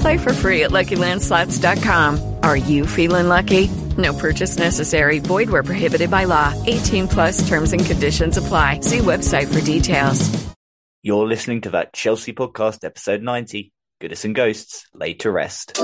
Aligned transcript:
Play 0.00 0.18
for 0.18 0.32
free 0.32 0.64
at 0.64 0.70
LuckyLandSlots.com. 0.70 2.36
Are 2.42 2.56
you 2.56 2.86
feeling 2.86 3.28
lucky? 3.28 3.68
No 3.96 4.12
purchase 4.12 4.58
necessary. 4.58 5.18
Void 5.18 5.50
where 5.50 5.62
prohibited 5.62 6.10
by 6.10 6.24
law. 6.24 6.54
18 6.66 7.08
plus 7.08 7.48
terms 7.48 7.72
and 7.72 7.84
conditions 7.84 8.36
apply. 8.36 8.80
See 8.80 8.98
website 8.98 9.52
for 9.52 9.64
details. 9.64 10.48
You're 11.02 11.26
listening 11.26 11.60
to 11.62 11.70
that 11.70 11.92
Chelsea 11.92 12.32
podcast, 12.32 12.84
episode 12.84 13.22
90. 13.22 13.72
Goodison 14.00 14.34
Ghosts, 14.34 14.86
laid 14.92 15.20
to 15.20 15.30
rest. 15.30 15.78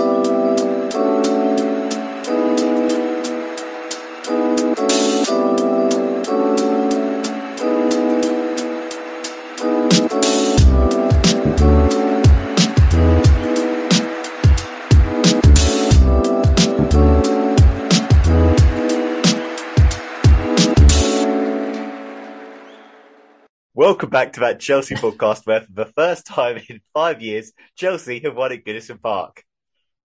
Welcome 23.85 24.09
back 24.09 24.33
to 24.33 24.41
that 24.41 24.61
Chelsea 24.61 24.95
podcast 24.95 25.45
where 25.45 25.61
for 25.61 25.73
the 25.75 25.85
first 25.85 26.25
time 26.25 26.59
in 26.71 26.81
five 26.95 27.21
years, 27.21 27.53
Chelsea 27.77 28.19
have 28.21 28.35
won 28.35 28.51
at 28.51 28.65
Goodison 28.65 28.99
Park. 28.99 29.45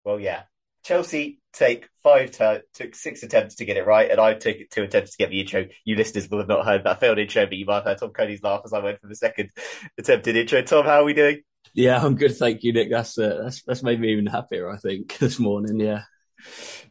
Well, 0.04 0.20
yeah. 0.20 0.42
Chelsea 0.84 1.40
take 1.54 1.88
five 2.04 2.32
t- 2.32 2.58
took 2.74 2.94
six 2.94 3.24
attempts 3.24 3.56
to 3.56 3.64
get 3.64 3.78
it 3.78 3.88
right, 3.88 4.12
and 4.12 4.20
I 4.20 4.34
took 4.34 4.58
two 4.70 4.84
attempts 4.84 5.12
to 5.12 5.18
get 5.18 5.30
the 5.30 5.40
intro. 5.40 5.68
You 5.86 5.96
listeners 5.96 6.30
will 6.30 6.40
have 6.40 6.50
not 6.50 6.66
heard 6.66 6.84
that 6.84 7.00
failed 7.00 7.20
intro, 7.20 7.46
but 7.46 7.56
you 7.56 7.66
might 7.66 7.76
have 7.76 7.86
heard 7.86 7.98
Tom 8.00 8.10
Coley's 8.10 8.44
laugh 8.44 8.64
as 8.66 8.74
I 8.74 8.80
went 8.80 9.00
for 9.00 9.08
the 9.08 9.16
second 9.16 9.50
attempted 9.98 10.36
intro. 10.36 10.62
Tom, 10.62 10.84
how 10.84 11.00
are 11.00 11.06
we 11.06 11.14
doing? 11.14 11.42
Yeah, 11.74 12.04
I'm 12.04 12.16
good, 12.16 12.36
thank 12.36 12.64
you, 12.64 12.74
Nick. 12.74 12.92
That's 12.92 13.18
uh, 13.18 13.40
that's 13.44 13.64
that's 13.64 13.82
made 13.82 14.02
me 14.02 14.12
even 14.12 14.26
happier. 14.26 14.70
I 14.70 14.76
think 14.76 15.18
this 15.20 15.40
morning. 15.40 15.80
Yeah, 15.80 16.02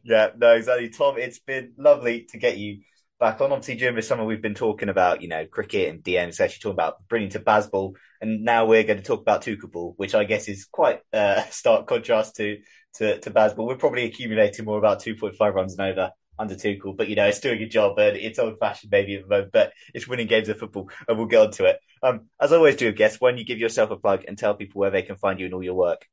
yeah, 0.04 0.28
no, 0.34 0.54
exactly, 0.54 0.88
Tom. 0.88 1.18
It's 1.18 1.38
been 1.38 1.74
lovely 1.76 2.26
to 2.30 2.38
get 2.38 2.56
you 2.56 2.78
back 3.18 3.40
on. 3.40 3.52
Obviously, 3.52 3.76
during 3.76 3.96
the 3.96 4.02
summer, 4.02 4.24
we've 4.24 4.42
been 4.42 4.54
talking 4.54 4.88
about, 4.88 5.22
you 5.22 5.28
know, 5.28 5.46
cricket 5.46 5.88
and 5.88 6.02
DM, 6.02 6.28
especially 6.28 6.60
talking 6.60 6.74
about 6.74 7.06
bringing 7.08 7.30
to 7.30 7.40
Bazball. 7.40 7.94
And 8.20 8.44
now 8.44 8.66
we're 8.66 8.84
going 8.84 8.98
to 8.98 9.04
talk 9.04 9.20
about 9.20 9.42
Tuchel 9.42 9.70
ball, 9.70 9.94
which 9.96 10.14
I 10.14 10.24
guess 10.24 10.48
is 10.48 10.66
quite 10.66 11.00
a 11.12 11.18
uh, 11.18 11.42
stark 11.50 11.86
contrast 11.86 12.36
to, 12.36 12.58
to, 12.94 13.18
to 13.20 13.30
Bazball. 13.30 13.66
We're 13.66 13.76
probably 13.76 14.04
accumulating 14.04 14.64
more 14.64 14.78
about 14.78 15.00
2.5 15.00 15.54
runs 15.54 15.78
and 15.78 15.90
over 15.90 16.10
under 16.38 16.54
Tuchel, 16.54 16.96
but 16.96 17.08
you 17.08 17.16
know, 17.16 17.26
it's 17.26 17.40
doing 17.40 17.60
a 17.62 17.68
job 17.68 17.98
and 17.98 18.16
it's 18.16 18.38
old 18.38 18.58
fashioned 18.60 18.92
maybe 18.92 19.16
at 19.16 19.22
the 19.22 19.28
moment, 19.28 19.50
but 19.52 19.72
it's 19.92 20.06
winning 20.06 20.28
games 20.28 20.48
of 20.48 20.58
football 20.58 20.88
and 21.08 21.18
we'll 21.18 21.26
get 21.26 21.40
on 21.40 21.50
to 21.50 21.64
it. 21.64 21.80
Um, 22.02 22.28
as 22.40 22.52
I 22.52 22.56
always 22.56 22.76
do, 22.76 22.88
a 22.88 22.92
guess 22.92 23.20
when 23.20 23.38
you 23.38 23.44
give 23.44 23.58
yourself 23.58 23.90
a 23.90 23.96
plug 23.96 24.24
and 24.28 24.38
tell 24.38 24.54
people 24.54 24.78
where 24.80 24.90
they 24.90 25.02
can 25.02 25.16
find 25.16 25.40
you 25.40 25.46
and 25.46 25.54
all 25.54 25.64
your 25.64 25.74
work. 25.74 26.06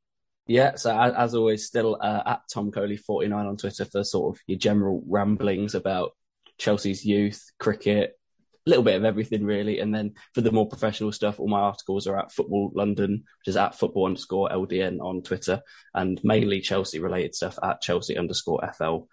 Yeah, 0.48 0.76
so 0.76 0.96
as, 0.96 1.34
always, 1.34 1.66
still 1.66 1.98
uh, 2.00 2.22
at 2.26 2.42
Tom 2.52 2.72
Coley 2.72 2.98
49 2.98 3.46
on 3.46 3.58
Twitter 3.58 3.86
for 3.86 4.04
sort 4.04 4.36
of 4.36 4.42
your 4.46 4.60
general 4.60 5.04
ramblings 5.08 5.74
about 5.74 6.12
Chelsea's 6.58 7.06
youth, 7.06 7.52
cricket, 7.60 8.18
a 8.66 8.70
little 8.70 8.84
bit 8.84 8.96
of 8.96 9.06
everything 9.06 9.46
really. 9.46 9.80
And 9.80 9.94
then 9.94 10.14
for 10.34 10.42
the 10.42 10.52
more 10.52 10.68
professional 10.68 11.12
stuff, 11.12 11.40
all 11.40 11.48
my 11.48 11.60
articles 11.60 12.08
are 12.08 12.18
at 12.18 12.32
Football 12.32 12.72
London, 12.74 13.12
which 13.12 13.48
is 13.48 13.58
at 13.58 13.78
football 13.78 14.06
underscore 14.06 14.50
LDN 14.50 15.00
on 15.02 15.22
Twitter, 15.22 15.62
and 15.94 16.20
mainly 16.24 16.62
Chelsea 16.62 17.00
related 17.00 17.36
stuff 17.36 17.60
at 17.62 17.82
Chelsea 17.82 18.18
underscore 18.18 18.68
FL 18.76 19.08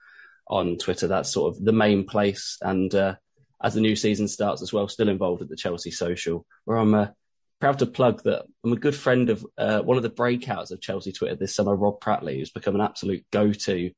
on 0.48 0.78
Twitter. 0.78 1.06
That's 1.06 1.32
sort 1.32 1.54
of 1.54 1.64
the 1.64 1.72
main 1.72 2.04
place. 2.04 2.58
And 2.62 2.94
uh, 2.94 3.16
as 3.62 3.74
the 3.74 3.80
new 3.80 3.96
season 3.96 4.26
starts 4.28 4.62
as 4.62 4.72
well, 4.72 4.88
still 4.88 5.08
involved 5.08 5.42
at 5.42 5.48
the 5.48 5.56
Chelsea 5.56 5.90
Social, 5.90 6.46
where 6.64 6.78
I'm 6.78 6.94
uh, 6.94 7.06
proud 7.60 7.78
to 7.80 7.86
plug 7.86 8.22
that 8.24 8.44
I'm 8.64 8.72
a 8.72 8.76
good 8.76 8.96
friend 8.96 9.28
of 9.30 9.46
uh, 9.58 9.80
one 9.82 9.96
of 9.98 10.02
the 10.02 10.10
breakouts 10.10 10.70
of 10.70 10.80
Chelsea 10.80 11.12
Twitter 11.12 11.36
this 11.36 11.54
summer, 11.54 11.76
Rob 11.76 12.00
Prattley, 12.00 12.38
who's 12.38 12.50
become 12.50 12.74
an 12.74 12.80
absolute 12.80 13.24
go 13.30 13.52
to 13.52 13.90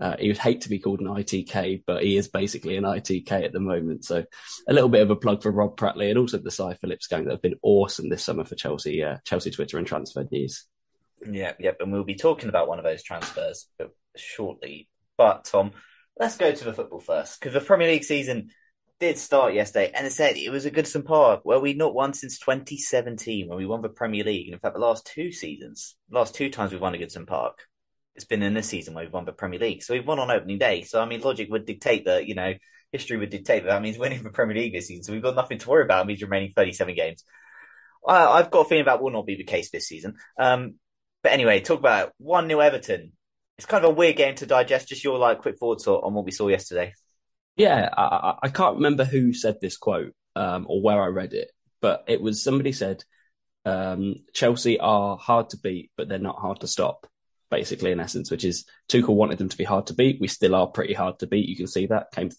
uh, 0.00 0.16
he 0.18 0.28
would 0.28 0.38
hate 0.38 0.62
to 0.62 0.68
be 0.68 0.78
called 0.78 1.00
an 1.00 1.06
ITK, 1.06 1.82
but 1.86 2.02
he 2.02 2.16
is 2.16 2.28
basically 2.28 2.76
an 2.76 2.84
ITK 2.84 3.44
at 3.44 3.52
the 3.52 3.60
moment. 3.60 4.04
So 4.04 4.24
a 4.68 4.72
little 4.72 4.88
bit 4.88 5.02
of 5.02 5.10
a 5.10 5.16
plug 5.16 5.42
for 5.42 5.50
Rob 5.50 5.76
Prattley 5.76 6.08
and 6.08 6.18
also 6.18 6.38
the 6.38 6.50
Cy 6.50 6.74
Phillips 6.74 7.06
gang 7.06 7.24
that 7.24 7.32
have 7.32 7.42
been 7.42 7.58
awesome 7.62 8.08
this 8.08 8.24
summer 8.24 8.44
for 8.44 8.54
Chelsea, 8.54 9.02
uh, 9.02 9.18
Chelsea 9.24 9.50
Twitter 9.50 9.78
and 9.78 9.86
transfer 9.86 10.26
news. 10.30 10.64
Yeah, 11.30 11.52
yep. 11.58 11.76
And 11.80 11.92
we'll 11.92 12.04
be 12.04 12.14
talking 12.14 12.48
about 12.48 12.68
one 12.68 12.78
of 12.78 12.84
those 12.84 13.02
transfers 13.02 13.68
shortly. 14.16 14.88
But 15.18 15.44
Tom, 15.44 15.72
let's 16.18 16.36
go 16.36 16.52
to 16.52 16.64
the 16.64 16.72
football 16.72 17.00
first 17.00 17.38
because 17.38 17.52
the 17.52 17.60
Premier 17.60 17.88
League 17.88 18.04
season 18.04 18.50
did 18.98 19.18
start 19.18 19.52
yesterday, 19.52 19.90
and 19.94 20.06
I 20.06 20.10
said 20.10 20.36
it 20.36 20.50
was 20.50 20.64
a 20.64 20.70
Goodison 20.70 21.04
Park 21.04 21.40
where 21.42 21.58
we 21.58 21.74
not 21.74 21.94
won 21.94 22.14
since 22.14 22.38
2017 22.38 23.48
when 23.48 23.58
we 23.58 23.66
won 23.66 23.82
the 23.82 23.88
Premier 23.88 24.24
League. 24.24 24.46
And 24.46 24.54
in 24.54 24.60
fact, 24.60 24.74
the 24.74 24.80
last 24.80 25.06
two 25.06 25.32
seasons, 25.32 25.96
last 26.10 26.34
two 26.34 26.50
times 26.50 26.70
we've 26.70 26.80
won 26.80 26.94
at 26.94 27.00
Goodison 27.00 27.26
Park, 27.26 27.66
it's 28.14 28.24
been 28.24 28.42
in 28.42 28.54
this 28.54 28.68
season 28.68 28.94
where 28.94 29.04
we've 29.04 29.12
won 29.12 29.24
the 29.24 29.32
Premier 29.32 29.58
League. 29.58 29.82
So 29.82 29.94
we've 29.94 30.06
won 30.06 30.18
on 30.18 30.30
opening 30.30 30.58
day. 30.58 30.82
So 30.82 31.00
I 31.00 31.06
mean, 31.06 31.20
logic 31.20 31.50
would 31.50 31.66
dictate 31.66 32.04
that 32.04 32.26
you 32.26 32.34
know 32.34 32.54
history 32.92 33.16
would 33.16 33.30
dictate 33.30 33.64
that 33.64 33.70
that 33.70 33.82
means 33.82 33.98
winning 33.98 34.22
the 34.22 34.30
Premier 34.30 34.56
League 34.56 34.74
this 34.74 34.88
season. 34.88 35.04
So 35.04 35.12
we've 35.12 35.22
got 35.22 35.36
nothing 35.36 35.58
to 35.58 35.68
worry 35.68 35.84
about. 35.84 36.04
It 36.04 36.08
means 36.08 36.22
remaining 36.22 36.52
37 36.54 36.94
games. 36.94 37.24
I, 38.06 38.38
have 38.38 38.50
got 38.50 38.66
a 38.66 38.68
feeling 38.68 38.84
that 38.86 39.00
will 39.00 39.12
not 39.12 39.26
be 39.26 39.36
the 39.36 39.44
case 39.44 39.70
this 39.70 39.86
season. 39.86 40.16
Um, 40.38 40.74
but 41.22 41.32
anyway, 41.32 41.60
talk 41.60 41.78
about 41.78 42.12
one 42.18 42.48
new 42.48 42.60
Everton. 42.60 43.12
It's 43.58 43.66
kind 43.66 43.84
of 43.84 43.92
a 43.92 43.94
weird 43.94 44.16
game 44.16 44.34
to 44.36 44.46
digest. 44.46 44.88
Just 44.88 45.04
your 45.04 45.18
like 45.18 45.38
quick 45.38 45.58
thoughts 45.58 45.86
on 45.86 46.12
what 46.12 46.24
we 46.24 46.32
saw 46.32 46.48
yesterday. 46.48 46.94
Yeah, 47.56 47.88
I, 47.96 48.34
I 48.42 48.48
can't 48.48 48.76
remember 48.76 49.04
who 49.04 49.32
said 49.32 49.58
this 49.60 49.76
quote 49.76 50.14
um, 50.34 50.66
or 50.68 50.82
where 50.82 51.00
I 51.00 51.08
read 51.08 51.32
it, 51.32 51.50
but 51.80 52.04
it 52.08 52.20
was 52.20 52.42
somebody 52.42 52.72
said 52.72 53.04
um, 53.64 54.16
Chelsea 54.32 54.80
are 54.80 55.16
hard 55.16 55.50
to 55.50 55.58
beat, 55.58 55.90
but 55.96 56.08
they're 56.08 56.18
not 56.18 56.40
hard 56.40 56.60
to 56.60 56.66
stop 56.66 57.06
basically 57.52 57.92
in 57.92 58.00
essence, 58.00 58.30
which 58.30 58.44
is 58.44 58.64
Tuchel 58.88 59.14
wanted 59.14 59.36
them 59.36 59.50
to 59.50 59.56
be 59.58 59.62
hard 59.62 59.88
to 59.88 59.94
beat. 59.94 60.20
We 60.20 60.26
still 60.26 60.54
are 60.54 60.66
pretty 60.66 60.94
hard 60.94 61.18
to 61.18 61.26
beat. 61.26 61.50
You 61.50 61.54
can 61.54 61.66
see 61.66 61.86
that 61.86 62.10
came 62.10 62.30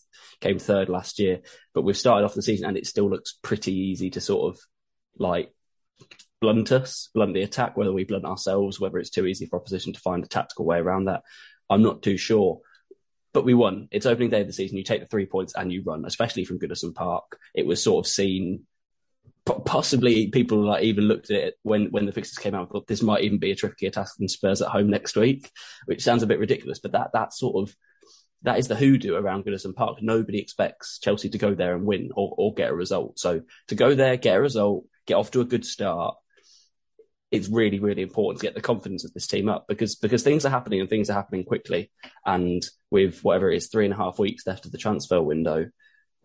came 0.41 0.57
third 0.57 0.89
last 0.89 1.19
year, 1.19 1.41
but 1.73 1.83
we've 1.83 1.95
started 1.95 2.25
off 2.25 2.33
the 2.33 2.41
season 2.41 2.67
and 2.67 2.75
it 2.75 2.87
still 2.87 3.09
looks 3.09 3.37
pretty 3.43 3.73
easy 3.73 4.09
to 4.09 4.19
sort 4.19 4.51
of 4.51 4.59
like 5.19 5.53
blunt 6.41 6.71
us, 6.71 7.09
blunt 7.13 7.35
the 7.35 7.43
attack. 7.43 7.77
Whether 7.77 7.93
we 7.93 8.05
blunt 8.05 8.25
ourselves, 8.25 8.79
whether 8.79 8.97
it's 8.97 9.11
too 9.11 9.27
easy 9.27 9.45
for 9.45 9.59
opposition 9.59 9.93
to 9.93 9.99
find 9.99 10.23
a 10.23 10.27
tactical 10.27 10.65
way 10.65 10.79
around 10.79 11.05
that, 11.05 11.21
I'm 11.69 11.83
not 11.83 12.01
too 12.01 12.17
sure. 12.17 12.61
But 13.33 13.45
we 13.45 13.53
won. 13.53 13.89
It's 13.91 14.07
opening 14.07 14.31
day 14.31 14.41
of 14.41 14.47
the 14.47 14.53
season. 14.53 14.77
You 14.77 14.83
take 14.83 15.01
the 15.01 15.07
three 15.07 15.27
points 15.27 15.53
and 15.55 15.71
you 15.71 15.83
run, 15.85 16.05
especially 16.05 16.43
from 16.43 16.59
Goodison 16.59 16.93
Park. 16.93 17.37
It 17.53 17.67
was 17.67 17.83
sort 17.83 18.03
of 18.03 18.09
seen 18.09 18.65
possibly 19.45 20.27
people 20.27 20.63
like 20.63 20.83
even 20.83 21.05
looked 21.05 21.29
at 21.29 21.37
it 21.37 21.55
when 21.63 21.87
when 21.87 22.05
the 22.05 22.11
fixtures 22.11 22.37
came 22.37 22.55
out. 22.55 22.69
Thought 22.69 22.87
this 22.87 23.01
might 23.01 23.23
even 23.23 23.39
be 23.39 23.51
a 23.51 23.55
trickier 23.55 23.89
task 23.89 24.17
than 24.17 24.27
Spurs 24.27 24.61
at 24.61 24.69
home 24.69 24.89
next 24.89 25.15
week, 25.15 25.51
which 25.85 26.03
sounds 26.03 26.23
a 26.23 26.27
bit 26.27 26.39
ridiculous. 26.39 26.79
But 26.79 26.93
that 26.93 27.11
that 27.13 27.33
sort 27.33 27.55
of 27.67 27.75
that 28.43 28.59
is 28.59 28.67
the 28.67 28.75
hoodoo 28.75 29.15
around 29.15 29.45
Goodison 29.45 29.73
Park. 29.73 29.99
Nobody 30.01 30.39
expects 30.39 30.99
Chelsea 30.99 31.29
to 31.29 31.37
go 31.37 31.55
there 31.55 31.75
and 31.75 31.85
win 31.85 32.11
or, 32.15 32.33
or 32.37 32.53
get 32.53 32.69
a 32.69 32.75
result. 32.75 33.17
So 33.17 33.41
to 33.69 33.75
go 33.75 33.95
there, 33.95 34.17
get 34.17 34.37
a 34.37 34.41
result, 34.41 34.85
get 35.05 35.15
off 35.15 35.31
to 35.31 35.41
a 35.41 35.45
good 35.45 35.65
start, 35.65 36.15
it's 37.31 37.49
really, 37.49 37.79
really 37.79 38.03
important 38.03 38.39
to 38.39 38.45
get 38.45 38.53
the 38.53 38.61
confidence 38.61 39.05
of 39.05 39.13
this 39.13 39.27
team 39.27 39.49
up 39.49 39.65
because 39.67 39.95
because 39.95 40.23
things 40.23 40.45
are 40.45 40.49
happening 40.49 40.81
and 40.81 40.89
things 40.89 41.09
are 41.09 41.13
happening 41.13 41.43
quickly. 41.43 41.91
And 42.25 42.61
with 42.91 43.23
whatever 43.23 43.51
it 43.51 43.57
is, 43.57 43.67
three 43.67 43.85
and 43.85 43.93
a 43.93 43.97
half 43.97 44.19
weeks 44.19 44.45
left 44.45 44.65
of 44.65 44.71
the 44.71 44.77
transfer 44.77 45.21
window, 45.21 45.69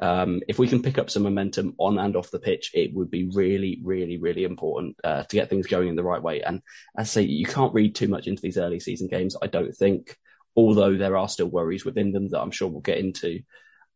um, 0.00 0.40
if 0.48 0.58
we 0.58 0.68
can 0.68 0.82
pick 0.82 0.98
up 0.98 1.10
some 1.10 1.24
momentum 1.24 1.74
on 1.78 1.98
and 1.98 2.14
off 2.16 2.30
the 2.30 2.38
pitch, 2.38 2.70
it 2.74 2.94
would 2.94 3.10
be 3.10 3.28
really, 3.28 3.80
really, 3.82 4.16
really 4.16 4.44
important 4.44 4.96
uh, 5.02 5.24
to 5.24 5.36
get 5.36 5.50
things 5.50 5.66
going 5.66 5.88
in 5.88 5.96
the 5.96 6.04
right 6.04 6.22
way. 6.22 6.42
And 6.42 6.62
as 6.96 7.08
I 7.08 7.20
say 7.20 7.22
you 7.22 7.46
can't 7.46 7.74
read 7.74 7.94
too 7.94 8.08
much 8.08 8.26
into 8.26 8.42
these 8.42 8.58
early 8.58 8.80
season 8.80 9.08
games. 9.08 9.36
I 9.42 9.48
don't 9.48 9.74
think, 9.74 10.16
although 10.54 10.96
there 10.96 11.16
are 11.16 11.28
still 11.28 11.48
worries 11.48 11.84
within 11.84 12.12
them 12.12 12.28
that 12.28 12.40
I'm 12.40 12.52
sure 12.52 12.68
we'll 12.68 12.80
get 12.80 12.98
into. 12.98 13.40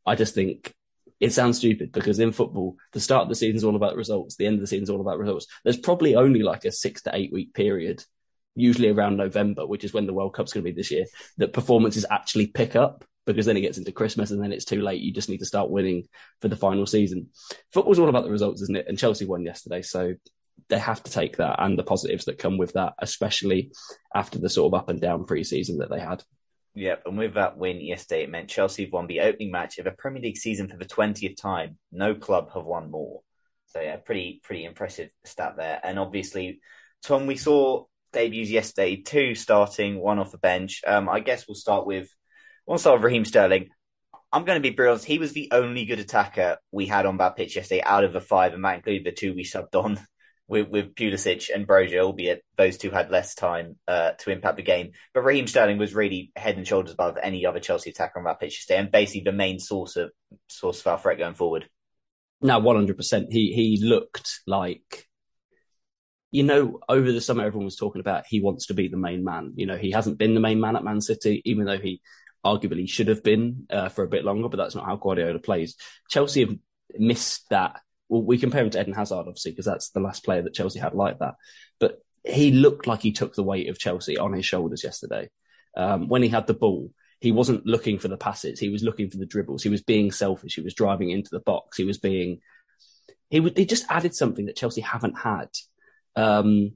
I 0.04 0.16
just 0.16 0.34
think 0.34 0.74
it 1.20 1.32
sounds 1.32 1.58
stupid 1.58 1.92
because 1.92 2.18
in 2.18 2.32
football, 2.32 2.76
the 2.92 3.00
start 3.00 3.22
of 3.22 3.28
the 3.28 3.36
season 3.36 3.56
is 3.56 3.64
all 3.64 3.76
about 3.76 3.94
results. 3.94 4.34
The 4.34 4.46
end 4.46 4.54
of 4.54 4.60
the 4.60 4.66
season 4.66 4.82
is 4.82 4.90
all 4.90 5.00
about 5.00 5.20
results. 5.20 5.46
There's 5.62 5.76
probably 5.76 6.16
only 6.16 6.42
like 6.42 6.64
a 6.64 6.72
six 6.72 7.02
to 7.02 7.14
eight 7.14 7.32
week 7.32 7.54
period, 7.54 8.04
usually 8.56 8.88
around 8.88 9.18
November, 9.18 9.64
which 9.64 9.84
is 9.84 9.92
when 9.92 10.06
the 10.06 10.12
World 10.12 10.34
Cup's 10.34 10.52
going 10.52 10.64
to 10.64 10.70
be 10.72 10.74
this 10.76 10.90
year, 10.90 11.04
that 11.36 11.52
performances 11.52 12.04
actually 12.10 12.48
pick 12.48 12.74
up 12.74 13.04
because 13.26 13.46
then 13.46 13.56
it 13.56 13.60
gets 13.60 13.78
into 13.78 13.92
Christmas 13.92 14.30
and 14.30 14.42
then 14.42 14.52
it's 14.52 14.64
too 14.64 14.82
late. 14.82 15.00
You 15.00 15.12
just 15.12 15.28
need 15.28 15.38
to 15.38 15.46
start 15.46 15.70
winning 15.70 16.08
for 16.40 16.48
the 16.48 16.56
final 16.56 16.86
season. 16.86 17.28
Football's 17.72 17.98
all 17.98 18.08
about 18.08 18.24
the 18.24 18.30
results, 18.30 18.62
isn't 18.62 18.76
it? 18.76 18.86
And 18.88 18.98
Chelsea 18.98 19.24
won 19.24 19.44
yesterday. 19.44 19.82
So 19.82 20.14
they 20.68 20.78
have 20.78 21.02
to 21.02 21.10
take 21.10 21.36
that 21.36 21.56
and 21.58 21.78
the 21.78 21.84
positives 21.84 22.24
that 22.26 22.38
come 22.38 22.58
with 22.58 22.72
that, 22.74 22.94
especially 22.98 23.72
after 24.14 24.38
the 24.38 24.48
sort 24.48 24.72
of 24.72 24.78
up 24.78 24.88
and 24.88 25.00
down 25.00 25.24
pre 25.24 25.44
season 25.44 25.78
that 25.78 25.90
they 25.90 26.00
had. 26.00 26.22
Yep, 26.74 27.02
and 27.04 27.18
with 27.18 27.34
that 27.34 27.58
win 27.58 27.80
yesterday, 27.80 28.22
it 28.22 28.30
meant 28.30 28.48
Chelsea 28.48 28.84
have 28.84 28.92
won 28.92 29.06
the 29.06 29.20
opening 29.20 29.50
match 29.50 29.78
of 29.78 29.86
a 29.86 29.90
Premier 29.90 30.22
League 30.22 30.38
season 30.38 30.68
for 30.68 30.78
the 30.78 30.86
twentieth 30.86 31.36
time. 31.36 31.76
No 31.90 32.14
club 32.14 32.50
have 32.54 32.64
won 32.64 32.90
more. 32.90 33.20
So 33.66 33.80
yeah, 33.80 33.96
pretty 33.96 34.40
pretty 34.42 34.64
impressive 34.64 35.10
stat 35.24 35.56
there. 35.56 35.80
And 35.82 35.98
obviously, 35.98 36.60
Tom, 37.02 37.26
we 37.26 37.36
saw 37.36 37.84
debuts 38.14 38.50
yesterday, 38.50 38.96
two 38.96 39.34
starting, 39.34 39.98
one 39.98 40.18
off 40.18 40.32
the 40.32 40.38
bench. 40.38 40.82
Um, 40.86 41.08
I 41.08 41.20
guess 41.20 41.46
we'll 41.46 41.54
start 41.54 41.86
with 41.86 42.08
start 42.76 42.98
with 42.98 43.04
Raheem 43.04 43.24
Sterling. 43.24 43.68
I'm 44.32 44.44
going 44.44 44.56
to 44.56 44.68
be 44.68 44.74
brilliant. 44.74 45.04
He 45.04 45.18
was 45.18 45.32
the 45.32 45.50
only 45.52 45.84
good 45.84 45.98
attacker 45.98 46.56
we 46.70 46.86
had 46.86 47.04
on 47.04 47.18
that 47.18 47.36
pitch 47.36 47.56
yesterday 47.56 47.82
out 47.82 48.04
of 48.04 48.12
the 48.12 48.20
five, 48.20 48.54
and 48.54 48.64
that 48.64 48.76
included 48.76 49.04
the 49.04 49.12
two 49.12 49.34
we 49.34 49.44
subbed 49.44 49.74
on 49.74 50.00
with, 50.48 50.68
with 50.68 50.94
Pulisic 50.94 51.50
and 51.54 51.66
Broja, 51.66 52.00
albeit 52.00 52.42
those 52.56 52.78
two 52.78 52.90
had 52.90 53.10
less 53.10 53.34
time 53.34 53.76
uh, 53.86 54.12
to 54.20 54.30
impact 54.30 54.56
the 54.56 54.62
game. 54.62 54.92
But 55.12 55.24
Raheem 55.24 55.46
Sterling 55.46 55.78
was 55.78 55.94
really 55.94 56.32
head 56.34 56.56
and 56.56 56.66
shoulders 56.66 56.94
above 56.94 57.18
any 57.22 57.44
other 57.44 57.60
Chelsea 57.60 57.90
attacker 57.90 58.18
on 58.18 58.24
that 58.24 58.40
pitch 58.40 58.58
yesterday, 58.58 58.80
and 58.80 58.90
basically 58.90 59.22
the 59.24 59.32
main 59.32 59.58
source 59.58 59.96
of 59.96 60.10
source 60.48 60.80
of 60.80 60.86
our 60.86 60.98
threat 60.98 61.18
going 61.18 61.34
forward. 61.34 61.68
Now, 62.40 62.58
one 62.58 62.76
hundred 62.76 62.96
percent. 62.96 63.30
He 63.30 63.52
he 63.52 63.84
looked 63.84 64.40
like, 64.46 65.06
you 66.30 66.42
know, 66.42 66.80
over 66.88 67.12
the 67.12 67.20
summer 67.20 67.44
everyone 67.44 67.66
was 67.66 67.76
talking 67.76 68.00
about 68.00 68.24
he 68.26 68.40
wants 68.40 68.66
to 68.66 68.74
be 68.74 68.88
the 68.88 68.96
main 68.96 69.24
man. 69.24 69.52
You 69.56 69.66
know, 69.66 69.76
he 69.76 69.90
hasn't 69.90 70.18
been 70.18 70.34
the 70.34 70.40
main 70.40 70.58
man 70.58 70.74
at 70.74 70.84
Man 70.84 71.00
City, 71.02 71.42
even 71.44 71.66
though 71.66 71.78
he 71.78 72.00
arguably 72.44 72.88
should 72.88 73.08
have 73.08 73.22
been 73.22 73.66
uh, 73.70 73.88
for 73.88 74.04
a 74.04 74.08
bit 74.08 74.24
longer. 74.24 74.48
But 74.48 74.56
that's 74.58 74.74
not 74.74 74.86
how 74.86 74.96
Guardiola 74.96 75.38
plays. 75.38 75.76
Chelsea 76.08 76.40
have 76.40 76.56
missed 76.98 77.48
that 77.50 77.80
well, 78.12 78.22
we 78.22 78.36
compare 78.36 78.62
him 78.62 78.68
to 78.68 78.80
Eden 78.80 78.92
Hazard, 78.92 79.20
obviously, 79.20 79.52
because 79.52 79.64
that's 79.64 79.88
the 79.88 80.00
last 80.00 80.22
player 80.22 80.42
that 80.42 80.52
Chelsea 80.52 80.78
had 80.78 80.94
like 80.94 81.18
that. 81.20 81.36
But 81.80 82.02
he 82.24 82.52
looked 82.52 82.86
like 82.86 83.00
he 83.00 83.12
took 83.12 83.34
the 83.34 83.42
weight 83.42 83.70
of 83.70 83.78
Chelsea 83.78 84.18
on 84.18 84.34
his 84.34 84.44
shoulders 84.44 84.84
yesterday. 84.84 85.30
Um, 85.74 86.08
when 86.08 86.22
he 86.22 86.28
had 86.28 86.46
the 86.46 86.52
ball, 86.52 86.90
he 87.20 87.32
wasn't 87.32 87.64
looking 87.64 87.98
for 87.98 88.08
the 88.08 88.18
passes. 88.18 88.60
He 88.60 88.68
was 88.68 88.82
looking 88.82 89.08
for 89.08 89.16
the 89.16 89.24
dribbles. 89.24 89.62
He 89.62 89.70
was 89.70 89.80
being 89.80 90.12
selfish. 90.12 90.56
He 90.56 90.60
was 90.60 90.74
driving 90.74 91.10
into 91.10 91.30
the 91.32 91.40
box. 91.40 91.78
He 91.78 91.84
was 91.84 91.96
being, 91.96 92.40
he 93.30 93.40
he 93.56 93.64
just 93.64 93.86
added 93.88 94.14
something 94.14 94.44
that 94.44 94.56
Chelsea 94.56 94.82
haven't 94.82 95.18
had. 95.18 95.48
Um, 96.14 96.72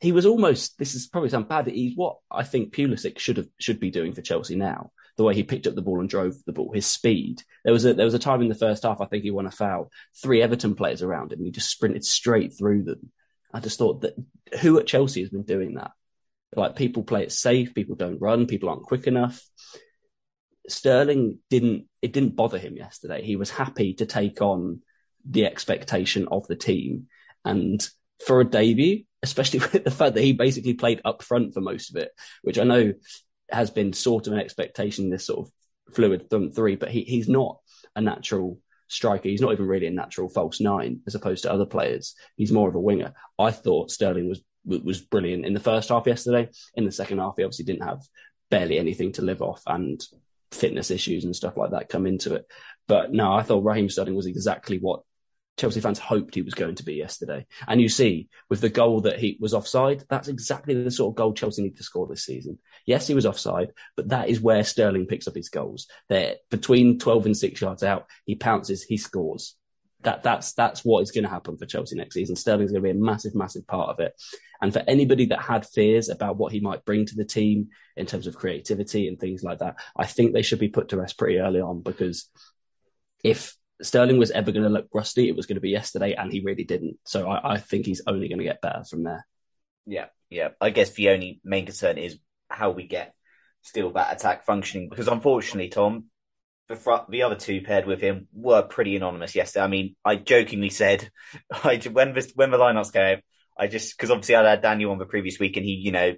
he 0.00 0.12
was 0.12 0.24
almost, 0.24 0.78
this 0.78 0.94
is 0.94 1.06
probably 1.06 1.28
sound 1.28 1.48
bad. 1.48 1.66
He's 1.66 1.96
what 1.96 2.16
I 2.30 2.44
think 2.44 2.74
Pulisic 2.74 3.18
should 3.18 3.36
have, 3.36 3.48
should 3.58 3.78
be 3.78 3.90
doing 3.90 4.14
for 4.14 4.22
Chelsea 4.22 4.56
now 4.56 4.90
the 5.18 5.24
way 5.24 5.34
he 5.34 5.42
picked 5.42 5.66
up 5.66 5.74
the 5.74 5.82
ball 5.82 5.98
and 5.98 6.08
drove 6.08 6.36
the 6.46 6.52
ball, 6.52 6.72
his 6.72 6.86
speed. 6.86 7.42
There 7.64 7.72
was 7.72 7.84
a 7.84 7.92
there 7.92 8.04
was 8.04 8.14
a 8.14 8.20
time 8.20 8.40
in 8.40 8.48
the 8.48 8.54
first 8.54 8.84
half 8.84 9.00
I 9.00 9.06
think 9.06 9.24
he 9.24 9.32
won 9.32 9.46
a 9.46 9.50
foul, 9.50 9.90
three 10.22 10.40
Everton 10.40 10.76
players 10.76 11.02
around 11.02 11.32
him, 11.32 11.40
and 11.40 11.46
he 11.46 11.50
just 11.50 11.70
sprinted 11.70 12.04
straight 12.04 12.56
through 12.56 12.84
them. 12.84 13.10
I 13.52 13.58
just 13.58 13.78
thought 13.78 14.02
that 14.02 14.14
who 14.60 14.78
at 14.78 14.86
Chelsea 14.86 15.20
has 15.20 15.30
been 15.30 15.42
doing 15.42 15.74
that? 15.74 15.90
Like 16.54 16.76
people 16.76 17.02
play 17.02 17.24
it 17.24 17.32
safe, 17.32 17.74
people 17.74 17.96
don't 17.96 18.20
run, 18.20 18.46
people 18.46 18.68
aren't 18.68 18.84
quick 18.84 19.08
enough. 19.08 19.44
Sterling 20.68 21.40
didn't 21.50 21.86
it 22.00 22.12
didn't 22.12 22.36
bother 22.36 22.58
him 22.58 22.76
yesterday. 22.76 23.22
He 23.22 23.34
was 23.34 23.50
happy 23.50 23.94
to 23.94 24.06
take 24.06 24.40
on 24.40 24.82
the 25.28 25.46
expectation 25.46 26.28
of 26.30 26.46
the 26.46 26.56
team. 26.56 27.08
And 27.44 27.84
for 28.24 28.40
a 28.40 28.44
debut, 28.44 29.02
especially 29.24 29.58
with 29.72 29.82
the 29.82 29.90
fact 29.90 30.14
that 30.14 30.22
he 30.22 30.32
basically 30.32 30.74
played 30.74 31.00
up 31.04 31.24
front 31.24 31.54
for 31.54 31.60
most 31.60 31.90
of 31.90 31.96
it, 31.96 32.12
which 32.42 32.58
I 32.58 32.62
know 32.62 32.92
has 33.50 33.70
been 33.70 33.92
sort 33.92 34.26
of 34.26 34.32
an 34.32 34.38
expectation, 34.40 35.10
this 35.10 35.26
sort 35.26 35.46
of 35.46 35.94
fluid 35.94 36.28
thumb 36.28 36.50
three, 36.50 36.76
but 36.76 36.90
he, 36.90 37.02
he's 37.02 37.28
not 37.28 37.58
a 37.96 38.00
natural 38.00 38.58
striker. 38.88 39.28
He's 39.28 39.40
not 39.40 39.52
even 39.52 39.66
really 39.66 39.86
a 39.86 39.90
natural 39.90 40.28
false 40.28 40.60
nine 40.60 41.00
as 41.06 41.14
opposed 41.14 41.42
to 41.42 41.52
other 41.52 41.66
players. 41.66 42.14
He's 42.36 42.52
more 42.52 42.68
of 42.68 42.74
a 42.74 42.80
winger. 42.80 43.12
I 43.38 43.50
thought 43.50 43.90
Sterling 43.90 44.28
was 44.28 44.42
was 44.64 45.00
brilliant 45.00 45.46
in 45.46 45.54
the 45.54 45.60
first 45.60 45.88
half 45.88 46.06
yesterday. 46.06 46.50
In 46.74 46.84
the 46.84 46.92
second 46.92 47.18
half, 47.18 47.34
he 47.38 47.44
obviously 47.44 47.64
didn't 47.64 47.86
have 47.86 48.00
barely 48.50 48.78
anything 48.78 49.12
to 49.12 49.22
live 49.22 49.40
off 49.40 49.62
and 49.66 50.04
fitness 50.50 50.90
issues 50.90 51.24
and 51.24 51.34
stuff 51.34 51.56
like 51.56 51.70
that 51.70 51.88
come 51.88 52.06
into 52.06 52.34
it. 52.34 52.46
But 52.86 53.12
no, 53.12 53.32
I 53.32 53.42
thought 53.42 53.64
Raheem 53.64 53.88
Sterling 53.88 54.14
was 54.14 54.26
exactly 54.26 54.78
what 54.78 55.02
Chelsea 55.58 55.80
fans 55.80 55.98
hoped 55.98 56.34
he 56.34 56.42
was 56.42 56.54
going 56.54 56.76
to 56.76 56.84
be 56.84 56.94
yesterday. 56.94 57.46
And 57.66 57.80
you 57.80 57.88
see, 57.88 58.28
with 58.48 58.60
the 58.60 58.68
goal 58.68 59.02
that 59.02 59.18
he 59.18 59.36
was 59.40 59.52
offside, 59.52 60.04
that's 60.08 60.28
exactly 60.28 60.74
the 60.74 60.90
sort 60.90 61.12
of 61.12 61.16
goal 61.16 61.34
Chelsea 61.34 61.62
need 61.62 61.76
to 61.76 61.82
score 61.82 62.06
this 62.06 62.24
season. 62.24 62.58
Yes, 62.86 63.06
he 63.06 63.14
was 63.14 63.26
offside, 63.26 63.72
but 63.96 64.08
that 64.10 64.28
is 64.28 64.40
where 64.40 64.64
Sterling 64.64 65.06
picks 65.06 65.26
up 65.26 65.34
his 65.34 65.48
goals. 65.48 65.88
They're 66.08 66.36
between 66.50 66.98
12 66.98 67.26
and 67.26 67.36
six 67.36 67.60
yards 67.60 67.82
out. 67.82 68.06
He 68.24 68.36
pounces, 68.36 68.84
he 68.84 68.96
scores. 68.96 69.56
That, 70.02 70.22
that's, 70.22 70.52
that's 70.52 70.84
what 70.84 71.02
is 71.02 71.10
going 71.10 71.24
to 71.24 71.30
happen 71.30 71.58
for 71.58 71.66
Chelsea 71.66 71.96
next 71.96 72.14
season. 72.14 72.36
Sterling's 72.36 72.70
going 72.70 72.82
to 72.82 72.92
be 72.92 72.98
a 72.98 73.02
massive, 73.02 73.34
massive 73.34 73.66
part 73.66 73.90
of 73.90 73.98
it. 73.98 74.12
And 74.62 74.72
for 74.72 74.82
anybody 74.86 75.26
that 75.26 75.42
had 75.42 75.66
fears 75.66 76.08
about 76.08 76.36
what 76.36 76.52
he 76.52 76.60
might 76.60 76.84
bring 76.84 77.04
to 77.06 77.16
the 77.16 77.24
team 77.24 77.68
in 77.96 78.06
terms 78.06 78.28
of 78.28 78.36
creativity 78.36 79.08
and 79.08 79.18
things 79.18 79.42
like 79.42 79.58
that, 79.58 79.76
I 79.96 80.06
think 80.06 80.32
they 80.32 80.42
should 80.42 80.60
be 80.60 80.68
put 80.68 80.90
to 80.90 80.96
rest 80.96 81.18
pretty 81.18 81.38
early 81.38 81.60
on 81.60 81.82
because 81.82 82.30
if 83.24 83.56
Sterling 83.82 84.18
was 84.18 84.30
ever 84.30 84.50
going 84.50 84.64
to 84.64 84.68
look 84.68 84.88
rusty, 84.92 85.28
it 85.28 85.36
was 85.36 85.46
going 85.46 85.56
to 85.56 85.60
be 85.60 85.70
yesterday, 85.70 86.14
and 86.14 86.32
he 86.32 86.40
really 86.40 86.64
didn't. 86.64 86.98
So 87.04 87.28
I, 87.28 87.54
I 87.54 87.58
think 87.58 87.86
he's 87.86 88.02
only 88.06 88.28
going 88.28 88.38
to 88.38 88.44
get 88.44 88.60
better 88.60 88.84
from 88.84 89.04
there. 89.04 89.26
Yeah, 89.86 90.06
yeah. 90.30 90.48
I 90.60 90.70
guess 90.70 90.90
the 90.90 91.10
only 91.10 91.40
main 91.44 91.66
concern 91.66 91.98
is 91.98 92.18
how 92.50 92.70
we 92.70 92.86
get 92.86 93.14
still 93.62 93.92
that 93.92 94.16
attack 94.16 94.44
functioning 94.44 94.88
because 94.88 95.08
unfortunately, 95.08 95.68
Tom, 95.68 96.04
the, 96.68 97.04
the 97.08 97.22
other 97.22 97.34
two 97.34 97.62
paired 97.62 97.86
with 97.86 98.00
him 98.00 98.28
were 98.32 98.62
pretty 98.62 98.96
anonymous 98.96 99.34
yesterday. 99.34 99.64
I 99.64 99.68
mean, 99.68 99.96
I 100.04 100.16
jokingly 100.16 100.70
said, 100.70 101.10
I 101.52 101.80
when 101.92 102.14
the 102.14 102.30
when 102.34 102.50
the 102.50 102.58
lineups 102.58 102.92
came, 102.92 103.20
I 103.58 103.66
just 103.66 103.96
because 103.96 104.10
obviously 104.10 104.36
I 104.36 104.48
had 104.48 104.62
Daniel 104.62 104.92
on 104.92 104.98
the 104.98 105.06
previous 105.06 105.38
week, 105.38 105.56
and 105.56 105.64
he, 105.64 105.72
you 105.72 105.92
know, 105.92 106.14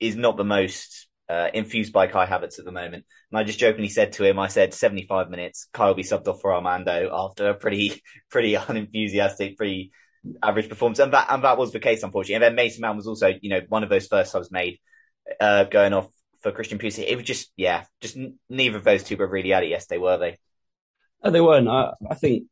is 0.00 0.16
not 0.16 0.36
the 0.36 0.44
most 0.44 1.08
uh, 1.28 1.48
infused 1.54 1.92
by 1.92 2.06
Kai 2.06 2.26
Havertz 2.26 2.58
at 2.58 2.64
the 2.64 2.72
moment. 2.72 3.04
And 3.30 3.38
I 3.38 3.44
just 3.44 3.58
jokingly 3.58 3.88
said 3.88 4.12
to 4.12 4.24
him, 4.24 4.38
I 4.38 4.48
said 4.48 4.74
75 4.74 5.30
minutes, 5.30 5.68
Kai 5.72 5.86
will 5.86 5.94
be 5.94 6.02
subbed 6.02 6.28
off 6.28 6.40
for 6.40 6.54
Armando 6.54 7.10
after 7.12 7.48
a 7.48 7.54
pretty, 7.54 8.02
pretty 8.30 8.54
unenthusiastic, 8.54 9.56
pretty 9.56 9.92
average 10.42 10.68
performance. 10.68 10.98
And 10.98 11.12
that, 11.12 11.28
and 11.30 11.44
that 11.44 11.58
was 11.58 11.72
the 11.72 11.80
case, 11.80 12.02
unfortunately. 12.02 12.34
And 12.36 12.44
then 12.44 12.54
Mason 12.54 12.82
Mount 12.82 12.96
was 12.96 13.06
also, 13.06 13.32
you 13.40 13.50
know, 13.50 13.60
one 13.68 13.82
of 13.82 13.90
those 13.90 14.06
first 14.06 14.32
subs 14.32 14.50
made, 14.50 14.78
uh, 15.40 15.64
going 15.64 15.92
off 15.94 16.10
for 16.40 16.52
Christian 16.52 16.78
Pulisic. 16.78 17.06
It 17.08 17.16
was 17.16 17.24
just, 17.24 17.50
yeah, 17.56 17.84
just 18.00 18.16
n- 18.16 18.38
neither 18.50 18.76
of 18.76 18.84
those 18.84 19.02
two 19.02 19.16
were 19.16 19.26
really 19.26 19.52
at 19.52 19.62
it 19.62 19.70
yesterday, 19.70 19.98
were 19.98 20.18
they? 20.18 20.36
No, 21.24 21.30
they 21.30 21.40
weren't. 21.40 21.68
I, 21.68 21.92
I 22.10 22.14
think, 22.14 22.44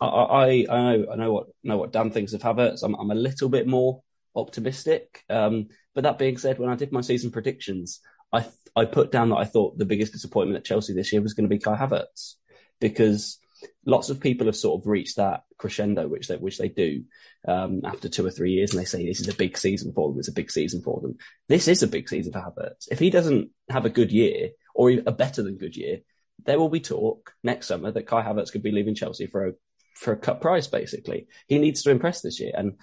I, 0.00 0.06
I, 0.06 0.66
I 0.70 0.96
know, 0.96 1.06
I 1.12 1.16
know 1.16 1.32
what, 1.32 1.46
know 1.62 1.76
what 1.76 1.92
Dan 1.92 2.10
thinks 2.10 2.32
of 2.32 2.40
Havertz. 2.40 2.82
I'm, 2.82 2.94
I'm 2.94 3.10
a 3.10 3.14
little 3.14 3.50
bit 3.50 3.66
more 3.66 4.02
optimistic. 4.34 5.24
Um, 5.28 5.68
but 5.94 6.04
that 6.04 6.18
being 6.18 6.38
said, 6.38 6.58
when 6.58 6.70
I 6.70 6.76
did 6.76 6.92
my 6.92 7.00
season 7.00 7.30
predictions, 7.30 8.00
I 8.32 8.46
I 8.74 8.86
put 8.86 9.12
down 9.12 9.30
that 9.30 9.36
I 9.36 9.44
thought 9.44 9.78
the 9.78 9.84
biggest 9.84 10.12
disappointment 10.12 10.58
at 10.58 10.64
Chelsea 10.64 10.94
this 10.94 11.12
year 11.12 11.22
was 11.22 11.34
going 11.34 11.48
to 11.48 11.54
be 11.54 11.58
Kai 11.58 11.76
Havertz 11.76 12.34
because 12.80 13.38
lots 13.84 14.10
of 14.10 14.20
people 14.20 14.46
have 14.46 14.56
sort 14.56 14.80
of 14.80 14.86
reached 14.86 15.16
that 15.16 15.42
crescendo, 15.58 16.08
which 16.08 16.28
they 16.28 16.36
which 16.36 16.58
they 16.58 16.68
do 16.68 17.04
um, 17.46 17.82
after 17.84 18.08
two 18.08 18.24
or 18.24 18.30
three 18.30 18.52
years, 18.52 18.72
and 18.72 18.80
they 18.80 18.84
say 18.84 19.06
this 19.06 19.20
is 19.20 19.28
a 19.28 19.34
big 19.34 19.58
season 19.58 19.92
for 19.92 20.08
them. 20.08 20.18
It's 20.18 20.28
a 20.28 20.32
big 20.32 20.50
season 20.50 20.82
for 20.82 21.00
them. 21.00 21.16
This 21.48 21.68
is 21.68 21.82
a 21.82 21.88
big 21.88 22.08
season 22.08 22.32
for 22.32 22.40
Havertz. 22.40 22.88
If 22.90 22.98
he 22.98 23.10
doesn't 23.10 23.50
have 23.68 23.84
a 23.84 23.90
good 23.90 24.12
year 24.12 24.50
or 24.74 24.90
a 24.90 25.12
better 25.12 25.42
than 25.42 25.58
good 25.58 25.76
year, 25.76 25.98
there 26.44 26.58
will 26.58 26.68
be 26.68 26.80
talk 26.80 27.34
next 27.42 27.68
summer 27.68 27.90
that 27.90 28.06
Kai 28.06 28.22
Havertz 28.22 28.50
could 28.50 28.62
be 28.62 28.72
leaving 28.72 28.94
Chelsea 28.94 29.26
for 29.26 29.48
a 29.48 29.52
for 29.94 30.12
a 30.12 30.18
cut 30.18 30.40
price. 30.40 30.66
Basically, 30.66 31.28
he 31.46 31.58
needs 31.58 31.82
to 31.82 31.90
impress 31.90 32.20
this 32.20 32.40
year, 32.40 32.52
and 32.54 32.74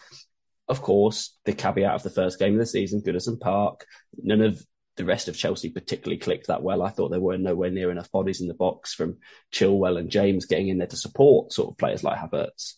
of 0.69 0.81
course, 0.83 1.35
the 1.45 1.53
caveat 1.53 1.95
of 1.95 2.03
the 2.03 2.11
first 2.11 2.37
game 2.37 2.53
of 2.53 2.59
the 2.59 2.65
season, 2.65 3.01
Goodison 3.01 3.39
Park, 3.39 3.85
none 4.21 4.41
of 4.41 4.63
the 4.97 5.05
rest 5.05 5.27
of 5.27 5.35
Chelsea 5.35 5.69
particularly 5.69 6.19
clicked 6.19 6.47
that 6.47 6.61
well. 6.61 6.83
I 6.83 6.89
thought 6.89 7.09
there 7.09 7.19
were 7.19 7.37
nowhere 7.37 7.71
near 7.71 7.89
enough 7.89 8.11
bodies 8.11 8.39
in 8.39 8.47
the 8.47 8.53
box 8.53 8.93
from 8.93 9.17
Chilwell 9.51 9.97
and 9.97 10.11
James 10.11 10.45
getting 10.45 10.67
in 10.69 10.77
there 10.77 10.87
to 10.87 10.95
support 10.95 11.51
sort 11.51 11.71
of 11.71 11.77
players 11.77 12.03
like 12.03 12.19
Havertz. 12.19 12.73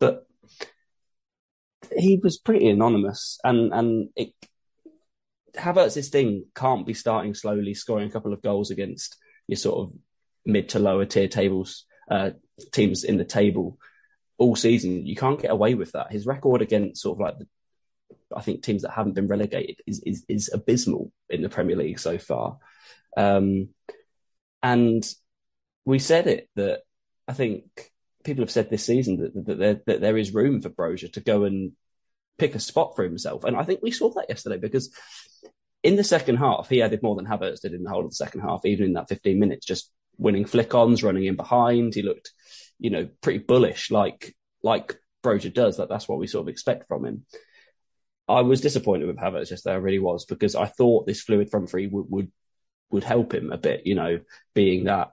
But 0.00 0.26
he 1.96 2.18
was 2.22 2.36
pretty 2.36 2.68
anonymous, 2.68 3.38
and 3.44 3.72
and 3.72 4.08
it 4.16 4.32
Havertz's 5.54 6.08
thing 6.08 6.46
can't 6.54 6.86
be 6.86 6.94
starting 6.94 7.34
slowly, 7.34 7.74
scoring 7.74 8.08
a 8.08 8.12
couple 8.12 8.32
of 8.32 8.42
goals 8.42 8.70
against 8.70 9.16
your 9.46 9.56
sort 9.56 9.88
of 9.88 9.96
mid 10.44 10.70
to 10.70 10.78
lower 10.78 11.04
tier 11.04 11.28
tables 11.28 11.84
uh, 12.10 12.30
teams 12.72 13.04
in 13.04 13.18
the 13.18 13.24
table 13.24 13.78
all 14.38 14.56
season. 14.56 15.06
You 15.06 15.16
can't 15.16 15.40
get 15.40 15.50
away 15.50 15.74
with 15.74 15.92
that. 15.92 16.12
His 16.12 16.26
record 16.26 16.62
against 16.62 17.02
sort 17.02 17.16
of 17.16 17.20
like 17.20 17.38
the, 17.38 17.46
I 18.34 18.42
think 18.42 18.62
teams 18.62 18.82
that 18.82 18.92
haven't 18.92 19.14
been 19.14 19.28
relegated 19.28 19.80
is 19.86 20.02
is, 20.04 20.24
is 20.28 20.50
abysmal 20.52 21.12
in 21.28 21.42
the 21.42 21.48
Premier 21.48 21.76
League 21.76 21.98
so 21.98 22.18
far. 22.18 22.58
Um, 23.16 23.70
and 24.62 25.06
we 25.84 25.98
said 25.98 26.26
it 26.26 26.48
that 26.56 26.80
I 27.28 27.32
think 27.32 27.64
people 28.24 28.42
have 28.42 28.50
said 28.50 28.68
this 28.68 28.84
season 28.84 29.18
that, 29.18 29.46
that, 29.46 29.58
there, 29.58 29.80
that 29.86 30.00
there 30.00 30.16
is 30.16 30.34
room 30.34 30.60
for 30.60 30.68
Broja 30.68 31.12
to 31.12 31.20
go 31.20 31.44
and 31.44 31.72
pick 32.38 32.54
a 32.54 32.60
spot 32.60 32.96
for 32.96 33.04
himself. 33.04 33.44
And 33.44 33.56
I 33.56 33.62
think 33.62 33.80
we 33.82 33.90
saw 33.90 34.10
that 34.14 34.26
yesterday 34.28 34.58
because 34.58 34.92
in 35.82 35.96
the 35.96 36.04
second 36.04 36.36
half, 36.36 36.68
he 36.68 36.82
added 36.82 37.02
more 37.02 37.14
than 37.14 37.26
Havertz 37.26 37.60
did 37.60 37.72
in 37.72 37.84
the 37.84 37.90
whole 37.90 38.04
of 38.04 38.10
the 38.10 38.16
second 38.16 38.40
half, 38.40 38.64
even 38.64 38.86
in 38.86 38.92
that 38.94 39.08
15 39.08 39.38
minutes, 39.38 39.64
just 39.64 39.90
winning 40.18 40.44
flick 40.44 40.74
ons, 40.74 41.02
running 41.02 41.24
in 41.24 41.36
behind. 41.36 41.94
He 41.94 42.02
looked, 42.02 42.32
you 42.78 42.90
know, 42.90 43.08
pretty 43.20 43.38
bullish, 43.38 43.90
like 43.90 44.34
like 44.62 44.96
Broja 45.22 45.52
does. 45.52 45.78
That 45.78 45.88
that's 45.88 46.08
what 46.08 46.18
we 46.18 46.26
sort 46.26 46.42
of 46.42 46.48
expect 46.48 46.88
from 46.88 47.04
him. 47.04 47.24
I 48.28 48.42
was 48.42 48.60
disappointed 48.60 49.06
with 49.06 49.18
Havertz 49.18 49.50
yesterday. 49.50 49.74
I 49.74 49.78
really 49.78 49.98
was 49.98 50.24
because 50.24 50.54
I 50.54 50.66
thought 50.66 51.06
this 51.06 51.22
fluid 51.22 51.50
front 51.50 51.70
three 51.70 51.86
would 51.86 52.06
would 52.08 52.32
would 52.90 53.04
help 53.04 53.34
him 53.34 53.52
a 53.52 53.58
bit. 53.58 53.86
You 53.86 53.94
know, 53.94 54.20
being 54.54 54.84
that 54.84 55.10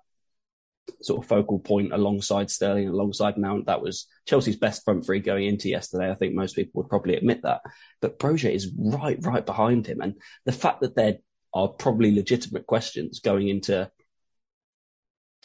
sort 1.02 1.24
of 1.24 1.30
focal 1.30 1.60
point 1.60 1.94
alongside 1.94 2.50
Sterling, 2.50 2.90
alongside 2.90 3.38
Mount. 3.38 3.68
That 3.68 3.82
was 3.82 4.08
Chelsea's 4.26 4.56
best 4.56 4.84
front 4.84 5.06
three 5.06 5.20
going 5.20 5.46
into 5.46 5.70
yesterday. 5.70 6.12
I 6.12 6.16
think 6.16 6.34
most 6.34 6.56
people 6.56 6.82
would 6.82 6.90
probably 6.90 7.16
admit 7.16 7.44
that. 7.44 7.62
But 8.02 8.20
Broja 8.20 8.52
is 8.52 8.72
right, 8.78 9.18
right 9.22 9.46
behind 9.46 9.88
him. 9.88 10.02
And 10.02 10.16
the 10.46 10.52
fact 10.52 10.82
that 10.82 10.96
there 10.96 11.18
are 11.54 11.68
probably 11.68 12.14
legitimate 12.14 12.66
questions 12.66 13.20
going 13.20 13.48
into 13.48 13.90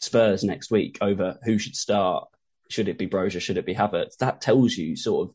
Spurs 0.00 0.44
next 0.44 0.70
week 0.70 0.98
over 1.00 1.38
who 1.44 1.58
should 1.58 1.76
start. 1.76 2.28
Should 2.70 2.88
it 2.88 2.98
be 2.98 3.06
Broja? 3.06 3.40
Should 3.40 3.58
it 3.58 3.66
be 3.66 3.74
Havertz? 3.74 4.16
That 4.18 4.40
tells 4.40 4.76
you 4.76 4.96
sort 4.96 5.28
of 5.28 5.34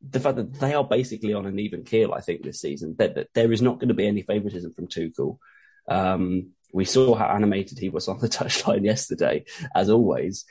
the 0.00 0.20
fact 0.20 0.36
that 0.36 0.60
they 0.60 0.74
are 0.74 0.84
basically 0.84 1.34
on 1.34 1.46
an 1.46 1.58
even 1.58 1.84
keel, 1.84 2.14
I 2.14 2.20
think, 2.20 2.42
this 2.42 2.60
season. 2.60 2.94
That, 2.98 3.16
that 3.16 3.28
there 3.34 3.52
is 3.52 3.62
not 3.62 3.78
going 3.78 3.88
to 3.88 3.94
be 3.94 4.06
any 4.06 4.22
favouritism 4.22 4.74
from 4.74 4.86
Tuchel. 4.86 5.38
Um, 5.88 6.50
we 6.72 6.84
saw 6.84 7.14
how 7.14 7.26
animated 7.26 7.78
he 7.78 7.88
was 7.88 8.08
on 8.08 8.20
the 8.20 8.28
touchline 8.28 8.84
yesterday, 8.84 9.44
as 9.74 9.90
always. 9.90 10.44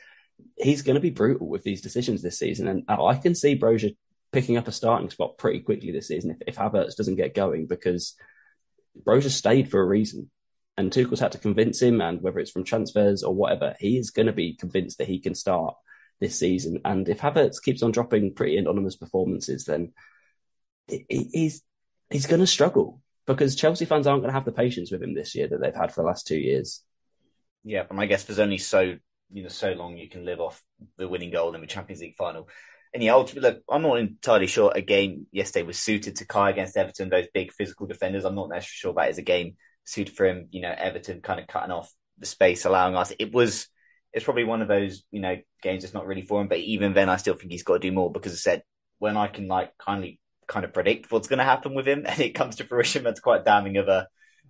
He's 0.57 0.81
going 0.81 0.95
to 0.95 1.01
be 1.01 1.09
brutal 1.09 1.47
with 1.47 1.63
these 1.63 1.81
decisions 1.81 2.21
this 2.21 2.37
season, 2.37 2.67
and 2.67 2.83
I 2.87 3.15
can 3.15 3.35
see 3.35 3.57
Broja 3.57 3.95
picking 4.31 4.57
up 4.57 4.67
a 4.67 4.71
starting 4.71 5.09
spot 5.09 5.37
pretty 5.37 5.61
quickly 5.61 5.91
this 5.91 6.09
season 6.09 6.31
if, 6.31 6.37
if 6.47 6.55
Havertz 6.57 6.95
doesn't 6.95 7.15
get 7.15 7.33
going 7.33 7.65
because 7.65 8.15
Broja 9.01 9.29
stayed 9.29 9.71
for 9.71 9.79
a 9.79 9.85
reason. 9.85 10.29
And 10.77 10.91
Tuchel's 10.91 11.19
had 11.19 11.31
to 11.31 11.39
convince 11.39 11.81
him, 11.81 12.01
and 12.01 12.21
whether 12.21 12.39
it's 12.39 12.51
from 12.51 12.63
transfers 12.63 13.23
or 13.23 13.33
whatever, 13.33 13.75
he 13.79 13.97
is 13.97 14.11
going 14.11 14.27
to 14.27 14.33
be 14.33 14.55
convinced 14.55 14.99
that 14.99 15.07
he 15.07 15.19
can 15.19 15.33
start 15.33 15.75
this 16.19 16.37
season. 16.37 16.81
And 16.85 17.07
if 17.09 17.19
Havertz 17.19 17.61
keeps 17.61 17.81
on 17.81 17.91
dropping 17.91 18.33
pretty 18.33 18.57
anonymous 18.57 18.95
performances, 18.95 19.65
then 19.65 19.93
he's 20.87 21.63
he's 22.09 22.27
going 22.27 22.39
to 22.39 22.47
struggle 22.47 23.01
because 23.25 23.55
Chelsea 23.55 23.85
fans 23.85 24.07
aren't 24.07 24.21
going 24.21 24.29
to 24.29 24.37
have 24.37 24.45
the 24.45 24.51
patience 24.51 24.91
with 24.91 25.03
him 25.03 25.13
this 25.13 25.35
year 25.35 25.47
that 25.47 25.61
they've 25.61 25.75
had 25.75 25.91
for 25.91 26.01
the 26.01 26.07
last 26.07 26.27
two 26.27 26.37
years. 26.37 26.83
Yeah, 27.63 27.83
and 27.89 27.99
I 27.99 28.05
guess 28.05 28.23
there's 28.23 28.39
only 28.39 28.57
so 28.57 28.95
you 29.31 29.43
know 29.43 29.49
so 29.49 29.73
long 29.73 29.97
you 29.97 30.09
can 30.09 30.25
live 30.25 30.39
off 30.39 30.63
the 30.97 31.07
winning 31.07 31.31
goal 31.31 31.53
in 31.55 31.61
the 31.61 31.67
Champions 31.67 32.01
League 32.01 32.15
final. 32.15 32.47
And 32.93 33.03
yeah, 33.03 33.13
ultimately, 33.13 33.49
look, 33.49 33.63
I'm 33.69 33.81
not 33.81 33.99
entirely 33.99 34.47
sure 34.47 34.71
a 34.73 34.81
game 34.81 35.27
yesterday 35.31 35.65
was 35.65 35.77
suited 35.77 36.15
to 36.17 36.25
Kai 36.25 36.51
against 36.51 36.77
Everton, 36.77 37.09
those 37.09 37.27
big 37.33 37.51
physical 37.51 37.85
defenders. 37.85 38.23
I'm 38.23 38.35
not 38.35 38.49
necessarily 38.49 38.77
sure 38.77 38.93
that 38.93 39.09
is 39.09 39.17
a 39.17 39.23
game 39.23 39.57
suited 39.87 40.15
for 40.15 40.25
him. 40.25 40.47
You 40.51 40.61
know, 40.61 40.73
Everton 40.75 41.21
kind 41.21 41.39
of 41.39 41.47
cutting 41.47 41.71
off 41.71 41.91
the 42.19 42.25
space, 42.25 42.65
allowing 42.65 42.95
us. 42.95 43.11
It 43.17 43.33
was, 43.33 43.67
it's 44.13 44.25
probably 44.25 44.43
one 44.43 44.61
of 44.61 44.67
those, 44.67 45.03
you 45.11 45.21
know, 45.21 45.37
games 45.61 45.83
that's 45.83 45.93
not 45.93 46.05
really 46.05 46.21
for 46.21 46.41
him. 46.41 46.47
But 46.47 46.59
even 46.59 46.93
then, 46.93 47.09
I 47.09 47.17
still 47.17 47.33
think 47.33 47.51
he's 47.51 47.63
got 47.63 47.73
to 47.73 47.79
do 47.79 47.91
more 47.91 48.11
because 48.11 48.33
I 48.33 48.35
said, 48.35 48.63
when 48.99 49.17
I 49.17 49.27
can 49.27 49.47
like 49.47 49.77
kindly 49.77 50.19
kind 50.47 50.65
of 50.65 50.73
predict 50.73 51.11
what's 51.11 51.27
going 51.27 51.39
to 51.39 51.45
happen 51.45 51.75
with 51.75 51.87
him 51.87 52.05
and 52.07 52.19
it 52.19 52.35
comes 52.35 52.57
to 52.57 52.63
fruition. 52.63 53.03
That's 53.03 53.19
quite 53.19 53.45
damning 53.45 53.77
of 53.77 53.87
a 53.87 54.07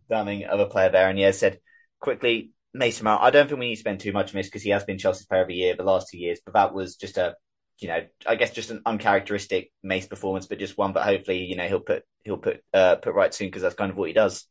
damning 0.09 0.45
of 0.45 0.59
a 0.59 0.67
player 0.67 0.89
there. 0.89 1.09
And 1.09 1.19
yeah, 1.19 1.31
said 1.31 1.59
quickly, 1.99 2.51
Mason 2.73 3.05
Mount. 3.05 3.23
I 3.23 3.29
don't 3.29 3.47
think 3.47 3.59
we 3.59 3.69
need 3.69 3.75
to 3.75 3.81
spend 3.81 3.99
too 3.99 4.11
much 4.11 4.33
on 4.33 4.37
this 4.37 4.47
because 4.47 4.61
he 4.61 4.69
has 4.69 4.83
been 4.83 4.97
Chelsea's 4.97 5.25
player 5.25 5.41
of 5.41 5.47
the 5.47 5.55
year 5.55 5.75
the 5.75 5.83
last 5.83 6.09
two 6.09 6.17
years, 6.17 6.39
but 6.45 6.53
that 6.53 6.73
was 6.73 6.95
just 6.95 7.17
a, 7.17 7.35
you 7.79 7.87
know, 7.87 8.05
I 8.25 8.35
guess 8.35 8.51
just 8.51 8.71
an 8.71 8.81
uncharacteristic 8.85 9.71
Mace 9.83 10.07
performance, 10.07 10.47
but 10.47 10.59
just 10.59 10.77
one. 10.77 10.93
But 10.93 11.03
hopefully, 11.03 11.43
you 11.43 11.55
know, 11.55 11.67
he'll 11.67 11.79
put 11.79 12.03
he'll 12.23 12.37
put 12.37 12.61
uh, 12.73 12.95
put 12.95 13.13
right 13.13 13.33
soon 13.33 13.47
because 13.47 13.61
that's 13.61 13.75
kind 13.75 13.91
of 13.91 13.97
what 13.97 14.07
he 14.07 14.13
does. 14.13 14.47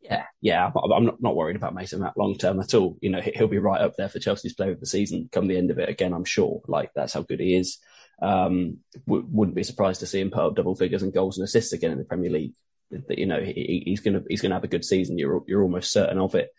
Yeah, 0.00 0.24
yeah, 0.40 0.70
I'm 0.94 1.04
not, 1.04 1.20
not 1.20 1.34
worried 1.34 1.56
about 1.56 1.74
Mason 1.74 2.00
Mount 2.00 2.16
long 2.16 2.36
term 2.36 2.60
at 2.60 2.74
all. 2.74 2.96
You 3.00 3.10
know, 3.10 3.20
he'll 3.20 3.48
be 3.48 3.58
right 3.58 3.80
up 3.80 3.94
there 3.96 4.08
for 4.08 4.20
Chelsea's 4.20 4.54
player 4.54 4.70
of 4.70 4.80
the 4.80 4.86
season 4.86 5.28
come 5.32 5.48
the 5.48 5.56
end 5.56 5.70
of 5.70 5.78
it. 5.78 5.88
Again, 5.88 6.12
I'm 6.12 6.24
sure. 6.24 6.62
Like 6.68 6.90
that's 6.94 7.12
how 7.12 7.22
good 7.22 7.40
he 7.40 7.56
is. 7.56 7.78
Um, 8.22 8.78
w- 9.06 9.26
wouldn't 9.28 9.56
be 9.56 9.64
surprised 9.64 10.00
to 10.00 10.06
see 10.06 10.20
him 10.20 10.30
put 10.30 10.44
up 10.44 10.54
double 10.54 10.76
figures 10.76 11.02
and 11.02 11.12
goals 11.12 11.38
and 11.38 11.44
assists 11.44 11.72
again 11.72 11.90
in 11.90 11.98
the 11.98 12.04
Premier 12.04 12.30
League. 12.30 12.54
That 12.90 13.18
you 13.18 13.26
know 13.26 13.40
he, 13.40 13.82
he's 13.84 14.00
gonna 14.00 14.22
he's 14.28 14.40
gonna 14.40 14.54
have 14.54 14.64
a 14.64 14.68
good 14.68 14.84
season. 14.84 15.18
You're 15.18 15.42
you're 15.48 15.62
almost 15.62 15.90
certain 15.90 16.18
of 16.18 16.36
it. 16.36 16.50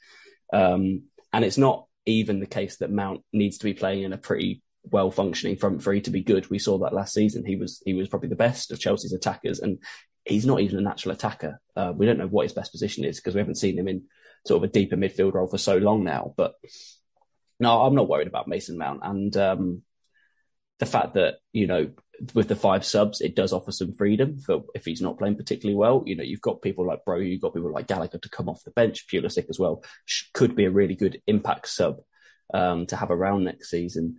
Um, 0.52 1.04
and 1.32 1.46
it's 1.46 1.58
not 1.58 1.86
even 2.06 2.40
the 2.40 2.48
case 2.48 2.78
that 2.78 2.92
Mount 2.92 3.22
needs 3.32 3.60
to 3.60 3.66
be 3.66 3.74
playing 3.74 4.04
in 4.04 4.14
a 4.14 4.18
pretty 4.18 4.62
well 4.84 5.12
functioning 5.12 5.58
front 5.58 5.82
three 5.82 6.02
to 6.02 6.12
be 6.12 6.22
good. 6.22 6.50
We 6.50 6.60
saw 6.60 6.80
that 6.80 6.94
last 6.94 7.14
season. 7.14 7.46
He 7.46 7.56
was 7.56 7.82
he 7.86 7.94
was 7.94 8.10
probably 8.10 8.30
the 8.30 8.36
best 8.36 8.72
of 8.72 8.80
Chelsea's 8.80 9.14
attackers, 9.14 9.60
and 9.60 9.80
he's 10.28 10.46
not 10.46 10.60
even 10.60 10.78
a 10.78 10.82
natural 10.82 11.14
attacker. 11.14 11.60
Uh, 11.76 11.94
we 11.96 12.06
don't 12.06 12.18
know 12.18 12.28
what 12.28 12.44
his 12.44 12.54
best 12.54 12.72
position 12.72 13.06
is 13.06 13.18
because 13.18 13.34
we 13.34 13.40
haven't 13.40 13.56
seen 13.56 13.78
him 13.78 13.88
in 13.88 14.04
sort 14.46 14.64
of 14.64 14.70
a 14.70 14.72
deeper 14.72 14.96
midfield 14.96 15.34
role 15.34 15.48
for 15.48 15.58
so 15.58 15.78
long 15.78 16.04
now. 16.04 16.34
But 16.38 16.56
no, 17.60 17.82
I'm 17.82 17.96
not 17.96 18.08
worried 18.08 18.28
about 18.28 18.48
Mason 18.48 18.78
Mount, 18.78 19.02
and 19.04 19.36
um, 19.38 19.82
the 20.80 20.86
fact 20.86 21.16
that 21.16 21.36
you 21.54 21.68
know 21.68 21.92
with 22.34 22.48
the 22.48 22.56
five 22.56 22.86
subs, 22.86 23.22
it 23.22 23.36
does 23.36 23.54
offer 23.54 23.72
some 23.72 23.94
freedom 23.94 24.40
for 24.40 24.64
if 24.74 24.86
he's 24.86 25.02
not 25.02 25.18
playing 25.18 25.36
particularly 25.36 25.78
well. 25.78 26.04
You 26.06 26.16
know, 26.16 26.24
you've 26.24 26.42
got 26.42 26.62
people 26.62 26.86
like 26.86 27.06
Bro, 27.06 27.20
you've 27.20 27.42
got 27.42 27.54
people 27.54 27.72
like 27.72 27.88
Gallagher 27.88 28.18
to 28.18 28.30
come 28.30 28.50
off 28.50 28.64
the 28.64 28.72
bench. 28.72 29.08
Pulisic 29.08 29.50
as 29.50 29.60
well 29.60 29.84
could 30.34 30.56
be 30.56 30.66
a 30.66 30.72
really 30.72 30.96
good 30.96 31.22
impact 31.28 31.68
sub 31.68 31.98
um, 32.54 32.86
to 32.88 32.96
have 32.96 33.12
around 33.12 33.44
next 33.44 33.70
season. 33.70 34.18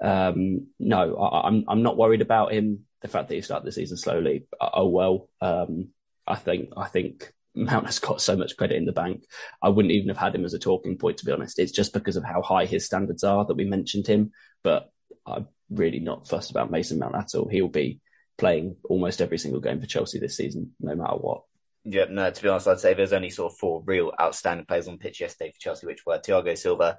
Um, 0.00 0.68
no, 0.78 1.16
I, 1.16 1.48
I'm, 1.48 1.64
I'm 1.68 1.82
not 1.82 1.96
worried 1.96 2.22
about 2.22 2.52
him. 2.52 2.84
The 3.02 3.08
fact 3.08 3.28
that 3.28 3.34
he 3.34 3.42
started 3.42 3.66
the 3.66 3.72
season 3.72 3.96
slowly, 3.96 4.46
oh 4.60 4.88
well. 4.88 5.28
Um, 5.40 5.88
I 6.26 6.34
think 6.36 6.70
I 6.76 6.88
think 6.88 7.32
Mount 7.54 7.86
has 7.86 7.98
got 7.98 8.20
so 8.20 8.36
much 8.36 8.56
credit 8.56 8.76
in 8.76 8.84
the 8.84 8.92
bank. 8.92 9.24
I 9.62 9.68
wouldn't 9.68 9.92
even 9.92 10.08
have 10.08 10.18
had 10.18 10.34
him 10.34 10.44
as 10.44 10.54
a 10.54 10.58
talking 10.58 10.98
point, 10.98 11.18
to 11.18 11.24
be 11.24 11.32
honest. 11.32 11.58
It's 11.58 11.72
just 11.72 11.92
because 11.92 12.16
of 12.16 12.24
how 12.24 12.42
high 12.42 12.66
his 12.66 12.84
standards 12.86 13.24
are 13.24 13.44
that 13.44 13.56
we 13.56 13.64
mentioned 13.64 14.06
him. 14.06 14.32
But 14.62 14.90
I'm 15.26 15.48
really 15.70 16.00
not 16.00 16.28
fussed 16.28 16.50
about 16.50 16.70
Mason 16.70 16.98
Mount 16.98 17.14
at 17.14 17.34
all. 17.34 17.48
He'll 17.48 17.68
be 17.68 18.00
playing 18.36 18.76
almost 18.84 19.20
every 19.20 19.38
single 19.38 19.60
game 19.60 19.80
for 19.80 19.86
Chelsea 19.86 20.18
this 20.18 20.36
season, 20.36 20.72
no 20.80 20.94
matter 20.94 21.16
what. 21.16 21.42
Yeah, 21.84 22.06
no, 22.10 22.30
to 22.30 22.42
be 22.42 22.48
honest, 22.48 22.68
I'd 22.68 22.80
say 22.80 22.94
there's 22.94 23.12
only 23.12 23.30
sort 23.30 23.52
of 23.52 23.58
four 23.58 23.82
real 23.84 24.12
outstanding 24.20 24.66
players 24.66 24.88
on 24.88 24.98
pitch 24.98 25.20
yesterday 25.20 25.52
for 25.52 25.60
Chelsea, 25.60 25.86
which 25.86 26.04
were 26.04 26.18
Thiago 26.18 26.56
Silva, 26.56 26.98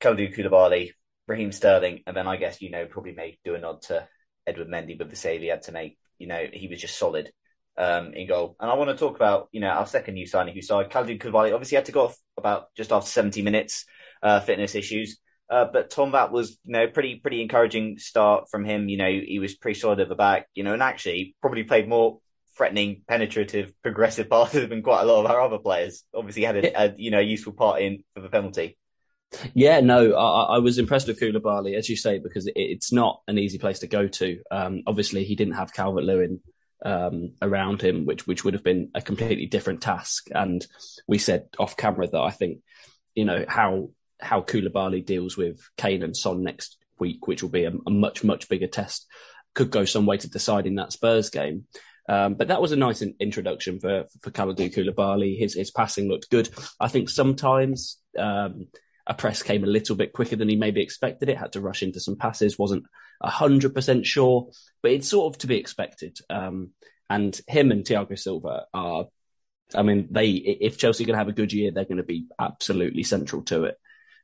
Kalidou 0.00 0.34
Koulibaly, 0.34 0.92
Raheem 1.26 1.52
Sterling, 1.52 2.02
and 2.06 2.16
then 2.16 2.26
I 2.28 2.36
guess, 2.36 2.60
you 2.60 2.70
know, 2.70 2.86
probably 2.86 3.12
may 3.12 3.38
do 3.44 3.54
a 3.54 3.58
nod 3.58 3.82
to 3.82 4.06
Edward 4.46 4.68
Mendy 4.68 4.98
with 4.98 5.10
the 5.10 5.16
save 5.16 5.40
he 5.40 5.48
had 5.48 5.62
to 5.62 5.72
make. 5.72 5.98
You 6.18 6.26
know, 6.26 6.46
he 6.52 6.68
was 6.68 6.80
just 6.80 6.98
solid 6.98 7.32
um, 7.76 8.12
in 8.14 8.28
goal. 8.28 8.56
And 8.60 8.70
I 8.70 8.74
want 8.74 8.90
to 8.90 8.96
talk 8.96 9.16
about, 9.16 9.48
you 9.52 9.60
know, 9.60 9.68
our 9.68 9.86
second 9.86 10.14
new 10.14 10.26
signing 10.26 10.54
who 10.54 10.62
signed 10.62 10.90
Kalidou 10.90 11.20
Koulibaly. 11.20 11.54
Obviously 11.54 11.76
had 11.76 11.86
to 11.86 11.92
go 11.92 12.06
off 12.06 12.16
about 12.36 12.74
just 12.76 12.92
after 12.92 13.08
70 13.08 13.42
minutes, 13.42 13.84
uh, 14.22 14.40
fitness 14.40 14.74
issues. 14.74 15.18
Uh, 15.50 15.66
but 15.70 15.90
Tom, 15.90 16.12
that 16.12 16.30
was 16.30 16.58
you 16.64 16.72
know 16.72 16.86
pretty 16.86 17.16
pretty 17.16 17.42
encouraging 17.42 17.98
start 17.98 18.48
from 18.48 18.64
him. 18.64 18.88
You 18.88 18.96
know 18.96 19.10
he 19.10 19.40
was 19.40 19.56
pretty 19.56 19.80
solid 19.80 19.98
at 19.98 20.08
the 20.08 20.14
back. 20.14 20.46
You 20.54 20.62
know, 20.62 20.72
and 20.72 20.82
actually 20.82 21.34
probably 21.40 21.64
played 21.64 21.88
more 21.88 22.20
threatening, 22.56 23.02
penetrative, 23.08 23.72
progressive 23.82 24.30
passes 24.30 24.68
than 24.68 24.82
quite 24.82 25.02
a 25.02 25.04
lot 25.04 25.24
of 25.24 25.30
our 25.30 25.40
other 25.40 25.58
players. 25.58 26.04
Obviously, 26.14 26.44
had 26.44 26.56
a, 26.56 26.84
a 26.84 26.94
you 26.96 27.10
know 27.10 27.18
useful 27.18 27.52
part 27.52 27.82
in 27.82 28.04
for 28.14 28.20
the 28.20 28.28
penalty. 28.28 28.78
Yeah, 29.54 29.80
no, 29.80 30.14
I, 30.14 30.56
I, 30.56 30.58
was 30.58 30.78
impressed 30.78 31.06
with 31.06 31.20
Koulibaly, 31.20 31.76
as 31.76 31.88
you 31.88 31.96
say, 31.96 32.18
because 32.18 32.46
it, 32.46 32.54
it's 32.56 32.92
not 32.92 33.22
an 33.28 33.38
easy 33.38 33.58
place 33.58 33.78
to 33.80 33.86
go 33.86 34.08
to. 34.08 34.40
Um, 34.50 34.82
obviously, 34.86 35.24
he 35.24 35.36
didn't 35.36 35.54
have 35.54 35.72
Calvert 35.72 36.04
Lewin 36.04 36.40
um, 36.84 37.34
around 37.40 37.80
him, 37.80 38.06
which 38.06 38.26
which 38.26 38.44
would 38.44 38.54
have 38.54 38.64
been 38.64 38.90
a 38.94 39.00
completely 39.00 39.46
different 39.46 39.82
task. 39.82 40.28
And 40.32 40.66
we 41.06 41.18
said 41.18 41.48
off 41.58 41.76
camera 41.76 42.08
that 42.08 42.20
I 42.20 42.30
think, 42.30 42.58
you 43.14 43.24
know, 43.24 43.44
how 43.46 43.90
how 44.20 44.42
Koulibaly 44.42 45.04
deals 45.04 45.36
with 45.36 45.60
Kane 45.76 46.02
and 46.02 46.16
Son 46.16 46.42
next 46.42 46.76
week, 46.98 47.26
which 47.26 47.42
will 47.42 47.50
be 47.50 47.64
a, 47.64 47.72
a 47.86 47.90
much, 47.90 48.24
much 48.24 48.48
bigger 48.48 48.66
test, 48.66 49.06
could 49.54 49.70
go 49.70 49.84
some 49.84 50.06
way 50.06 50.16
to 50.18 50.28
deciding 50.28 50.74
that 50.76 50.92
Spurs 50.92 51.30
game. 51.30 51.66
Um, 52.08 52.34
but 52.34 52.48
that 52.48 52.60
was 52.60 52.72
a 52.72 52.76
nice 52.76 53.02
in- 53.02 53.14
introduction 53.20 53.78
for 53.78 54.06
for 54.20 54.30
Kalidou 54.30 54.74
Koulibaly. 54.74 55.38
His 55.38 55.54
his 55.54 55.70
passing 55.70 56.08
looked 56.08 56.30
good. 56.30 56.48
I 56.80 56.88
think 56.88 57.08
sometimes 57.08 57.98
um, 58.18 58.66
a 59.10 59.14
press 59.14 59.42
came 59.42 59.64
a 59.64 59.66
little 59.66 59.96
bit 59.96 60.12
quicker 60.12 60.36
than 60.36 60.48
he 60.48 60.56
maybe 60.56 60.80
expected. 60.80 61.28
It 61.28 61.36
had 61.36 61.52
to 61.52 61.60
rush 61.60 61.82
into 61.82 62.00
some 62.00 62.16
passes. 62.16 62.58
wasn't 62.58 62.84
hundred 63.22 63.74
percent 63.74 64.06
sure, 64.06 64.50
but 64.82 64.92
it's 64.92 65.08
sort 65.08 65.34
of 65.34 65.40
to 65.40 65.48
be 65.48 65.58
expected. 65.58 66.16
Um, 66.30 66.70
and 67.10 67.38
him 67.48 67.72
and 67.72 67.84
Thiago 67.84 68.16
Silva 68.16 68.66
are, 68.72 69.06
I 69.74 69.82
mean, 69.82 70.08
they 70.12 70.30
if 70.30 70.78
Chelsea 70.78 71.04
are 71.04 71.06
going 71.08 71.14
to 71.14 71.18
have 71.18 71.28
a 71.28 71.32
good 71.32 71.52
year, 71.52 71.72
they're 71.72 71.84
going 71.84 71.96
to 71.96 72.04
be 72.04 72.28
absolutely 72.38 73.02
central 73.02 73.42
to 73.44 73.64
it. 73.64 73.76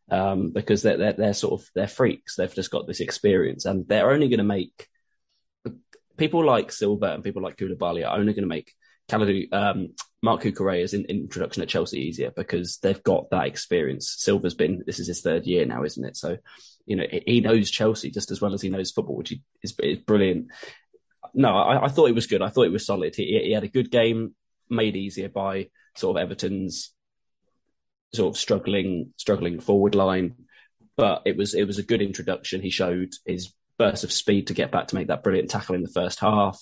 Um, 0.09 0.53
because 0.53 0.83
they're, 0.83 0.97
they're, 0.97 1.13
they're 1.15 1.35
sort 1.35 1.61
of 1.61 1.69
they're 1.75 1.89
freaks. 1.89 2.37
They've 2.37 2.55
just 2.55 2.71
got 2.71 2.87
this 2.87 3.01
experience, 3.01 3.65
and 3.65 3.89
they're 3.89 4.13
only 4.13 4.29
going 4.29 4.39
to 4.39 4.45
make 4.45 4.89
people 6.17 6.45
like 6.45 6.71
Silva 6.71 7.13
and 7.13 7.25
people 7.25 7.43
like 7.43 7.57
Koulibaly 7.57 8.07
are 8.07 8.17
only 8.17 8.33
going 8.33 8.45
to 8.45 8.49
make 8.49 8.73
Kalidou, 9.09 9.53
um, 9.53 9.95
Marc 10.27 10.43
Cucurella's 10.43 10.93
in, 10.93 11.05
introduction 11.05 11.63
at 11.63 11.69
Chelsea 11.69 12.01
easier 12.01 12.33
because 12.35 12.79
they've 12.79 13.03
got 13.05 13.31
that 13.31 13.47
experience. 13.47 14.13
Silva's 14.19 14.55
been 14.55 14.83
this 14.85 14.99
is 14.99 15.07
his 15.07 15.23
third 15.23 15.47
year 15.47 15.65
now, 15.65 15.85
isn't 15.85 16.05
it? 16.05 16.17
So, 16.17 16.37
you 16.85 16.97
know, 16.97 17.07
he 17.27 17.41
knows 17.41 17.71
Chelsea 17.71 18.11
just 18.11 18.33
as 18.33 18.41
well 18.41 18.53
as 18.53 18.61
he 18.61 18.69
knows 18.69 18.91
football, 18.91 19.17
which 19.17 19.33
is, 19.63 19.73
is 19.79 19.99
brilliant. 19.99 20.49
No, 21.33 21.57
I, 21.57 21.85
I, 21.85 21.89
thought 21.89 22.09
it 22.09 22.15
was 22.15 22.27
good. 22.27 22.43
I 22.43 22.49
thought 22.49 22.67
it 22.67 22.73
was 22.73 22.85
solid. 22.85 23.15
He, 23.15 23.41
he 23.45 23.53
had 23.53 23.63
a 23.63 23.69
good 23.69 23.91
game, 23.91 24.35
made 24.69 24.97
easier 24.97 25.29
by 25.29 25.69
sort 25.95 26.17
of 26.17 26.23
Everton's 26.23 26.93
sort 28.13 28.35
of 28.35 28.39
struggling, 28.39 29.13
struggling 29.17 29.61
forward 29.61 29.95
line. 29.95 30.35
But 30.97 31.23
it 31.25 31.37
was 31.37 31.55
it 31.55 31.69
was 31.69 31.79
a 31.79 31.85
good 31.85 32.03
introduction. 32.03 32.63
He 32.63 32.71
showed 32.71 33.13
his 33.25 33.53
burst 33.79 34.03
of 34.03 34.11
speed 34.11 34.49
to 34.49 34.55
get 34.55 34.73
back 34.73 34.89
to 34.89 34.97
make 34.97 35.07
that 35.07 35.23
brilliant 35.23 35.51
tackle 35.51 35.77
in 35.77 35.83
the 35.83 35.89
first 35.89 36.19
half. 36.19 36.61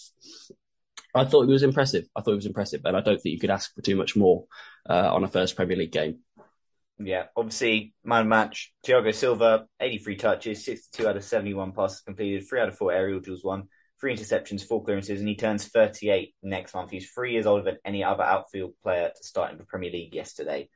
I 1.14 1.24
thought 1.24 1.42
it 1.42 1.52
was 1.52 1.62
impressive. 1.62 2.06
I 2.16 2.20
thought 2.20 2.32
it 2.32 2.36
was 2.36 2.46
impressive, 2.46 2.80
and 2.84 2.96
I 2.96 3.00
don't 3.00 3.20
think 3.20 3.34
you 3.34 3.38
could 3.38 3.50
ask 3.50 3.74
for 3.74 3.82
too 3.82 3.96
much 3.96 4.16
more 4.16 4.46
uh, 4.88 5.14
on 5.14 5.22
a 5.24 5.28
first 5.28 5.56
Premier 5.56 5.76
League 5.76 5.92
game. 5.92 6.18
Yeah, 6.98 7.24
obviously, 7.36 7.94
man 8.04 8.28
match. 8.28 8.72
Thiago 8.86 9.14
Silva, 9.14 9.66
83 9.80 10.16
touches, 10.16 10.64
62 10.64 11.08
out 11.08 11.16
of 11.16 11.24
71 11.24 11.72
passes 11.72 12.00
completed, 12.00 12.46
three 12.48 12.60
out 12.60 12.68
of 12.68 12.76
four 12.76 12.92
aerial 12.92 13.20
duels 13.20 13.44
won, 13.44 13.68
three 14.00 14.14
interceptions, 14.16 14.64
four 14.64 14.84
clearances, 14.84 15.20
and 15.20 15.28
he 15.28 15.36
turns 15.36 15.66
38 15.66 16.34
next 16.42 16.74
month. 16.74 16.90
He's 16.90 17.10
three 17.10 17.32
years 17.32 17.46
older 17.46 17.64
than 17.64 17.78
any 17.84 18.04
other 18.04 18.22
outfield 18.22 18.74
player 18.82 19.10
to 19.14 19.24
start 19.24 19.52
in 19.52 19.58
the 19.58 19.64
Premier 19.64 19.90
League 19.90 20.14
yesterday. 20.14 20.68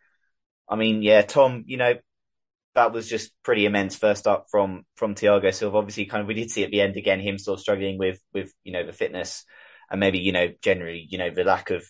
I 0.69 0.77
mean, 0.77 1.03
yeah, 1.03 1.23
Tom, 1.23 1.65
you 1.67 1.77
know, 1.77 1.95
that 2.75 2.93
was 2.93 3.09
just 3.09 3.33
pretty 3.43 3.65
immense 3.65 3.97
first 3.97 4.27
up 4.27 4.47
from 4.51 4.85
from 4.97 5.15
Thiago 5.15 5.53
Silva. 5.53 5.79
Obviously, 5.79 6.07
kind 6.07 6.21
of 6.21 6.29
we 6.29 6.35
did 6.35 6.51
see 6.51 6.63
at 6.63 6.71
the 6.71 6.81
end 6.81 6.97
again 6.97 7.21
him 7.21 7.39
still 7.39 7.57
struggling 7.57 7.99
with 7.99 8.21
with 8.33 8.53
you 8.63 8.73
know 8.73 8.87
the 8.87 8.93
fitness 8.93 9.45
and 9.91 10.01
maybe 10.01 10.19
you 10.19 10.33
know 10.33 10.49
generally 10.63 11.07
you 11.09 11.19
know 11.19 11.31
the 11.31 11.45
lack 11.45 11.71
of 11.71 11.85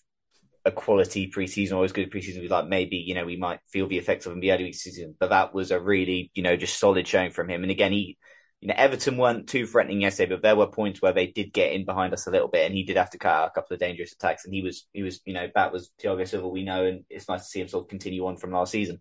a 0.64 0.70
quality 0.70 1.30
preseason 1.30 1.82
as 1.84 1.92
good 1.92 2.10
preseason 2.10 2.40
we 2.40 2.48
like 2.48 2.66
maybe 2.66 2.96
you 2.96 3.14
know 3.14 3.24
we 3.24 3.36
might 3.36 3.60
feel 3.72 3.88
the 3.88 3.98
effects 3.98 4.26
of 4.26 4.32
in 4.32 4.40
the 4.40 4.52
early 4.52 4.72
season. 4.72 5.14
But 5.18 5.30
that 5.30 5.52
was 5.52 5.70
a 5.70 5.80
really 5.80 6.30
you 6.34 6.42
know 6.42 6.56
just 6.56 6.78
solid 6.78 7.06
showing 7.08 7.32
from 7.32 7.50
him. 7.50 7.62
And 7.62 7.72
again 7.72 7.92
he 7.92 8.18
you 8.60 8.68
know 8.68 8.74
Everton 8.76 9.16
weren't 9.16 9.48
too 9.48 9.66
threatening 9.66 10.00
yesterday 10.00 10.34
but 10.34 10.42
there 10.42 10.56
were 10.56 10.66
points 10.66 11.00
where 11.00 11.12
they 11.12 11.26
did 11.26 11.52
get 11.52 11.72
in 11.72 11.84
behind 11.84 12.12
us 12.12 12.26
a 12.26 12.30
little 12.30 12.48
bit 12.48 12.66
and 12.66 12.74
he 12.74 12.84
did 12.84 12.96
have 12.96 13.10
to 13.10 13.18
cut 13.18 13.32
out 13.32 13.48
a 13.48 13.50
couple 13.50 13.74
of 13.74 13.80
dangerous 13.80 14.12
attacks. 14.12 14.44
And 14.44 14.54
he 14.54 14.62
was 14.62 14.86
he 14.92 15.02
was 15.02 15.20
you 15.24 15.34
know 15.34 15.48
that 15.54 15.72
was 15.72 15.90
Thiago 16.02 16.28
Silva 16.28 16.48
we 16.48 16.64
know 16.64 16.84
and 16.84 17.04
it's 17.08 17.28
nice 17.28 17.42
to 17.42 17.48
see 17.48 17.60
him 17.60 17.68
sort 17.68 17.84
of 17.84 17.88
continue 17.88 18.26
on 18.26 18.36
from 18.36 18.52
last 18.52 18.72
season. 18.72 19.00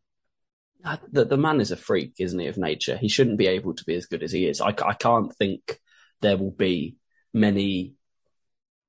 Uh, 0.86 0.98
the, 1.12 1.26
the 1.26 1.38
man 1.38 1.60
is 1.60 1.72
a 1.72 1.78
freak 1.78 2.14
isn't 2.20 2.40
he 2.40 2.48
of 2.48 2.58
nature? 2.58 2.98
He 2.98 3.10
shouldn't 3.10 3.40
be 3.40 3.48
able 3.48 3.74
to 3.74 3.84
be 3.84 3.96
as 3.96 4.06
good 4.06 4.24
as 4.24 4.32
he 4.32 4.48
is. 4.48 4.62
I, 4.62 4.70
I 4.70 4.94
can't 4.94 5.36
think 5.36 5.80
there 6.22 6.38
will 6.38 6.52
be 6.52 6.96
many 7.34 7.97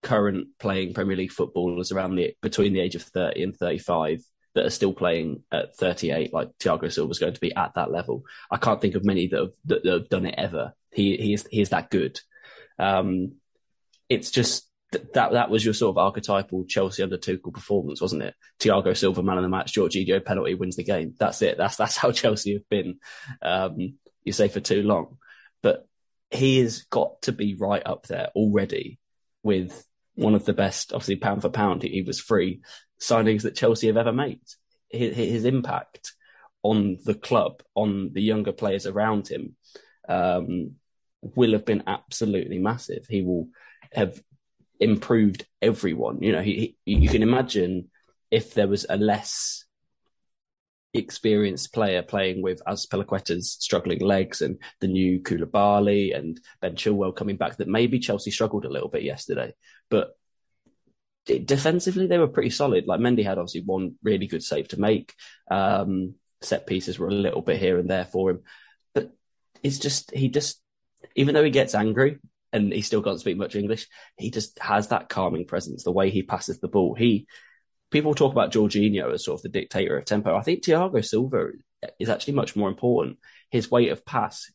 current 0.03 0.49
playing 0.59 0.95
Premier 0.95 1.17
League 1.17 1.33
footballers 1.33 1.93
around 1.93 2.15
the 2.15 2.35
between 2.43 2.73
the 2.73 2.81
age 2.81 2.95
of 2.95 3.03
30 3.03 3.43
and 3.43 3.57
35 3.57 4.23
that 4.55 4.67
are 4.67 4.71
still 4.71 4.93
playing 4.93 5.43
at 5.53 5.77
38, 5.77 6.33
like 6.33 6.51
Thiago 6.59 6.85
is 6.85 7.19
going 7.19 7.35
to 7.35 7.41
be 7.41 7.55
at 7.55 7.75
that 7.75 7.93
level. 7.93 8.25
I 8.51 8.57
can't 8.57 8.81
think 8.81 8.95
of 8.95 9.05
many 9.05 9.29
that 9.29 9.39
have, 9.39 9.53
that, 9.67 9.85
that 9.85 9.93
have 9.93 10.09
done 10.09 10.27
it 10.27 10.35
ever. 10.37 10.73
He 10.93 11.17
he 11.17 11.35
is 11.35 11.47
he 11.51 11.61
is 11.61 11.69
that 11.71 11.91
good. 11.91 12.19
Um, 12.79 13.35
it's 14.09 14.31
just 14.31 14.69
that 14.93 15.13
that 15.13 15.51
was 15.51 15.65
your 15.65 15.75
sort 15.75 15.95
of 15.95 15.99
archetypal 15.99 16.65
Chelsea 16.65 17.03
under 17.03 17.19
Tuchel 17.19 17.53
performance, 17.53 18.01
wasn't 18.01 18.23
it? 18.23 18.35
Thiago 18.59 18.97
Silva, 18.97 19.23
man 19.23 19.37
of 19.37 19.43
the 19.43 19.49
match, 19.49 19.75
Jorginho 19.75 20.25
penalty 20.25 20.55
wins 20.55 20.77
the 20.77 20.85
game. 20.85 21.15
That's 21.19 21.43
it. 21.43 21.59
That's 21.59 21.77
that's 21.77 21.97
how 21.97 22.11
Chelsea 22.13 22.55
have 22.55 22.69
been. 22.69 22.99
Um, 23.43 23.99
you 24.25 24.33
say 24.33 24.49
for 24.49 24.61
too 24.61 24.83
long, 24.83 25.19
but 25.63 25.87
he 26.31 26.59
has 26.61 26.83
got 26.83 27.23
to 27.23 27.33
be 27.33 27.55
right 27.55 27.83
up 27.85 28.07
there 28.07 28.31
already 28.35 28.99
with 29.49 29.83
one 30.15 30.35
of 30.35 30.45
the 30.45 30.53
best, 30.53 30.93
obviously 30.93 31.17
pound 31.17 31.41
for 31.41 31.49
pound, 31.49 31.83
he, 31.83 32.03
was 32.03 32.21
free 32.21 32.61
signings 33.01 33.43
that 33.43 33.57
Chelsea 33.57 33.87
have 33.87 33.97
ever 33.97 34.13
made. 34.13 34.43
His, 34.91 35.17
his, 35.17 35.45
impact 35.47 36.13
on 36.63 36.99
the 37.07 37.15
club, 37.15 37.63
on 37.75 38.11
the 38.13 38.21
younger 38.21 38.53
players 38.53 38.87
around 38.87 39.27
him, 39.27 39.57
um, 40.07 40.73
will 41.23 41.53
have 41.53 41.65
been 41.65 41.85
absolutely 41.87 42.59
massive. 42.59 43.07
He 43.09 43.23
will 43.23 43.49
have 43.95 44.23
improved 44.79 45.47
everyone. 45.63 46.23
You 46.23 46.33
know, 46.33 46.43
he, 46.43 46.77
he, 46.85 46.95
you 46.97 47.09
can 47.09 47.23
imagine 47.23 47.89
if 48.31 48.53
there 48.53 48.69
was 48.69 48.85
a 48.87 48.99
less 48.99 49.65
experienced 50.99 51.73
player 51.73 52.03
playing 52.03 52.43
with 52.43 52.63
Azpilicueta's 52.67 53.57
struggling 53.61 54.01
legs 54.01 54.43
and 54.43 54.59
the 54.81 54.89
new 54.89 55.21
Koulibaly 55.21 56.17
and 56.17 56.41
Ben 56.61 56.75
Chilwell 56.75 57.17
coming 57.17 57.37
back 57.37 57.57
that 57.57 57.69
maybe 57.69 57.99
Chelsea 57.99 58.31
struggled 58.31 58.65
a 58.65 58.71
little 58.71 58.89
bit 58.89 59.03
yesterday. 59.03 59.55
But 59.89 60.17
defensively, 61.25 62.07
they 62.07 62.19
were 62.19 62.29
pretty 62.29 62.51
solid. 62.51 62.87
Like 62.87 63.01
Mendy 63.01 63.25
had 63.25 63.39
obviously 63.39 63.63
one 63.63 63.95
really 64.03 64.27
good 64.27 64.43
save 64.43 64.69
to 64.69 64.81
make. 64.81 65.15
Um, 65.51 66.15
set 66.41 66.67
pieces 66.67 66.99
were 66.99 67.09
a 67.09 67.13
little 67.13 67.43
bit 67.43 67.59
here 67.59 67.79
and 67.79 67.91
there 67.91 68.05
for 68.05 68.31
him. 68.31 68.41
But 68.95 69.13
it's 69.63 69.79
just, 69.79 70.11
he 70.15 70.29
just, 70.29 70.61
even 71.15 71.35
though 71.35 71.45
he 71.45 71.51
gets 71.51 71.75
angry 71.75 72.19
and 72.53 72.73
he 72.73 72.83
still 72.83 73.03
can't 73.03 73.21
speak 73.21 73.37
much 73.37 73.57
English, 73.57 73.89
he 74.17 74.31
just 74.31 74.59
has 74.59 74.89
that 74.89 75.09
calming 75.09 75.47
presence, 75.47 75.85
the 75.85 75.93
way 75.93 76.11
he 76.11 76.23
passes 76.23 76.61
the 76.61 76.69
ball. 76.69 76.95
He, 76.95 77.27
people 77.91 78.15
talk 78.15 78.33
about 78.33 78.53
Jorginho 78.53 79.13
as 79.13 79.25
sort 79.25 79.39
of 79.39 79.43
the 79.43 79.49
dictator 79.49 79.97
of 79.97 80.05
tempo. 80.05 80.37
I 80.37 80.43
think 80.43 80.63
Thiago 80.63 81.05
Silva 81.05 81.49
is 81.99 82.09
actually 82.09 82.35
much 82.35 82.57
more 82.57 82.69
important. 82.69 83.19
His 83.51 83.71
weight 83.71 83.91
of 83.91 84.05
pass, 84.05 84.51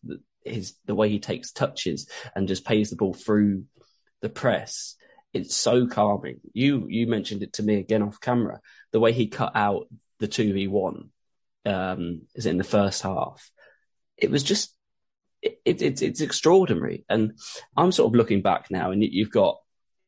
his 0.46 0.76
the 0.86 0.96
way 0.96 1.10
he 1.10 1.20
takes 1.20 1.52
touches 1.52 2.10
and 2.36 2.48
just 2.48 2.66
pays 2.66 2.90
the 2.90 2.96
ball 2.96 3.14
through 3.14 3.66
the 4.22 4.30
press. 4.30 4.96
It's 5.34 5.56
so 5.56 5.88
calming. 5.88 6.42
You 6.54 6.86
you 6.90 7.08
mentioned 7.08 7.44
it 7.44 7.54
to 7.54 7.64
me 7.64 7.76
again 7.76 8.04
off 8.04 8.20
camera. 8.20 8.60
The 8.92 9.00
way 9.00 9.14
he 9.14 9.28
cut 9.28 9.54
out 9.56 9.88
the 10.20 10.28
two 10.28 10.54
v 10.54 10.68
one 10.68 11.10
um, 11.66 12.24
is 12.36 12.46
in 12.46 12.58
the 12.58 12.64
first 12.64 13.02
half. 13.02 13.50
It 14.18 14.30
was 14.30 14.44
just 14.44 14.76
it, 15.42 15.60
it, 15.66 15.82
it's 15.82 16.02
it's 16.02 16.22
extraordinary. 16.22 17.04
And 17.10 17.40
I'm 17.76 17.92
sort 17.92 18.12
of 18.12 18.16
looking 18.16 18.44
back 18.44 18.70
now, 18.70 18.92
and 18.92 19.04
you've 19.04 19.32
got 19.32 19.58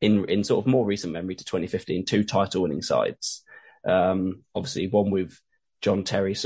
in 0.00 0.28
in 0.28 0.44
sort 0.44 0.64
of 0.64 0.70
more 0.70 0.84
recent 0.84 1.12
memory 1.12 1.34
to 1.34 1.44
2015, 1.44 2.04
two 2.04 2.24
title 2.24 2.62
winning 2.62 2.82
sides. 2.82 3.42
Um, 3.86 4.42
obviously, 4.54 4.88
one 4.88 5.10
with 5.10 5.40
John 5.80 6.04
Terry, 6.04 6.36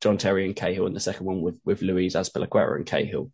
John 0.00 0.18
Terry 0.18 0.44
and 0.44 0.56
Cahill, 0.56 0.86
and 0.86 0.94
the 0.94 1.00
second 1.00 1.26
one 1.26 1.40
with 1.40 1.58
with 1.64 1.82
Luis 1.82 2.14
Azpilicueta 2.14 2.76
and 2.76 2.86
Cahill. 2.86 3.30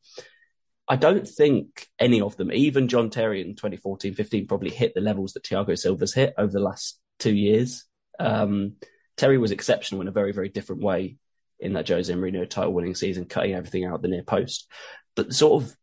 I 0.88 0.96
don't 0.96 1.26
think 1.26 1.88
any 1.98 2.20
of 2.20 2.36
them, 2.36 2.52
even 2.52 2.86
John 2.86 3.10
Terry 3.10 3.40
in 3.40 3.56
2014 3.56 4.14
15, 4.14 4.46
probably 4.46 4.70
hit 4.70 4.94
the 4.94 5.00
levels 5.00 5.32
that 5.32 5.42
Thiago 5.42 5.76
Silva's 5.76 6.14
hit 6.14 6.34
over 6.38 6.52
the 6.52 6.60
last 6.60 7.00
two 7.18 7.34
years. 7.34 7.84
Um, 8.20 8.74
Terry 9.16 9.38
was 9.38 9.50
exceptional 9.50 10.00
in 10.02 10.08
a 10.08 10.12
very, 10.12 10.32
very 10.32 10.48
different 10.48 10.82
way 10.82 11.16
in 11.58 11.72
that 11.72 11.88
Jose 11.88 12.12
Mourinho 12.12 12.48
title 12.48 12.72
winning 12.72 12.94
season, 12.94 13.24
cutting 13.24 13.54
everything 13.54 13.84
out 13.84 14.02
the 14.02 14.08
near 14.08 14.22
post. 14.22 14.70
But 15.14 15.32
sort 15.32 15.64
of 15.64 15.76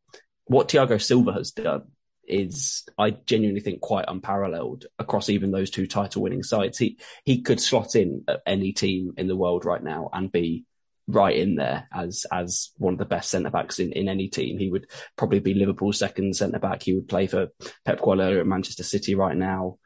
what 0.45 0.69
Thiago 0.69 1.01
Silva 1.01 1.33
has 1.33 1.51
done 1.51 1.83
is 2.27 2.83
I 2.97 3.11
genuinely 3.11 3.61
think 3.61 3.81
quite 3.81 4.05
unparalleled 4.07 4.85
across 4.99 5.29
even 5.29 5.51
those 5.51 5.69
two 5.69 5.87
title 5.87 6.21
winning 6.21 6.43
sides. 6.43 6.77
He 6.77 6.97
he 7.25 7.41
could 7.41 7.59
slot 7.59 7.95
in 7.95 8.23
at 8.27 8.41
any 8.45 8.71
team 8.71 9.13
in 9.17 9.27
the 9.27 9.35
world 9.35 9.65
right 9.65 9.83
now 9.83 10.09
and 10.13 10.31
be 10.31 10.65
right 11.07 11.35
in 11.35 11.55
there 11.55 11.87
as 11.93 12.25
as 12.31 12.71
one 12.77 12.93
of 12.93 12.99
the 12.99 13.05
best 13.05 13.29
centre 13.29 13.49
backs 13.49 13.79
in, 13.79 13.91
in 13.91 14.07
any 14.07 14.27
team. 14.27 14.57
He 14.57 14.69
would 14.69 14.87
probably 15.17 15.39
be 15.39 15.53
Liverpool's 15.53 15.99
second 15.99 16.35
centre 16.35 16.59
back. 16.59 16.83
He 16.83 16.93
would 16.93 17.09
play 17.09 17.27
for 17.27 17.47
Pep 17.85 18.01
Guardiola 18.01 18.39
at 18.39 18.47
Manchester 18.47 18.83
City 18.83 19.15
right 19.15 19.35
now. 19.35 19.77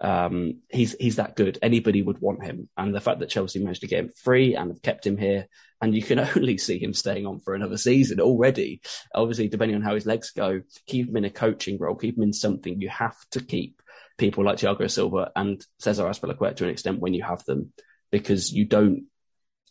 Um, 0.00 0.60
he's 0.68 0.94
he's 1.00 1.16
that 1.16 1.34
good. 1.34 1.58
Anybody 1.60 2.02
would 2.02 2.20
want 2.20 2.44
him, 2.44 2.68
and 2.76 2.94
the 2.94 3.00
fact 3.00 3.20
that 3.20 3.30
Chelsea 3.30 3.58
managed 3.58 3.80
to 3.80 3.88
get 3.88 4.00
him 4.00 4.10
free 4.10 4.54
and 4.54 4.70
have 4.70 4.82
kept 4.82 5.06
him 5.06 5.16
here, 5.16 5.48
and 5.80 5.94
you 5.94 6.02
can 6.02 6.18
only 6.36 6.58
see 6.58 6.78
him 6.78 6.94
staying 6.94 7.26
on 7.26 7.40
for 7.40 7.54
another 7.54 7.76
season 7.76 8.20
already. 8.20 8.80
Obviously, 9.14 9.48
depending 9.48 9.76
on 9.76 9.82
how 9.82 9.94
his 9.94 10.06
legs 10.06 10.30
go, 10.30 10.62
keep 10.86 11.08
him 11.08 11.16
in 11.16 11.24
a 11.24 11.30
coaching 11.30 11.78
role, 11.78 11.96
keep 11.96 12.16
him 12.16 12.22
in 12.22 12.32
something. 12.32 12.80
You 12.80 12.88
have 12.90 13.16
to 13.32 13.40
keep 13.40 13.82
people 14.18 14.44
like 14.44 14.58
Thiago 14.58 14.90
Silva 14.90 15.32
and 15.34 15.64
Cesar 15.78 16.04
Azpilicueta 16.04 16.56
to 16.56 16.64
an 16.64 16.70
extent 16.70 17.00
when 17.00 17.14
you 17.14 17.22
have 17.24 17.44
them, 17.44 17.72
because 18.10 18.52
you 18.52 18.64
don't 18.64 19.04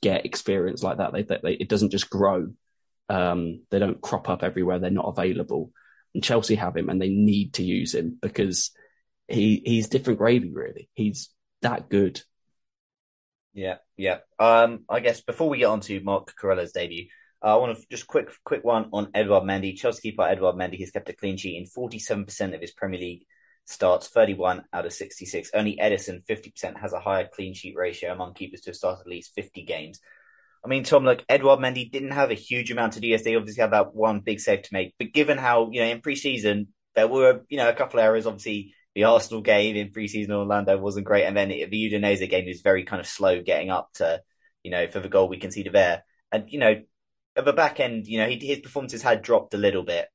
get 0.02 0.26
experience 0.26 0.84
like 0.84 0.98
that. 0.98 1.14
They, 1.14 1.24
they, 1.24 1.54
it 1.54 1.70
doesn't 1.70 1.92
just 1.92 2.10
grow. 2.10 2.50
Um, 3.10 3.62
they 3.70 3.80
don't 3.80 4.02
crop 4.02 4.30
up 4.30 4.44
everywhere. 4.44 4.80
They're 4.80 4.92
not 4.92 5.08
available. 5.08 5.72
And 6.14 6.24
Chelsea 6.24 6.56
have 6.56 6.76
him, 6.76 6.90
and 6.90 7.02
they 7.02 7.10
need 7.10 7.54
to 7.54 7.64
use 7.64 7.96
him 7.96 8.18
because 8.22 8.72
he 9.28 9.62
he's 9.66 9.90
different 9.90 10.20
gravy. 10.20 10.50
Really, 10.52 10.90
he's 10.94 11.30
that 11.62 11.90
good. 11.90 12.22
Yeah, 13.54 13.78
yeah. 13.96 14.20
Um, 14.40 14.86
I 14.90 15.00
guess 15.00 15.22
before 15.22 15.50
we 15.50 15.58
get 15.60 15.66
on 15.66 15.80
to 15.82 16.00
Marc 16.02 16.28
Cucurella's 16.28 16.74
debut, 16.74 17.08
Uh, 17.44 17.54
I 17.54 17.56
want 17.58 17.78
to 17.78 17.86
just 17.90 18.08
quick 18.08 18.30
quick 18.44 18.64
one 18.64 18.90
on 18.94 19.10
Edouard 19.14 19.44
Mendy. 19.44 19.76
Chelsea 19.78 20.02
keeper 20.12 20.24
Edouard 20.28 20.56
Mendy 20.56 20.80
has 20.80 20.92
kept 20.92 21.10
a 21.10 21.14
clean 21.14 21.38
sheet 21.38 21.58
in 21.58 21.66
47% 21.66 22.54
of 22.56 22.62
his 22.62 22.72
Premier 22.74 23.00
League 23.00 23.26
starts, 23.66 24.08
31 24.08 24.64
out 24.74 24.86
of 24.86 24.94
66. 24.94 25.52
Only 25.54 25.78
Ederson, 25.78 26.24
50%, 26.26 26.80
has 26.80 26.94
a 26.94 27.00
higher 27.00 27.28
clean 27.28 27.54
sheet 27.54 27.76
ratio 27.76 28.12
among 28.12 28.34
keepers 28.34 28.62
to 28.62 28.70
have 28.72 28.76
started 28.76 29.02
at 29.02 29.08
least 29.08 29.34
50 29.36 29.64
games. 29.66 30.00
I 30.66 30.68
mean, 30.68 30.84
Tom, 30.84 31.06
look, 31.06 31.24
Edouard 31.30 31.60
Mendy 31.60 31.90
didn't 31.92 32.12
have 32.12 32.32
a 32.32 32.36
huge 32.36 32.72
amount 32.72 32.94
to 32.94 33.00
do 33.00 33.08
yesterday. 33.08 33.36
Obviously, 33.38 33.62
had 33.62 33.72
that 33.72 33.94
one 33.94 34.20
big 34.22 34.40
save 34.40 34.64
to 34.64 34.74
make. 34.74 34.94
But 35.00 35.14
given 35.14 35.38
how, 35.38 35.70
you 35.72 35.82
know, 35.82 35.88
in 35.88 36.02
pre-season, 36.02 36.68
there 36.96 37.08
were, 37.08 37.46
you 37.50 37.58
know, 37.58 37.70
a 37.70 37.74
couple 37.74 38.00
of 38.00 38.06
errors. 38.06 38.26
Obviously, 38.26 38.74
the 38.98 39.04
Arsenal 39.04 39.44
game 39.44 39.76
in 39.76 39.92
pre-season 39.92 40.34
Orlando 40.34 40.76
wasn't 40.76 41.06
great. 41.06 41.26
And 41.26 41.38
then 41.38 41.50
the 41.50 41.68
Udinese 41.72 42.28
game 42.28 42.48
was 42.48 42.62
very 42.62 42.84
kind 42.84 43.00
of 43.00 43.06
slow 43.06 43.44
getting 43.44 43.70
up 43.70 43.92
to, 43.98 44.24
you 44.64 44.72
know, 44.72 44.88
for 44.88 45.00
the 45.00 45.08
goal 45.08 45.30
we 45.30 45.38
conceded 45.38 45.72
there. 45.72 46.04
And, 46.32 46.52
you 46.52 46.58
know, 46.58 46.82
at 47.36 47.46
the 47.46 47.54
back 47.54 47.80
end, 47.80 48.08
you 48.08 48.18
know, 48.18 48.28
he, 48.28 48.40
his 48.40 48.58
performances 48.58 49.04
had 49.04 49.22
dropped 49.22 49.54
a 49.54 49.58
little 49.58 49.84
bit 49.84 50.08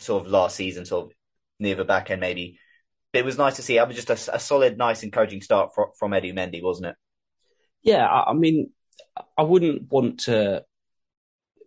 sort 0.00 0.26
of 0.26 0.32
last 0.32 0.56
season, 0.56 0.86
sort 0.86 1.06
of 1.06 1.12
near 1.60 1.76
the 1.76 1.84
back 1.84 2.10
end 2.10 2.20
maybe. 2.20 2.58
But 3.12 3.20
it 3.20 3.24
was 3.24 3.38
nice 3.38 3.54
to 3.56 3.62
see. 3.62 3.78
It 3.78 3.86
was 3.86 3.94
just 3.94 4.10
a, 4.10 4.34
a 4.34 4.40
solid, 4.40 4.76
nice, 4.76 5.04
encouraging 5.04 5.42
start 5.42 5.70
for, 5.72 5.92
from 5.96 6.12
Eddie 6.12 6.32
Mendy, 6.32 6.60
wasn't 6.60 6.88
it? 6.88 6.96
Yeah, 7.82 8.04
I, 8.04 8.30
I 8.30 8.32
mean, 8.32 8.72
I 9.38 9.44
wouldn't 9.44 9.88
want 9.88 10.18
to 10.24 10.64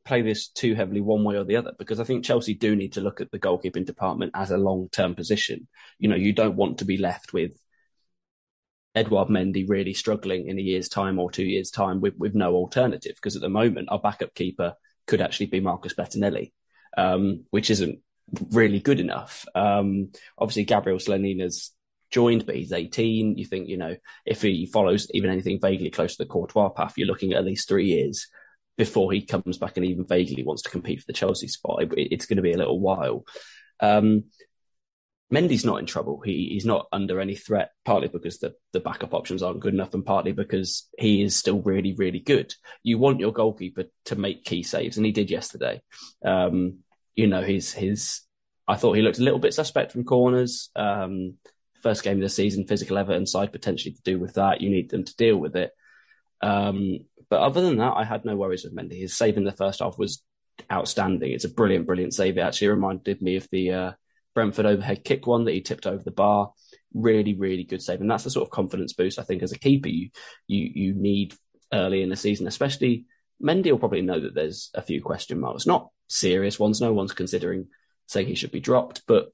play 0.09 0.23
this 0.23 0.47
too 0.47 0.73
heavily 0.73 1.01
one 1.01 1.23
way 1.23 1.35
or 1.35 1.43
the 1.43 1.55
other 1.55 1.71
because 1.77 1.99
I 1.99 2.03
think 2.03 2.25
Chelsea 2.25 2.55
do 2.55 2.75
need 2.75 2.93
to 2.93 3.01
look 3.01 3.21
at 3.21 3.29
the 3.29 3.37
goalkeeping 3.37 3.85
department 3.85 4.31
as 4.33 4.49
a 4.49 4.57
long 4.57 4.89
term 4.91 5.13
position. 5.13 5.67
You 5.99 6.09
know, 6.09 6.15
you 6.15 6.33
don't 6.33 6.55
want 6.55 6.79
to 6.79 6.85
be 6.85 6.97
left 6.97 7.31
with 7.31 7.51
Edouard 8.95 9.27
Mendy 9.27 9.69
really 9.69 9.93
struggling 9.93 10.47
in 10.47 10.57
a 10.57 10.63
year's 10.63 10.89
time 10.89 11.19
or 11.19 11.29
two 11.29 11.45
years' 11.45 11.69
time 11.69 12.01
with, 12.01 12.15
with 12.17 12.33
no 12.33 12.55
alternative 12.55 13.13
because 13.15 13.35
at 13.35 13.43
the 13.43 13.49
moment 13.49 13.89
our 13.91 13.99
backup 13.99 14.33
keeper 14.33 14.73
could 15.05 15.21
actually 15.21 15.45
be 15.45 15.59
Marcus 15.59 15.93
Bettinelli, 15.93 16.53
um, 16.97 17.45
which 17.51 17.69
isn't 17.69 17.99
really 18.51 18.79
good 18.79 18.99
enough. 18.99 19.45
Um, 19.53 20.11
obviously, 20.39 20.63
Gabriel 20.63 20.97
Slonina's 20.97 21.71
joined, 22.09 22.47
but 22.47 22.55
he's 22.55 22.73
18. 22.73 23.37
You 23.37 23.45
think, 23.45 23.69
you 23.69 23.77
know, 23.77 23.95
if 24.25 24.41
he 24.41 24.65
follows 24.65 25.07
even 25.11 25.29
anything 25.29 25.59
vaguely 25.61 25.91
close 25.91 26.15
to 26.15 26.23
the 26.23 26.29
Courtois 26.29 26.69
path, 26.69 26.93
you're 26.97 27.05
looking 27.05 27.33
at 27.33 27.39
at 27.39 27.45
least 27.45 27.69
three 27.69 27.85
years 27.85 28.27
before 28.79 29.11
he 29.11 29.21
comes 29.21 29.57
back 29.57 29.75
and 29.75 29.85
even 29.85 30.07
vaguely 30.07 30.41
wants 30.41 30.61
to 30.61 30.69
compete 30.69 31.01
for 31.01 31.05
the 31.05 31.13
Chelsea 31.13 31.49
spot. 31.49 31.83
It, 31.83 31.91
it's 31.97 32.25
going 32.25 32.37
to 32.37 32.41
be 32.41 32.53
a 32.53 32.57
little 32.57 32.79
while. 32.79 33.25
Um, 33.81 34.23
Mendy's 35.31 35.65
not 35.65 35.79
in 35.79 35.85
trouble. 35.85 36.21
He, 36.21 36.51
he's 36.53 36.65
not 36.65 36.87
under 36.93 37.19
any 37.19 37.35
threat, 37.35 37.71
partly 37.83 38.07
because 38.07 38.39
the, 38.39 38.53
the 38.71 38.79
backup 38.79 39.13
options 39.13 39.43
aren't 39.43 39.59
good 39.59 39.73
enough, 39.73 39.93
and 39.93 40.05
partly 40.05 40.31
because 40.31 40.87
he 40.97 41.21
is 41.21 41.35
still 41.35 41.61
really, 41.61 41.93
really 41.93 42.19
good. 42.19 42.55
You 42.81 42.97
want 42.97 43.19
your 43.19 43.33
goalkeeper 43.33 43.83
to 44.05 44.15
make 44.15 44.45
key 44.45 44.63
saves, 44.63 44.95
and 44.95 45.05
he 45.05 45.11
did 45.11 45.29
yesterday. 45.29 45.81
Um, 46.23 46.79
you 47.15 47.27
know, 47.27 47.41
his 47.41 47.73
his 47.73 48.21
I 48.65 48.77
thought 48.77 48.93
he 48.93 49.01
looked 49.01 49.19
a 49.19 49.23
little 49.23 49.39
bit 49.39 49.53
suspect 49.53 49.91
from 49.91 50.05
corners. 50.05 50.69
Um, 50.73 51.35
first 51.83 52.01
game 52.03 52.17
of 52.17 52.23
the 52.23 52.29
season, 52.29 52.65
physical 52.65 52.97
Everton 52.97 53.27
side 53.27 53.51
potentially 53.51 53.93
to 53.93 54.01
do 54.03 54.17
with 54.17 54.35
that. 54.35 54.61
You 54.61 54.69
need 54.69 54.89
them 54.89 55.03
to 55.03 55.15
deal 55.17 55.35
with 55.35 55.57
it. 55.57 55.71
Um, 56.41 56.99
but 57.29 57.41
other 57.41 57.61
than 57.61 57.77
that, 57.77 57.93
I 57.95 58.03
had 58.03 58.25
no 58.25 58.35
worries 58.35 58.63
with 58.63 58.75
Mendy. 58.75 58.99
His 58.99 59.15
save 59.15 59.37
in 59.37 59.43
the 59.43 59.51
first 59.51 59.79
half 59.79 59.97
was 59.97 60.23
outstanding. 60.71 61.31
It's 61.31 61.45
a 61.45 61.49
brilliant, 61.49 61.85
brilliant 61.85 62.13
save. 62.13 62.37
It 62.37 62.41
actually 62.41 62.69
reminded 62.69 63.21
me 63.21 63.35
of 63.35 63.47
the 63.51 63.71
uh, 63.71 63.91
Brentford 64.33 64.65
overhead 64.65 65.03
kick 65.03 65.27
one 65.27 65.45
that 65.45 65.53
he 65.53 65.61
tipped 65.61 65.87
over 65.87 66.03
the 66.03 66.11
bar. 66.11 66.51
Really, 66.93 67.35
really 67.35 67.63
good 67.63 67.81
save, 67.81 68.01
and 68.01 68.09
that's 68.09 68.23
the 68.23 68.31
sort 68.31 68.47
of 68.47 68.51
confidence 68.51 68.93
boost 68.93 69.19
I 69.19 69.23
think 69.23 69.43
as 69.43 69.51
a 69.51 69.59
keeper 69.59 69.89
you 69.89 70.09
you 70.47 70.71
you 70.73 70.93
need 70.93 71.35
early 71.71 72.01
in 72.01 72.09
the 72.09 72.15
season, 72.15 72.47
especially. 72.47 73.05
Mendy 73.41 73.71
will 73.71 73.79
probably 73.79 74.01
know 74.01 74.19
that 74.19 74.35
there's 74.35 74.69
a 74.73 74.81
few 74.81 75.01
question 75.01 75.39
marks, 75.39 75.65
not 75.65 75.91
serious 76.09 76.59
ones. 76.59 76.81
No 76.81 76.91
one's 76.91 77.13
considering 77.13 77.67
saying 78.07 78.27
he 78.27 78.35
should 78.35 78.51
be 78.51 78.59
dropped, 78.59 79.03
but 79.07 79.29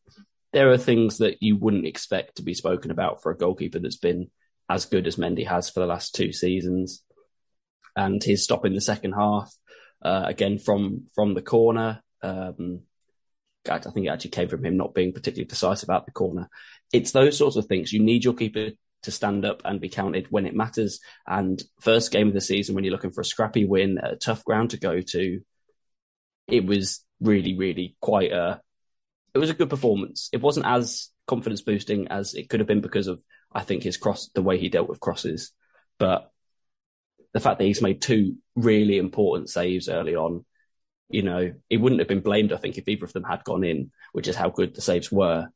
there 0.54 0.72
are 0.72 0.78
things 0.78 1.18
that 1.18 1.42
you 1.42 1.58
wouldn't 1.58 1.88
expect 1.88 2.36
to 2.36 2.44
be 2.44 2.54
spoken 2.54 2.92
about 2.92 3.24
for 3.24 3.32
a 3.32 3.38
goalkeeper 3.38 3.80
that's 3.80 3.98
been 3.98 4.30
as 4.70 4.86
good 4.86 5.08
as 5.08 5.16
Mendy 5.16 5.48
has 5.48 5.70
for 5.70 5.80
the 5.80 5.88
last 5.88 6.14
two 6.14 6.32
seasons. 6.32 7.04
And 7.96 8.22
his 8.24 8.44
stop 8.44 8.66
in 8.66 8.74
the 8.74 8.82
second 8.82 9.14
half, 9.14 9.54
uh, 10.02 10.24
again 10.26 10.60
from 10.60 11.06
from 11.16 11.34
the 11.34 11.42
corner. 11.42 12.02
Um, 12.22 12.82
I 13.68 13.80
think 13.80 14.06
it 14.06 14.10
actually 14.10 14.32
came 14.32 14.48
from 14.48 14.64
him 14.64 14.78
not 14.78 14.94
being 14.94 15.12
particularly 15.12 15.48
decisive 15.48 15.88
about 15.88 16.06
the 16.06 16.12
corner. 16.12 16.50
It's 16.94 17.12
those 17.12 17.38
sorts 17.38 17.56
of 17.56 17.66
things. 17.66 17.92
You 17.92 18.04
need 18.04 18.24
your 18.24 18.36
keeper 18.36 18.70
to 19.04 19.12
stand 19.12 19.46
up 19.46 19.62
and 19.66 19.82
be 19.82 19.90
counted 19.90 20.28
when 20.30 20.46
it 20.46 20.56
matters. 20.56 21.00
And 21.26 21.62
first 21.80 22.12
game 22.12 22.28
of 22.28 22.34
the 22.34 22.42
season, 22.42 22.76
when 22.76 22.84
you're 22.84 22.92
looking 22.92 23.12
for 23.12 23.22
a 23.22 23.26
scrappy 23.26 23.66
win, 23.66 23.98
a 24.02 24.16
tough 24.16 24.44
ground 24.46 24.72
to 24.72 24.78
go 24.78 25.02
to, 25.02 25.42
it 26.48 26.66
was 26.66 27.04
really, 27.20 27.58
really 27.58 27.96
quite 28.02 28.32
a 28.32 28.62
it 29.34 29.40
was 29.40 29.50
a 29.50 29.56
good 29.56 29.70
performance. 29.70 30.30
It 30.32 30.42
wasn't 30.42 30.66
as 30.66 31.10
confidence 31.28 31.62
boosting 31.62 32.08
as 32.08 32.36
it 32.36 32.50
could 32.50 32.62
have 32.62 32.68
been 32.68 32.82
because 32.82 33.08
of 33.08 33.22
I 33.52 33.62
think 33.62 33.84
his 33.84 33.98
cross, 33.98 34.30
the 34.34 34.42
way 34.42 34.58
he 34.58 34.70
dealt 34.70 34.90
with 34.90 35.00
crosses, 35.00 35.52
but 35.98 36.32
the 37.36 37.42
fact 37.42 37.60
that 37.60 37.66
he's 37.66 37.82
made 37.82 38.02
two 38.02 38.38
really 38.56 38.98
important 38.98 39.50
saves 39.50 39.90
early 39.90 40.16
on, 40.16 40.46
you 41.10 41.22
know, 41.22 41.52
it 41.70 41.76
wouldn't 41.76 42.00
have 42.00 42.08
been 42.08 42.22
blamed. 42.22 42.54
I 42.54 42.58
think 42.58 42.78
if 42.78 42.88
either 42.88 43.04
of 43.04 43.12
them 43.12 43.26
had 43.26 43.44
gone 43.44 43.66
in, 43.66 43.92
which 44.14 44.30
is 44.30 44.38
how 44.38 44.50
good 44.50 44.74
the 44.74 44.80
saves 44.80 45.12
were. 45.12 45.50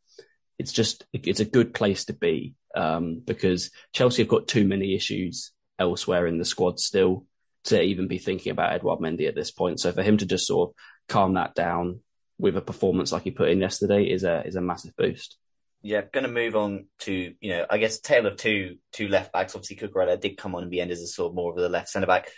It's 0.57 0.73
just 0.73 1.05
it's 1.13 1.39
a 1.39 1.45
good 1.45 1.73
place 1.73 2.03
to 2.05 2.13
be 2.13 2.55
um, 2.75 3.21
because 3.25 3.71
Chelsea 3.93 4.23
have 4.23 4.29
got 4.29 4.49
too 4.49 4.67
many 4.67 4.93
issues 4.93 5.53
elsewhere 5.79 6.27
in 6.27 6.37
the 6.37 6.43
squad 6.43 6.81
still 6.81 7.25
to 7.63 7.81
even 7.81 8.09
be 8.09 8.17
thinking 8.17 8.51
about 8.51 8.73
Edouard 8.73 8.99
Mendy 8.99 9.29
at 9.29 9.35
this 9.35 9.51
point. 9.51 9.79
So 9.79 9.93
for 9.93 10.03
him 10.03 10.17
to 10.17 10.25
just 10.25 10.47
sort 10.47 10.71
of 10.71 10.75
calm 11.07 11.35
that 11.35 11.55
down, 11.55 12.01
with 12.37 12.57
a 12.57 12.61
performance 12.61 13.13
like 13.13 13.23
he 13.23 13.31
put 13.31 13.47
in 13.47 13.59
yesterday 13.59 14.03
is 14.03 14.25
a 14.25 14.45
is 14.45 14.57
a 14.57 14.61
massive 14.61 14.97
boost. 14.97 15.37
Yeah, 15.81 16.01
going 16.11 16.25
to 16.25 16.31
move 16.31 16.55
on 16.55 16.87
to 16.99 17.33
you 17.39 17.49
know 17.49 17.65
I 17.69 17.77
guess 17.77 17.99
tale 17.99 18.25
of 18.25 18.35
two 18.35 18.77
two 18.91 19.07
left 19.07 19.31
backs. 19.31 19.55
Obviously, 19.55 19.77
Cucurella 19.77 20.19
did 20.19 20.37
come 20.37 20.55
on 20.55 20.63
in 20.63 20.69
the 20.69 20.81
end 20.81 20.91
as 20.91 21.01
a 21.01 21.07
sort 21.07 21.31
of 21.31 21.35
more 21.35 21.51
of 21.51 21.57
the 21.57 21.69
left 21.69 21.89
centre 21.89 22.07
back, 22.07 22.29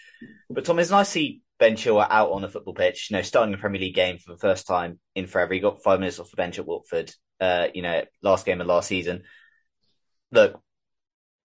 but 0.49 0.65
Tom, 0.65 0.80
it's 0.80 0.91
nice 0.91 1.08
to 1.08 1.12
see 1.12 1.41
Ben 1.58 1.75
Chilwell 1.75 2.08
out 2.10 2.32
on 2.32 2.43
a 2.43 2.49
football 2.49 2.73
pitch. 2.73 3.10
You 3.10 3.17
know, 3.17 3.23
starting 3.23 3.54
a 3.54 3.58
Premier 3.58 3.82
League 3.82 3.95
game 3.95 4.17
for 4.17 4.32
the 4.32 4.38
first 4.38 4.67
time 4.67 4.99
in 5.15 5.27
forever. 5.27 5.54
He 5.54 5.60
got 5.60 5.84
five 5.84 5.99
minutes 5.99 6.19
off 6.19 6.30
the 6.30 6.36
bench 6.36 6.60
at 6.60 6.65
Watford. 6.65 7.12
Uh, 7.39 7.67
you 7.73 7.82
know, 7.82 8.04
last 8.21 8.45
game 8.45 8.62
of 8.62 8.67
last 8.67 8.88
season. 8.88 9.23
Look, 10.32 10.62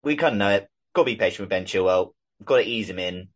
we 0.02 0.16
kind 0.16 0.34
of 0.34 0.38
know 0.38 0.50
it. 0.50 0.68
Got 0.94 1.02
to 1.02 1.06
be 1.06 1.16
patient 1.16 1.40
with 1.40 1.50
Ben 1.50 1.64
Chilwell. 1.64 2.14
Got 2.44 2.58
to 2.58 2.62
ease 2.62 2.88
him 2.88 2.98
in. 2.98 3.28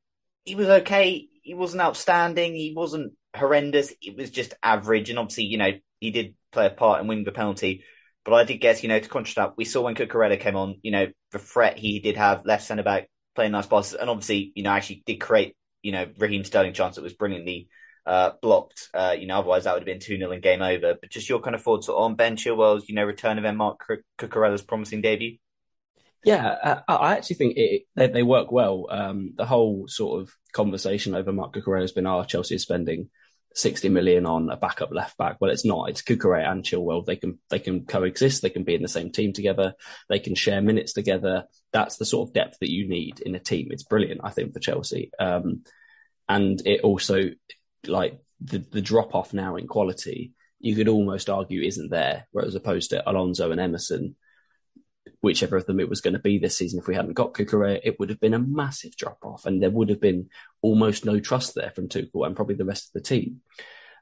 He 0.44 0.54
was 0.54 0.68
okay. 0.68 1.28
He 1.42 1.54
wasn't 1.54 1.82
outstanding. 1.82 2.54
He 2.54 2.72
wasn't 2.74 3.14
horrendous. 3.36 3.92
It 4.00 4.16
was 4.16 4.30
just 4.30 4.54
average. 4.62 5.10
And 5.10 5.18
obviously, 5.18 5.44
you 5.44 5.58
know, 5.58 5.72
he 6.00 6.10
did 6.10 6.34
play 6.52 6.66
a 6.66 6.70
part 6.70 7.00
in 7.00 7.06
winning 7.06 7.24
the 7.24 7.32
penalty. 7.32 7.84
But 8.24 8.34
I 8.34 8.44
did 8.44 8.58
guess, 8.58 8.82
you 8.82 8.88
know, 8.88 8.98
to 8.98 9.08
contrast 9.08 9.36
that, 9.36 9.56
we 9.56 9.64
saw 9.64 9.82
when 9.82 9.94
Cucurella 9.94 10.40
came 10.40 10.56
on, 10.56 10.76
you 10.82 10.90
know, 10.90 11.08
the 11.32 11.38
threat 11.38 11.78
he 11.78 12.00
did 12.00 12.16
have 12.16 12.46
left 12.46 12.64
centre 12.64 12.82
back 12.82 13.10
playing 13.34 13.52
nice 13.52 13.66
passes. 13.66 13.94
And 13.94 14.08
obviously, 14.08 14.52
you 14.54 14.62
know, 14.62 14.70
actually 14.70 15.02
did 15.04 15.16
create, 15.16 15.56
you 15.82 15.92
know, 15.92 16.06
Raheem 16.18 16.44
Sterling 16.44 16.72
chance 16.72 16.96
that 16.96 17.02
was 17.02 17.12
brilliantly 17.12 17.68
uh, 18.06 18.30
blocked. 18.40 18.88
Uh, 18.94 19.14
you 19.18 19.26
know, 19.26 19.38
otherwise 19.38 19.64
that 19.64 19.74
would 19.74 19.82
have 19.82 19.86
been 19.86 20.00
2 20.00 20.18
0 20.18 20.30
and 20.30 20.42
game 20.42 20.62
over. 20.62 20.94
But 20.98 21.10
just 21.10 21.28
your 21.28 21.40
kind 21.40 21.54
of 21.54 21.62
thoughts 21.62 21.88
on 21.88 22.14
Ben 22.14 22.36
Chilwell's, 22.36 22.88
you 22.88 22.94
know, 22.94 23.04
return 23.04 23.44
of 23.44 23.54
Marc 23.56 23.84
Cucurella's 24.18 24.62
promising 24.62 25.02
debut? 25.02 25.36
Yeah, 26.24 26.80
I, 26.88 26.94
I 26.94 27.16
actually 27.16 27.36
think 27.36 27.56
it, 27.58 27.82
they, 27.94 28.06
they 28.06 28.22
work 28.22 28.50
well. 28.50 28.86
Um, 28.88 29.34
the 29.36 29.44
whole 29.44 29.86
sort 29.88 30.22
of 30.22 30.30
conversation 30.54 31.14
over 31.14 31.32
Marc 31.32 31.54
Cucurella 31.54 31.82
has 31.82 31.92
been, 31.92 32.06
oh, 32.06 32.24
Chelsea 32.24 32.56
spending 32.56 33.10
60 33.54 33.88
million 33.88 34.26
on 34.26 34.50
a 34.50 34.56
backup 34.56 34.90
left 34.92 35.16
back. 35.16 35.36
Well, 35.40 35.50
it's 35.50 35.64
not. 35.64 35.88
It's 35.88 36.02
Cucurella 36.02 36.50
and 36.50 36.64
Chilwell. 36.64 37.06
They 37.06 37.16
can 37.16 37.38
they 37.50 37.60
can 37.60 37.86
coexist. 37.86 38.42
They 38.42 38.50
can 38.50 38.64
be 38.64 38.74
in 38.74 38.82
the 38.82 38.88
same 38.88 39.10
team 39.10 39.32
together. 39.32 39.74
They 40.08 40.18
can 40.18 40.34
share 40.34 40.60
minutes 40.60 40.92
together. 40.92 41.44
That's 41.72 41.96
the 41.96 42.04
sort 42.04 42.28
of 42.28 42.34
depth 42.34 42.58
that 42.60 42.72
you 42.72 42.88
need 42.88 43.20
in 43.20 43.34
a 43.34 43.40
team. 43.40 43.68
It's 43.70 43.84
brilliant, 43.84 44.20
I 44.24 44.30
think, 44.30 44.52
for 44.52 44.60
Chelsea. 44.60 45.10
Um, 45.18 45.62
and 46.28 46.60
it 46.66 46.80
also 46.80 47.30
like 47.86 48.18
the 48.40 48.58
the 48.58 48.82
drop 48.82 49.14
off 49.14 49.32
now 49.32 49.56
in 49.56 49.68
quality. 49.68 50.32
You 50.58 50.74
could 50.74 50.88
almost 50.88 51.30
argue 51.30 51.62
isn't 51.62 51.90
there, 51.90 52.26
whereas 52.32 52.54
opposed 52.54 52.90
to 52.90 53.08
Alonso 53.08 53.50
and 53.50 53.60
Emerson, 53.60 54.16
whichever 55.20 55.56
of 55.56 55.66
them 55.66 55.80
it 55.80 55.88
was 55.88 56.00
going 56.00 56.14
to 56.14 56.20
be 56.20 56.38
this 56.38 56.56
season, 56.56 56.78
if 56.78 56.86
we 56.86 56.94
hadn't 56.94 57.12
got 57.12 57.34
Cucurella, 57.34 57.80
it 57.84 58.00
would 58.00 58.08
have 58.10 58.20
been 58.20 58.34
a 58.34 58.38
massive 58.38 58.96
drop 58.96 59.18
off, 59.22 59.46
and 59.46 59.62
there 59.62 59.70
would 59.70 59.90
have 59.90 60.00
been 60.00 60.28
almost 60.64 61.04
no 61.04 61.20
trust 61.20 61.54
there 61.54 61.70
from 61.74 61.88
Tuchel 61.88 62.26
and 62.26 62.34
probably 62.34 62.54
the 62.54 62.64
rest 62.64 62.86
of 62.88 62.94
the 62.94 63.06
team. 63.06 63.42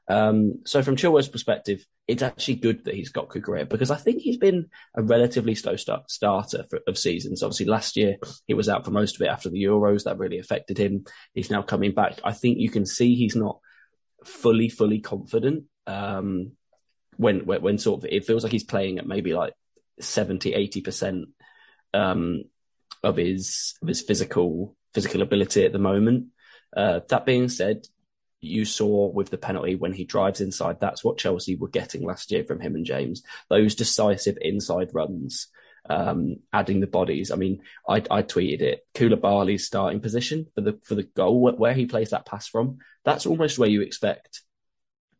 Um, 0.07 0.61
so 0.65 0.81
from 0.81 0.95
Chilwell's 0.95 1.27
perspective, 1.27 1.85
it's 2.07 2.23
actually 2.23 2.55
good 2.55 2.85
that 2.85 2.95
he's 2.95 3.09
got 3.09 3.27
Cucurella 3.27 3.67
because 3.67 3.91
I 3.91 3.97
think 3.97 4.21
he's 4.21 4.37
been 4.37 4.69
a 4.95 5.03
relatively 5.03 5.55
slow 5.55 5.75
start, 5.75 6.09
starter 6.09 6.63
for, 6.69 6.79
of 6.87 6.97
seasons. 6.97 7.43
Obviously, 7.43 7.65
last 7.65 7.97
year 7.97 8.15
he 8.47 8.53
was 8.53 8.69
out 8.69 8.85
for 8.85 8.91
most 8.91 9.15
of 9.15 9.21
it 9.21 9.29
after 9.29 9.49
the 9.49 9.61
Euros. 9.61 10.05
That 10.05 10.17
really 10.17 10.39
affected 10.39 10.77
him. 10.77 11.03
He's 11.33 11.51
now 11.51 11.63
coming 11.63 11.91
back. 11.91 12.21
I 12.23 12.31
think 12.31 12.59
you 12.59 12.69
can 12.69 12.85
see 12.85 13.13
he's 13.13 13.35
not 13.35 13.59
fully, 14.23 14.69
fully 14.69 14.99
confident. 14.99 15.65
Um, 15.85 16.53
when, 17.17 17.45
when, 17.45 17.61
when 17.61 17.77
sort 17.77 18.03
of 18.03 18.09
it 18.09 18.25
feels 18.25 18.43
like 18.43 18.53
he's 18.53 18.63
playing 18.63 18.99
at 18.99 19.05
maybe 19.05 19.33
like 19.33 19.53
70, 19.99 20.53
80% 20.53 21.25
um, 21.93 22.43
of 23.03 23.17
his 23.17 23.75
of 23.81 23.89
his 23.89 24.01
physical 24.01 24.77
physical 24.93 25.21
ability 25.21 25.65
at 25.65 25.73
the 25.73 25.79
moment. 25.79 26.27
Uh, 26.75 27.01
that 27.09 27.25
being 27.25 27.49
said, 27.49 27.87
you 28.41 28.65
saw 28.65 29.07
with 29.07 29.29
the 29.29 29.37
penalty 29.37 29.75
when 29.75 29.93
he 29.93 30.03
drives 30.03 30.41
inside. 30.41 30.79
That's 30.79 31.03
what 31.03 31.17
Chelsea 31.17 31.55
were 31.55 31.69
getting 31.69 32.03
last 32.03 32.31
year 32.31 32.43
from 32.43 32.59
him 32.59 32.75
and 32.75 32.85
James. 32.85 33.23
Those 33.49 33.75
decisive 33.75 34.37
inside 34.41 34.89
runs, 34.93 35.47
um, 35.89 36.37
adding 36.51 36.81
the 36.81 36.87
bodies. 36.87 37.31
I 37.31 37.35
mean, 37.35 37.61
I, 37.87 37.97
I 38.11 38.21
tweeted 38.21 38.61
it. 38.61 38.85
Koulibaly's 38.95 39.65
starting 39.65 40.01
position 40.01 40.47
for 40.55 40.61
the 40.61 40.79
for 40.83 40.95
the 40.95 41.03
goal 41.03 41.41
where 41.57 41.73
he 41.73 41.85
plays 41.85 42.09
that 42.09 42.25
pass 42.25 42.47
from. 42.47 42.79
That's 43.05 43.25
almost 43.25 43.57
where 43.57 43.69
you 43.69 43.81
expect 43.81 44.41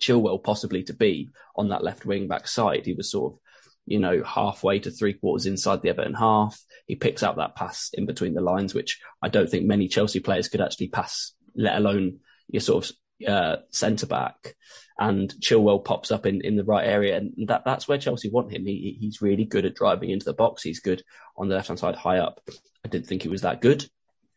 Chilwell 0.02 0.44
possibly 0.44 0.84
to 0.84 0.94
be 0.94 1.30
on 1.56 1.70
that 1.70 1.84
left 1.84 2.06
wing 2.06 2.28
back 2.28 2.48
side. 2.48 2.86
He 2.86 2.94
was 2.94 3.10
sort 3.10 3.34
of 3.34 3.39
you 3.86 4.00
know, 4.00 4.24
halfway 4.24 4.80
to 4.80 4.92
three 4.92 5.13
quarters 5.13 5.46
inside 5.46 5.82
the 5.82 5.89
Everton 5.89 6.13
half. 6.13 6.60
He 6.88 6.96
picks 6.96 7.24
out 7.24 7.38
that 7.38 7.56
pass 7.56 7.89
in 7.94 8.06
between 8.06 8.34
the 8.34 8.42
lines, 8.42 8.74
which 8.74 9.00
I 9.22 9.30
don't 9.30 9.50
think 9.50 9.66
many 9.66 9.88
Chelsea 9.88 10.20
players 10.20 10.48
could 10.48 10.62
actually 10.62 10.88
pass, 10.88 11.34
let 11.56 11.78
alone 11.78 12.20
your 12.48 12.62
sort 12.62 12.86
of 12.86 13.28
uh, 13.28 13.56
centre 13.72 14.08
back, 14.08 14.56
and 14.98 15.34
Chilwell 15.39 15.84
pops 15.84 16.12
up 16.12 16.26
in, 16.26 16.42
in 16.42 16.56
the 16.56 16.63
right 16.63 16.88
area, 16.88 17.18
and 17.18 17.34
that 17.48 17.66
that's 17.66 17.88
where 17.88 17.98
Chelsea 17.98 18.30
want 18.30 18.52
him. 18.52 18.66
He 18.66 18.98
he's 19.00 19.22
really 19.22 19.46
good 19.46 19.66
at 19.66 19.76
driving 19.76 20.10
into 20.10 20.26
the 20.26 20.34
box. 20.34 20.63
He's 20.63 20.80
good 20.80 21.04
on 21.38 21.48
the 21.48 21.56
left 21.56 21.68
hand 21.68 21.80
side, 21.80 21.96
high 21.96 22.20
up. 22.20 22.42
I 22.86 22.89
didn't 22.89 23.08
think 23.08 23.22
he 23.22 23.30
was 23.30 23.42
that 23.42 23.62
good. 23.62 23.84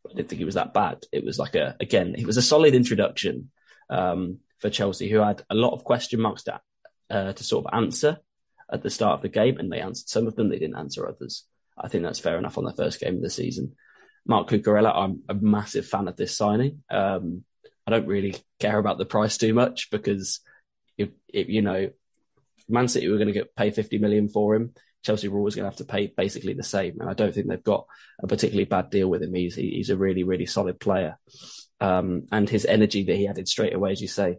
I 0.08 0.14
didn't 0.14 0.28
think 0.28 0.38
he 0.38 0.44
was 0.44 0.54
that 0.54 0.72
bad. 0.72 1.04
It 1.12 1.24
was 1.24 1.38
like 1.38 1.54
a 1.54 1.76
again, 1.80 2.14
it 2.16 2.26
was 2.26 2.36
a 2.36 2.42
solid 2.42 2.74
introduction 2.74 3.50
um, 3.90 4.38
for 4.58 4.70
Chelsea, 4.70 5.08
who 5.08 5.18
had 5.18 5.42
a 5.50 5.54
lot 5.54 5.74
of 5.74 5.84
question 5.84 6.20
marks 6.20 6.44
to 6.44 6.60
uh, 7.10 7.32
to 7.32 7.44
sort 7.44 7.66
of 7.66 7.74
answer 7.74 8.18
at 8.72 8.82
the 8.82 8.90
start 8.90 9.14
of 9.14 9.22
the 9.22 9.28
game, 9.28 9.58
and 9.58 9.70
they 9.70 9.80
answered 9.80 10.08
some 10.08 10.26
of 10.26 10.36
them. 10.36 10.48
They 10.48 10.58
didn't 10.58 10.78
answer 10.78 11.08
others. 11.08 11.44
I 11.78 11.88
think 11.88 12.04
that's 12.04 12.18
fair 12.18 12.38
enough 12.38 12.56
on 12.56 12.64
their 12.64 12.72
first 12.72 13.00
game 13.00 13.16
of 13.16 13.22
the 13.22 13.30
season. 13.30 13.74
Marc 14.26 14.48
Cucurella, 14.48 14.92
I'm 14.94 15.22
a 15.28 15.34
massive 15.34 15.86
fan 15.86 16.08
of 16.08 16.16
this 16.16 16.36
signing. 16.36 16.82
Um, 16.90 17.44
I 17.86 17.92
don't 17.92 18.06
really 18.06 18.36
care 18.58 18.78
about 18.78 18.98
the 18.98 19.04
price 19.06 19.38
too 19.38 19.54
much 19.54 19.90
because 19.90 20.40
if, 20.98 21.10
if 21.28 21.48
you 21.48 21.62
know, 21.62 21.90
Man 22.68 22.88
City 22.88 23.08
were 23.08 23.18
going 23.18 23.28
to 23.28 23.32
get 23.32 23.54
pay 23.54 23.70
50 23.70 23.98
million 23.98 24.28
for 24.28 24.54
him. 24.54 24.74
Chelsea 25.04 25.28
were 25.28 25.38
always 25.38 25.54
going 25.54 25.62
to 25.62 25.70
have 25.70 25.78
to 25.78 25.84
pay 25.84 26.12
basically 26.16 26.54
the 26.54 26.64
same, 26.64 27.00
and 27.00 27.08
I 27.08 27.12
don't 27.12 27.32
think 27.32 27.46
they've 27.46 27.62
got 27.62 27.86
a 28.20 28.26
particularly 28.26 28.64
bad 28.64 28.90
deal 28.90 29.08
with 29.08 29.22
him. 29.22 29.32
He's 29.34 29.54
he's 29.54 29.90
a 29.90 29.96
really 29.96 30.24
really 30.24 30.46
solid 30.46 30.80
player, 30.80 31.16
um, 31.80 32.26
and 32.32 32.50
his 32.50 32.64
energy 32.64 33.04
that 33.04 33.14
he 33.14 33.28
added 33.28 33.46
straight 33.46 33.72
away, 33.72 33.92
as 33.92 34.00
you 34.00 34.08
say. 34.08 34.38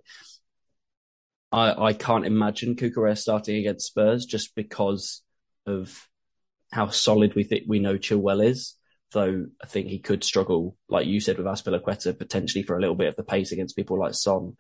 I 1.53 1.71
I 1.71 1.93
can't 1.93 2.25
imagine 2.25 2.75
Cucurella 2.75 3.17
starting 3.17 3.55
against 3.55 3.87
Spurs 3.87 4.25
just 4.25 4.55
because 4.55 5.21
of 5.65 6.05
how 6.73 6.89
solid 6.89 7.33
we 7.33 7.45
think 7.45 7.63
we 7.65 7.79
know 7.79 7.97
Chilwell 7.97 8.45
is 8.45 8.76
though 9.11 9.47
I 9.61 9.67
think 9.67 9.87
he 9.87 9.99
could 9.99 10.23
struggle, 10.23 10.75
like 10.89 11.07
you 11.07 11.19
said, 11.21 11.37
with 11.37 11.47
Azpilicueta 11.47 12.17
potentially 12.17 12.63
for 12.63 12.77
a 12.77 12.79
little 12.79 12.95
bit 12.95 13.07
of 13.07 13.15
the 13.15 13.23
pace 13.23 13.51
against 13.51 13.75
people 13.75 13.99
like 13.99 14.13
Son. 14.13 14.57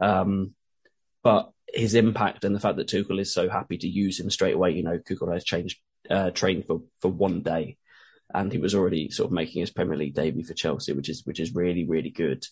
Um, 0.00 0.54
but 1.22 1.50
his 1.72 1.94
impact 1.94 2.44
and 2.44 2.54
the 2.54 2.60
fact 2.60 2.76
that 2.76 2.88
Tuchel 2.88 3.20
is 3.20 3.32
so 3.32 3.48
happy 3.48 3.78
to 3.78 3.88
use 3.88 4.18
him 4.18 4.30
straight 4.30 4.54
away, 4.54 4.72
you 4.72 4.82
know, 4.82 4.98
Tuchel 4.98 5.32
has 5.32 5.44
changed, 5.44 5.78
uh, 6.08 6.30
trained 6.30 6.66
for, 6.66 6.82
for 7.00 7.10
one 7.10 7.42
day 7.42 7.76
and 8.32 8.52
he 8.52 8.58
was 8.58 8.74
already 8.74 9.10
sort 9.10 9.28
of 9.28 9.32
making 9.32 9.60
his 9.60 9.70
Premier 9.70 9.96
League 9.96 10.14
debut 10.14 10.44
for 10.44 10.54
Chelsea, 10.54 10.92
which 10.92 11.08
is, 11.08 11.24
which 11.24 11.40
is 11.40 11.54
really, 11.54 11.84
really 11.84 12.10
good. 12.10 12.44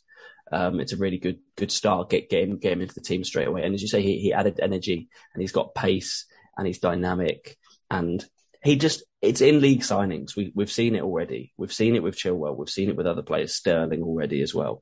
Um, 0.51 0.81
it's 0.81 0.93
a 0.93 0.97
really 0.97 1.19
good, 1.19 1.39
good 1.57 1.71
start. 1.71 2.11
Get, 2.11 2.31
get 2.31 2.43
him, 2.43 2.59
get 2.59 2.73
him 2.73 2.81
into 2.81 2.95
the 2.95 3.01
team 3.01 3.23
straight 3.23 3.49
away. 3.49 3.65
And 3.65 3.75
as 3.75 3.83
you 3.83 3.89
say, 3.89 4.03
he, 4.03 4.19
he 4.19 4.33
added 4.33 4.61
energy 4.61 5.09
and 5.35 5.41
he's 5.41 5.53
got 5.53 5.75
pace 5.75 6.27
and 6.57 6.67
he's 6.67 6.79
dynamic 6.79 7.57
and 7.91 8.25
he 8.63 8.77
just 8.77 9.05
it's 9.21 9.41
in 9.41 9.61
league 9.61 9.81
signings. 9.81 10.37
We 10.37 10.53
we've 10.55 10.71
seen 10.71 10.95
it 10.95 11.03
already. 11.03 11.53
We've 11.57 11.73
seen 11.73 11.97
it 11.97 12.03
with 12.03 12.17
Chilwell. 12.17 12.57
We've 12.57 12.71
seen 12.71 12.89
it 12.89 12.97
with 12.97 13.07
other 13.07 13.23
players, 13.23 13.55
Sterling 13.55 14.03
already 14.03 14.43
as 14.43 14.55
well. 14.55 14.81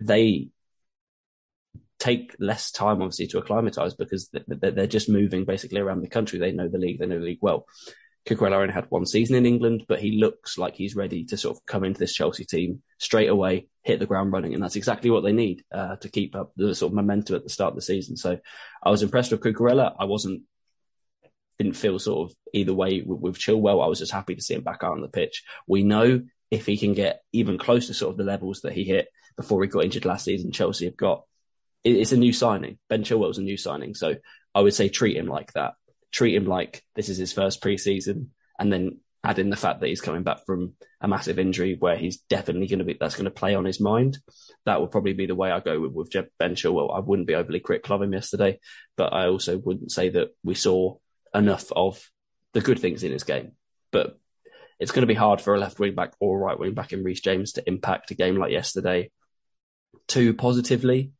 They 0.00 0.48
take 1.98 2.34
less 2.38 2.70
time, 2.70 3.00
obviously, 3.00 3.28
to 3.28 3.38
acclimatise 3.38 3.94
because 3.94 4.30
they're 4.46 4.86
just 4.86 5.08
moving 5.08 5.44
basically 5.44 5.80
around 5.80 6.02
the 6.02 6.08
country. 6.08 6.38
They 6.38 6.52
know 6.52 6.68
the 6.68 6.78
league. 6.78 6.98
They 6.98 7.06
know 7.06 7.18
the 7.18 7.24
league 7.24 7.38
well. 7.40 7.66
Cucurella 8.26 8.56
only 8.56 8.74
had 8.74 8.90
one 8.90 9.06
season 9.06 9.36
in 9.36 9.46
England, 9.46 9.84
but 9.86 10.00
he 10.00 10.18
looks 10.18 10.58
like 10.58 10.74
he's 10.74 10.96
ready 10.96 11.24
to 11.26 11.36
sort 11.36 11.56
of 11.56 11.64
come 11.64 11.84
into 11.84 12.00
this 12.00 12.12
Chelsea 12.12 12.44
team 12.44 12.82
straight 12.98 13.28
away, 13.28 13.68
hit 13.82 14.00
the 14.00 14.06
ground 14.06 14.32
running, 14.32 14.52
and 14.52 14.62
that's 14.62 14.74
exactly 14.74 15.10
what 15.10 15.22
they 15.22 15.32
need 15.32 15.62
uh, 15.72 15.94
to 15.96 16.08
keep 16.08 16.34
up 16.34 16.52
the 16.56 16.74
sort 16.74 16.90
of 16.90 16.96
momentum 16.96 17.36
at 17.36 17.44
the 17.44 17.50
start 17.50 17.70
of 17.70 17.76
the 17.76 17.82
season. 17.82 18.16
So 18.16 18.38
I 18.82 18.90
was 18.90 19.04
impressed 19.04 19.30
with 19.30 19.42
Cucurella. 19.42 19.94
I 19.98 20.06
wasn't 20.06 20.42
didn't 21.58 21.74
feel 21.74 21.98
sort 21.98 22.30
of 22.30 22.36
either 22.52 22.74
way 22.74 23.02
with, 23.02 23.20
with 23.20 23.38
Chilwell. 23.38 23.84
I 23.84 23.88
was 23.88 23.98
just 23.98 24.12
happy 24.12 24.34
to 24.34 24.42
see 24.42 24.54
him 24.54 24.62
back 24.62 24.82
out 24.82 24.92
on 24.92 25.00
the 25.00 25.08
pitch. 25.08 25.44
We 25.66 25.82
know 25.82 26.22
if 26.50 26.66
he 26.66 26.76
can 26.76 26.94
get 26.94 27.22
even 27.32 27.58
close 27.58 27.86
to 27.86 27.94
sort 27.94 28.12
of 28.12 28.18
the 28.18 28.24
levels 28.24 28.60
that 28.60 28.72
he 28.72 28.84
hit 28.84 29.08
before 29.36 29.62
he 29.62 29.68
got 29.68 29.84
injured 29.84 30.04
last 30.04 30.24
season, 30.24 30.52
Chelsea 30.52 30.86
have 30.86 30.96
got 30.96 31.24
it's 31.84 32.12
a 32.12 32.16
new 32.16 32.32
signing. 32.32 32.78
Ben 32.88 33.04
Chilwell's 33.04 33.38
a 33.38 33.42
new 33.42 33.56
signing. 33.56 33.94
So 33.94 34.16
I 34.54 34.60
would 34.60 34.74
say 34.74 34.88
treat 34.88 35.16
him 35.16 35.26
like 35.26 35.52
that. 35.52 35.74
Treat 36.10 36.34
him 36.34 36.46
like 36.46 36.82
this 36.96 37.08
is 37.08 37.16
his 37.16 37.32
first 37.32 37.62
preseason 37.62 38.28
and 38.58 38.72
then 38.72 38.98
add 39.22 39.38
in 39.38 39.50
the 39.50 39.56
fact 39.56 39.80
that 39.80 39.88
he's 39.88 40.00
coming 40.00 40.22
back 40.22 40.44
from 40.46 40.74
a 41.00 41.08
massive 41.08 41.38
injury 41.38 41.76
where 41.78 41.96
he's 41.96 42.18
definitely 42.28 42.66
going 42.66 42.78
to 42.78 42.84
be, 42.84 42.96
that's 42.98 43.16
going 43.16 43.24
to 43.26 43.30
play 43.30 43.54
on 43.54 43.64
his 43.64 43.80
mind. 43.80 44.18
That 44.64 44.80
would 44.80 44.90
probably 44.90 45.12
be 45.12 45.26
the 45.26 45.34
way 45.34 45.50
I 45.50 45.60
go 45.60 45.80
with, 45.80 45.92
with 45.92 46.28
Ben 46.38 46.54
Chilwell. 46.54 46.96
I 46.96 47.00
wouldn't 47.00 47.28
be 47.28 47.34
overly 47.34 47.60
critical 47.60 47.96
of 47.96 48.02
him 48.02 48.12
yesterday, 48.12 48.58
but 48.96 49.12
I 49.12 49.26
also 49.26 49.58
wouldn't 49.58 49.92
say 49.92 50.10
that 50.10 50.28
we 50.42 50.54
saw 50.54 50.96
enough 51.36 51.70
of 51.72 52.10
the 52.52 52.60
good 52.60 52.78
things 52.78 53.04
in 53.04 53.12
his 53.12 53.24
game. 53.24 53.52
But 53.92 54.18
it's 54.80 54.90
going 54.90 55.02
to 55.02 55.06
be 55.06 55.14
hard 55.14 55.40
for 55.40 55.54
a 55.54 55.58
left 55.58 55.78
wing 55.78 55.94
back 55.94 56.14
or 56.20 56.38
right 56.38 56.58
wing 56.58 56.74
back 56.74 56.92
in 56.92 57.04
Reece 57.04 57.20
James 57.20 57.52
to 57.52 57.68
impact 57.68 58.10
a 58.10 58.14
game 58.14 58.36
like 58.36 58.52
yesterday 58.52 59.10
too 60.06 60.34
positively 60.34 61.12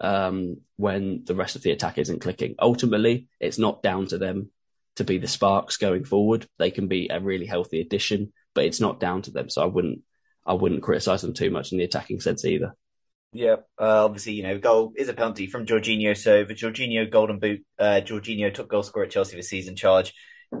um, 0.00 0.58
when 0.76 1.22
the 1.24 1.34
rest 1.34 1.56
of 1.56 1.62
the 1.62 1.70
attack 1.70 1.98
isn't 1.98 2.20
clicking. 2.20 2.54
Ultimately, 2.60 3.28
it's 3.40 3.58
not 3.58 3.82
down 3.82 4.06
to 4.08 4.18
them 4.18 4.50
to 4.96 5.04
be 5.04 5.18
the 5.18 5.28
sparks 5.28 5.76
going 5.76 6.04
forward. 6.04 6.46
They 6.58 6.70
can 6.70 6.88
be 6.88 7.08
a 7.10 7.20
really 7.20 7.46
healthy 7.46 7.80
addition, 7.80 8.32
but 8.54 8.64
it's 8.64 8.80
not 8.80 9.00
down 9.00 9.22
to 9.22 9.30
them. 9.30 9.48
So 9.48 9.62
I 9.62 9.66
wouldn't 9.66 10.00
I 10.44 10.54
wouldn't 10.54 10.82
criticise 10.82 11.22
them 11.22 11.34
too 11.34 11.50
much 11.50 11.72
in 11.72 11.78
the 11.78 11.84
attacking 11.84 12.20
sense 12.20 12.44
either. 12.44 12.74
Yeah, 13.32 13.56
uh, 13.80 14.04
obviously, 14.04 14.34
you 14.34 14.42
know, 14.42 14.58
goal 14.58 14.92
is 14.96 15.08
a 15.08 15.14
penalty 15.14 15.46
from 15.46 15.64
Jorginho. 15.64 16.16
So 16.16 16.44
the 16.44 16.54
Jorginho 16.54 17.10
golden 17.10 17.38
boot, 17.38 17.64
uh, 17.78 18.02
Jorginho 18.04 18.52
top 18.52 18.68
goal 18.68 18.82
scorer 18.82 19.06
at 19.06 19.10
Chelsea 19.10 19.36
for 19.36 19.42
season 19.42 19.74
charge 19.74 20.12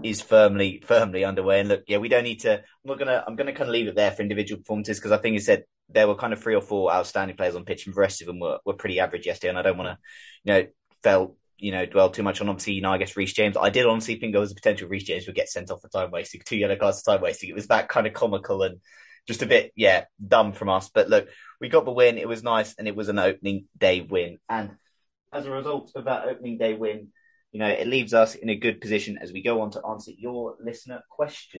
is 0.02 0.22
firmly, 0.22 0.82
firmly 0.86 1.22
underway. 1.22 1.60
And 1.60 1.68
look, 1.68 1.82
yeah, 1.86 1.98
we 1.98 2.08
don't 2.08 2.24
need 2.24 2.40
to, 2.40 2.54
I'm 2.54 2.62
not 2.84 2.98
gonna, 2.98 3.22
I'm 3.26 3.36
gonna 3.36 3.52
kind 3.52 3.68
of 3.68 3.74
leave 3.74 3.88
it 3.88 3.94
there 3.94 4.10
for 4.10 4.22
individual 4.22 4.60
performances 4.60 4.98
because 4.98 5.12
I 5.12 5.18
think 5.18 5.34
you 5.34 5.40
said 5.40 5.64
there 5.90 6.08
were 6.08 6.14
kind 6.14 6.32
of 6.32 6.42
three 6.42 6.54
or 6.54 6.62
four 6.62 6.90
outstanding 6.90 7.36
players 7.36 7.54
on 7.56 7.66
pitch 7.66 7.84
and 7.86 7.94
the 7.94 8.00
rest 8.00 8.22
of 8.22 8.26
them 8.26 8.40
were, 8.40 8.58
were 8.64 8.72
pretty 8.72 9.00
average 9.00 9.26
yesterday. 9.26 9.50
And 9.50 9.58
I 9.58 9.62
don't 9.62 9.76
want 9.76 9.88
to, 9.88 9.98
you 10.44 10.52
know, 10.54 10.66
felt, 11.02 11.36
you 11.58 11.72
know, 11.72 11.84
dwell 11.84 12.08
too 12.08 12.22
much 12.22 12.40
on 12.40 12.48
obviously, 12.48 12.72
you 12.72 12.80
know, 12.80 12.90
I 12.90 12.96
guess 12.96 13.18
Reece 13.18 13.34
James. 13.34 13.58
I 13.60 13.68
did 13.68 13.84
honestly 13.84 14.14
think 14.18 14.32
there 14.32 14.40
was 14.40 14.52
a 14.52 14.54
potential 14.54 14.88
Reece 14.88 15.04
James 15.04 15.26
would 15.26 15.36
get 15.36 15.50
sent 15.50 15.70
off 15.70 15.82
for 15.82 15.88
time 15.88 16.10
wasting, 16.10 16.40
two 16.42 16.56
yellow 16.56 16.76
cards 16.76 17.02
for 17.02 17.12
time 17.12 17.20
wasting. 17.22 17.50
It 17.50 17.54
was 17.54 17.66
that 17.66 17.90
kind 17.90 18.06
of 18.06 18.14
comical 18.14 18.62
and 18.62 18.80
just 19.28 19.42
a 19.42 19.46
bit, 19.46 19.72
yeah, 19.76 20.04
dumb 20.26 20.52
from 20.52 20.68
us. 20.70 20.88
But 20.92 21.08
look, 21.08 21.28
we 21.62 21.68
got 21.68 21.84
the 21.84 21.92
win. 21.92 22.18
It 22.18 22.28
was 22.28 22.42
nice, 22.42 22.74
and 22.74 22.88
it 22.88 22.96
was 22.96 23.08
an 23.08 23.20
opening 23.20 23.66
day 23.78 24.00
win. 24.00 24.38
And 24.48 24.72
as 25.32 25.46
a 25.46 25.50
result 25.50 25.92
of 25.94 26.04
that 26.06 26.26
opening 26.26 26.58
day 26.58 26.74
win, 26.74 27.08
you 27.52 27.60
know, 27.60 27.68
it 27.68 27.86
leaves 27.86 28.12
us 28.12 28.34
in 28.34 28.48
a 28.48 28.56
good 28.56 28.80
position 28.80 29.16
as 29.22 29.32
we 29.32 29.42
go 29.42 29.60
on 29.60 29.70
to 29.70 29.86
answer 29.86 30.10
your 30.10 30.56
listener 30.60 31.02
question. 31.08 31.60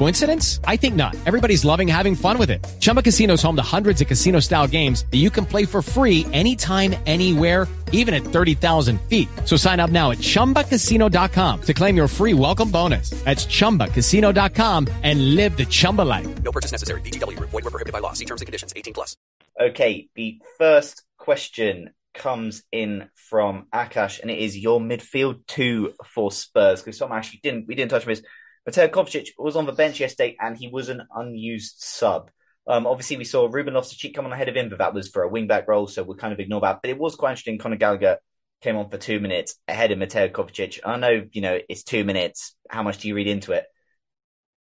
Coincidence? 0.00 0.60
I 0.64 0.78
think 0.78 0.94
not. 0.94 1.14
Everybody's 1.26 1.62
loving 1.62 1.86
having 1.86 2.14
fun 2.14 2.38
with 2.38 2.48
it. 2.48 2.66
Chumba 2.80 3.02
Casino 3.02 3.34
is 3.34 3.42
home 3.42 3.56
to 3.56 3.62
hundreds 3.76 4.00
of 4.00 4.06
casino 4.06 4.40
style 4.40 4.66
games 4.66 5.04
that 5.10 5.18
you 5.18 5.28
can 5.28 5.44
play 5.44 5.66
for 5.66 5.82
free 5.82 6.24
anytime, 6.32 6.94
anywhere, 7.04 7.68
even 7.92 8.14
at 8.14 8.22
30,000 8.22 8.98
feet. 9.02 9.28
So 9.44 9.58
sign 9.58 9.78
up 9.78 9.90
now 9.90 10.10
at 10.10 10.16
chumbacasino.com 10.16 11.60
to 11.60 11.74
claim 11.74 11.96
your 11.98 12.08
free 12.08 12.32
welcome 12.32 12.70
bonus. 12.70 13.10
That's 13.26 13.44
chumbacasino.com 13.44 14.88
and 15.02 15.34
live 15.34 15.58
the 15.58 15.66
Chumba 15.66 16.00
life. 16.00 16.42
No 16.42 16.50
purchase 16.50 16.72
necessary. 16.72 17.02
VGW, 17.02 17.38
void, 17.38 17.52
were 17.52 17.70
prohibited 17.70 17.92
by 17.92 17.98
law. 17.98 18.14
See 18.14 18.24
terms 18.24 18.40
and 18.40 18.46
conditions 18.46 18.72
18 18.74 18.94
plus. 18.94 19.18
Okay, 19.60 20.08
the 20.14 20.40
first 20.56 21.02
question 21.18 21.90
comes 22.14 22.62
in 22.72 23.10
from 23.14 23.66
Akash, 23.74 24.20
and 24.20 24.30
it 24.30 24.38
is 24.38 24.56
your 24.56 24.80
midfield 24.80 25.46
two 25.46 25.92
for 26.06 26.32
Spurs 26.32 26.80
because 26.80 26.96
some 26.96 27.12
actually 27.12 27.40
didn't 27.42 27.66
we 27.68 27.74
didn't 27.74 27.90
touch 27.90 28.04
on 28.04 28.08
this. 28.08 28.22
Mateo 28.66 28.88
Kovacic 28.88 29.28
was 29.38 29.56
on 29.56 29.66
the 29.66 29.72
bench 29.72 30.00
yesterday, 30.00 30.36
and 30.40 30.56
he 30.56 30.68
was 30.68 30.88
an 30.88 31.02
unused 31.14 31.76
sub. 31.78 32.30
Um, 32.66 32.86
obviously, 32.86 33.16
we 33.16 33.24
saw 33.24 33.48
Ruben 33.50 33.74
Loftus-Cheek 33.74 34.14
come 34.14 34.26
on 34.26 34.32
ahead 34.32 34.48
of 34.48 34.56
him, 34.56 34.68
but 34.68 34.78
that 34.78 34.94
was 34.94 35.08
for 35.08 35.22
a 35.22 35.28
wing-back 35.28 35.66
role, 35.66 35.86
so 35.86 36.02
we'll 36.02 36.16
kind 36.16 36.32
of 36.32 36.40
ignore 36.40 36.60
that. 36.60 36.80
But 36.82 36.90
it 36.90 36.98
was 36.98 37.16
quite 37.16 37.30
interesting. 37.30 37.58
Conor 37.58 37.76
Gallagher 37.76 38.18
came 38.60 38.76
on 38.76 38.90
for 38.90 38.98
two 38.98 39.18
minutes 39.18 39.56
ahead 39.66 39.90
of 39.90 39.98
Mateo 39.98 40.28
Kovacic. 40.28 40.80
I 40.84 40.96
know, 40.96 41.26
you 41.32 41.40
know, 41.40 41.58
it's 41.68 41.82
two 41.82 42.04
minutes. 42.04 42.54
How 42.68 42.82
much 42.82 42.98
do 42.98 43.08
you 43.08 43.14
read 43.14 43.26
into 43.26 43.52
it? 43.52 43.64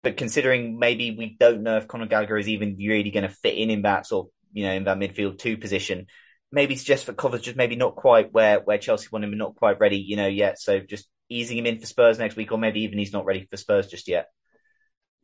But 0.04 0.16
considering 0.16 0.78
maybe 0.78 1.16
we 1.18 1.36
don't 1.40 1.64
know 1.64 1.78
if 1.78 1.88
Conor 1.88 2.06
Gallagher 2.06 2.38
is 2.38 2.48
even 2.48 2.78
really 2.78 3.10
going 3.10 3.28
to 3.28 3.34
fit 3.34 3.56
in 3.56 3.72
in 3.72 3.82
that 3.82 4.06
sort 4.06 4.28
of, 4.28 4.32
you 4.54 4.66
know, 4.66 4.74
in 4.74 4.84
that 4.84 5.00
midfield 5.00 5.40
two 5.40 5.58
position, 5.58 6.06
maybe 6.52 6.76
it's 6.76 6.84
just 6.84 7.06
for 7.06 7.14
Kovacic, 7.14 7.42
just 7.42 7.58
maybe 7.58 7.76
not 7.76 7.96
quite 7.96 8.32
where, 8.32 8.60
where 8.60 8.78
Chelsea 8.78 9.08
want 9.12 9.26
him 9.26 9.36
not 9.38 9.56
quite 9.56 9.80
ready, 9.80 9.98
you 9.98 10.16
know, 10.16 10.28
yet. 10.28 10.62
So 10.62 10.80
just 10.80 11.10
easing 11.30 11.58
him 11.58 11.66
in 11.66 11.80
for 11.80 11.86
Spurs 11.86 12.20
next 12.20 12.36
week, 12.36 12.52
or 12.52 12.58
maybe 12.58 12.82
even 12.82 12.98
he's 12.98 13.14
not 13.14 13.26
ready 13.26 13.48
for 13.50 13.58
Spurs 13.58 13.88
just 13.88 14.08
yet. 14.08 14.28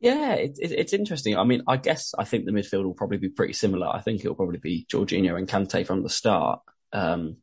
Yeah, 0.00 0.34
it, 0.34 0.58
it, 0.60 0.72
it's 0.72 0.92
interesting. 0.92 1.36
I 1.36 1.44
mean, 1.44 1.62
I 1.66 1.76
guess 1.76 2.14
I 2.18 2.24
think 2.24 2.44
the 2.44 2.52
midfield 2.52 2.84
will 2.84 2.94
probably 2.94 3.18
be 3.18 3.30
pretty 3.30 3.54
similar. 3.54 3.88
I 3.88 4.00
think 4.00 4.20
it'll 4.20 4.34
probably 4.34 4.58
be 4.58 4.86
Jorginho 4.90 5.38
and 5.38 5.48
Kante 5.48 5.86
from 5.86 6.02
the 6.02 6.10
start. 6.10 6.60
Um, 6.92 7.38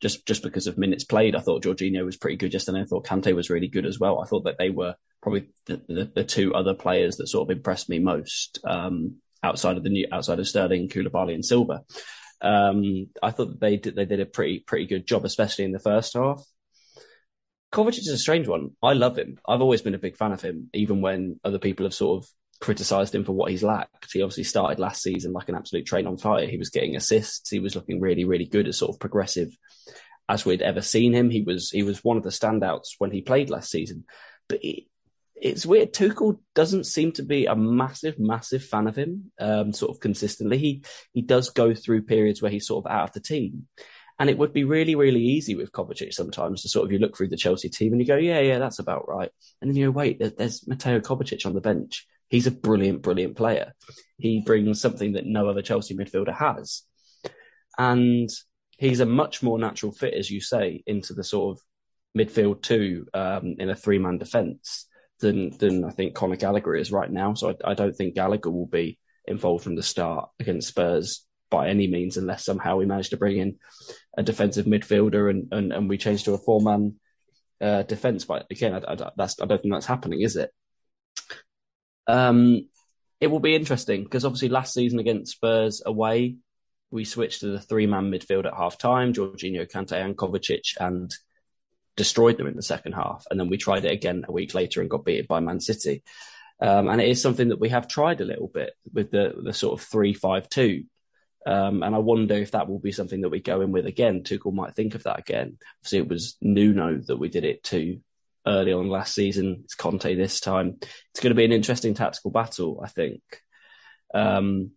just 0.00 0.26
just 0.26 0.42
because 0.42 0.66
of 0.66 0.78
minutes 0.78 1.04
played, 1.04 1.36
I 1.36 1.40
thought 1.40 1.62
Jorginho 1.62 2.04
was 2.04 2.16
pretty 2.16 2.36
good 2.36 2.52
yesterday. 2.52 2.80
I 2.80 2.84
thought 2.84 3.06
Kante 3.06 3.34
was 3.34 3.50
really 3.50 3.68
good 3.68 3.86
as 3.86 3.98
well. 3.98 4.20
I 4.20 4.26
thought 4.26 4.44
that 4.44 4.58
they 4.58 4.70
were 4.70 4.94
probably 5.22 5.48
the, 5.66 5.82
the, 5.88 6.12
the 6.14 6.24
two 6.24 6.54
other 6.54 6.74
players 6.74 7.16
that 7.16 7.28
sort 7.28 7.50
of 7.50 7.56
impressed 7.56 7.88
me 7.88 7.98
most 7.98 8.58
um, 8.64 9.16
outside 9.42 9.76
of 9.76 9.82
the 9.82 9.90
new 9.90 10.06
outside 10.12 10.38
of 10.38 10.48
Sterling, 10.48 10.88
Koulibaly, 10.88 11.34
and 11.34 11.44
Silva. 11.44 11.82
Um, 12.40 13.08
I 13.22 13.30
thought 13.30 13.60
they 13.60 13.76
did 13.76 13.94
they 13.94 14.04
did 14.04 14.20
a 14.20 14.26
pretty 14.26 14.60
pretty 14.60 14.86
good 14.86 15.06
job, 15.06 15.24
especially 15.24 15.64
in 15.64 15.72
the 15.72 15.78
first 15.78 16.14
half. 16.14 16.42
Kovacic 17.74 17.98
is 17.98 18.08
a 18.08 18.18
strange 18.18 18.46
one. 18.46 18.70
I 18.82 18.92
love 18.92 19.18
him. 19.18 19.38
I've 19.46 19.60
always 19.60 19.82
been 19.82 19.94
a 19.94 19.98
big 19.98 20.16
fan 20.16 20.30
of 20.30 20.40
him, 20.40 20.70
even 20.72 21.00
when 21.00 21.40
other 21.44 21.58
people 21.58 21.84
have 21.84 21.94
sort 21.94 22.22
of 22.22 22.30
criticised 22.60 23.12
him 23.12 23.24
for 23.24 23.32
what 23.32 23.50
he's 23.50 23.64
lacked. 23.64 24.12
He 24.12 24.22
obviously 24.22 24.44
started 24.44 24.78
last 24.78 25.02
season 25.02 25.32
like 25.32 25.48
an 25.48 25.56
absolute 25.56 25.84
train 25.84 26.06
on 26.06 26.16
fire. 26.16 26.46
He 26.46 26.56
was 26.56 26.70
getting 26.70 26.94
assists. 26.94 27.50
He 27.50 27.58
was 27.58 27.74
looking 27.74 28.00
really, 28.00 28.24
really 28.24 28.46
good 28.46 28.68
as 28.68 28.78
sort 28.78 28.94
of 28.94 29.00
progressive 29.00 29.56
as 30.28 30.46
we'd 30.46 30.62
ever 30.62 30.82
seen 30.82 31.12
him. 31.12 31.30
He 31.30 31.42
was 31.42 31.70
he 31.70 31.82
was 31.82 32.04
one 32.04 32.16
of 32.16 32.22
the 32.22 32.30
standouts 32.30 32.90
when 32.98 33.10
he 33.10 33.22
played 33.22 33.50
last 33.50 33.72
season. 33.72 34.04
But 34.48 34.60
it, 34.62 34.84
it's 35.34 35.66
weird. 35.66 35.92
Tuchel 35.92 36.38
doesn't 36.54 36.84
seem 36.84 37.10
to 37.12 37.24
be 37.24 37.46
a 37.46 37.56
massive, 37.56 38.20
massive 38.20 38.64
fan 38.64 38.86
of 38.86 38.96
him. 38.96 39.32
Um, 39.40 39.72
sort 39.72 39.90
of 39.90 40.00
consistently, 40.00 40.58
he 40.58 40.84
he 41.12 41.22
does 41.22 41.50
go 41.50 41.74
through 41.74 42.02
periods 42.02 42.40
where 42.40 42.52
he's 42.52 42.68
sort 42.68 42.86
of 42.86 42.92
out 42.92 43.08
of 43.08 43.14
the 43.14 43.20
team. 43.20 43.66
And 44.18 44.30
it 44.30 44.38
would 44.38 44.52
be 44.52 44.64
really, 44.64 44.94
really 44.94 45.20
easy 45.20 45.56
with 45.56 45.72
Kovacic 45.72 46.12
sometimes 46.12 46.62
to 46.62 46.68
sort 46.68 46.86
of 46.86 46.92
you 46.92 46.98
look 46.98 47.16
through 47.16 47.28
the 47.28 47.36
Chelsea 47.36 47.68
team 47.68 47.92
and 47.92 48.00
you 48.00 48.06
go, 48.06 48.16
yeah, 48.16 48.40
yeah, 48.40 48.58
that's 48.58 48.78
about 48.78 49.08
right. 49.08 49.30
And 49.60 49.68
then 49.68 49.76
you 49.76 49.86
go, 49.86 49.90
wait, 49.90 50.18
there's, 50.18 50.34
there's 50.34 50.68
Mateo 50.68 51.00
Kovacic 51.00 51.46
on 51.46 51.54
the 51.54 51.60
bench. 51.60 52.06
He's 52.28 52.46
a 52.46 52.52
brilliant, 52.52 53.02
brilliant 53.02 53.36
player. 53.36 53.74
He 54.16 54.40
brings 54.40 54.80
something 54.80 55.14
that 55.14 55.26
no 55.26 55.48
other 55.48 55.62
Chelsea 55.62 55.96
midfielder 55.96 56.34
has. 56.34 56.82
And 57.76 58.30
he's 58.78 59.00
a 59.00 59.06
much 59.06 59.42
more 59.42 59.58
natural 59.58 59.92
fit, 59.92 60.14
as 60.14 60.30
you 60.30 60.40
say, 60.40 60.82
into 60.86 61.12
the 61.12 61.24
sort 61.24 61.56
of 61.56 61.62
midfield 62.16 62.62
two 62.62 63.06
um, 63.14 63.56
in 63.58 63.68
a 63.68 63.74
three 63.74 63.98
man 63.98 64.18
defence 64.18 64.86
than 65.20 65.56
than 65.58 65.84
I 65.84 65.90
think 65.90 66.14
Conor 66.14 66.36
Gallagher 66.36 66.74
is 66.74 66.92
right 66.92 67.10
now. 67.10 67.34
So 67.34 67.50
I, 67.50 67.72
I 67.72 67.74
don't 67.74 67.94
think 67.94 68.14
Gallagher 68.14 68.50
will 68.50 68.66
be 68.66 68.98
involved 69.26 69.64
from 69.64 69.74
the 69.74 69.82
start 69.82 70.30
against 70.38 70.68
Spurs 70.68 71.26
by 71.50 71.68
any 71.68 71.86
means, 71.86 72.16
unless 72.16 72.44
somehow 72.44 72.76
we 72.76 72.86
manage 72.86 73.10
to 73.10 73.16
bring 73.16 73.38
in 73.38 73.58
a 74.16 74.22
defensive 74.22 74.66
midfielder 74.66 75.30
and, 75.30 75.52
and, 75.52 75.72
and 75.72 75.88
we 75.88 75.98
change 75.98 76.24
to 76.24 76.34
a 76.34 76.38
four 76.38 76.60
man 76.60 76.96
uh, 77.60 77.82
defense. 77.82 78.24
But 78.24 78.46
again, 78.50 78.74
I, 78.74 78.92
I, 78.92 79.10
that's, 79.16 79.40
I 79.40 79.46
don't 79.46 79.60
think 79.60 79.74
that's 79.74 79.86
happening, 79.86 80.20
is 80.20 80.36
it? 80.36 80.50
Um, 82.06 82.68
it 83.20 83.28
will 83.28 83.40
be 83.40 83.54
interesting 83.54 84.04
because 84.04 84.24
obviously 84.24 84.48
last 84.48 84.74
season 84.74 84.98
against 84.98 85.32
Spurs 85.32 85.82
away, 85.84 86.36
we 86.90 87.04
switched 87.04 87.40
to 87.40 87.48
the 87.48 87.60
three 87.60 87.86
man 87.86 88.10
midfield 88.10 88.46
at 88.46 88.54
half 88.54 88.78
time, 88.78 89.12
Jorginho, 89.12 89.70
Kante, 89.70 89.92
and 89.92 90.16
Kovacic, 90.16 90.76
and 90.78 91.12
destroyed 91.96 92.36
them 92.36 92.46
in 92.46 92.56
the 92.56 92.62
second 92.62 92.92
half. 92.92 93.26
And 93.30 93.38
then 93.38 93.48
we 93.48 93.56
tried 93.56 93.84
it 93.84 93.92
again 93.92 94.24
a 94.28 94.32
week 94.32 94.54
later 94.54 94.80
and 94.80 94.90
got 94.90 95.04
beaten 95.04 95.26
by 95.28 95.40
Man 95.40 95.60
City. 95.60 96.02
Um, 96.60 96.88
and 96.88 97.00
it 97.00 97.08
is 97.08 97.20
something 97.20 97.48
that 97.48 97.60
we 97.60 97.70
have 97.70 97.88
tried 97.88 98.20
a 98.20 98.24
little 98.24 98.48
bit 98.48 98.74
with 98.92 99.10
the, 99.10 99.34
the 99.42 99.52
sort 99.52 99.80
of 99.80 99.86
three 99.86 100.12
five 100.12 100.48
two 100.48 100.84
um, 101.46 101.82
and 101.82 101.94
I 101.94 101.98
wonder 101.98 102.34
if 102.34 102.52
that 102.52 102.68
will 102.68 102.78
be 102.78 102.92
something 102.92 103.20
that 103.22 103.28
we 103.28 103.40
go 103.40 103.60
in 103.60 103.72
with 103.72 103.86
again. 103.86 104.22
Tuchel 104.22 104.52
might 104.52 104.74
think 104.74 104.94
of 104.94 105.02
that 105.02 105.18
again. 105.18 105.58
Obviously, 105.80 105.98
it 105.98 106.08
was 106.08 106.36
Nuno 106.40 106.98
that 107.06 107.18
we 107.18 107.28
did 107.28 107.44
it 107.44 107.62
to 107.64 108.00
early 108.46 108.72
on 108.72 108.88
last 108.88 109.14
season. 109.14 109.60
It's 109.64 109.74
Conte 109.74 110.14
this 110.14 110.40
time. 110.40 110.78
It's 110.80 111.20
going 111.20 111.30
to 111.30 111.36
be 111.36 111.44
an 111.44 111.52
interesting 111.52 111.94
tactical 111.94 112.30
battle, 112.30 112.80
I 112.82 112.88
think. 112.88 113.22
Um, 114.14 114.72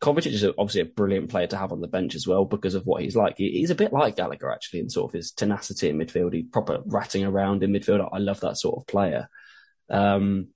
Kovacic 0.00 0.32
is 0.32 0.44
obviously 0.44 0.82
a 0.82 0.86
brilliant 0.86 1.30
player 1.30 1.46
to 1.48 1.56
have 1.56 1.72
on 1.72 1.80
the 1.80 1.88
bench 1.88 2.14
as 2.14 2.26
well 2.26 2.44
because 2.44 2.74
of 2.74 2.86
what 2.86 3.02
he's 3.02 3.16
like. 3.16 3.36
he's 3.38 3.70
a 3.70 3.74
bit 3.74 3.92
like 3.92 4.16
Gallagher 4.16 4.52
actually 4.52 4.80
in 4.80 4.90
sort 4.90 5.10
of 5.10 5.14
his 5.14 5.32
tenacity 5.32 5.88
in 5.88 5.98
midfield. 5.98 6.34
He's 6.34 6.46
proper 6.52 6.80
ratting 6.84 7.24
around 7.24 7.62
in 7.62 7.72
midfield. 7.72 8.06
I 8.12 8.18
love 8.18 8.40
that 8.40 8.58
sort 8.58 8.78
of 8.78 8.86
player. 8.86 9.28
Um, 9.88 10.48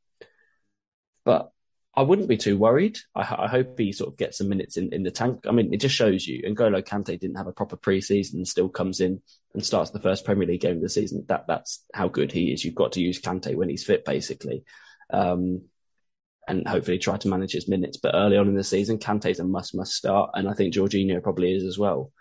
but 1.25 1.53
I 1.95 2.03
wouldn't 2.03 2.29
be 2.29 2.37
too 2.37 2.57
worried. 2.57 2.99
I, 3.17 3.21
I, 3.21 3.49
hope 3.49 3.77
he 3.77 3.93
sort 3.93 4.13
of 4.13 4.17
gets 4.17 4.39
some 4.39 4.49
minutes 4.49 4.77
in, 4.77 4.93
in 4.95 5.03
the 5.03 5.11
tank. 5.11 5.41
I 5.49 5.51
mean, 5.51 5.75
it 5.75 5.81
just 5.81 5.95
shows 5.95 6.25
you. 6.27 6.43
And 6.45 6.57
Golo 6.57 6.83
Kante 6.83 7.19
didn't 7.19 7.37
have 7.37 7.49
a 7.49 7.53
proper 7.53 7.77
preseason 7.77 8.35
and 8.35 8.49
still 8.49 8.69
comes 8.69 9.01
in 9.01 9.21
and 9.55 9.67
starts 9.67 9.91
the 9.91 10.01
first 10.01 10.25
Premier 10.25 10.47
League 10.47 10.61
game 10.61 10.77
of 10.77 10.83
the 10.83 10.89
season. 10.89 11.25
That 11.29 11.47
that's 11.49 11.85
how 11.93 12.07
good 12.07 12.31
he 12.31 12.53
is. 12.53 12.65
You've 12.65 12.77
got 12.77 12.93
to 12.93 13.01
use 13.01 13.21
Kante 13.21 13.57
when 13.57 13.69
he's 13.69 13.85
fit, 13.85 14.05
basically, 14.05 14.65
um, 15.13 15.63
and 16.47 16.67
hopefully 16.67 16.99
try 16.99 17.17
to 17.17 17.29
manage 17.29 17.53
his 17.53 17.69
minutes. 17.69 17.97
But 17.97 18.15
early 18.15 18.37
on 18.37 18.47
in 18.47 18.55
the 18.55 18.63
season, 18.63 18.99
Kante's 18.99 19.41
a 19.41 19.45
must 19.45 19.75
must 19.75 19.93
start, 19.93 20.31
and 20.35 20.49
I 20.49 20.53
think 20.53 20.75
Jorginho 20.75 21.21
probably 21.21 21.55
is 21.55 21.65
as 21.65 21.77
well. 21.77 22.13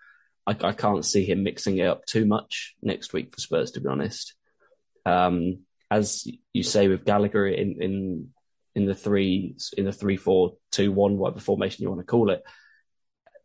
I, 0.47 0.57
I 0.61 0.71
can't 0.71 1.05
see 1.05 1.25
him 1.25 1.43
mixing 1.43 1.77
it 1.77 1.85
up 1.85 2.07
too 2.07 2.25
much 2.25 2.75
next 2.81 3.13
week 3.13 3.31
for 3.31 3.39
Spurs, 3.39 3.71
to 3.71 3.81
be 3.81 3.87
honest. 3.87 4.33
Um, 5.05 5.59
as 5.91 6.27
you 6.53 6.63
say 6.63 6.87
with 6.87 7.05
Gallagher 7.05 7.47
in 7.47 7.81
in 7.81 8.29
in 8.79 8.85
the 8.85 8.95
three 8.95 9.55
in 9.77 9.85
the 9.85 9.91
three 9.91 10.17
four 10.17 10.53
two 10.71 10.91
one 10.91 11.17
whatever 11.17 11.41
formation 11.41 11.83
you 11.83 11.89
want 11.89 11.99
to 11.99 12.05
call 12.05 12.29
it, 12.29 12.41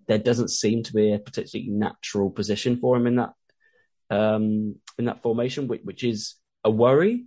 there 0.06 0.18
doesn't 0.18 0.50
seem 0.50 0.84
to 0.84 0.92
be 0.92 1.12
a 1.12 1.18
particularly 1.18 1.70
natural 1.70 2.30
position 2.30 2.78
for 2.78 2.96
him 2.96 3.06
in 3.06 3.16
that 3.16 3.32
um, 4.10 4.76
in 4.98 5.06
that 5.06 5.22
formation, 5.22 5.66
which, 5.66 5.82
which 5.82 6.04
is 6.04 6.34
a 6.62 6.70
worry. 6.70 7.24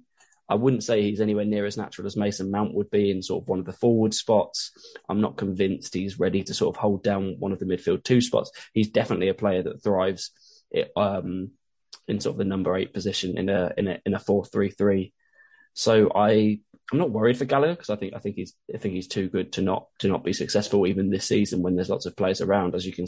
I 0.50 0.56
wouldn't 0.56 0.86
say 0.86 1.02
he's 1.02 1.20
anywhere 1.20 1.44
near 1.44 1.66
as 1.66 1.76
natural 1.76 2.08
as 2.08 2.16
Mason 2.16 2.50
Mount 2.50 2.74
would 2.74 2.90
be 2.90 3.12
in 3.12 3.22
sort 3.22 3.44
of 3.44 3.50
one 3.50 3.60
of 3.60 3.66
the 3.66 3.74
forward 3.74 4.14
spots. 4.14 4.72
I'm 5.10 5.20
not 5.20 5.36
convinced 5.36 5.94
he's 5.94 6.20
ready 6.20 6.42
to 6.44 6.54
sort 6.54 6.74
of 6.74 6.80
hold 6.80 7.04
down 7.04 7.36
one 7.40 7.52
of 7.52 7.60
the 7.60 7.66
midfield 7.66 8.06
two 8.06 8.22
spots. 8.22 8.52
He's 8.72 8.90
definitely 8.90 9.28
a 9.28 9.34
player 9.34 9.64
that 9.64 9.84
thrives 9.84 10.32
um, 10.96 11.52
in 12.08 12.22
sort 12.22 12.36
of 12.36 12.38
the 12.38 12.46
number 12.46 12.78
eight 12.78 12.94
position 12.94 13.38
in 13.38 13.50
a 13.50 13.74
in 13.78 13.88
a 13.90 14.00
in 14.06 14.14
a 14.14 14.20
four 14.20 14.46
three 14.46 14.72
three. 14.72 15.14
So 15.74 16.12
I 16.16 16.62
I'm 16.92 17.00
not 17.00 17.12
worried 17.12 17.38
for 17.38 17.46
Gallagher 17.46 17.74
because 17.74 17.90
I 17.90 17.98
think 17.98 18.14
I 18.16 18.20
think 18.20 18.36
he's 18.36 18.54
I 18.74 18.78
think 18.78 18.94
he's 18.94 19.08
too 19.08 19.28
good 19.28 19.54
to 19.54 19.62
not 19.62 19.88
to 20.00 20.08
not 20.08 20.24
be 20.24 20.34
successful 20.34 20.88
even 20.88 21.10
this 21.10 21.26
season 21.26 21.62
when 21.62 21.76
there's 21.76 21.90
lots 21.90 22.06
of 22.06 22.16
players 22.16 22.40
around. 22.40 22.76
As 22.76 22.86
you 22.86 22.94
can 22.94 23.08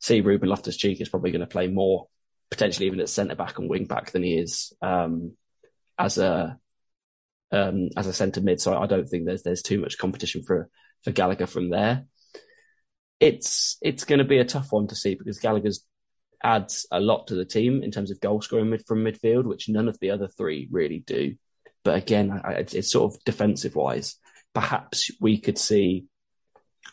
see, 0.00 0.20
Ruben 0.20 0.48
Loftus 0.48 0.76
Cheek 0.76 1.00
is 1.00 1.08
probably 1.08 1.30
going 1.30 1.40
to 1.40 1.46
play 1.46 1.68
more 1.68 2.08
potentially 2.50 2.86
even 2.86 3.00
at 3.00 3.08
centre 3.08 3.34
back 3.34 3.58
and 3.58 3.70
wing 3.70 3.86
back 3.86 4.10
than 4.10 4.22
he 4.22 4.36
is 4.36 4.72
um, 4.82 5.32
as 5.98 6.18
a 6.18 6.58
um, 7.52 7.90
as 7.96 8.06
a 8.06 8.12
centre 8.12 8.40
mid. 8.40 8.60
So 8.60 8.76
I 8.76 8.86
don't 8.86 9.08
think 9.08 9.24
there's 9.24 9.42
there's 9.42 9.62
too 9.62 9.80
much 9.80 9.98
competition 9.98 10.42
for 10.42 10.68
for 11.04 11.12
Gallagher 11.12 11.46
from 11.46 11.70
there. 11.70 12.06
It's 13.20 13.78
it's 13.82 14.04
going 14.04 14.18
to 14.18 14.24
be 14.24 14.38
a 14.38 14.44
tough 14.44 14.72
one 14.72 14.88
to 14.88 14.96
see 14.96 15.14
because 15.14 15.38
Gallagher's 15.38 15.84
adds 16.42 16.86
a 16.90 16.98
lot 16.98 17.28
to 17.28 17.36
the 17.36 17.44
team 17.44 17.82
in 17.84 17.92
terms 17.92 18.10
of 18.10 18.20
goal 18.20 18.42
scoring 18.42 18.70
mid 18.70 18.84
from 18.84 19.04
midfield, 19.04 19.44
which 19.44 19.68
none 19.68 19.88
of 19.88 19.98
the 20.00 20.10
other 20.10 20.26
three 20.26 20.68
really 20.72 20.98
do. 21.06 21.36
But 21.84 21.96
again, 21.96 22.40
it's, 22.44 22.74
it's 22.74 22.92
sort 22.92 23.14
of 23.14 23.24
defensive 23.24 23.74
wise. 23.74 24.16
Perhaps 24.54 25.10
we 25.20 25.38
could 25.38 25.58
see 25.58 26.06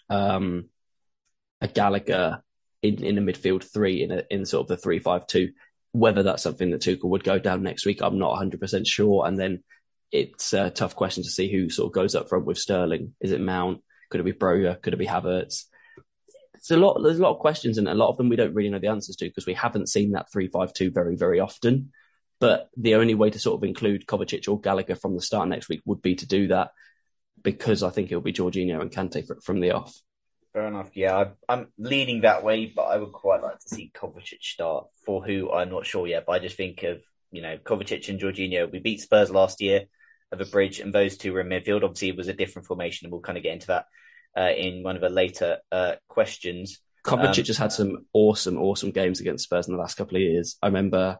um, 0.10 0.70
a 1.62 1.68
Gallagher 1.68 2.42
in, 2.82 3.04
in 3.04 3.18
a 3.18 3.22
midfield 3.22 3.64
three 3.64 4.02
in 4.04 4.12
a, 4.12 4.24
in 4.30 4.46
sort 4.46 4.64
of 4.64 4.68
the 4.68 4.78
three 4.78 5.00
five 5.00 5.28
two. 5.28 5.52
Whether 5.92 6.24
that's 6.24 6.44
something 6.44 6.70
that 6.72 6.82
Tuchel 6.82 7.10
would 7.10 7.24
go 7.24 7.40
down 7.40 7.64
next 7.64 7.86
week, 7.86 8.02
I'm 8.02 8.20
not 8.20 8.32
100 8.32 8.60
percent 8.60 8.88
sure. 8.88 9.26
And 9.26 9.38
then 9.38 9.64
it's 10.12 10.54
a 10.54 10.70
tough 10.70 10.96
question 10.96 11.24
to 11.24 11.30
see 11.30 11.52
who 11.52 11.70
sort 11.70 11.88
of 11.88 11.94
goes 11.94 12.16
up 12.16 12.30
front 12.30 12.46
with 12.46 12.58
Sterling. 12.58 13.14
Is 13.20 13.32
it 13.32 13.42
Mount? 13.42 13.82
Could 14.10 14.22
it 14.22 14.26
be 14.26 14.34
Broja? 14.34 14.82
Could 14.82 14.94
it 14.94 14.98
be 14.98 15.06
Havertz? 15.06 15.66
It's 16.56 16.72
a 16.72 16.78
lot. 16.78 17.00
There's 17.02 17.20
a 17.20 17.24
lot 17.24 17.34
of 17.34 17.40
questions, 17.40 17.78
and 17.78 17.88
a 17.88 17.94
lot 17.94 18.10
of 18.10 18.18
them 18.18 18.30
we 18.30 18.36
don't 18.36 18.54
really 18.54 18.70
know 18.70 18.80
the 18.80 18.88
answers 18.88 19.16
to 19.18 19.26
because 19.26 19.46
we 19.46 19.54
haven't 19.54 19.90
seen 19.90 20.12
that 20.12 20.32
three 20.32 20.48
five 20.48 20.74
two 20.74 20.92
very 20.92 21.16
very 21.16 21.40
often. 21.40 21.92
But 22.40 22.70
the 22.78 22.96
only 22.96 23.16
way 23.16 23.30
to 23.30 23.40
sort 23.40 23.60
of 23.60 23.68
include 23.68 24.08
Kovacic 24.08 24.48
or 24.48 24.60
Gallagher 24.60 24.96
from 24.96 25.16
the 25.16 25.22
start 25.22 25.50
next 25.50 25.68
week 25.68 25.82
would 25.86 26.02
be 26.02 26.16
to 26.16 26.28
do 26.28 26.48
that 26.48 26.72
because 27.44 27.84
I 27.84 27.90
think 27.90 28.12
it'll 28.12 28.22
be 28.22 28.34
Jorginho 28.34 28.82
and 28.82 28.92
Kante 28.92 29.26
from 29.44 29.60
the 29.60 29.72
off. 29.72 30.02
Fair 30.54 30.68
enough. 30.68 30.90
Yeah, 30.96 31.32
I, 31.48 31.54
am 31.54 31.68
leaning 31.78 32.22
that 32.22 32.44
way, 32.44 32.72
but 32.74 32.84
I 32.84 32.98
would 32.98 33.12
quite 33.12 33.42
like 33.42 33.60
to 33.60 33.70
see 33.70 33.92
Kovacic 33.94 34.42
start. 34.42 34.88
For 35.06 35.24
who 35.24 35.52
I'm 35.52 35.70
not 35.70 35.86
sure 35.86 36.08
yet, 36.08 36.26
but 36.26 36.34
I 36.34 36.40
just 36.40 36.58
think 36.58 36.84
of 36.84 37.02
you 37.32 37.42
know 37.42 37.58
Kovacic 37.58 38.10
and 38.10 38.20
Jorginho. 38.20 38.72
We 38.72 38.80
beat 38.80 39.02
Spurs 39.02 39.30
last 39.30 39.62
year 39.62 39.86
of 40.32 40.42
a 40.42 40.46
bridge, 40.46 40.80
and 40.80 40.94
those 40.94 41.18
two 41.18 41.34
were 41.34 41.42
in 41.42 41.48
midfield. 41.48 41.84
Obviously, 41.84 42.10
it 42.10 42.18
was 42.18 42.30
a 42.30 42.34
different 42.34 42.68
formation, 42.68 43.06
and 43.06 43.12
we'll 43.12 43.22
kind 43.22 43.38
of 43.38 43.44
get 43.44 43.54
into 43.54 43.68
that 43.68 43.86
uh, 44.36 44.52
in 44.52 44.82
one 44.82 44.96
of 44.96 45.02
the 45.02 45.10
later 45.10 45.58
uh, 45.72 45.96
questions. 46.08 46.80
Kovacic 47.06 47.40
um, 47.40 47.44
just 47.44 47.60
had 47.60 47.72
some 47.72 48.06
awesome, 48.14 48.58
awesome 48.58 48.92
games 48.92 49.20
against 49.20 49.46
Spurs 49.46 49.68
in 49.68 49.74
the 49.74 49.80
last 49.80 49.98
couple 49.98 50.18
of 50.18 50.22
years. 50.22 50.58
I 50.62 50.68
remember 50.68 51.20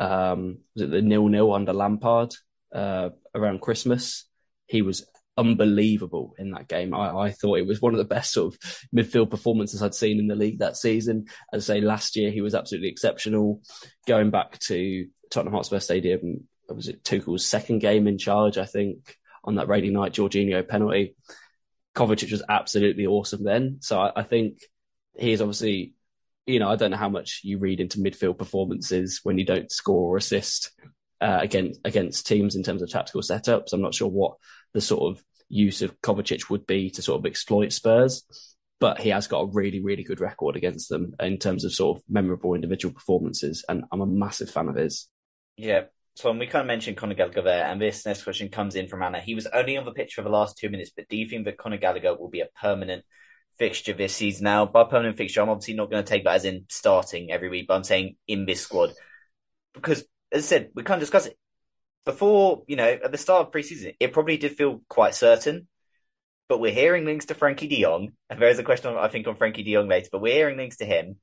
um, 0.00 0.58
was 0.74 0.84
it 0.84 0.90
the 0.90 1.02
nil 1.02 1.28
nil 1.28 1.52
under 1.52 1.74
Lampard 1.74 2.34
uh, 2.74 3.10
around 3.34 3.60
Christmas? 3.60 4.26
He 4.66 4.82
was 4.82 5.06
unbelievable 5.36 6.34
in 6.38 6.52
that 6.52 6.68
game. 6.68 6.94
I, 6.94 7.10
I, 7.10 7.30
thought 7.30 7.58
it 7.58 7.66
was 7.66 7.80
one 7.80 7.92
of 7.94 7.98
the 7.98 8.04
best 8.04 8.32
sort 8.32 8.54
of 8.54 8.60
midfield 8.94 9.30
performances 9.30 9.82
I'd 9.82 9.94
seen 9.94 10.18
in 10.18 10.26
the 10.26 10.34
league 10.34 10.58
that 10.60 10.76
season. 10.76 11.26
As 11.52 11.68
I 11.68 11.74
say, 11.74 11.80
last 11.82 12.16
year 12.16 12.30
he 12.30 12.40
was 12.40 12.54
absolutely 12.54 12.88
exceptional. 12.88 13.60
Going 14.06 14.30
back 14.30 14.58
to 14.60 15.06
Tottenham 15.30 15.54
Hotspur 15.54 15.80
Stadium, 15.80 16.48
was 16.68 16.88
it 16.88 17.04
Tuchel's 17.04 17.46
second 17.46 17.80
game 17.80 18.08
in 18.08 18.18
charge? 18.18 18.58
I 18.58 18.66
think 18.66 19.16
on 19.44 19.56
that 19.56 19.68
rainy 19.68 19.90
night, 19.90 20.12
Jorginho 20.12 20.66
penalty. 20.66 21.14
Kovacic 21.94 22.30
was 22.30 22.42
absolutely 22.48 23.06
awesome 23.06 23.44
then. 23.44 23.78
So 23.80 24.00
I, 24.00 24.20
I 24.20 24.22
think 24.22 24.58
is 25.14 25.40
obviously, 25.40 25.94
you 26.50 26.58
know, 26.58 26.68
I 26.68 26.76
don't 26.76 26.90
know 26.90 26.96
how 26.96 27.08
much 27.08 27.40
you 27.44 27.58
read 27.58 27.80
into 27.80 27.98
midfield 27.98 28.38
performances 28.38 29.20
when 29.22 29.38
you 29.38 29.44
don't 29.44 29.70
score 29.70 30.14
or 30.14 30.16
assist 30.16 30.72
uh, 31.20 31.38
against 31.40 31.80
against 31.84 32.26
teams 32.26 32.56
in 32.56 32.62
terms 32.62 32.82
of 32.82 32.90
tactical 32.90 33.22
setups. 33.22 33.72
I'm 33.72 33.82
not 33.82 33.94
sure 33.94 34.08
what 34.08 34.36
the 34.72 34.80
sort 34.80 35.10
of 35.10 35.22
use 35.48 35.82
of 35.82 36.00
Kovacic 36.00 36.50
would 36.50 36.66
be 36.66 36.90
to 36.90 37.02
sort 37.02 37.18
of 37.18 37.26
exploit 37.26 37.72
Spurs, 37.72 38.24
but 38.78 39.00
he 39.00 39.10
has 39.10 39.26
got 39.26 39.40
a 39.40 39.46
really 39.46 39.80
really 39.80 40.02
good 40.02 40.20
record 40.20 40.56
against 40.56 40.88
them 40.88 41.14
in 41.20 41.38
terms 41.38 41.64
of 41.64 41.72
sort 41.72 41.98
of 41.98 42.04
memorable 42.08 42.54
individual 42.54 42.94
performances, 42.94 43.64
and 43.68 43.84
I'm 43.92 44.00
a 44.00 44.06
massive 44.06 44.50
fan 44.50 44.68
of 44.68 44.76
his. 44.76 45.08
Yeah. 45.56 45.84
So 46.16 46.32
we 46.32 46.46
kind 46.46 46.62
of 46.62 46.66
mentioned 46.66 46.96
Conor 46.96 47.14
Gallagher 47.14 47.42
there, 47.42 47.64
and 47.64 47.80
this 47.80 48.04
next 48.04 48.24
question 48.24 48.48
comes 48.48 48.74
in 48.74 48.88
from 48.88 49.02
Anna. 49.02 49.20
He 49.20 49.34
was 49.34 49.46
only 49.46 49.76
on 49.76 49.84
the 49.84 49.92
pitch 49.92 50.14
for 50.14 50.22
the 50.22 50.28
last 50.28 50.58
two 50.58 50.68
minutes, 50.68 50.90
but 50.94 51.08
do 51.08 51.16
you 51.16 51.28
think 51.28 51.44
that 51.44 51.56
Conor 51.56 51.78
Gallagher 51.78 52.16
will 52.16 52.28
be 52.28 52.40
a 52.40 52.48
permanent 52.60 53.04
fixture 53.60 53.92
this 53.92 54.16
season 54.16 54.44
now. 54.44 54.66
By 54.66 54.84
permanent 54.84 55.18
fixture, 55.18 55.42
I'm 55.42 55.50
obviously 55.50 55.74
not 55.74 55.90
going 55.90 56.02
to 56.02 56.08
take 56.08 56.24
that 56.24 56.34
as 56.34 56.44
in 56.46 56.64
starting 56.68 57.30
every 57.30 57.50
week, 57.50 57.68
but 57.68 57.74
I'm 57.74 57.84
saying 57.84 58.16
in 58.26 58.46
this 58.46 58.62
squad. 58.62 58.94
Because, 59.74 60.02
as 60.32 60.44
I 60.44 60.46
said, 60.46 60.70
we 60.74 60.82
can't 60.82 60.98
discuss 60.98 61.26
it. 61.26 61.38
Before, 62.06 62.62
you 62.66 62.76
know, 62.76 62.88
at 62.88 63.12
the 63.12 63.18
start 63.18 63.46
of 63.46 63.52
preseason, 63.52 63.94
it 64.00 64.14
probably 64.14 64.38
did 64.38 64.56
feel 64.56 64.80
quite 64.88 65.14
certain. 65.14 65.68
But 66.48 66.58
we're 66.58 66.72
hearing 66.72 67.04
links 67.04 67.26
to 67.26 67.34
Frankie 67.34 67.68
de 67.68 67.82
Jong, 67.82 68.12
and 68.28 68.40
there 68.40 68.48
is 68.48 68.58
a 68.58 68.64
question, 68.64 68.96
I 68.96 69.08
think, 69.08 69.28
on 69.28 69.36
Frankie 69.36 69.62
de 69.62 69.74
Jong 69.74 69.86
later, 69.86 70.08
but 70.10 70.22
we're 70.22 70.34
hearing 70.34 70.56
links 70.56 70.78
to 70.78 70.86
him. 70.86 71.16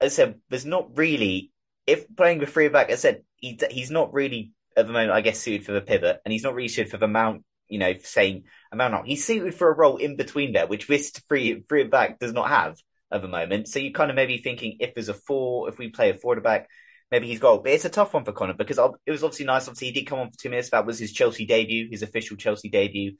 As 0.00 0.12
I 0.12 0.14
said, 0.14 0.34
there's 0.50 0.66
not 0.66 0.96
really, 0.96 1.50
if 1.86 2.04
playing 2.14 2.38
with 2.38 2.50
three 2.50 2.68
back, 2.68 2.90
as 2.90 3.00
I 3.00 3.00
said, 3.00 3.22
he, 3.36 3.58
he's 3.70 3.90
not 3.90 4.12
really, 4.12 4.52
at 4.76 4.86
the 4.86 4.92
moment, 4.92 5.10
I 5.10 5.22
guess, 5.22 5.40
suited 5.40 5.64
for 5.64 5.72
the 5.72 5.80
pivot, 5.80 6.20
and 6.24 6.32
he's 6.32 6.44
not 6.44 6.54
really 6.54 6.68
suited 6.68 6.90
for 6.90 6.98
the 6.98 7.08
mount 7.08 7.44
you 7.68 7.78
know, 7.78 7.94
saying 8.02 8.44
amount 8.72 8.94
out. 8.94 9.06
He's 9.06 9.24
suited 9.24 9.54
for 9.54 9.70
a 9.70 9.76
role 9.76 9.96
in 9.96 10.16
between 10.16 10.52
there, 10.52 10.66
which 10.66 10.86
this 10.86 11.12
free 11.28 11.64
free 11.68 11.84
back 11.84 12.18
does 12.18 12.32
not 12.32 12.48
have 12.48 12.76
at 13.12 13.22
the 13.22 13.28
moment. 13.28 13.68
So 13.68 13.78
you 13.78 13.92
kind 13.92 14.10
of 14.10 14.16
maybe 14.16 14.38
thinking 14.38 14.78
if 14.80 14.94
there's 14.94 15.08
a 15.08 15.14
four, 15.14 15.68
if 15.68 15.78
we 15.78 15.90
play 15.90 16.10
a 16.10 16.14
forward 16.14 16.42
back, 16.42 16.68
maybe 17.10 17.26
he's 17.26 17.38
got. 17.38 17.62
But 17.62 17.72
it's 17.72 17.84
a 17.84 17.90
tough 17.90 18.14
one 18.14 18.24
for 18.24 18.32
Conor 18.32 18.54
because 18.54 18.78
it 19.06 19.10
was 19.10 19.22
obviously 19.22 19.46
nice. 19.46 19.68
Obviously, 19.68 19.88
he 19.88 19.92
did 19.92 20.06
come 20.06 20.20
on 20.20 20.30
for 20.30 20.38
two 20.38 20.50
minutes. 20.50 20.70
That 20.70 20.86
was 20.86 20.98
his 20.98 21.12
Chelsea 21.12 21.46
debut, 21.46 21.88
his 21.90 22.02
official 22.02 22.36
Chelsea 22.36 22.68
debut. 22.68 23.16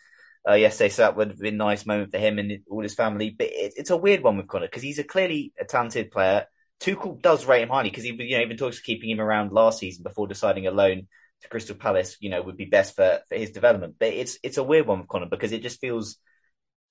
Uh, 0.49 0.55
yesterday, 0.55 0.91
so 0.91 1.03
that 1.03 1.17
would 1.17 1.31
have 1.31 1.41
been 1.41 1.55
a 1.55 1.57
nice 1.57 1.85
moment 1.87 2.13
for 2.13 2.19
him 2.19 2.39
and 2.39 2.61
all 2.71 2.81
his 2.81 2.95
family. 2.95 3.35
But 3.37 3.49
it, 3.49 3.75
it's 3.77 3.91
a 3.91 3.97
weird 3.97 4.23
one 4.23 4.37
with 4.37 4.47
Conor 4.47 4.67
because 4.67 4.83
he's 4.83 5.01
a 5.01 5.05
clearly 5.05 5.53
a 5.59 5.65
talented 5.65 6.13
player. 6.13 6.47
Tuchel 6.79 7.21
does 7.21 7.47
rate 7.47 7.63
him 7.63 7.69
highly 7.69 7.91
because 7.91 8.05
he, 8.05 8.13
you 8.13 8.37
know, 8.37 8.45
even 8.45 8.57
talks 8.57 8.79
keeping 8.79 9.11
him 9.11 9.21
around 9.21 9.51
last 9.51 9.81
season 9.81 10.05
before 10.05 10.29
deciding 10.29 10.69
a 10.69 10.71
loan 10.71 11.09
to 11.43 11.49
Crystal 11.49 11.77
Palace, 11.77 12.17
you 12.21 12.31
know, 12.31 12.43
would 12.43 12.57
be 12.57 12.65
best 12.65 12.97
for, 12.97 13.21
for 13.29 13.37
his 13.37 13.51
development. 13.51 13.97
But 13.99 14.09
it's 14.09 14.39
it's 14.43 14.59
a 14.59 14.63
weird 14.63 14.87
one 14.87 15.01
with 15.01 15.09
Conor 15.09 15.27
because 15.31 15.53
it 15.53 15.63
just 15.63 15.81
feels, 15.81 16.17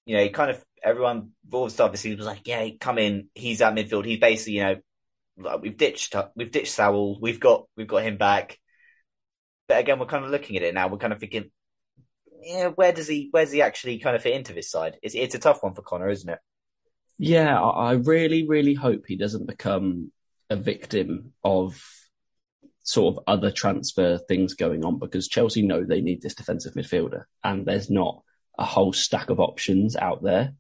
you 0.06 0.16
know, 0.16 0.24
he 0.24 0.30
kind 0.30 0.52
of 0.52 0.64
everyone 0.84 1.32
before 1.44 1.68
the 1.68 1.74
start 1.74 1.90
of 1.90 1.92
the 1.94 1.98
season 1.98 2.18
was 2.18 2.28
like, 2.28 2.48
yeah, 2.48 2.68
come 2.80 2.98
in, 2.98 3.30
he's 3.34 3.62
at 3.62 3.74
midfield. 3.76 4.06
He's 4.06 4.20
basically, 4.20 4.54
you 4.54 4.64
know, 4.64 4.76
like 5.38 5.62
we've 5.62 5.78
ditched 5.78 6.16
we've 6.36 6.52
ditched 6.52 6.78
Saúl, 6.78 7.20
we've 7.20 7.40
got 7.40 7.66
we've 7.76 7.88
got 7.88 8.04
him 8.04 8.18
back. 8.18 8.60
But 9.68 9.80
again, 9.80 10.00
we're 10.00 10.06
kind 10.06 10.24
of 10.24 10.32
looking 10.32 10.58
at 10.58 10.64
it 10.64 10.74
now. 10.74 10.88
We're 10.88 10.98
kind 10.98 11.14
of 11.14 11.20
thinking, 11.20 11.50
yeah, 12.42 12.68
where 12.68 12.92
does 12.92 13.08
he 13.08 13.30
where's 13.32 13.52
he 13.52 13.62
actually 13.62 14.00
kind 14.00 14.16
of 14.16 14.22
fit 14.22 14.36
into 14.36 14.54
this 14.54 14.70
side? 14.70 14.98
It's 15.02 15.16
it's 15.16 15.36
a 15.36 15.40
tough 15.40 15.64
one 15.64 15.74
for 15.74 15.82
Conor, 15.82 16.10
isn't 16.10 16.30
it? 16.30 16.40
Yeah, 17.18 17.60
I 17.60 17.94
really, 17.94 18.46
really 18.46 18.74
hope 18.74 19.06
he 19.08 19.16
doesn't 19.16 19.48
become 19.48 20.12
a 20.50 20.56
victim 20.56 21.34
of 21.44 21.82
sort 22.86 23.16
of 23.16 23.24
other 23.26 23.52
transfer 23.52 24.20
things 24.28 24.54
going 24.54 24.86
on 24.86 25.00
because 25.00 25.28
Chelsea 25.28 25.64
know 25.64 25.84
they 25.84 26.02
need 26.02 26.22
this 26.22 26.36
defensive 26.36 26.76
midfielder 26.76 27.24
and 27.44 27.66
there's 27.66 27.90
not 27.90 28.22
a 28.58 28.64
whole 28.64 28.94
stack 28.94 29.32
of 29.32 29.40
options 29.40 29.96
out 29.96 30.24
there. 30.24 30.54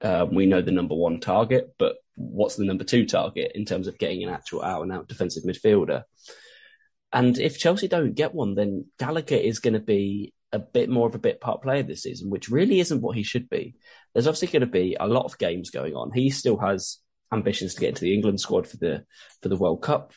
Um, 0.00 0.34
we 0.34 0.46
know 0.46 0.60
the 0.60 0.72
number 0.72 0.96
one 0.96 1.20
target, 1.20 1.74
but 1.78 1.96
what's 2.16 2.56
the 2.56 2.64
number 2.64 2.84
two 2.84 3.06
target 3.06 3.52
in 3.54 3.64
terms 3.64 3.86
of 3.86 3.96
getting 3.96 4.24
an 4.24 4.30
actual 4.30 4.62
out 4.62 4.82
and 4.82 4.92
out 4.92 5.08
defensive 5.08 5.44
midfielder? 5.44 6.02
And 7.12 7.38
if 7.38 7.58
Chelsea 7.58 7.86
don't 7.86 8.14
get 8.14 8.34
one, 8.34 8.54
then 8.54 8.86
Gallagher 8.98 9.36
is 9.36 9.60
going 9.60 9.74
to 9.74 9.80
be 9.80 10.34
a 10.52 10.58
bit 10.58 10.90
more 10.90 11.06
of 11.06 11.14
a 11.14 11.20
bit 11.20 11.40
part 11.40 11.62
player 11.62 11.84
this 11.84 12.02
season, 12.02 12.28
which 12.28 12.48
really 12.48 12.80
isn't 12.80 13.00
what 13.00 13.16
he 13.16 13.22
should 13.22 13.48
be. 13.48 13.76
There's 14.12 14.26
obviously 14.26 14.48
going 14.48 14.60
to 14.60 14.66
be 14.66 14.96
a 14.98 15.06
lot 15.06 15.24
of 15.26 15.38
games 15.38 15.70
going 15.70 15.94
on. 15.94 16.10
He 16.12 16.30
still 16.30 16.58
has 16.58 16.98
ambitions 17.32 17.74
to 17.74 17.80
get 17.80 17.90
into 17.90 18.02
the 18.02 18.14
England 18.14 18.40
squad 18.40 18.66
for 18.66 18.78
the 18.78 19.04
for 19.42 19.48
the 19.48 19.56
World 19.56 19.82
Cup. 19.82 20.12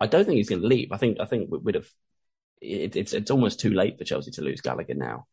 I 0.00 0.06
don't 0.06 0.24
think 0.24 0.36
he's 0.36 0.48
going 0.48 0.62
to 0.62 0.68
leave. 0.68 0.92
I 0.92 0.96
think 0.96 1.18
I 1.20 1.24
think 1.24 1.50
we'd 1.50 1.76
have. 1.76 1.88
It, 2.60 2.96
it's 2.96 3.12
it's 3.12 3.30
almost 3.30 3.60
too 3.60 3.70
late 3.70 3.98
for 3.98 4.04
Chelsea 4.04 4.30
to 4.32 4.42
lose 4.42 4.60
Gallagher 4.60 4.94
now. 4.94 5.26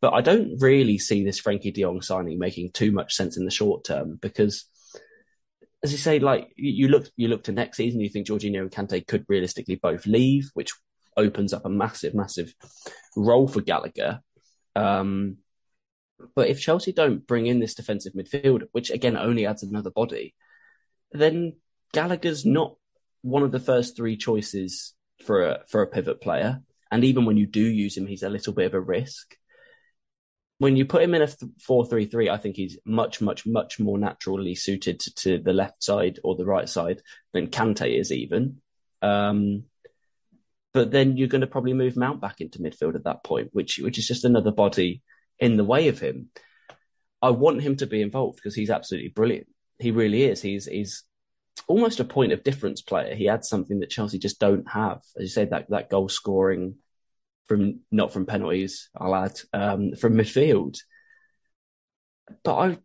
But 0.00 0.12
I 0.12 0.20
don't 0.20 0.60
really 0.60 0.98
see 0.98 1.24
this 1.24 1.40
Frankie 1.40 1.70
De 1.70 1.82
Jong 1.82 2.02
signing 2.02 2.38
making 2.38 2.72
too 2.72 2.92
much 2.92 3.14
sense 3.14 3.36
in 3.36 3.44
the 3.44 3.50
short 3.50 3.84
term 3.84 4.18
because, 4.20 4.66
as 5.82 5.90
you 5.90 5.98
say, 5.98 6.18
like 6.18 6.48
you 6.56 6.88
look 6.88 7.08
you 7.16 7.28
look 7.28 7.44
to 7.44 7.52
next 7.52 7.78
season, 7.78 8.00
you 8.00 8.10
think 8.10 8.26
Jorginho 8.26 8.60
and 8.60 8.70
Kante 8.70 9.06
could 9.06 9.24
realistically 9.28 9.76
both 9.76 10.06
leave, 10.06 10.50
which 10.54 10.72
opens 11.16 11.52
up 11.52 11.64
a 11.64 11.70
massive, 11.70 12.14
massive 12.14 12.54
role 13.16 13.48
for 13.48 13.62
Gallagher. 13.62 14.20
Um, 14.74 15.38
but 16.34 16.48
if 16.48 16.60
Chelsea 16.60 16.92
don't 16.92 17.26
bring 17.26 17.46
in 17.46 17.58
this 17.58 17.74
defensive 17.74 18.12
midfielder, 18.12 18.68
which 18.72 18.90
again 18.90 19.16
only 19.16 19.46
adds 19.46 19.62
another 19.62 19.90
body, 19.90 20.34
then 21.12 21.54
Gallagher's 21.92 22.44
not 22.44 22.76
one 23.26 23.42
of 23.42 23.52
the 23.52 23.60
first 23.60 23.96
three 23.96 24.16
choices 24.16 24.94
for 25.24 25.44
a 25.46 25.60
for 25.68 25.82
a 25.82 25.86
pivot 25.86 26.20
player. 26.20 26.62
And 26.90 27.02
even 27.04 27.24
when 27.24 27.36
you 27.36 27.46
do 27.46 27.60
use 27.60 27.96
him, 27.96 28.06
he's 28.06 28.22
a 28.22 28.30
little 28.30 28.52
bit 28.52 28.66
of 28.66 28.74
a 28.74 28.80
risk. 28.80 29.36
When 30.58 30.76
you 30.76 30.86
put 30.86 31.02
him 31.02 31.14
in 31.14 31.22
a 31.22 31.28
four-three-three, 31.60 32.30
I 32.30 32.38
think 32.38 32.56
he's 32.56 32.78
much, 32.86 33.20
much, 33.20 33.44
much 33.44 33.78
more 33.78 33.98
naturally 33.98 34.54
suited 34.54 35.00
to, 35.00 35.14
to 35.16 35.38
the 35.38 35.52
left 35.52 35.82
side 35.82 36.18
or 36.22 36.36
the 36.36 36.46
right 36.46 36.68
side 36.68 37.02
than 37.32 37.48
Kante 37.48 37.98
is 37.98 38.10
even. 38.12 38.62
Um, 39.02 39.64
but 40.72 40.90
then 40.92 41.16
you're 41.16 41.28
going 41.28 41.40
to 41.40 41.46
probably 41.46 41.74
move 41.74 41.96
Mount 41.96 42.20
back 42.20 42.40
into 42.40 42.60
midfield 42.60 42.94
at 42.94 43.04
that 43.04 43.24
point, 43.24 43.48
which 43.52 43.78
which 43.78 43.98
is 43.98 44.06
just 44.06 44.24
another 44.24 44.52
body 44.52 45.02
in 45.38 45.56
the 45.56 45.64
way 45.64 45.88
of 45.88 45.98
him. 45.98 46.30
I 47.20 47.30
want 47.30 47.62
him 47.62 47.76
to 47.76 47.86
be 47.86 48.00
involved 48.00 48.36
because 48.36 48.54
he's 48.54 48.70
absolutely 48.70 49.10
brilliant. 49.10 49.48
He 49.78 49.90
really 49.90 50.22
is. 50.22 50.40
He's 50.40 50.66
he's 50.66 51.02
almost 51.68 52.00
a 52.00 52.04
point 52.04 52.32
of 52.32 52.44
difference 52.44 52.82
player. 52.82 53.14
He 53.14 53.28
adds 53.28 53.48
something 53.48 53.80
that 53.80 53.90
Chelsea 53.90 54.18
just 54.18 54.38
don't 54.38 54.68
have. 54.68 55.02
As 55.16 55.22
you 55.22 55.28
said, 55.28 55.50
that 55.50 55.70
that 55.70 55.90
goal 55.90 56.08
scoring 56.08 56.76
from 57.46 57.80
not 57.90 58.12
from 58.12 58.26
penalties, 58.26 58.88
I'll 58.96 59.14
add 59.14 59.38
um, 59.52 59.94
from 59.94 60.14
midfield. 60.14 60.78
But 62.42 62.56
I 62.56 62.78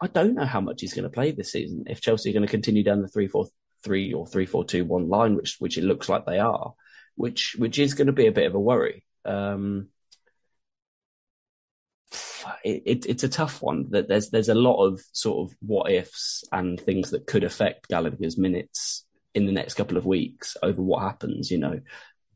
I 0.00 0.06
don't 0.08 0.34
know 0.34 0.46
how 0.46 0.60
much 0.60 0.80
he's 0.80 0.94
going 0.94 1.04
to 1.04 1.10
play 1.10 1.30
this 1.30 1.52
season. 1.52 1.84
If 1.86 2.00
Chelsea 2.00 2.30
are 2.30 2.32
going 2.32 2.46
to 2.46 2.50
continue 2.50 2.82
down 2.82 3.02
the 3.02 3.08
three 3.08 3.28
four 3.28 3.46
three 3.84 4.12
or 4.12 4.26
three 4.26 4.46
four 4.46 4.64
two 4.64 4.84
one 4.84 5.08
line, 5.08 5.36
which 5.36 5.56
which 5.58 5.78
it 5.78 5.84
looks 5.84 6.08
like 6.08 6.26
they 6.26 6.38
are, 6.38 6.74
which 7.14 7.54
which 7.58 7.78
is 7.78 7.94
going 7.94 8.06
to 8.06 8.12
be 8.12 8.26
a 8.26 8.32
bit 8.32 8.46
of 8.46 8.54
a 8.54 8.60
worry. 8.60 9.04
Um, 9.24 9.88
it, 12.64 12.82
it, 12.84 13.06
it's 13.06 13.24
a 13.24 13.28
tough 13.28 13.62
one. 13.62 13.86
That 13.90 14.08
there's 14.08 14.30
there's 14.30 14.48
a 14.48 14.54
lot 14.54 14.84
of 14.84 15.00
sort 15.12 15.50
of 15.50 15.56
what 15.60 15.90
ifs 15.90 16.44
and 16.52 16.80
things 16.80 17.10
that 17.10 17.26
could 17.26 17.44
affect 17.44 17.88
Gallagher's 17.88 18.38
minutes 18.38 19.04
in 19.34 19.46
the 19.46 19.52
next 19.52 19.74
couple 19.74 19.96
of 19.96 20.06
weeks 20.06 20.56
over 20.62 20.80
what 20.82 21.02
happens. 21.02 21.50
You 21.50 21.58
know, 21.58 21.80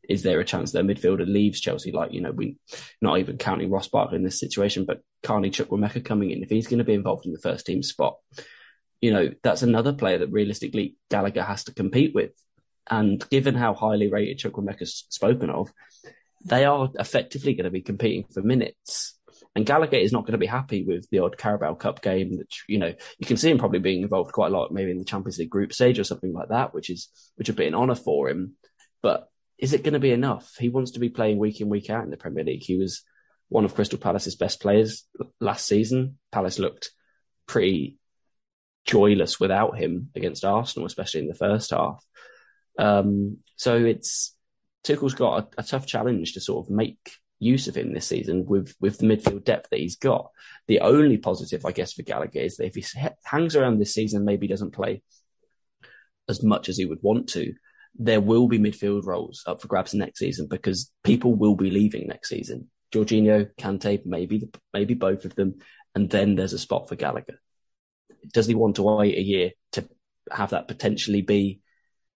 is 0.09 0.23
there 0.23 0.41
a 0.41 0.45
chance 0.45 0.73
that 0.73 0.81
a 0.81 0.85
midfielder 0.85 1.27
leaves 1.27 1.61
Chelsea? 1.61 1.93
Like 1.93 2.13
you 2.13 2.21
know, 2.21 2.33
we 2.33 2.57
not 3.01 3.19
even 3.19 3.39
counting 3.39 3.71
Ross 3.71 3.89
Barkley 3.89 4.17
in 4.17 4.25
this 4.25 4.41
situation, 4.41 4.85
but 4.85 5.03
Carney 5.23 5.51
Chukwuemeka 5.51 6.05
coming 6.05 6.31
in 6.31 6.43
if 6.43 6.51
he's 6.51 6.67
going 6.67 6.79
to 6.79 6.85
be 6.85 6.95
involved 6.95 7.27
in 7.27 7.33
the 7.33 7.39
first 7.39 7.67
team 7.67 7.83
spot. 7.83 8.17
You 9.01 9.13
know, 9.13 9.31
that's 9.43 9.63
another 9.63 9.93
player 9.93 10.19
that 10.19 10.33
realistically 10.33 10.97
Gallagher 11.11 11.43
has 11.43 11.65
to 11.65 11.75
compete 11.75 12.15
with. 12.15 12.33
And 12.89 13.29
given 13.31 13.55
how 13.55 13.75
highly 13.75 14.09
rated 14.09 14.39
Chukwuemeka's 14.39 15.07
spoken 15.11 15.51
of, 15.51 15.71
they 16.45 16.65
are 16.65 16.89
effectively 16.99 17.55
going 17.55 17.65
to 17.65 17.71
be 17.71 17.83
competing 17.83 18.25
for 18.33 18.43
minutes 18.43 19.17
And 19.57 19.65
Gallagher 19.65 19.97
is 19.97 20.13
not 20.13 20.25
going 20.25 20.33
to 20.33 20.39
be 20.39 20.47
happy 20.47 20.85
with 20.85 21.09
the 21.11 21.21
odd 21.21 21.39
Carabao 21.39 21.75
Cup 21.75 22.03
game. 22.03 22.37
That 22.37 22.55
you 22.69 22.79
know 22.79 22.93
you 23.19 23.27
can 23.27 23.39
see 23.39 23.51
him 23.51 23.57
probably 23.57 23.79
being 23.79 24.03
involved 24.03 24.33
quite 24.33 24.53
a 24.53 24.57
lot, 24.57 24.71
maybe 24.71 24.91
in 24.91 24.99
the 24.99 25.05
Champions 25.05 25.39
League 25.39 25.49
group 25.49 25.73
stage 25.73 25.99
or 25.99 26.05
something 26.05 26.35
like 26.35 26.51
that, 26.51 26.75
which 26.75 26.91
is 26.91 27.09
which 27.37 27.49
would 27.49 27.57
be 27.57 27.67
an 27.67 27.75
honour 27.75 27.95
for 27.95 28.29
him. 28.29 28.53
But 29.03 29.31
is 29.57 29.73
it 29.73 29.83
going 29.83 29.95
to 29.95 29.99
be 29.99 30.13
enough? 30.13 30.53
He 30.59 30.69
wants 30.69 30.91
to 30.93 31.01
be 31.01 31.09
playing 31.09 31.39
week 31.39 31.63
in 31.63 31.71
week 31.71 31.89
out 31.89 32.05
in 32.05 32.11
the 32.11 32.19
Premier 32.19 32.45
League. 32.45 32.65
He 32.65 32.77
was 32.77 33.03
one 33.49 33.65
of 33.65 33.75
Crystal 33.75 33.99
Palace's 33.99 34.37
best 34.37 34.61
players 34.61 35.05
last 35.41 35.67
season. 35.67 36.19
Palace 36.31 36.59
looked 36.59 36.91
pretty 37.47 37.97
joyless 38.85 39.41
without 39.41 39.79
him 39.79 40.11
against 40.15 40.45
Arsenal, 40.45 40.87
especially 40.87 41.21
in 41.21 41.29
the 41.29 41.35
first 41.35 41.71
half. 41.71 42.05
Um, 42.79 43.39
so 43.57 43.75
it's 43.77 44.37
Tuchel's 44.85 45.15
got 45.15 45.55
a, 45.57 45.61
a, 45.61 45.63
tough 45.63 45.87
challenge 45.87 46.35
to 46.35 46.41
sort 46.41 46.67
of 46.67 46.71
make 46.71 47.13
use 47.39 47.69
of 47.69 47.77
him 47.77 47.93
this 47.93 48.07
season 48.07 48.47
with 48.47 48.75
with 48.81 48.99
the 48.99 49.07
midfield 49.07 49.45
depth 49.45 49.69
that 49.71 49.81
he's 49.81 49.97
got. 49.97 50.31
The 50.69 50.81
only 50.81 51.19
positive, 51.19 51.65
I 51.65 51.73
guess, 51.73 51.93
for 51.93 52.03
Gallagher 52.03 52.41
is 52.41 52.57
that 52.57 52.67
if 52.67 52.75
he 52.75 52.85
hangs 53.25 53.57
around 53.57 53.79
this 53.79 53.95
season, 53.95 54.25
maybe 54.25 54.47
doesn't 54.47 54.73
play 54.73 55.03
as 56.29 56.43
much 56.43 56.69
as 56.69 56.77
he 56.77 56.85
would 56.85 57.03
want 57.03 57.29
to, 57.29 57.55
there 57.99 58.21
will 58.21 58.49
be 58.49 58.59
midfield 58.59 59.07
roles 59.07 59.43
up 59.47 59.61
for 59.61 59.69
grabs 59.69 59.95
next 59.95 60.19
season 60.19 60.47
because 60.49 60.93
people 61.05 61.35
will 61.35 61.55
be 61.55 61.71
leaving 61.71 62.07
next 62.07 62.29
season. 62.29 62.69
Jorginho, 62.93 63.51
Kante, 63.59 64.05
maybe 64.05 64.49
maybe 64.73 64.95
both 64.95 65.25
of 65.25 65.35
them, 65.35 65.57
and 65.95 66.09
then 66.09 66.35
there's 66.35 66.53
a 66.53 66.59
spot 66.59 66.89
for 66.89 66.97
Gallagher. 66.97 67.41
Does 68.33 68.47
he 68.47 68.55
want 68.55 68.77
to 68.77 68.83
wait 68.83 69.17
a 69.17 69.23
year 69.23 69.51
to 69.73 69.89
have 70.31 70.51
that 70.51 70.69
potentially 70.69 71.23
be 71.23 71.61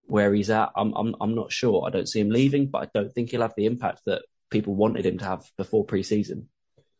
where 0.05 0.33
he's 0.33 0.49
at? 0.49 0.69
I'm 0.75 0.93
I'm 0.93 1.15
I'm 1.19 1.35
not 1.35 1.51
sure. 1.51 1.85
I 1.85 1.89
don't 1.89 2.09
see 2.09 2.19
him 2.19 2.29
leaving, 2.29 2.67
but 2.67 2.83
I 2.83 2.89
don't 2.93 3.11
think 3.11 3.31
he'll 3.31 3.41
have 3.41 3.55
the 3.57 3.65
impact 3.65 4.01
that 4.05 4.21
people 4.49 4.75
wanted 4.75 5.05
him 5.05 5.17
to 5.19 5.25
have 5.25 5.49
before 5.57 5.85
preseason. 5.85 6.45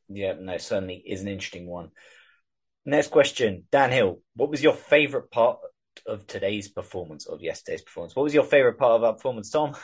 Yeah, 0.08 0.34
no, 0.40 0.58
certainly 0.58 0.96
is 0.96 1.22
an 1.22 1.28
interesting 1.28 1.68
one. 1.68 1.92
Next 2.86 3.10
question, 3.10 3.66
Dan 3.72 3.92
Hill. 3.92 4.22
What 4.36 4.50
was 4.50 4.64
your 4.64 4.74
favourite 4.74 5.30
part 5.30 5.60
of 6.08 6.26
today's 6.26 6.70
performance, 6.70 7.28
of 7.28 7.42
yesterday's 7.42 7.82
performance? 7.82 8.16
What 8.16 8.24
was 8.24 8.34
your 8.34 8.44
favourite 8.44 8.78
part 8.78 8.94
of 8.94 9.04
our 9.04 9.14
performance, 9.14 9.52
Tom? 9.52 9.76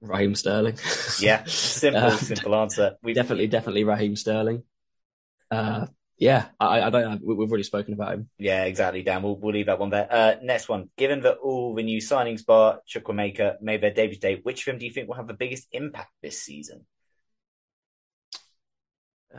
Raheem 0.00 0.34
Sterling. 0.34 0.78
yeah, 1.18 1.44
simple, 1.46 2.02
uh, 2.04 2.16
simple 2.16 2.54
answer. 2.54 2.96
We've... 3.02 3.14
Definitely, 3.14 3.48
definitely 3.48 3.84
Raheem 3.84 4.16
Sterling. 4.16 4.62
Uh, 5.50 5.86
yeah, 6.16 6.46
I, 6.60 6.82
I 6.82 6.90
don't 6.90 7.22
know. 7.22 7.34
We've 7.34 7.48
already 7.48 7.64
spoken 7.64 7.94
about 7.94 8.14
him. 8.14 8.28
Yeah, 8.38 8.64
exactly, 8.64 9.02
Dan. 9.02 9.22
We'll, 9.22 9.36
we'll 9.36 9.52
leave 9.52 9.66
that 9.66 9.80
one 9.80 9.90
there. 9.90 10.06
Uh, 10.08 10.34
next 10.42 10.68
one. 10.68 10.88
Given 10.96 11.22
that 11.22 11.38
all 11.38 11.74
the 11.74 11.82
new 11.82 12.00
signings 12.00 12.46
bar 12.46 12.80
Chukwuemeka, 12.88 13.60
made 13.60 13.80
their 13.80 13.92
debut 13.92 14.18
Day, 14.18 14.40
which 14.42 14.62
film 14.62 14.78
do 14.78 14.86
you 14.86 14.92
think 14.92 15.08
will 15.08 15.16
have 15.16 15.26
the 15.26 15.34
biggest 15.34 15.66
impact 15.72 16.10
this 16.22 16.40
season? 16.40 16.86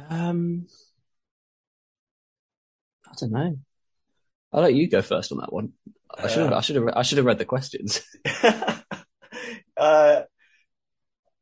Um, 0.09 0.67
I 3.07 3.13
don't 3.19 3.31
know. 3.31 3.57
I'll 4.51 4.61
let 4.61 4.73
you 4.73 4.89
go 4.89 5.01
first 5.01 5.31
on 5.31 5.37
that 5.39 5.53
one. 5.53 5.73
I 6.17 6.27
should 6.27 6.43
have. 6.43 6.53
Uh, 6.53 6.57
I 6.57 6.61
should 6.61 6.75
have. 6.75 6.89
I 6.93 7.01
should 7.03 7.17
have 7.17 7.25
read 7.25 7.37
the 7.37 7.45
questions. 7.45 8.01
uh, 9.77 10.21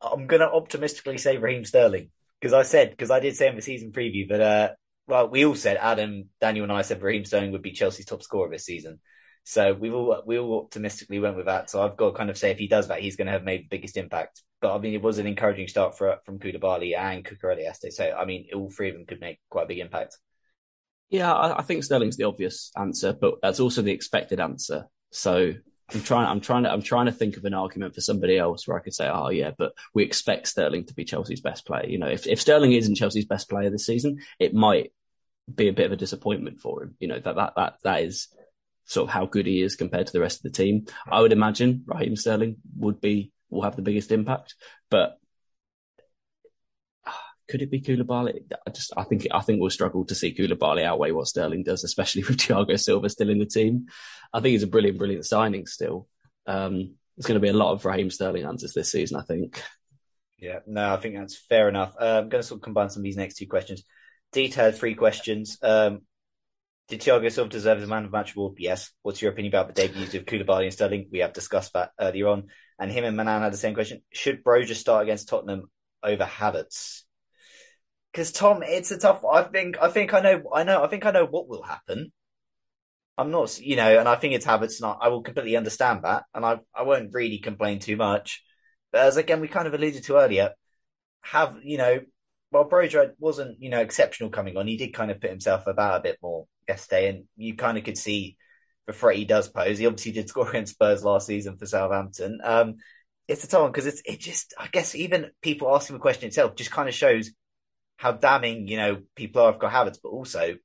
I'm 0.01 0.27
going 0.27 0.41
to 0.41 0.51
optimistically 0.51 1.17
say 1.17 1.37
Raheem 1.37 1.65
Sterling 1.65 2.09
because 2.39 2.53
I 2.53 2.63
said 2.63 2.91
because 2.91 3.09
I 3.09 3.19
did 3.19 3.35
say 3.35 3.47
in 3.47 3.55
the 3.55 3.61
season 3.61 3.91
preview 3.91 4.29
that 4.29 4.41
uh, 4.41 4.69
well 5.07 5.27
we 5.27 5.45
all 5.45 5.55
said 5.55 5.77
Adam, 5.77 6.29
Daniel, 6.39 6.63
and 6.63 6.71
I 6.71 6.81
said 6.81 7.01
Raheem 7.01 7.25
Sterling 7.25 7.51
would 7.51 7.61
be 7.61 7.71
Chelsea's 7.71 8.05
top 8.05 8.23
scorer 8.23 8.49
this 8.49 8.65
season. 8.65 8.99
So 9.43 9.73
we 9.73 9.91
all 9.91 10.23
we 10.25 10.39
all 10.39 10.61
optimistically 10.61 11.19
went 11.19 11.35
with 11.35 11.47
that. 11.47 11.69
So 11.69 11.83
I've 11.83 11.97
got 11.97 12.11
to 12.11 12.17
kind 12.17 12.29
of 12.29 12.37
say 12.37 12.51
if 12.51 12.57
he 12.57 12.67
does 12.67 12.87
that, 12.87 13.01
he's 13.01 13.17
going 13.17 13.27
to 13.27 13.33
have 13.33 13.43
made 13.43 13.63
the 13.63 13.75
biggest 13.75 13.97
impact. 13.97 14.41
But 14.61 14.75
I 14.75 14.79
mean, 14.79 14.93
it 14.93 15.01
was 15.01 15.17
an 15.17 15.27
encouraging 15.27 15.67
start 15.67 15.97
for 15.97 16.17
from 16.25 16.39
Koulibaly 16.39 16.97
and 16.97 17.25
Cucurella 17.25 17.61
yesterday. 17.61 17.91
So 17.91 18.15
I 18.17 18.25
mean, 18.25 18.47
all 18.55 18.69
three 18.69 18.89
of 18.89 18.95
them 18.95 19.05
could 19.05 19.19
make 19.19 19.39
quite 19.49 19.63
a 19.63 19.67
big 19.67 19.79
impact. 19.79 20.17
Yeah, 21.09 21.33
I, 21.33 21.59
I 21.59 21.61
think 21.61 21.83
Sterling's 21.83 22.17
the 22.17 22.23
obvious 22.23 22.71
answer, 22.77 23.13
but 23.13 23.35
that's 23.41 23.59
also 23.59 23.81
the 23.81 23.91
expected 23.91 24.39
answer. 24.39 24.85
So 25.11 25.53
I'm 25.93 26.01
trying. 26.01 26.27
I'm 26.27 26.41
trying 26.41 26.63
to. 26.63 26.71
I'm 26.71 26.81
trying 26.81 27.07
to 27.07 27.11
think 27.11 27.37
of 27.37 27.45
an 27.45 27.53
argument 27.53 27.93
for 27.93 28.01
somebody 28.01 28.37
else 28.37 28.67
where 28.67 28.77
I 28.77 28.81
could 28.81 28.93
say, 28.93 29.09
"Oh, 29.11 29.29
yeah," 29.29 29.51
but 29.57 29.73
we 29.93 30.03
expect 30.03 30.47
Sterling 30.47 30.85
to 30.85 30.93
be 30.93 31.03
Chelsea's 31.03 31.41
best 31.41 31.65
player. 31.65 31.85
You 31.85 31.97
know, 31.97 32.07
if 32.07 32.25
if 32.25 32.39
Sterling 32.39 32.73
isn't 32.73 32.95
Chelsea's 32.95 33.25
best 33.25 33.49
player 33.49 33.69
this 33.69 33.85
season, 33.85 34.19
it 34.39 34.53
might 34.53 34.93
be 35.53 35.67
a 35.67 35.73
bit 35.73 35.85
of 35.85 35.91
a 35.91 35.97
disappointment 35.97 36.59
for 36.59 36.83
him. 36.83 36.95
You 36.99 37.09
know 37.09 37.19
that 37.19 37.35
that 37.35 37.53
that 37.55 37.73
that 37.83 38.03
is 38.03 38.29
sort 38.85 39.09
of 39.09 39.13
how 39.13 39.25
good 39.25 39.45
he 39.45 39.61
is 39.61 39.75
compared 39.75 40.07
to 40.07 40.13
the 40.13 40.21
rest 40.21 40.37
of 40.37 40.43
the 40.43 40.57
team. 40.57 40.85
I 41.09 41.21
would 41.21 41.33
imagine 41.33 41.83
Raheem 41.85 42.15
Sterling 42.15 42.57
would 42.77 43.01
be 43.01 43.31
will 43.49 43.61
have 43.63 43.75
the 43.75 43.81
biggest 43.81 44.11
impact, 44.11 44.55
but 44.89 45.19
could 47.49 47.61
it 47.61 47.71
be 47.71 47.81
Koulibaly? 47.81 48.41
I 48.65 48.69
just 48.71 48.93
I 48.95 49.03
think 49.03 49.27
I 49.31 49.41
think 49.41 49.59
we'll 49.59 49.69
struggle 49.69 50.05
to 50.05 50.15
see 50.15 50.33
Koulibaly 50.33 50.83
outweigh 50.83 51.11
what 51.11 51.27
Sterling 51.27 51.63
does, 51.63 51.83
especially 51.83 52.23
with 52.27 52.37
Thiago 52.37 52.79
Silva 52.79 53.09
still 53.09 53.29
in 53.29 53.39
the 53.39 53.45
team. 53.45 53.87
I 54.33 54.39
think 54.39 54.53
he's 54.53 54.63
a 54.63 54.67
brilliant, 54.67 54.97
brilliant 54.97 55.25
signing 55.25 55.67
still. 55.67 56.07
Um, 56.45 56.95
there's 57.15 57.27
going 57.27 57.39
to 57.39 57.45
be 57.45 57.49
a 57.49 57.53
lot 57.53 57.73
of 57.73 57.85
Raheem 57.85 58.09
Sterling 58.09 58.45
answers 58.45 58.73
this 58.73 58.91
season, 58.91 59.19
I 59.19 59.23
think. 59.23 59.61
Yeah, 60.39 60.59
no, 60.65 60.93
I 60.93 60.97
think 60.97 61.15
that's 61.15 61.37
fair 61.37 61.69
enough. 61.69 61.95
Uh, 61.99 62.21
I'm 62.21 62.29
going 62.29 62.41
to 62.41 62.47
sort 62.47 62.59
of 62.59 62.63
combine 62.63 62.89
some 62.89 63.01
of 63.01 63.05
these 63.05 63.17
next 63.17 63.35
two 63.35 63.47
questions. 63.47 63.83
Detailed 64.31 64.75
three 64.75 64.95
questions. 64.95 65.57
Um, 65.61 66.01
did 66.89 67.01
Thiago 67.01 67.31
Silva 67.31 67.49
deserve 67.49 67.79
the 67.79 67.87
man 67.87 68.03
of 68.03 68.11
the 68.11 68.17
match 68.17 68.35
award? 68.35 68.55
Yes. 68.57 68.91
What's 69.03 69.21
your 69.21 69.31
opinion 69.31 69.53
about 69.53 69.73
the 69.73 69.87
debuts 69.87 70.15
of 70.15 70.25
Koulibaly 70.25 70.63
and 70.63 70.73
Sterling? 70.73 71.07
We 71.11 71.19
have 71.19 71.33
discussed 71.33 71.73
that 71.73 71.91
earlier 71.99 72.27
on. 72.27 72.47
And 72.77 72.91
him 72.91 73.05
and 73.05 73.15
Manan 73.15 73.41
had 73.41 73.53
the 73.53 73.57
same 73.57 73.73
question. 73.73 74.01
Should 74.11 74.43
Broja 74.43 74.75
start 74.75 75.03
against 75.03 75.29
Tottenham 75.29 75.69
over 76.03 76.25
Havertz? 76.25 77.03
Because 78.13 78.31
Tom, 78.31 78.61
it's 78.63 78.91
a 78.91 78.97
tough. 78.97 79.25
I 79.25 79.43
think 79.43 79.77
I 79.81 79.89
think 79.89 80.13
I 80.13 80.21
know 80.21 80.43
I 80.53 80.63
know 80.63 80.83
I 80.83 80.87
think 80.87 81.05
I 81.05 81.11
know 81.11 81.25
what 81.25 81.47
will 81.47 81.63
happen. 81.63 82.11
I'm 83.17 83.31
not, 83.31 83.59
you 83.59 83.75
know, 83.75 83.99
and 83.99 84.07
I 84.07 84.15
think 84.15 84.33
it's 84.33 84.45
Havertz. 84.45 84.81
Not, 84.81 84.99
I 85.01 85.09
will 85.09 85.21
completely 85.21 85.57
understand 85.57 86.03
that, 86.03 86.23
and 86.33 86.45
I 86.45 86.59
I 86.73 86.83
won't 86.83 87.13
really 87.13 87.39
complain 87.39 87.79
too 87.79 87.95
much. 87.95 88.43
But 88.91 89.01
as 89.01 89.17
again, 89.17 89.41
we 89.41 89.47
kind 89.47 89.67
of 89.67 89.73
alluded 89.73 90.03
to 90.05 90.17
earlier, 90.17 90.51
have 91.21 91.57
you 91.63 91.77
know, 91.77 92.01
while 92.51 92.69
Broja 92.69 93.11
wasn't 93.19 93.59
you 93.61 93.69
know 93.69 93.81
exceptional 93.81 94.29
coming 94.29 94.57
on, 94.57 94.67
he 94.67 94.77
did 94.77 94.93
kind 94.93 95.11
of 95.11 95.19
put 95.19 95.31
himself 95.31 95.67
about 95.67 95.99
a 95.99 96.03
bit 96.03 96.17
more 96.21 96.45
yesterday, 96.67 97.09
and 97.09 97.25
you 97.35 97.55
kind 97.55 97.77
of 97.77 97.83
could 97.83 97.97
see 97.97 98.37
the 98.87 98.93
threat 98.93 99.17
he 99.17 99.25
does 99.25 99.47
pose. 99.49 99.79
He 99.79 99.87
obviously 99.87 100.11
did 100.11 100.29
score 100.29 100.49
against 100.49 100.73
Spurs 100.73 101.03
last 101.03 101.27
season 101.27 101.57
for 101.57 101.65
Southampton. 101.65 102.39
Um, 102.43 102.75
it's 103.27 103.43
a 103.43 103.47
tough 103.47 103.61
one 103.61 103.71
because 103.71 103.87
it's 103.87 104.01
it 104.05 104.19
just 104.19 104.53
I 104.57 104.67
guess 104.71 104.95
even 104.95 105.31
people 105.41 105.73
asking 105.73 105.95
the 105.95 106.01
question 106.01 106.27
itself 106.27 106.55
just 106.55 106.71
kind 106.71 106.89
of 106.89 106.95
shows 106.95 107.31
how 107.97 108.11
damning, 108.11 108.67
you 108.67 108.77
know, 108.77 109.01
people 109.15 109.41
are 109.41 109.49
of 109.49 109.59
got 109.59 109.71
Havertz, 109.71 109.99
but 110.01 110.09
also 110.09 110.55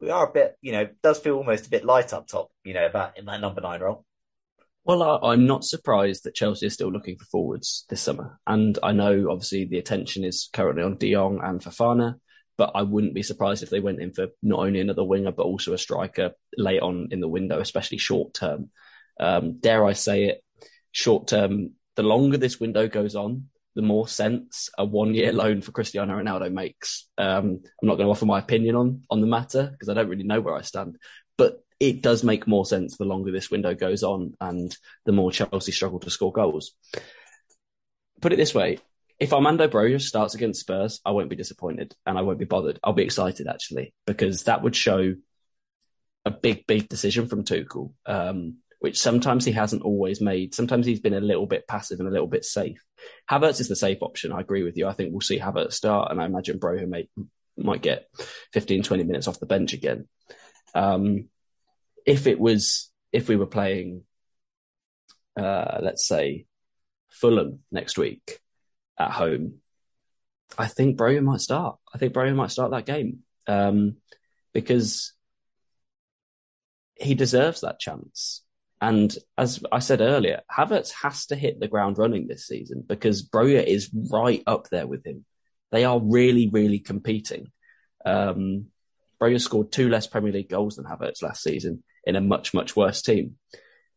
we 0.00 0.10
are 0.10 0.28
a 0.28 0.32
bit, 0.32 0.56
you 0.60 0.72
know, 0.72 0.88
does 1.02 1.18
feel 1.18 1.36
almost 1.36 1.66
a 1.66 1.70
bit 1.70 1.84
light 1.84 2.12
up 2.12 2.26
top, 2.26 2.50
you 2.64 2.74
know, 2.74 2.86
about 2.86 3.18
in 3.18 3.26
that 3.26 3.40
number 3.40 3.60
nine 3.60 3.80
role. 3.80 4.04
Well, 4.84 5.02
I, 5.02 5.34
am 5.34 5.46
not 5.46 5.64
surprised 5.64 6.24
that 6.24 6.34
Chelsea 6.34 6.66
is 6.66 6.74
still 6.74 6.90
looking 6.90 7.18
for 7.18 7.26
forwards 7.26 7.84
this 7.90 8.00
summer. 8.00 8.40
And 8.46 8.78
I 8.82 8.92
know 8.92 9.30
obviously 9.30 9.66
the 9.66 9.78
attention 9.78 10.24
is 10.24 10.48
currently 10.52 10.82
on 10.82 10.96
De 10.96 11.12
Jong 11.12 11.40
and 11.42 11.60
Fofana, 11.60 12.14
but 12.56 12.72
I 12.74 12.82
wouldn't 12.82 13.14
be 13.14 13.22
surprised 13.22 13.62
if 13.62 13.70
they 13.70 13.80
went 13.80 14.00
in 14.00 14.12
for 14.12 14.28
not 14.42 14.60
only 14.60 14.80
another 14.80 15.04
winger, 15.04 15.32
but 15.32 15.44
also 15.44 15.74
a 15.74 15.78
striker 15.78 16.32
late 16.56 16.80
on 16.80 17.08
in 17.10 17.20
the 17.20 17.28
window, 17.28 17.60
especially 17.60 17.98
short 17.98 18.32
term. 18.32 18.70
Um, 19.18 19.60
dare 19.60 19.84
I 19.84 19.92
say 19.92 20.24
it, 20.24 20.44
short 20.92 21.28
term, 21.28 21.72
the 21.96 22.02
longer 22.02 22.38
this 22.38 22.58
window 22.58 22.88
goes 22.88 23.14
on, 23.14 23.48
the 23.80 23.86
more 23.86 24.06
sense 24.06 24.68
a 24.76 24.84
one 24.84 25.14
year 25.14 25.32
loan 25.32 25.62
for 25.62 25.72
Cristiano 25.72 26.14
Ronaldo 26.14 26.52
makes. 26.52 27.08
Um, 27.16 27.62
I'm 27.80 27.88
not 27.88 27.94
going 27.94 28.06
to 28.06 28.10
offer 28.10 28.26
my 28.26 28.38
opinion 28.38 28.76
on 28.76 29.04
on 29.08 29.22
the 29.22 29.26
matter 29.26 29.70
because 29.72 29.88
I 29.88 29.94
don't 29.94 30.08
really 30.08 30.22
know 30.22 30.42
where 30.42 30.54
I 30.54 30.60
stand, 30.60 30.98
but 31.38 31.64
it 31.78 32.02
does 32.02 32.22
make 32.22 32.46
more 32.46 32.66
sense 32.66 32.98
the 32.98 33.06
longer 33.06 33.32
this 33.32 33.50
window 33.50 33.74
goes 33.74 34.02
on 34.02 34.34
and 34.38 34.76
the 35.06 35.12
more 35.12 35.32
Chelsea 35.32 35.72
struggle 35.72 35.98
to 36.00 36.10
score 36.10 36.30
goals. 36.30 36.72
Put 38.20 38.34
it 38.34 38.36
this 38.36 38.54
way. 38.54 38.80
If 39.18 39.32
Armando 39.32 39.66
Broja 39.66 39.98
starts 39.98 40.34
against 40.34 40.60
Spurs, 40.60 41.00
I 41.02 41.12
won't 41.12 41.30
be 41.30 41.36
disappointed 41.36 41.94
and 42.04 42.18
I 42.18 42.22
won't 42.22 42.38
be 42.38 42.44
bothered. 42.44 42.78
I'll 42.84 42.92
be 42.92 43.04
excited 43.04 43.46
actually 43.46 43.94
because 44.06 44.42
that 44.42 44.62
would 44.62 44.76
show 44.76 45.14
a 46.26 46.30
big, 46.30 46.66
big 46.66 46.86
decision 46.86 47.28
from 47.28 47.44
Tuchel. 47.44 47.92
Um, 48.04 48.58
which 48.80 48.98
sometimes 48.98 49.44
he 49.44 49.52
hasn't 49.52 49.82
always 49.82 50.20
made. 50.20 50.54
Sometimes 50.54 50.86
he's 50.86 51.00
been 51.00 51.14
a 51.14 51.20
little 51.20 51.46
bit 51.46 51.68
passive 51.68 52.00
and 52.00 52.08
a 52.08 52.12
little 52.12 52.26
bit 52.26 52.44
safe. 52.44 52.82
Havertz 53.30 53.60
is 53.60 53.68
the 53.68 53.76
safe 53.76 53.98
option. 54.00 54.32
I 54.32 54.40
agree 54.40 54.62
with 54.62 54.76
you. 54.76 54.88
I 54.88 54.94
think 54.94 55.12
we'll 55.12 55.20
see 55.20 55.38
Havertz 55.38 55.74
start, 55.74 56.10
and 56.10 56.20
I 56.20 56.24
imagine 56.24 56.58
Broja 56.58 56.88
may, 56.88 57.08
might 57.56 57.82
get 57.82 58.06
15, 58.54 58.82
20 58.82 59.04
minutes 59.04 59.28
off 59.28 59.38
the 59.38 59.46
bench 59.46 59.74
again. 59.74 60.08
Um, 60.74 61.28
if 62.06 62.26
it 62.26 62.40
was, 62.40 62.90
if 63.12 63.28
we 63.28 63.36
were 63.36 63.46
playing, 63.46 64.04
uh, 65.38 65.78
let's 65.82 66.08
say, 66.08 66.46
Fulham 67.10 67.60
next 67.70 67.98
week 67.98 68.40
at 68.98 69.10
home, 69.10 69.60
I 70.56 70.68
think 70.68 70.98
Broja 70.98 71.22
might 71.22 71.40
start. 71.40 71.76
I 71.94 71.98
think 71.98 72.14
Broja 72.14 72.34
might 72.34 72.50
start 72.50 72.70
that 72.70 72.86
game 72.86 73.20
um, 73.46 73.96
because 74.54 75.12
he 76.94 77.14
deserves 77.14 77.60
that 77.60 77.78
chance. 77.78 78.42
And 78.80 79.14
as 79.36 79.62
I 79.70 79.80
said 79.80 80.00
earlier, 80.00 80.40
Havertz 80.50 80.90
has 81.02 81.26
to 81.26 81.36
hit 81.36 81.60
the 81.60 81.68
ground 81.68 81.98
running 81.98 82.26
this 82.26 82.46
season 82.46 82.82
because 82.86 83.28
Broja 83.28 83.62
is 83.62 83.90
right 83.92 84.42
up 84.46 84.68
there 84.70 84.86
with 84.86 85.06
him. 85.06 85.26
They 85.70 85.84
are 85.84 86.00
really, 86.00 86.48
really 86.48 86.78
competing. 86.78 87.52
Um, 88.04 88.66
Broja 89.20 89.40
scored 89.40 89.70
two 89.70 89.90
less 89.90 90.06
Premier 90.06 90.32
League 90.32 90.48
goals 90.48 90.76
than 90.76 90.86
Havertz 90.86 91.22
last 91.22 91.42
season 91.42 91.82
in 92.04 92.16
a 92.16 92.20
much, 92.22 92.54
much 92.54 92.74
worse 92.74 93.02
team. 93.02 93.36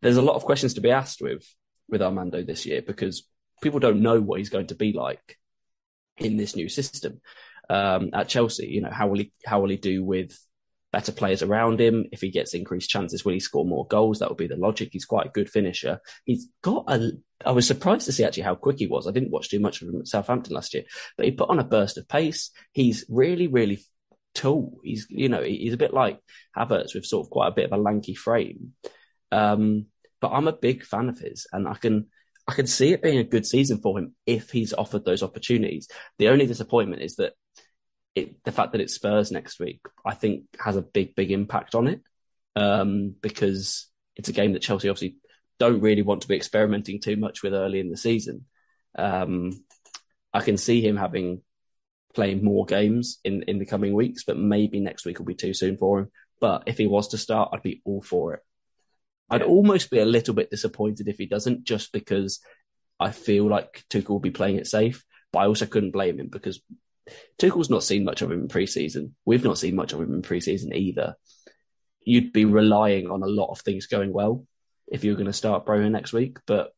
There's 0.02 0.18
a 0.18 0.22
lot 0.22 0.36
of 0.36 0.44
questions 0.44 0.74
to 0.74 0.82
be 0.82 0.92
asked 0.92 1.22
with 1.22 1.44
with 1.90 2.02
Armando 2.02 2.44
this 2.44 2.66
year 2.66 2.82
because 2.82 3.28
people 3.62 3.80
don't 3.80 4.02
know 4.02 4.20
what 4.20 4.40
he's 4.40 4.50
going 4.50 4.68
to 4.68 4.76
be 4.76 4.92
like 4.92 5.38
in 6.18 6.36
this 6.36 6.56
new 6.56 6.68
system. 6.68 7.22
Um, 7.70 8.10
at 8.14 8.28
Chelsea, 8.28 8.68
you 8.68 8.82
know, 8.82 8.92
how 8.92 9.08
will 9.08 9.20
he 9.20 9.32
how 9.46 9.62
will 9.62 9.70
he 9.70 9.78
do 9.78 10.04
with 10.04 10.38
better 10.94 11.12
players 11.12 11.42
around 11.42 11.82
him. 11.82 12.06
If 12.14 12.22
he 12.22 12.30
gets 12.30 12.54
increased 12.54 12.90
chances, 12.90 13.26
will 13.26 13.34
he 13.34 13.40
score 13.42 13.66
more 13.66 13.86
goals? 13.88 14.20
That 14.20 14.30
would 14.30 14.38
be 14.38 14.48
the 14.48 14.56
logic. 14.56 14.90
He's 14.94 15.04
quite 15.04 15.26
a 15.26 15.32
good 15.32 15.50
finisher. 15.50 16.00
He's 16.24 16.48
got 16.62 16.86
a. 16.88 17.12
I 17.46 17.52
was 17.52 17.68
surprised 17.68 18.06
to 18.06 18.14
see 18.14 18.24
actually 18.24 18.44
how 18.44 18.56
quick 18.56 18.78
he 18.80 18.88
was. 18.88 19.08
I 19.08 19.12
didn't 19.12 19.32
watch 19.32 19.50
too 19.50 19.60
much 19.60 19.82
of 19.82 19.90
him 19.90 20.00
at 20.00 20.08
Southampton 20.08 20.54
last 20.54 20.74
year, 20.74 20.84
but 21.18 21.26
he 21.26 21.34
put 21.34 21.50
on 21.50 21.60
a 21.60 21.66
burst 21.66 21.98
of 21.98 22.08
pace. 22.08 22.52
He's 22.72 23.04
really, 23.10 23.48
really 23.48 23.84
tall. 24.36 24.80
He's 24.84 25.08
you 25.10 25.28
know 25.28 25.42
he's 25.42 25.74
a 25.74 25.78
bit 25.78 25.94
like 25.94 26.20
Havertz 26.56 26.94
with 26.94 27.06
sort 27.06 27.26
of 27.26 27.32
quite 27.32 27.50
a 27.50 27.56
bit 27.56 27.66
of 27.66 27.78
a 27.78 27.82
lanky 27.82 28.14
frame. 28.16 28.74
Um, 29.32 29.88
but 30.22 30.30
I'm 30.30 30.48
a 30.48 30.54
big 30.54 30.86
fan 30.86 31.10
of 31.10 31.20
his, 31.20 31.48
and 31.52 31.68
I 31.68 31.74
can. 31.74 32.08
I 32.46 32.52
can 32.56 32.68
see 32.68 32.92
it 32.92 33.02
being 33.02 33.20
a 33.20 33.24
good 33.24 33.46
season 33.46 33.80
for 33.80 33.98
him 33.98 34.16
if 34.26 34.52
he's 34.52 34.74
offered 34.74 35.06
those 35.06 35.24
opportunities. 35.24 35.88
The 36.20 36.28
only 36.28 36.46
disappointment 36.46 37.02
is 37.02 37.16
that 37.16 37.36
it, 38.16 38.44
the 38.44 38.52
fact 38.52 38.72
that 38.72 38.82
it's 38.82 38.94
Spurs 38.94 39.32
next 39.32 39.60
week, 39.60 39.82
I 40.06 40.14
think, 40.14 40.44
has 40.60 40.76
a 40.76 40.82
big, 40.82 41.16
big 41.16 41.32
impact 41.32 41.76
on 41.76 41.88
it 41.88 42.02
um, 42.56 43.16
because 43.22 43.88
it's 44.16 44.30
a 44.30 44.34
game 44.34 44.54
that 44.54 44.62
Chelsea 44.62 44.90
obviously 44.90 45.18
don't 45.60 45.82
really 45.82 46.02
want 46.02 46.22
to 46.22 46.28
be 46.28 46.36
experimenting 46.36 47.00
too 47.00 47.16
much 47.16 47.42
with 47.42 47.54
early 47.54 47.80
in 47.80 47.90
the 47.90 47.98
season. 47.98 48.46
Um, 48.96 49.64
I 50.34 50.42
can 50.42 50.58
see 50.58 50.82
him 50.82 50.98
having 50.98 51.42
playing 52.14 52.44
more 52.44 52.66
games 52.66 53.20
in, 53.24 53.44
in 53.44 53.60
the 53.60 53.66
coming 53.66 53.94
weeks, 53.94 54.24
but 54.24 54.38
maybe 54.38 54.80
next 54.80 55.06
week 55.06 55.18
will 55.18 55.26
be 55.26 55.36
too 55.36 55.54
soon 55.54 55.78
for 55.78 56.00
him. 56.00 56.12
But 56.40 56.64
if 56.68 56.78
he 56.78 56.88
was 56.88 57.10
to 57.10 57.18
start, 57.18 57.50
I'd 57.54 57.64
be 57.64 57.82
all 57.86 58.02
for 58.02 58.36
it. 58.36 58.42
I'd 59.30 59.42
almost 59.42 59.90
be 59.90 60.00
a 60.00 60.06
little 60.06 60.36
bit 60.36 60.52
disappointed 60.52 61.08
if 61.08 61.18
he 61.18 61.26
doesn't, 61.26 61.64
just 61.64 61.92
because 61.92 62.40
I 63.00 63.12
feel 63.12 63.48
like 63.48 63.84
Tuchel 63.90 64.10
will 64.10 64.20
be 64.20 64.32
playing 64.32 64.58
it 64.58 64.68
safe. 64.68 65.04
But 65.32 65.40
I 65.40 65.46
also 65.46 65.66
couldn't 65.66 65.92
blame 65.92 66.20
him 66.20 66.28
because 66.28 66.62
Tuchel's 67.38 67.70
not 67.70 67.84
seen 67.84 68.04
much 68.04 68.22
of 68.22 68.32
him 68.32 68.42
in 68.42 68.48
pre-season. 68.48 69.16
We've 69.26 69.44
not 69.44 69.58
seen 69.58 69.76
much 69.76 69.94
of 69.94 70.00
him 70.00 70.14
in 70.14 70.22
pre-season 70.22 70.74
either. 70.74 71.16
You'd 72.06 72.34
be 72.34 72.46
relying 72.46 73.10
on 73.10 73.24
a 73.24 73.28
lot 73.28 73.52
of 73.52 73.62
things 73.62 73.88
going 73.88 74.14
well 74.14 74.46
if 74.88 75.04
you 75.04 75.12
were 75.12 75.18
going 75.18 75.28
to 75.28 75.34
start 75.34 75.66
Broja 75.66 75.90
next 75.90 76.14
week, 76.14 76.38
but 76.46 76.74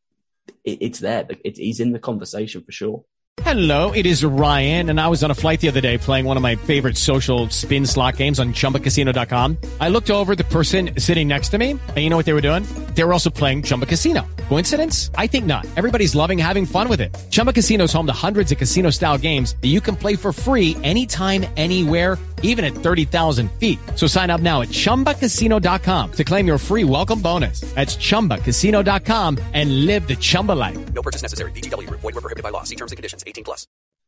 it, 0.63 0.79
it's 0.81 0.99
there. 0.99 1.25
It, 1.43 1.57
he's 1.57 1.79
in 1.79 1.91
the 1.91 1.99
conversation 1.99 2.63
for 2.63 2.71
sure. 2.71 3.03
Hello, 3.41 3.91
it 3.91 4.05
is 4.05 4.23
Ryan, 4.23 4.89
and 4.89 4.99
I 4.99 5.07
was 5.09 5.23
on 5.23 5.29
a 5.29 5.35
flight 5.35 5.59
the 5.59 5.67
other 5.67 5.81
day 5.81 5.97
playing 5.97 6.25
one 6.25 6.37
of 6.37 6.41
my 6.41 6.55
favorite 6.55 6.97
social 6.97 7.49
spin 7.49 7.85
slot 7.85 8.15
games 8.15 8.39
on 8.39 8.53
ChumbaCasino.com. 8.53 9.57
I 9.79 9.89
looked 9.89 10.09
over 10.09 10.35
the 10.35 10.45
person 10.45 10.99
sitting 10.99 11.27
next 11.27 11.49
to 11.49 11.57
me, 11.57 11.71
and 11.71 11.97
you 11.97 12.09
know 12.09 12.17
what 12.17 12.25
they 12.25 12.33
were 12.33 12.41
doing? 12.41 12.63
They 12.95 13.03
were 13.03 13.13
also 13.13 13.29
playing 13.29 13.63
Chumba 13.63 13.85
Casino. 13.85 14.25
Coincidence? 14.49 15.11
I 15.15 15.27
think 15.27 15.45
not. 15.45 15.65
Everybody's 15.77 16.15
loving 16.15 16.39
having 16.39 16.65
fun 16.65 16.89
with 16.89 17.01
it. 17.01 17.15
Chumba 17.29 17.53
Casino 17.53 17.83
is 17.83 17.93
home 17.93 18.07
to 18.07 18.13
hundreds 18.13 18.51
of 18.51 18.57
casino-style 18.57 19.19
games 19.19 19.55
that 19.61 19.67
you 19.67 19.81
can 19.81 19.95
play 19.95 20.15
for 20.15 20.33
free 20.33 20.75
anytime, 20.81 21.45
anywhere, 21.55 22.17
even 22.41 22.65
at 22.65 22.73
30,000 22.73 23.51
feet. 23.59 23.77
So 23.95 24.07
sign 24.07 24.31
up 24.31 24.41
now 24.41 24.61
at 24.61 24.69
ChumbaCasino.com 24.69 26.11
to 26.13 26.23
claim 26.23 26.47
your 26.47 26.57
free 26.57 26.85
welcome 26.85 27.21
bonus. 27.21 27.61
That's 27.75 27.97
ChumbaCasino.com 27.97 29.37
and 29.53 29.85
live 29.85 30.07
the 30.07 30.15
Chumba 30.15 30.53
life. 30.53 30.93
No 30.93 31.01
purchase 31.01 31.21
necessary. 31.21 31.51
VGW. 31.51 31.89
Void 31.89 32.03
were 32.03 32.13
prohibited 32.13 32.43
by 32.43 32.49
law. 32.51 32.63
See 32.63 32.75
terms 32.75 32.91
and 32.93 32.97
conditions. 32.97 33.23
18 33.27 33.43
plus. 33.43 33.67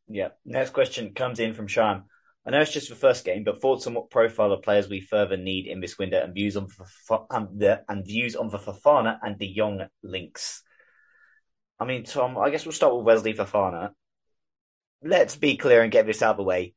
Yeah. 0.09 0.29
Next 0.45 0.71
question 0.71 1.13
comes 1.13 1.39
in 1.39 1.53
from 1.53 1.67
Sean. 1.67 2.03
I 2.47 2.51
know 2.51 2.61
it's 2.61 2.71
just 2.71 2.87
the 2.87 2.95
first 2.95 3.25
game, 3.25 3.43
but 3.43 3.59
thoughts 3.59 3.87
on 3.87 3.93
what 3.93 4.09
profile 4.09 4.53
of 4.53 4.61
players 4.61 4.87
we 4.87 5.01
further 5.01 5.35
need 5.35 5.67
in 5.67 5.81
this 5.81 5.97
window 5.97 6.21
and 6.23 6.33
views 6.33 6.55
on 6.55 6.69
the 6.69 7.25
um, 7.29 7.59
and 7.89 8.05
views 8.05 8.37
on 8.37 8.47
the 8.47 8.57
Fofana 8.57 9.19
and 9.21 9.37
De 9.37 9.53
Jong 9.53 9.85
links. 10.01 10.63
I 11.77 11.83
mean, 11.83 12.05
Tom, 12.05 12.37
I 12.37 12.49
guess 12.49 12.65
we'll 12.65 12.71
start 12.71 12.95
with 12.95 13.05
Wesley 13.05 13.33
Fofana. 13.33 13.89
Let's 15.03 15.35
be 15.35 15.57
clear 15.57 15.83
and 15.83 15.91
get 15.91 16.05
this 16.05 16.21
out 16.21 16.31
of 16.31 16.37
the 16.37 16.43
way. 16.43 16.73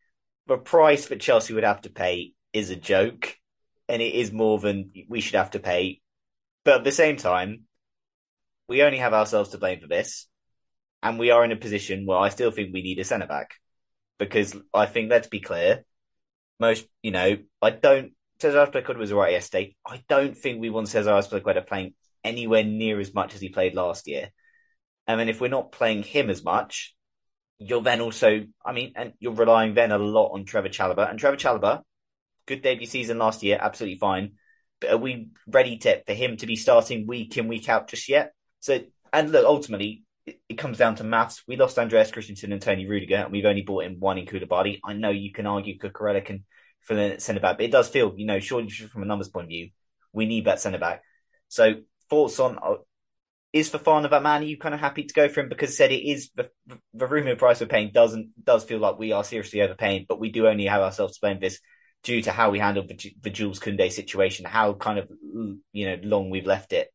The 0.49 0.59
price 0.59 1.07
that 1.07 1.21
Chelsea 1.21 1.55
would 1.55 1.63
have 1.63 1.83
to 1.83 1.91
pay 1.91 2.33
is 2.53 2.71
a 2.71 2.77
joke, 2.77 3.37
and 3.89 4.03
it 4.03 4.15
is 4.15 4.33
more 4.33 4.59
than 4.59 4.91
we 5.09 5.21
should 5.21 5.37
have 5.37 5.53
to 5.53 5.61
pay. 5.61 6.01
But 6.65 6.79
at 6.79 6.85
the 6.85 6.91
same 6.91 7.17
time, 7.17 7.63
we 8.69 8.83
only 8.83 8.99
have 8.99 9.15
ourselves 9.15 9.51
to 9.51 9.59
blame 9.59 9.79
for 9.79 9.87
this, 9.87 10.27
and 11.01 11.17
we 11.17 11.31
are 11.31 11.45
in 11.45 11.53
a 11.53 11.57
position 11.57 12.07
where 12.07 12.19
I 12.19 12.31
still 12.31 12.51
think 12.51 12.75
we 12.75 12.83
need 12.83 12.99
a 12.99 13.05
centre 13.05 13.29
back 13.29 13.55
because 14.21 14.55
I 14.73 14.87
think 14.87 15.11
let's 15.11 15.27
be 15.27 15.41
clear, 15.41 15.83
most 16.61 16.87
you 17.03 17.11
know, 17.11 17.39
I 17.61 17.71
don't. 17.71 18.13
Cesar 18.39 18.65
Azpilicueta 18.65 18.99
was 18.99 19.13
right 19.13 19.33
yesterday. 19.33 19.75
I 19.85 20.03
don't 20.09 20.37
think 20.37 20.61
we 20.61 20.71
want 20.71 20.89
Cesar 20.89 21.11
Azpilicueta 21.11 21.67
playing 21.67 21.95
anywhere 22.23 22.63
near 22.63 23.01
as 23.01 23.13
much 23.13 23.35
as 23.35 23.41
he 23.41 23.49
played 23.49 23.75
last 23.75 24.07
year. 24.07 24.31
And 25.07 25.19
then 25.19 25.29
if 25.29 25.41
we're 25.41 25.49
not 25.49 25.73
playing 25.73 26.05
him 26.05 26.31
as 26.31 26.45
much, 26.45 26.95
you're 27.59 27.83
then 27.83 28.01
also, 28.01 28.45
I 28.65 28.73
mean, 28.73 28.93
and 28.95 29.15
you're 29.19 29.35
relying 29.35 29.75
then 29.75 29.91
a 29.91 29.99
lot 29.99 30.33
on 30.33 30.45
Trevor 30.45 30.69
Chalobah. 30.69 31.11
And 31.11 31.19
Trevor 31.19 31.37
Chalobah, 31.37 31.83
good 32.47 32.63
debut 32.63 32.87
season 32.87 33.19
last 33.19 33.43
year, 33.43 33.59
absolutely 33.61 33.99
fine. 33.99 34.33
But 34.81 34.93
are 34.93 34.99
we 34.99 35.29
ready 35.47 35.79
to, 35.79 36.03
for 36.07 36.15
him 36.15 36.37
to 36.39 36.47
be 36.47 36.57
starting 36.57 37.07
week 37.07 37.37
in, 37.37 37.49
week 37.49 37.69
out 37.69 37.89
just 37.89 38.09
yet? 38.09 38.33
So, 38.61 38.81
and 39.13 39.33
look, 39.33 39.45
ultimately, 39.45 40.05
it, 40.49 40.57
comes 40.57 40.79
down 40.79 40.97
to 40.97 41.05
maths. 41.05 41.43
We 41.47 41.57
lost 41.57 41.79
Andreas 41.79 42.11
Christensen 42.11 42.53
and 42.53 42.63
Tony 42.63 42.87
Rudiger, 42.87 43.17
and 43.17 43.33
we've 43.33 43.45
only 43.45 43.63
bought 43.63 43.85
in 43.85 44.01
one 44.01 44.19
in 44.19 44.27
Koulibaly. 44.27 44.81
I 44.85 44.93
know 44.93 45.11
you 45.11 45.33
can 45.33 45.47
argue 45.47 45.79
Cucurella 45.79 46.25
can 46.25 46.45
fill 46.83 46.99
in 46.99 47.13
at 47.13 47.23
centre 47.23 47.41
back, 47.41 47.59
but 47.59 47.67
it 47.67 47.73
does 47.73 47.89
feel, 47.89 48.15
you 48.17 48.27
know, 48.27 48.41
surely 48.41 48.69
from 48.69 49.03
a 49.03 49.07
numbers 49.07 49.29
point 49.29 49.45
of 49.45 49.49
view, 49.49 49.71
we 50.13 50.27
need 50.27 50.47
that 50.47 50.61
centre 50.61 50.79
back. 50.79 51.03
So 51.49 51.75
thoughts 52.09 52.39
on 52.41 52.59
uh, 52.63 52.77
is 53.53 53.71
Fofana 53.71 54.09
that 54.11 54.23
man? 54.23 54.43
Are 54.43 54.47
you 54.47 54.57
kind 54.57 54.75
of 54.75 54.81
happy 54.81 55.05
to 55.05 55.15
go 55.15 55.29
for 55.29 55.41
him 55.41 55.49
because 55.49 55.77
said 55.77 55.91
it 55.91 56.09
is 56.09 56.31
the, 56.37 56.51
the 56.95 57.07
rumour 57.07 57.37
price 57.37 57.61
we're 57.61 57.67
paying 57.67 57.91
doesn't 57.93 58.31
does 58.45 58.65
feel 58.65 58.79
like 58.79 58.99
we 58.99 59.13
are 59.13 59.25
seriously 59.25 59.61
overpaying, 59.61 60.07
but 60.09 60.21
we 60.21 60.31
do 60.31 60.47
only 60.47 60.67
have 60.67 60.83
ourselves 60.83 61.15
to 61.15 61.21
blame 61.21 61.41
this 61.41 61.59
due 62.03 62.23
to 62.23 62.33
how 62.33 62.51
we 62.51 62.59
handled 62.59 62.89
the, 62.89 63.15
the 63.21 63.31
Jules 63.31 63.59
Koundé 63.59 63.91
situation, 63.91 64.45
how 64.45 64.75
kind 64.75 64.99
of 64.99 65.09
you 65.73 65.87
know 65.87 65.99
long 66.03 66.31
we've 66.31 66.47
left 66.47 66.73
it. 66.73 66.89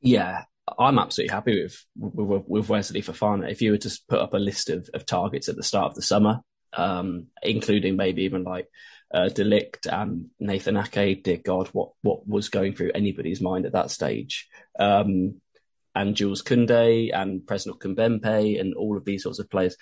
Yeah, 0.00 0.44
I'm 0.78 0.98
absolutely 0.98 1.32
happy 1.32 1.62
with, 1.62 1.84
with, 1.96 2.44
with 2.46 2.68
Wesley 2.68 3.02
Fofana. 3.02 3.50
If 3.50 3.62
you 3.62 3.72
were 3.72 3.78
to 3.78 4.00
put 4.08 4.20
up 4.20 4.34
a 4.34 4.38
list 4.38 4.70
of, 4.70 4.88
of 4.94 5.06
targets 5.06 5.48
at 5.48 5.56
the 5.56 5.62
start 5.62 5.90
of 5.90 5.94
the 5.94 6.02
summer, 6.02 6.40
um, 6.72 7.26
including 7.42 7.96
maybe 7.96 8.22
even 8.24 8.44
like 8.44 8.68
uh, 9.12 9.28
de 9.28 9.44
Ligt 9.44 9.86
and 9.86 10.26
Nathan 10.38 10.76
Ake, 10.76 11.22
dear 11.22 11.38
God, 11.38 11.68
what 11.68 11.90
what 12.02 12.26
was 12.26 12.48
going 12.48 12.74
through 12.74 12.92
anybody's 12.94 13.40
mind 13.40 13.66
at 13.66 13.72
that 13.72 13.90
stage? 13.90 14.48
Um, 14.78 15.40
and 15.94 16.14
Jules 16.14 16.42
Koundé 16.42 17.10
and 17.12 17.40
Presnel 17.40 17.78
Kimpembe 17.78 18.60
and 18.60 18.74
all 18.74 18.96
of 18.96 19.04
these 19.04 19.24
sorts 19.24 19.40
of 19.40 19.50
players. 19.50 19.76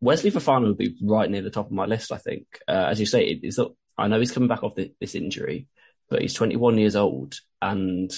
Wesley 0.00 0.30
Fofana 0.30 0.66
would 0.66 0.78
be 0.78 0.96
right 1.02 1.30
near 1.30 1.42
the 1.42 1.50
top 1.50 1.66
of 1.66 1.72
my 1.72 1.84
list, 1.84 2.10
I 2.10 2.16
think. 2.16 2.46
Uh, 2.66 2.86
as 2.88 2.98
you 2.98 3.06
say, 3.06 3.26
it, 3.26 3.40
it's 3.42 3.58
I 3.98 4.08
know 4.08 4.18
he's 4.18 4.32
coming 4.32 4.48
back 4.48 4.64
off 4.64 4.74
the, 4.74 4.92
this 4.98 5.14
injury, 5.14 5.68
but 6.08 6.22
he's 6.22 6.32
21 6.32 6.78
years 6.78 6.96
old 6.96 7.34
and 7.60 8.10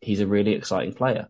he's 0.00 0.20
a 0.20 0.26
really 0.26 0.52
exciting 0.52 0.94
player. 0.94 1.28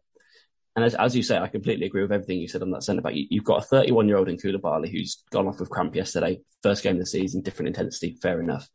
And 0.77 0.85
as, 0.85 0.95
as 0.95 1.17
you 1.17 1.23
say, 1.23 1.37
I 1.37 1.49
completely 1.49 1.87
agree 1.87 2.03
with 2.03 2.13
everything 2.13 2.39
you 2.39 2.49
said 2.49 2.63
on 2.63 2.71
that 2.71 2.85
centre 2.85 3.03
back. 3.03 3.15
You, 3.15 3.41
have 3.41 3.45
got 3.45 3.63
a 3.63 3.67
31 3.67 4.09
year 4.09 4.17
old 4.17 4.29
in 4.29 4.37
Koulibaly 4.37 4.91
who's 4.91 5.23
gone 5.31 5.49
off 5.49 5.59
with 5.59 5.71
cramp 5.71 5.97
yesterday, 5.97 6.41
first 6.63 6.83
game 6.83 6.95
of 6.95 7.01
the 7.01 7.07
season, 7.07 7.43
different 7.43 7.69
intensity, 7.69 8.17
fair 8.23 8.41
enough. 8.41 8.69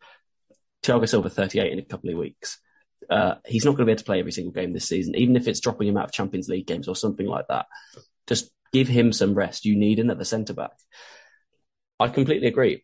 Thiago 0.83 1.07
Silva, 1.07 1.29
38 1.29 1.71
in 1.71 1.79
a 1.79 1.85
couple 1.85 2.09
of 2.09 2.17
weeks. 2.17 2.59
Uh, 3.09 3.35
he's 3.45 3.65
not 3.65 3.71
going 3.71 3.79
to 3.79 3.85
be 3.85 3.91
able 3.91 3.99
to 3.99 4.05
play 4.05 4.19
every 4.19 4.31
single 4.31 4.51
game 4.51 4.71
this 4.71 4.87
season, 4.87 5.15
even 5.15 5.35
if 5.35 5.47
it's 5.47 5.59
dropping 5.59 5.87
him 5.87 5.97
out 5.97 6.05
of 6.05 6.11
Champions 6.11 6.49
League 6.49 6.67
games 6.67 6.87
or 6.87 6.95
something 6.95 7.27
like 7.27 7.47
that. 7.47 7.65
Just 8.27 8.51
give 8.73 8.87
him 8.87 9.13
some 9.13 9.33
rest. 9.33 9.65
You 9.65 9.75
need 9.75 9.99
another 9.99 10.25
centre 10.25 10.53
back. 10.53 10.71
I 11.99 12.09
completely 12.09 12.47
agree. 12.47 12.83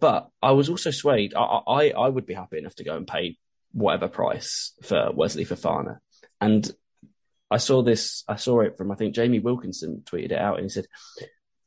But 0.00 0.30
I 0.42 0.52
was 0.52 0.70
also 0.70 0.90
swayed. 0.90 1.34
I, 1.34 1.42
I, 1.42 1.90
I 1.90 2.08
would 2.08 2.26
be 2.26 2.34
happy 2.34 2.58
enough 2.58 2.74
to 2.76 2.84
go 2.84 2.96
and 2.96 3.06
pay 3.06 3.36
whatever 3.76 4.08
price 4.08 4.72
for 4.82 5.10
Wesley 5.12 5.44
Fofana. 5.44 5.98
And 6.40 6.68
I 7.50 7.58
saw 7.58 7.82
this, 7.82 8.24
I 8.26 8.36
saw 8.36 8.60
it 8.60 8.78
from, 8.78 8.90
I 8.90 8.94
think 8.94 9.14
Jamie 9.14 9.38
Wilkinson 9.38 10.02
tweeted 10.04 10.32
it 10.32 10.38
out 10.38 10.56
and 10.56 10.64
he 10.64 10.70
said, 10.70 10.86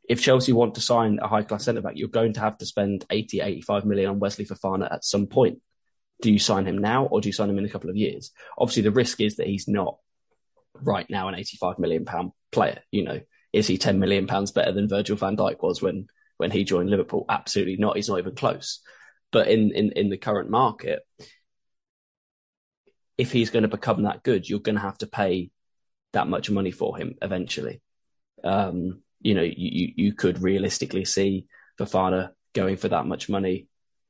if 0.09 0.19
Chelsea 0.19 0.51
want 0.51 0.73
to 0.75 0.81
sign 0.81 1.19
a 1.21 1.27
high 1.27 1.43
class 1.43 1.65
centre 1.65 1.81
back, 1.81 1.93
you're 1.95 2.07
going 2.07 2.33
to 2.33 2.39
have 2.39 2.57
to 2.57 2.65
spend 2.65 3.05
80, 3.11 3.41
85 3.41 3.85
million 3.85 4.09
on 4.09 4.19
Wesley 4.19 4.45
Fofana 4.45 4.91
at 4.91 5.05
some 5.05 5.27
point. 5.27 5.59
Do 6.21 6.31
you 6.31 6.39
sign 6.39 6.65
him 6.65 6.79
now 6.79 7.05
or 7.05 7.21
do 7.21 7.29
you 7.29 7.33
sign 7.33 7.49
him 7.49 7.59
in 7.59 7.65
a 7.65 7.69
couple 7.69 7.91
of 7.91 7.95
years? 7.95 8.31
Obviously, 8.57 8.81
the 8.81 8.91
risk 8.91 9.21
is 9.21 9.35
that 9.35 9.47
he's 9.47 9.67
not 9.67 9.97
right 10.81 11.07
now 11.11 11.27
an 11.27 11.35
85 11.35 11.77
million 11.77 12.05
pound 12.05 12.31
player. 12.51 12.79
You 12.91 13.03
know, 13.03 13.21
is 13.53 13.67
he 13.67 13.77
10 13.77 13.99
million 13.99 14.25
pounds 14.25 14.51
better 14.51 14.71
than 14.71 14.89
Virgil 14.89 15.15
van 15.15 15.37
Dijk 15.37 15.61
was 15.61 15.79
when, 15.79 16.07
when 16.37 16.49
he 16.49 16.63
joined 16.63 16.89
Liverpool? 16.89 17.25
Absolutely 17.29 17.77
not. 17.77 17.95
He's 17.95 18.09
not 18.09 18.17
even 18.17 18.33
close. 18.33 18.81
But 19.31 19.47
in, 19.47 19.71
in, 19.73 19.91
in 19.91 20.09
the 20.09 20.17
current 20.17 20.49
market, 20.49 21.03
if 23.19 23.33
he's 23.33 23.49
going 23.49 23.63
to 23.63 23.67
become 23.69 24.03
that 24.03 24.23
good, 24.23 24.47
you're 24.47 24.61
going 24.61 24.77
to 24.77 24.81
have 24.81 24.97
to 24.99 25.05
pay 25.05 25.51
that 26.13 26.29
much 26.29 26.49
money 26.49 26.71
for 26.71 26.95
him 26.97 27.15
eventually. 27.21 27.81
Um, 28.45 29.01
you 29.19 29.35
know, 29.35 29.41
you, 29.41 29.91
you 29.93 30.13
could 30.13 30.41
realistically 30.41 31.03
see 31.03 31.45
Fofana 31.77 32.29
going 32.53 32.77
for 32.77 32.87
that 32.87 33.05
much 33.05 33.27
money 33.27 33.67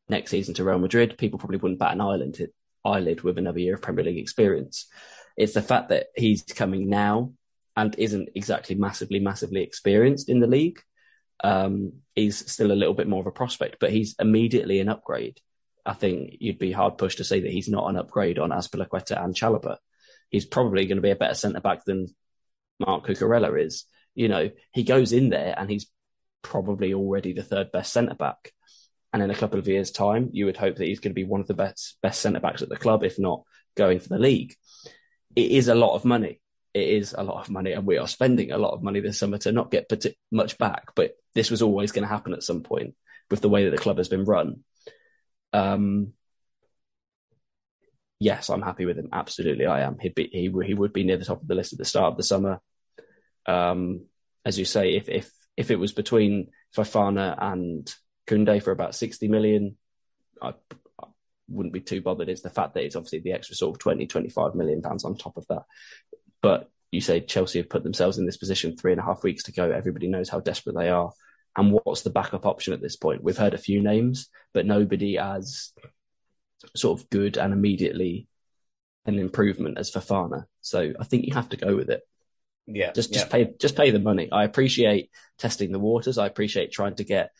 next 0.09 0.29
season 0.29 0.53
to 0.53 0.63
Real 0.63 0.77
Madrid. 0.77 1.17
People 1.17 1.39
probably 1.39 1.57
wouldn't 1.57 1.79
bat 1.79 1.93
an 1.93 2.01
eyelid, 2.01 2.51
eyelid 2.85 3.21
with 3.21 3.39
another 3.39 3.57
year 3.57 3.73
of 3.73 3.81
Premier 3.81 4.05
League 4.05 4.19
experience. 4.19 4.85
It's 5.35 5.53
the 5.53 5.63
fact 5.63 5.89
that 5.89 6.09
he's 6.15 6.43
coming 6.43 6.87
now 6.87 7.33
and 7.75 7.95
isn't 7.97 8.29
exactly 8.35 8.75
massively, 8.75 9.19
massively 9.19 9.63
experienced 9.63 10.29
in 10.29 10.39
the 10.39 10.45
league. 10.47 10.79
Um, 11.43 11.93
he's 12.13 12.51
still 12.51 12.71
a 12.71 12.73
little 12.73 12.93
bit 12.93 13.07
more 13.07 13.21
of 13.21 13.27
a 13.27 13.31
prospect, 13.31 13.77
but 13.79 13.91
he's 13.91 14.15
immediately 14.19 14.79
an 14.79 14.89
upgrade. 14.89 15.41
I 15.89 15.93
think 15.93 16.37
you'd 16.39 16.59
be 16.59 16.71
hard 16.71 16.99
pushed 16.99 17.17
to 17.17 17.23
say 17.23 17.39
that 17.39 17.51
he's 17.51 17.67
not 17.67 17.89
an 17.89 17.97
upgrade 17.97 18.37
on 18.37 18.51
Azpilicueta 18.51 19.21
and 19.23 19.33
Chalobah. 19.33 19.77
He's 20.29 20.45
probably 20.45 20.85
going 20.85 20.97
to 20.97 21.01
be 21.01 21.09
a 21.09 21.15
better 21.15 21.33
centre 21.33 21.61
back 21.61 21.83
than 21.83 22.13
Marc 22.79 23.07
Cucurella 23.07 23.59
is. 23.59 23.85
You 24.13 24.27
know, 24.27 24.51
he 24.71 24.83
goes 24.83 25.13
in 25.13 25.29
there 25.29 25.55
and 25.57 25.67
he's 25.67 25.87
probably 26.43 26.93
already 26.93 27.33
the 27.33 27.41
third 27.41 27.71
best 27.71 27.91
centre 27.91 28.13
back. 28.13 28.53
And 29.11 29.23
in 29.23 29.31
a 29.31 29.35
couple 29.35 29.57
of 29.57 29.67
years' 29.67 29.89
time, 29.89 30.29
you 30.31 30.45
would 30.45 30.57
hope 30.57 30.75
that 30.75 30.85
he's 30.85 30.99
going 30.99 31.09
to 31.09 31.19
be 31.19 31.23
one 31.23 31.41
of 31.41 31.47
the 31.47 31.55
best 31.55 31.97
best 32.03 32.21
centre 32.21 32.39
backs 32.39 32.61
at 32.61 32.69
the 32.69 32.77
club, 32.77 33.03
if 33.03 33.17
not 33.17 33.41
going 33.75 33.99
for 33.99 34.09
the 34.09 34.19
league. 34.19 34.53
It 35.35 35.49
is 35.49 35.69
a 35.69 35.75
lot 35.75 35.95
of 35.95 36.05
money. 36.05 36.39
It 36.75 36.87
is 36.87 37.15
a 37.17 37.23
lot 37.23 37.41
of 37.41 37.49
money, 37.49 37.71
and 37.71 37.87
we 37.87 37.97
are 37.97 38.07
spending 38.07 38.51
a 38.51 38.59
lot 38.59 38.75
of 38.75 38.83
money 38.83 38.99
this 38.99 39.17
summer 39.17 39.39
to 39.39 39.51
not 39.51 39.71
get 39.71 39.91
much 40.31 40.59
back. 40.59 40.89
But 40.95 41.13
this 41.33 41.49
was 41.49 41.63
always 41.63 41.91
going 41.91 42.03
to 42.03 42.13
happen 42.13 42.33
at 42.33 42.43
some 42.43 42.61
point 42.61 42.93
with 43.31 43.41
the 43.41 43.49
way 43.49 43.65
that 43.65 43.71
the 43.71 43.81
club 43.81 43.97
has 43.97 44.07
been 44.07 44.25
run. 44.25 44.63
Um, 45.53 46.13
yes, 48.19 48.49
I'm 48.49 48.61
happy 48.61 48.85
with 48.85 48.97
him. 48.97 49.09
Absolutely, 49.11 49.65
I 49.65 49.81
am. 49.81 49.97
He'd 49.99 50.15
be 50.15 50.29
he 50.31 50.51
he 50.65 50.73
would 50.73 50.93
be 50.93 51.03
near 51.03 51.17
the 51.17 51.25
top 51.25 51.41
of 51.41 51.47
the 51.47 51.55
list 51.55 51.73
at 51.73 51.79
the 51.79 51.85
start 51.85 52.11
of 52.11 52.17
the 52.17 52.23
summer. 52.23 52.59
Um, 53.45 54.05
as 54.45 54.59
you 54.59 54.65
say, 54.65 54.95
if 54.95 55.09
if 55.09 55.31
if 55.57 55.71
it 55.71 55.79
was 55.79 55.91
between 55.91 56.51
Fofana 56.75 57.35
and 57.37 57.93
Koundé 58.27 58.61
for 58.63 58.71
about 58.71 58.95
60 58.95 59.27
million, 59.27 59.75
I, 60.41 60.53
I, 61.01 61.07
wouldn't 61.49 61.73
be 61.73 61.81
too 61.81 62.01
bothered. 62.01 62.29
It's 62.29 62.43
the 62.43 62.49
fact 62.49 62.75
that 62.75 62.83
it's 62.83 62.95
obviously 62.95 63.19
the 63.19 63.33
extra 63.33 63.55
sort 63.55 63.75
of 63.75 63.79
20, 63.79 64.05
25 64.05 64.55
million 64.55 64.81
pounds 64.81 65.03
on 65.03 65.17
top 65.17 65.35
of 65.35 65.47
that. 65.47 65.63
But 66.41 66.69
you 66.91 67.01
say 67.01 67.21
Chelsea 67.21 67.59
have 67.59 67.69
put 67.69 67.83
themselves 67.83 68.17
in 68.17 68.25
this 68.25 68.37
position 68.37 68.77
three 68.77 68.91
and 68.91 69.01
a 69.01 69.03
half 69.03 69.23
weeks 69.23 69.43
to 69.43 69.51
go. 69.51 69.69
Everybody 69.69 70.07
knows 70.07 70.29
how 70.29 70.39
desperate 70.39 70.75
they 70.75 70.89
are. 70.89 71.11
And 71.55 71.71
what's 71.71 72.01
the 72.01 72.09
backup 72.09 72.45
option 72.45 72.73
at 72.73 72.81
this 72.81 72.95
point? 72.95 73.23
We've 73.23 73.37
heard 73.37 73.53
a 73.53 73.57
few 73.57 73.81
names, 73.81 74.29
but 74.53 74.65
nobody 74.65 75.17
as 75.17 75.73
sort 76.75 76.99
of 76.99 77.09
good 77.09 77.37
and 77.37 77.53
immediately 77.53 78.27
an 79.05 79.19
improvement 79.19 79.77
as 79.77 79.91
Fofana. 79.91 80.45
So 80.61 80.93
I 80.99 81.03
think 81.03 81.25
you 81.25 81.33
have 81.33 81.49
to 81.49 81.57
go 81.57 81.75
with 81.75 81.89
it. 81.89 82.01
Yeah. 82.67 82.91
Just 82.91 83.11
just 83.11 83.25
yeah. 83.27 83.31
pay 83.31 83.53
just 83.59 83.75
pay 83.75 83.89
the 83.91 83.99
money. 83.99 84.29
I 84.31 84.43
appreciate 84.43 85.09
testing 85.39 85.71
the 85.71 85.79
waters. 85.79 86.17
I 86.17 86.27
appreciate 86.27 86.71
trying 86.71 86.95
to 86.95 87.03
get 87.03 87.31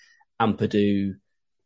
Ampadu, 0.42 1.16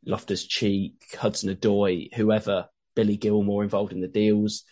Loftus 0.06 0.46
Cheek, 0.46 0.96
Hudson 1.18 1.56
Odoi, 1.56 2.14
whoever, 2.14 2.68
Billy 2.96 3.18
Gilmour 3.18 3.64
involved 3.64 3.94
in 3.94 4.02
the 4.02 4.08
deals, 4.08 4.64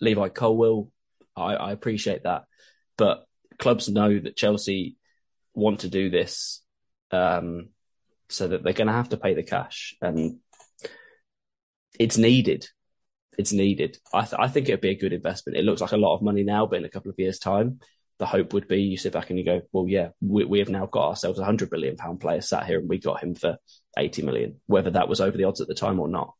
Levi 0.00 0.28
Colwill. 0.30 0.90
I, 1.36 1.54
I 1.54 1.72
appreciate 1.72 2.24
that. 2.24 2.44
But 2.96 3.24
clubs 3.58 3.88
know 3.88 4.18
that 4.18 4.36
Chelsea 4.36 4.96
want 5.54 5.80
to 5.80 5.88
do 5.88 6.10
this 6.10 6.62
um, 7.10 7.68
so 8.28 8.48
that 8.48 8.62
they're 8.62 8.72
going 8.72 8.86
to 8.86 8.92
have 8.92 9.10
to 9.10 9.16
pay 9.16 9.34
the 9.34 9.42
cash. 9.42 9.94
And 10.00 10.38
it's 11.98 12.18
needed. 12.18 12.66
It's 13.38 13.52
needed. 13.52 13.98
I, 14.12 14.22
th- 14.22 14.38
I 14.38 14.48
think 14.48 14.68
it'd 14.68 14.80
be 14.80 14.90
a 14.90 14.98
good 14.98 15.12
investment. 15.12 15.58
It 15.58 15.64
looks 15.64 15.80
like 15.80 15.92
a 15.92 15.96
lot 15.96 16.14
of 16.14 16.22
money 16.22 16.42
now, 16.42 16.66
but 16.66 16.78
in 16.78 16.84
a 16.84 16.90
couple 16.90 17.10
of 17.10 17.18
years' 17.18 17.38
time, 17.38 17.80
the 18.18 18.26
hope 18.26 18.52
would 18.52 18.68
be 18.68 18.82
you 18.82 18.98
sit 18.98 19.14
back 19.14 19.30
and 19.30 19.38
you 19.38 19.44
go, 19.44 19.62
well, 19.72 19.88
yeah, 19.88 20.08
we, 20.20 20.44
we 20.44 20.58
have 20.58 20.68
now 20.68 20.84
got 20.84 21.08
ourselves 21.08 21.38
a 21.38 21.44
hundred 21.44 21.72
million 21.72 21.96
pound 21.96 22.20
player 22.20 22.42
sat 22.42 22.66
here, 22.66 22.78
and 22.78 22.88
we 22.88 22.98
got 22.98 23.22
him 23.22 23.34
for 23.34 23.56
eighty 23.96 24.20
million, 24.20 24.60
whether 24.66 24.90
that 24.90 25.08
was 25.08 25.22
over 25.22 25.38
the 25.38 25.44
odds 25.44 25.62
at 25.62 25.68
the 25.68 25.74
time 25.74 25.98
or 25.98 26.06
not. 26.08 26.34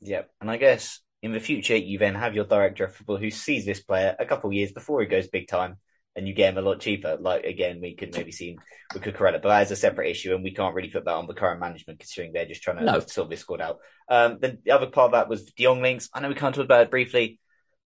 Yep, 0.00 0.28
and 0.40 0.50
I 0.50 0.56
guess 0.56 1.00
in 1.22 1.30
the 1.32 1.38
future 1.38 1.76
you 1.76 1.98
then 1.98 2.16
have 2.16 2.34
your 2.34 2.44
director 2.44 2.84
of 2.84 2.94
football 2.94 3.16
who 3.16 3.30
sees 3.30 3.64
this 3.64 3.80
player 3.80 4.16
a 4.18 4.26
couple 4.26 4.50
of 4.50 4.54
years 4.54 4.72
before 4.72 5.00
he 5.00 5.06
goes 5.06 5.28
big 5.28 5.46
time, 5.46 5.78
and 6.16 6.28
you 6.28 6.34
get 6.34 6.52
him 6.52 6.58
a 6.58 6.62
lot 6.62 6.80
cheaper. 6.80 7.16
Like 7.20 7.44
again, 7.44 7.80
we 7.80 7.94
could 7.94 8.14
maybe 8.14 8.32
see 8.32 8.56
with 8.92 9.02
Cucurella, 9.02 9.42
but 9.42 9.48
that 9.48 9.62
is 9.62 9.70
a 9.70 9.76
separate 9.76 10.10
issue, 10.10 10.34
and 10.34 10.44
we 10.44 10.52
can't 10.54 10.74
really 10.74 10.90
put 10.90 11.04
that 11.04 11.14
on 11.14 11.26
the 11.26 11.34
current 11.34 11.60
management 11.60 11.98
considering 12.00 12.32
they're 12.32 12.46
just 12.46 12.62
trying 12.62 12.78
to 12.78 12.84
No. 12.84 13.00
sort 13.00 13.30
this 13.30 13.40
squad 13.40 13.60
out. 13.60 13.78
Um, 14.08 14.38
then 14.40 14.58
the 14.64 14.72
other 14.72 14.86
part 14.86 15.06
of 15.06 15.12
that 15.12 15.28
was 15.28 15.44
De 15.44 15.64
Jong 15.64 15.82
links. 15.82 16.08
I 16.14 16.20
know 16.20 16.28
we 16.28 16.34
can't 16.34 16.54
talk 16.54 16.64
about 16.64 16.82
it 16.82 16.90
briefly. 16.90 17.40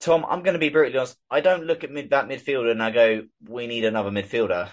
Tom, 0.00 0.24
I'm 0.28 0.42
going 0.42 0.54
to 0.54 0.58
be 0.58 0.68
brutally 0.68 0.98
honest. 0.98 1.16
I 1.30 1.40
don't 1.40 1.64
look 1.64 1.84
at 1.84 1.90
mid, 1.90 2.10
that 2.10 2.28
midfielder 2.28 2.70
and 2.72 2.82
I 2.82 2.90
go, 2.90 3.22
"We 3.48 3.66
need 3.66 3.84
another 3.84 4.10
midfielder." 4.10 4.68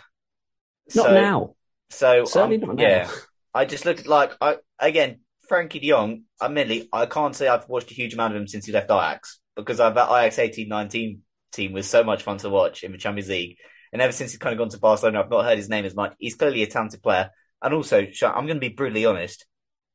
Not 0.96 1.06
So- 1.06 1.14
now. 1.14 1.56
So 1.92 2.26
Certainly 2.26 2.58
um, 2.62 2.68
not 2.68 2.76
now. 2.76 2.84
Yeah, 2.84 3.12
I 3.54 3.66
just 3.66 3.86
look 3.86 4.00
at 4.00 4.08
like 4.08 4.34
I 4.42 4.58
again 4.80 5.22
Frankie 5.48 5.80
De 5.80 5.90
Jong. 5.90 6.24
Admittedly, 6.42 6.88
I 6.94 7.08
can't 7.08 7.36
say 7.36 7.48
I've 7.48 7.68
watched 7.68 7.90
a 7.92 7.96
huge 7.96 8.14
amount 8.14 8.36
of 8.36 8.42
him 8.42 8.48
since 8.48 8.66
he 8.66 8.72
left 8.72 8.92
Ajax 8.92 9.40
because 9.56 9.80
I've 9.80 9.96
that 9.96 10.10
Ajax 10.10 10.38
18-19 10.38 11.20
team 11.52 11.74
was 11.74 11.88
so 11.88 12.04
much 12.04 12.24
fun 12.24 12.38
to 12.40 12.50
watch 12.50 12.84
in 12.84 12.92
the 12.92 12.98
Champions 12.98 13.30
League, 13.30 13.58
and 13.92 14.02
ever 14.02 14.12
since 14.12 14.32
he's 14.32 14.40
kind 14.40 14.54
of 14.54 14.60
gone 14.60 14.70
to 14.70 14.80
Barcelona, 14.80 15.22
I've 15.22 15.30
not 15.30 15.46
heard 15.46 15.58
his 15.58 15.70
name 15.70 15.86
as 15.86 15.96
much. 15.96 16.14
He's 16.20 16.36
clearly 16.36 16.64
a 16.64 16.68
talented 16.68 17.02
player, 17.02 17.32
and 17.62 17.74
also 17.74 18.00
I'm 18.00 18.46
going 18.46 18.58
to 18.58 18.60
be 18.60 18.70
brutally 18.70 19.06
honest. 19.06 19.46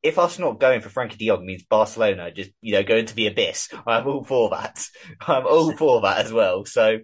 If 0.03 0.19
us 0.19 0.39
not 0.39 0.61
going 0.61 0.83
for 0.83 0.91
Frankie 0.91 1.17
De 1.17 1.29
Jong 1.29 1.47
means 1.47 1.63
Barcelona 1.63 2.31
just 2.31 2.51
you 2.61 2.73
know 2.73 2.83
going 2.83 3.07
to 3.07 3.15
the 3.15 3.27
abyss, 3.27 3.69
I'm 3.87 4.07
all 4.07 4.25
for 4.25 4.51
that. 4.51 4.85
I'm 5.21 5.47
all 5.47 5.73
for 5.77 6.03
that 6.03 6.25
as 6.25 6.33
well. 6.33 6.65
So 6.65 6.99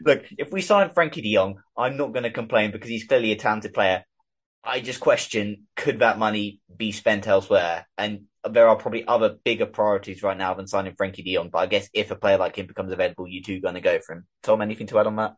look, 0.00 0.24
if 0.38 0.50
we 0.50 0.62
sign 0.62 0.90
Frankie 0.90 1.22
De 1.22 1.34
Jong, 1.34 1.60
I'm 1.76 1.96
not 1.96 2.12
going 2.12 2.24
to 2.24 2.30
complain 2.30 2.70
because 2.70 2.88
he's 2.88 3.04
clearly 3.04 3.32
a 3.32 3.36
talented 3.36 3.74
player. 3.74 4.04
I 4.64 4.80
just 4.80 5.00
question 5.00 5.66
could 5.76 5.98
that 5.98 6.18
money 6.18 6.60
be 6.74 6.92
spent 6.92 7.26
elsewhere? 7.26 7.86
And 7.98 8.26
there 8.50 8.68
are 8.68 8.76
probably 8.76 9.06
other 9.06 9.36
bigger 9.44 9.66
priorities 9.66 10.22
right 10.22 10.36
now 10.36 10.54
than 10.54 10.66
signing 10.66 10.94
Frankie 10.94 11.22
De 11.22 11.34
Jong. 11.34 11.50
But 11.50 11.58
I 11.58 11.66
guess 11.66 11.88
if 11.94 12.10
a 12.10 12.16
player 12.16 12.38
like 12.38 12.56
him 12.56 12.66
becomes 12.66 12.92
available, 12.92 13.28
you 13.28 13.42
two 13.42 13.60
going 13.60 13.74
to 13.74 13.80
go 13.80 13.98
for 14.00 14.14
him. 14.14 14.26
Tom, 14.42 14.62
anything 14.62 14.88
to 14.88 14.98
add 14.98 15.06
on 15.06 15.16
that? 15.16 15.36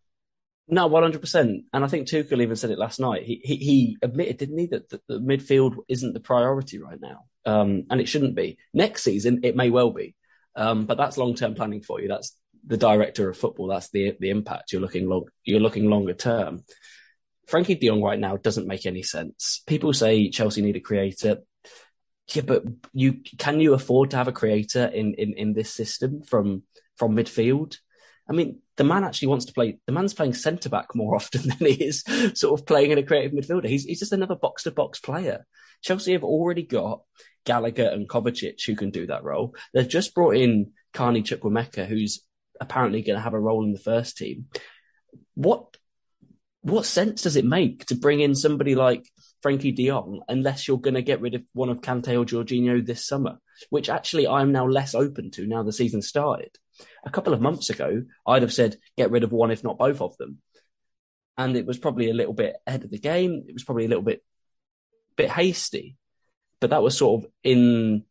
No, 0.67 0.87
one 0.87 1.03
hundred 1.03 1.21
percent. 1.21 1.65
And 1.75 1.85
I 1.85 1.89
think 1.89 2.09
Tuchel 2.09 2.41
even 2.41 2.57
said 2.57 2.71
it 2.71 2.79
last 2.79 2.99
night. 2.99 3.25
He 3.25 3.41
he, 3.45 3.57
he 3.57 3.97
admitted, 4.01 4.39
didn't 4.39 4.59
he, 4.59 4.67
that 4.69 4.89
the, 4.89 5.01
the 5.09 5.19
midfield 5.19 5.77
isn't 5.89 6.15
the 6.15 6.21
priority 6.21 6.79
right 6.79 6.99
now, 6.99 7.25
um, 7.45 7.85
and 7.91 8.01
it 8.01 8.09
shouldn't 8.09 8.35
be. 8.35 8.57
Next 8.73 9.03
season, 9.03 9.41
it 9.43 9.57
may 9.57 9.69
well 9.69 9.91
be, 9.91 10.15
um, 10.57 10.87
but 10.87 10.97
that's 10.97 11.19
long 11.19 11.35
term 11.35 11.55
planning 11.55 11.83
for 11.83 12.01
you. 12.01 12.09
That's 12.09 12.35
the 12.67 12.79
director 12.79 13.29
of 13.29 13.37
football. 13.37 13.67
That's 13.67 13.91
the 13.91 14.17
the 14.19 14.31
impact 14.31 14.73
you're 14.73 14.81
looking 14.81 15.07
long. 15.07 15.27
You're 15.45 15.61
looking 15.61 15.91
longer 15.91 16.15
term. 16.15 16.65
Frankie 17.47 17.75
De 17.75 17.89
Jong 17.89 18.01
right 18.01 18.19
now 18.19 18.39
doesn't 18.39 18.67
make 18.67 18.87
any 18.87 19.03
sense. 19.03 19.63
People 19.67 19.93
say 19.93 20.31
Chelsea 20.31 20.63
need 20.63 20.77
a 20.77 20.81
creator. 20.81 21.41
Yeah, 22.33 22.43
but 22.43 22.65
you 22.93 23.21
can 23.39 23.61
you 23.61 23.75
afford 23.75 24.11
to 24.11 24.17
have 24.17 24.29
a 24.29 24.33
creator 24.33 24.87
in 24.87 25.15
in, 25.15 25.35
in 25.35 25.53
this 25.53 25.73
system 25.73 26.23
from 26.23 26.63
from 26.97 27.17
midfield? 27.17 27.77
I 28.29 28.33
mean, 28.33 28.61
the 28.77 28.85
man 28.85 29.05
actually 29.05 29.29
wants 29.29 29.45
to 29.47 29.53
play. 29.53 29.79
The 29.87 29.93
man's 29.93 30.15
playing 30.15 30.35
centre 30.35 30.69
back 30.69 30.95
more 30.95 31.15
often 31.17 31.43
than 31.43 31.59
he 31.59 31.85
is 31.85 32.03
sort 32.35 32.59
of 32.59 32.67
playing 32.67 32.91
in 32.91 32.99
a 32.99 33.03
creative 33.03 33.33
midfielder. 33.33 33.67
He's 33.67 33.85
he's 33.85 34.01
just 34.01 34.13
another 34.13 34.37
box 34.37 34.63
to 34.63 34.71
box 34.71 35.01
player. 35.01 35.47
Chelsea 35.83 36.13
have 36.13 36.25
already 36.25 36.63
got 36.63 37.03
Gallagher 37.45 37.89
and 37.89 38.09
Kovacic 38.09 38.65
who 38.67 38.75
can 38.75 38.91
do 38.91 39.07
that 39.07 39.25
role. 39.25 39.55
They've 39.75 39.87
just 39.87 40.15
brought 40.15 40.37
in 40.37 40.73
Carney 40.95 41.23
Chukwuemeka, 41.23 41.87
who's 41.87 42.23
apparently 42.61 43.03
going 43.03 43.17
to 43.17 43.23
have 43.23 43.35
a 43.35 43.41
role 43.41 43.65
in 43.65 43.73
the 43.73 43.79
first 43.79 44.17
team. 44.17 44.47
What 45.35 45.77
what 46.63 46.87
sense 46.87 47.23
does 47.23 47.37
it 47.37 47.45
make 47.45 47.85
to 47.87 47.95
bring 47.95 48.21
in 48.21 48.35
somebody 48.35 48.75
like 48.75 49.07
Frankie 49.45 49.73
De 49.73 49.89
Jong 49.89 50.23
unless 50.27 50.67
you're 50.67 50.81
going 50.81 50.95
to 50.95 51.03
get 51.03 51.21
rid 51.21 51.35
of 51.35 51.45
one 51.53 51.69
of 51.69 51.83
Kante 51.83 52.19
or 52.19 52.25
Jorginho 52.25 52.85
this 52.85 53.07
summer, 53.07 53.37
which 53.69 53.91
actually 53.91 54.27
I'm 54.27 54.53
now 54.53 54.67
less 54.67 54.95
open 54.95 55.31
to 55.33 55.47
now 55.47 55.63
the 55.63 55.71
season 55.71 56.01
started. 56.01 56.57
A 57.05 57.11
couple 57.11 57.35
of 57.35 57.43
months 57.43 57.69
ago, 57.69 58.05
I'd 58.27 58.41
have 58.41 58.55
said 58.55 58.79
get 58.97 59.11
rid 59.11 59.23
of 59.23 59.33
one, 59.33 59.51
if 59.51 59.63
not 59.63 59.77
both 59.77 60.01
of 60.01 60.17
them. 60.17 60.39
And 61.37 61.59
it 61.59 61.67
was 61.67 61.77
probably 61.77 62.09
a 62.09 62.15
little 62.15 62.33
bit 62.33 62.57
ahead 62.67 62.85
of 62.85 62.91
the 62.91 62.99
game. 62.99 63.45
It 63.47 63.53
was 63.53 63.65
probably 63.65 63.85
a 63.85 63.89
little 63.89 64.03
bit, 64.03 64.25
bit 65.15 65.29
hasty, 65.29 65.99
but 66.59 66.71
that 66.71 66.83
was 66.83 66.97
sort 66.97 67.23
of 67.23 67.31
in 67.43 68.05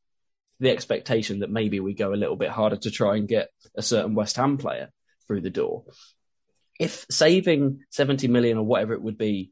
the 0.59 0.69
expectation 0.69 1.39
that 1.39 1.49
maybe 1.49 1.79
we 1.79 1.95
go 1.95 2.13
a 2.13 2.21
little 2.23 2.35
bit 2.35 2.49
harder 2.51 2.77
to 2.77 2.91
try 2.91 3.15
and 3.15 3.27
get 3.27 3.49
a 3.75 3.81
certain 3.81 4.13
West 4.13 4.35
Ham 4.35 4.59
player 4.59 4.91
through 5.25 5.41
the 5.41 5.49
door. 5.49 5.85
If 6.79 7.07
saving 7.09 7.79
70 7.89 8.27
million 8.27 8.59
or 8.59 8.65
whatever 8.67 8.93
it 8.93 9.01
would 9.01 9.17
be 9.17 9.51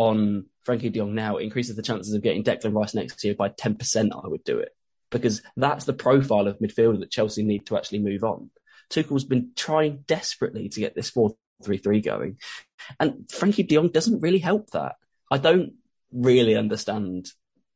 on 0.00 0.46
Frankie 0.62 0.88
de 0.88 0.98
Jong 0.98 1.14
now 1.14 1.36
increases 1.36 1.76
the 1.76 1.82
chances 1.82 2.14
of 2.14 2.22
getting 2.22 2.42
Declan 2.42 2.74
Rice 2.74 2.94
next 2.94 3.22
year 3.22 3.34
by 3.34 3.50
10%, 3.50 4.10
I 4.12 4.26
would 4.26 4.44
do 4.44 4.58
it 4.58 4.70
because 5.10 5.42
that's 5.58 5.84
the 5.84 5.92
profile 5.92 6.46
of 6.46 6.58
midfielder 6.58 7.00
that 7.00 7.10
Chelsea 7.10 7.42
need 7.42 7.66
to 7.66 7.76
actually 7.76 7.98
move 7.98 8.24
on. 8.24 8.50
Tuchel's 8.88 9.24
been 9.24 9.50
trying 9.56 10.04
desperately 10.06 10.70
to 10.70 10.80
get 10.80 10.94
this 10.94 11.10
4-3-3 11.10 12.02
going. 12.02 12.38
And 12.98 13.30
Frankie 13.30 13.62
de 13.62 13.74
Jong 13.74 13.88
doesn't 13.88 14.20
really 14.20 14.38
help 14.38 14.70
that. 14.70 14.94
I 15.30 15.36
don't 15.36 15.74
really 16.12 16.56
understand 16.56 17.28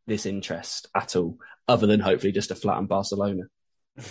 this 0.07 0.25
interest 0.25 0.89
at 0.95 1.17
all, 1.17 1.37
other 1.69 1.87
than 1.87 2.01
hopefully 2.01 2.33
just 2.33 2.49
to 2.49 2.55
flatten 2.55 2.87
Barcelona. 2.87 3.43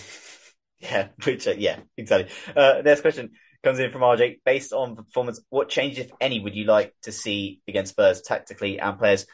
Yeah, 0.79 1.07
which 1.23 1.47
uh, 1.47 1.53
yeah, 1.57 1.79
exactly. 1.95 2.29
Uh, 2.53 2.81
next 2.83 2.99
question: 2.99 3.31
comes 3.63 3.79
in 3.79 3.91
from 3.91 4.01
RJ. 4.01 4.41
Based 4.45 4.73
on 4.73 4.95
performance, 4.95 5.41
what 5.49 5.69
changes, 5.69 6.05
if 6.05 6.11
any, 6.19 6.39
would 6.39 6.55
you 6.55 6.65
like 6.65 6.93
to 7.03 7.11
see 7.11 7.61
against 7.67 7.93
Spurs 7.93 8.21
tactically 8.21 8.79
and 8.79 8.97
players? 8.97 9.25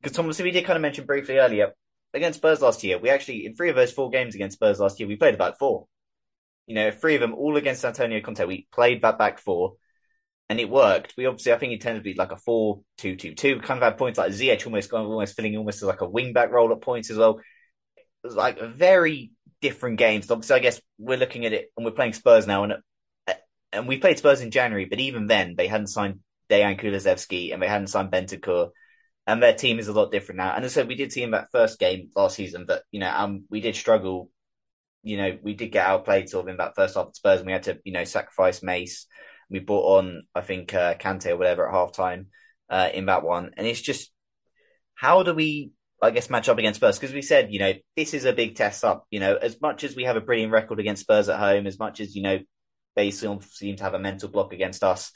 Because 0.00 0.16
Thomas, 0.16 0.40
we 0.40 0.50
did 0.50 0.64
kind 0.64 0.76
of 0.76 0.82
mention 0.82 1.06
briefly 1.06 1.38
earlier 1.38 1.72
against 2.12 2.38
Spurs 2.38 2.60
last 2.60 2.82
year. 2.84 2.98
We 2.98 3.10
actually 3.10 3.46
in 3.46 3.54
three 3.54 3.70
of 3.70 3.76
those 3.76 3.92
four 3.92 4.10
games 4.10 4.34
against 4.34 4.56
Spurs 4.56 4.80
last 4.80 4.98
year, 4.98 5.08
we 5.08 5.16
played 5.16 5.34
about 5.34 5.58
four. 5.58 5.86
You 6.66 6.74
know, 6.74 6.90
three 6.90 7.14
of 7.14 7.20
them 7.20 7.34
all 7.34 7.56
against 7.56 7.84
Antonio 7.84 8.20
Conte. 8.20 8.44
We 8.44 8.66
played 8.72 9.02
that 9.02 9.18
back 9.18 9.38
four, 9.38 9.74
and 10.48 10.58
it 10.58 10.68
worked. 10.68 11.14
We 11.16 11.26
obviously, 11.26 11.52
I 11.52 11.58
think 11.58 11.72
it 11.72 11.80
tended 11.80 12.02
to 12.02 12.10
be 12.10 12.18
like 12.18 12.32
a 12.32 12.36
four-two-two-two. 12.36 13.60
Kind 13.60 13.78
of 13.78 13.84
had 13.84 13.98
points 13.98 14.18
like 14.18 14.32
Ziyech 14.32 14.66
almost 14.66 14.90
going, 14.90 15.06
almost 15.06 15.36
filling 15.36 15.56
almost 15.56 15.78
as 15.78 15.84
like 15.84 16.00
a 16.00 16.08
wing 16.08 16.32
back 16.32 16.50
role 16.50 16.72
at 16.72 16.80
points 16.80 17.10
as 17.10 17.18
well. 17.18 17.38
It 17.96 18.04
was 18.24 18.34
like 18.34 18.60
very 18.60 19.30
different 19.60 19.98
games. 19.98 20.28
Obviously, 20.28 20.56
I 20.56 20.60
guess 20.60 20.80
we're 20.98 21.18
looking 21.18 21.46
at 21.46 21.52
it 21.52 21.70
and 21.76 21.86
we're 21.86 21.92
playing 21.92 22.14
Spurs 22.14 22.48
now, 22.48 22.64
and 22.64 22.74
and 23.76 23.88
we 23.88 23.98
played 23.98 24.18
Spurs 24.18 24.40
in 24.40 24.50
January, 24.50 24.86
but 24.86 25.00
even 25.00 25.26
then 25.26 25.54
they 25.56 25.66
hadn't 25.66 25.88
signed 25.88 26.20
Dejan 26.50 26.80
Kulusevski 26.80 27.52
and 27.52 27.62
they 27.62 27.68
hadn't 27.68 27.88
signed 27.88 28.10
Bentancur, 28.10 28.70
and 29.26 29.42
their 29.42 29.54
team 29.54 29.78
is 29.78 29.88
a 29.88 29.92
lot 29.92 30.12
different 30.12 30.38
now. 30.38 30.54
And 30.54 30.70
said, 30.70 30.88
we 30.88 30.94
did 30.94 31.12
see 31.12 31.22
in 31.22 31.32
that 31.32 31.50
first 31.52 31.78
game 31.78 32.10
last 32.14 32.36
season 32.36 32.66
that 32.68 32.82
you 32.90 33.00
know 33.00 33.10
um, 33.10 33.44
we 33.50 33.60
did 33.60 33.76
struggle. 33.76 34.30
You 35.02 35.18
know, 35.18 35.38
we 35.40 35.54
did 35.54 35.70
get 35.70 35.86
outplayed 35.86 36.28
sort 36.28 36.46
of 36.46 36.48
in 36.48 36.56
that 36.56 36.74
first 36.74 36.96
half 36.96 37.08
at 37.08 37.16
Spurs, 37.16 37.40
and 37.40 37.46
we 37.46 37.52
had 37.52 37.64
to 37.64 37.78
you 37.84 37.92
know 37.92 38.04
sacrifice 38.04 38.62
Mace. 38.62 39.06
We 39.48 39.60
brought 39.60 39.98
on, 39.98 40.24
I 40.34 40.40
think, 40.40 40.74
uh, 40.74 40.94
Kante 40.94 41.30
or 41.30 41.36
whatever 41.36 41.68
at 41.68 41.72
half 41.72 41.92
time 41.92 42.28
uh, 42.68 42.88
in 42.92 43.06
that 43.06 43.22
one, 43.22 43.52
and 43.56 43.66
it's 43.66 43.80
just 43.80 44.10
how 44.94 45.22
do 45.22 45.34
we 45.34 45.70
I 46.02 46.10
guess, 46.10 46.28
match 46.28 46.48
up 46.48 46.58
against 46.58 46.78
Spurs 46.78 46.98
because 46.98 47.14
we 47.14 47.22
said, 47.22 47.52
you 47.52 47.58
know, 47.58 47.72
this 47.96 48.12
is 48.12 48.26
a 48.26 48.32
big 48.32 48.54
test 48.54 48.84
up. 48.84 49.06
You 49.10 49.20
know, 49.20 49.36
as 49.36 49.60
much 49.60 49.82
as 49.82 49.96
we 49.96 50.04
have 50.04 50.16
a 50.16 50.20
brilliant 50.20 50.52
record 50.52 50.78
against 50.78 51.02
Spurs 51.02 51.28
at 51.28 51.38
home, 51.38 51.66
as 51.66 51.78
much 51.78 52.00
as 52.00 52.14
you 52.14 52.22
know 52.22 52.38
they 52.96 53.10
seem 53.10 53.40
to 53.40 53.82
have 53.82 53.94
a 53.94 53.98
mental 53.98 54.28
block 54.28 54.52
against 54.52 54.82
us, 54.82 55.12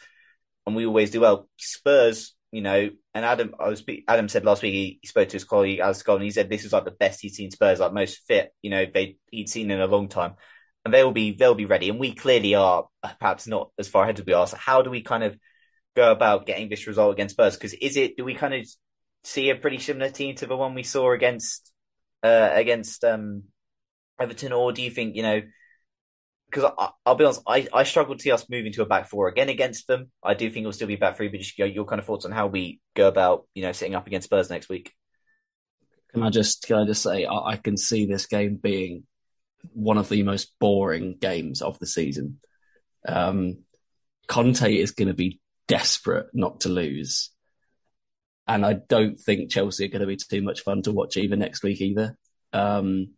and 0.66 0.76
we 0.76 0.86
always 0.86 1.10
do 1.10 1.20
well. 1.20 1.48
Spurs, 1.56 2.34
you 2.52 2.60
know, 2.60 2.90
and 3.14 3.24
Adam, 3.24 3.54
I 3.58 3.68
was 3.68 3.82
Adam 4.06 4.28
said 4.28 4.44
last 4.44 4.62
week 4.62 4.74
he, 4.74 4.98
he 5.02 5.08
spoke 5.08 5.28
to 5.28 5.36
his 5.36 5.44
colleague 5.44 5.80
Alex 5.80 6.00
Scott, 6.00 6.16
and 6.16 6.24
he 6.24 6.30
said 6.30 6.48
this 6.48 6.64
is 6.64 6.72
like 6.72 6.84
the 6.84 6.90
best 6.90 7.20
he'd 7.22 7.34
seen 7.34 7.50
Spurs, 7.50 7.80
like 7.80 7.92
most 7.92 8.20
fit, 8.28 8.52
you 8.62 8.70
know, 8.70 8.84
they 8.92 9.16
he'd 9.30 9.48
seen 9.48 9.70
in 9.70 9.80
a 9.80 9.86
long 9.86 10.08
time, 10.08 10.34
and 10.84 10.92
they 10.92 11.02
will 11.02 11.12
be 11.12 11.32
they'll 11.32 11.54
be 11.54 11.66
ready, 11.66 11.88
and 11.88 11.98
we 11.98 12.14
clearly 12.14 12.54
are, 12.54 12.86
perhaps 13.18 13.46
not 13.46 13.70
as 13.78 13.88
far 13.88 14.04
ahead 14.04 14.20
as 14.20 14.26
we 14.26 14.34
are. 14.34 14.46
So 14.46 14.56
how 14.56 14.82
do 14.82 14.90
we 14.90 15.02
kind 15.02 15.24
of 15.24 15.36
go 15.96 16.12
about 16.12 16.46
getting 16.46 16.68
this 16.68 16.86
result 16.86 17.14
against 17.14 17.34
Spurs? 17.34 17.56
Because 17.56 17.72
is 17.74 17.96
it 17.96 18.16
do 18.16 18.24
we 18.24 18.34
kind 18.34 18.54
of 18.54 18.66
see 19.24 19.50
a 19.50 19.56
pretty 19.56 19.78
similar 19.78 20.10
team 20.10 20.34
to 20.36 20.46
the 20.46 20.56
one 20.56 20.74
we 20.74 20.82
saw 20.82 21.12
against 21.12 21.72
uh, 22.22 22.50
against 22.52 23.04
um, 23.04 23.44
Everton, 24.20 24.52
or 24.52 24.72
do 24.72 24.82
you 24.82 24.90
think 24.90 25.16
you 25.16 25.22
know? 25.22 25.40
Because 26.50 26.72
I'll 27.06 27.14
be 27.14 27.24
honest, 27.24 27.42
I, 27.46 27.68
I 27.72 27.84
struggle 27.84 28.16
to 28.16 28.22
see 28.22 28.32
us 28.32 28.48
moving 28.50 28.72
to 28.72 28.82
a 28.82 28.86
back 28.86 29.08
four 29.08 29.28
again 29.28 29.48
against 29.48 29.86
them. 29.86 30.10
I 30.22 30.34
do 30.34 30.50
think 30.50 30.64
it'll 30.64 30.72
still 30.72 30.88
be 30.88 30.96
back 30.96 31.16
three, 31.16 31.28
but 31.28 31.38
just 31.38 31.56
your, 31.58 31.84
kind 31.84 32.00
of 32.00 32.06
thoughts 32.06 32.24
on 32.24 32.32
how 32.32 32.48
we 32.48 32.80
go 32.94 33.06
about, 33.06 33.46
you 33.54 33.62
know, 33.62 33.72
sitting 33.72 33.94
up 33.94 34.06
against 34.06 34.26
Spurs 34.26 34.50
next 34.50 34.68
week. 34.68 34.92
Can 36.12 36.24
I 36.24 36.30
just 36.30 36.64
can 36.64 36.76
I 36.76 36.84
just 36.86 37.02
say 37.02 37.24
I, 37.24 37.34
I 37.34 37.56
can 37.56 37.76
see 37.76 38.06
this 38.06 38.26
game 38.26 38.56
being 38.56 39.04
one 39.72 39.98
of 39.98 40.08
the 40.08 40.22
most 40.24 40.52
boring 40.58 41.16
games 41.20 41.62
of 41.62 41.78
the 41.78 41.86
season. 41.86 42.40
Um, 43.06 43.58
Conte 44.26 44.74
is 44.74 44.90
going 44.90 45.08
to 45.08 45.14
be 45.14 45.40
desperate 45.68 46.26
not 46.32 46.60
to 46.60 46.68
lose, 46.68 47.30
and 48.48 48.66
I 48.66 48.72
don't 48.72 49.20
think 49.20 49.52
Chelsea 49.52 49.84
are 49.84 49.88
going 49.88 50.00
to 50.00 50.06
be 50.06 50.16
too 50.16 50.42
much 50.42 50.62
fun 50.62 50.82
to 50.82 50.92
watch 50.92 51.16
either 51.16 51.36
next 51.36 51.62
week 51.62 51.80
either. 51.80 52.16
Um, 52.52 53.10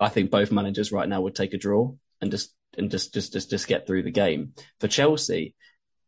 I 0.00 0.08
think 0.08 0.30
both 0.30 0.52
managers 0.52 0.92
right 0.92 1.08
now 1.08 1.20
would 1.20 1.34
take 1.34 1.54
a 1.54 1.58
draw 1.58 1.92
and 2.20 2.30
just 2.30 2.54
and 2.76 2.90
just 2.90 3.14
just 3.14 3.32
just 3.32 3.50
just 3.50 3.66
get 3.66 3.86
through 3.86 4.02
the 4.02 4.10
game. 4.10 4.52
For 4.78 4.88
Chelsea, 4.88 5.54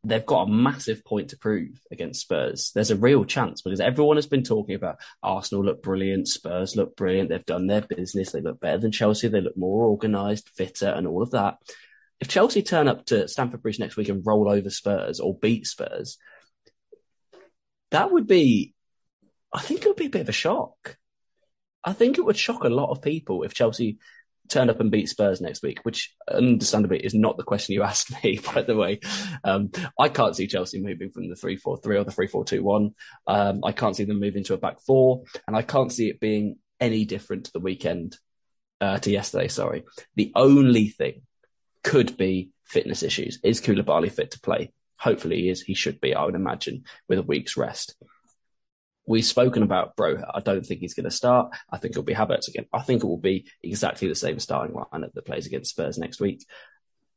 they've 0.05 0.25
got 0.25 0.49
a 0.49 0.51
massive 0.51 1.05
point 1.05 1.31
to 1.31 1.39
prove 1.39 1.81
against 1.91 2.23
Spurs. 2.23 2.73
There's 2.75 2.91
a 2.91 2.97
real 2.97 3.25
chance 3.25 3.63
because 3.63 3.81
everyone 3.81 4.17
has 4.17 4.27
been 4.27 4.43
talking 4.43 4.75
about 4.75 5.01
Arsenal 5.23 5.65
look 5.65 5.83
brilliant, 5.83 6.29
Spurs 6.29 6.77
look 6.77 6.97
brilliant, 6.97 7.29
they've 7.29 7.45
done 7.45 7.67
their 7.67 7.83
business, 7.83 8.33
they 8.33 8.41
look 8.41 8.61
better 8.61 8.79
than 8.79 8.93
Chelsea, 8.93 9.29
they 9.29 9.41
look 9.41 9.57
more 9.57 9.87
organised, 9.87 10.49
fitter, 10.51 10.89
and 10.89 11.07
all 11.07 11.23
of 11.23 11.33
that. 11.33 11.59
If 12.21 12.29
Chelsea 12.29 12.63
turn 12.63 12.89
up 12.89 13.07
to 13.07 13.29
Stamford 13.29 13.63
Bridge 13.63 13.79
next 13.79 13.97
week 13.97 14.09
and 14.09 14.23
roll 14.25 14.51
over 14.51 14.71
Spurs 14.71 15.21
or 15.21 15.39
beat 15.39 15.67
Spurs, 15.67 16.19
that 17.91 18.13
would 18.13 18.27
be, 18.27 18.75
I 19.53 19.61
think 19.61 19.83
it 19.83 19.89
would 19.89 19.97
be 19.97 20.07
a 20.07 20.11
bit 20.11 20.23
of 20.23 20.29
a 20.29 20.33
shock. 20.33 20.97
I 21.85 21.93
think 21.93 22.19
it 22.19 22.25
would 22.25 22.37
shock 22.37 22.65
a 22.65 22.69
lot 22.69 22.91
of 22.91 23.03
people 23.03 23.43
if 23.43 23.55
Chelsea 23.55 23.99
turned 24.51 24.69
up 24.69 24.81
and 24.81 24.91
beat 24.91 25.09
Spurs 25.09 25.41
next 25.41 25.63
week, 25.63 25.79
which 25.85 26.15
understandably 26.31 26.99
is 26.99 27.15
not 27.15 27.37
the 27.37 27.45
question 27.45 27.75
you 27.75 27.83
asked 27.85 28.13
me, 28.23 28.41
by 28.55 28.63
the 28.63 28.77
way. 28.77 29.01
Um, 29.45 29.71
I 29.99 30.09
can't 30.09 30.37
see 30.37 30.47
Chelsea 30.47 30.81
moving 30.81 31.11
from 31.11 31.29
the 31.29 31.37
3 31.37 31.57
4 31.57 31.79
3 31.79 31.99
or 31.99 32.05
the 32.05 32.11
3 32.11 32.27
4 32.27 32.45
2 32.45 32.63
1. 32.63 32.95
Um, 33.27 33.61
I 33.65 33.73
can't 33.73 33.97
see 33.97 34.05
them 34.05 34.21
moving 34.21 34.45
to 34.45 34.55
a 34.55 34.59
back 34.59 34.81
four, 34.81 35.23
and 35.47 35.57
I 35.57 35.63
can't 35.63 35.93
see 35.93 36.09
it 36.09 36.21
being 36.21 36.57
any 36.81 37.05
different 37.05 37.47
to 37.47 37.53
the 37.53 37.61
weekend, 37.61 38.17
uh, 38.81 38.99
to 38.99 39.11
yesterday, 39.11 39.49
sorry. 39.49 39.85
The 40.17 40.33
only 40.35 40.89
thing 40.89 41.23
could 41.83 42.17
be 42.17 42.51
fitness 42.65 43.03
issues. 43.03 43.39
Is 43.43 43.61
Koulibaly 43.61 44.11
fit 44.11 44.33
to 44.33 44.41
play? 44.41 44.73
Hopefully 44.99 45.43
he 45.43 45.49
is. 45.49 45.63
He 45.63 45.75
should 45.75 46.01
be, 46.01 46.15
I 46.15 46.25
would 46.25 46.35
imagine, 46.35 46.85
with 47.09 47.19
a 47.19 47.23
week's 47.23 47.57
rest. 47.57 47.95
We've 49.11 49.25
spoken 49.25 49.65
about 49.65 49.97
Bro. 49.97 50.23
I 50.33 50.39
don't 50.39 50.65
think 50.65 50.79
he's 50.79 50.95
going 50.95 51.03
to 51.03 51.11
start. 51.11 51.53
I 51.69 51.79
think 51.79 51.91
it'll 51.91 52.05
be 52.05 52.15
Havertz 52.15 52.47
again. 52.47 52.67
I 52.73 52.81
think 52.83 53.03
it 53.03 53.09
will 53.09 53.19
be 53.19 53.49
exactly 53.61 54.07
the 54.07 54.15
same 54.15 54.39
starting 54.39 54.77
lineup 54.77 55.13
that 55.15 55.27
plays 55.27 55.47
against 55.47 55.71
Spurs 55.71 55.99
next 55.99 56.21
week. 56.21 56.47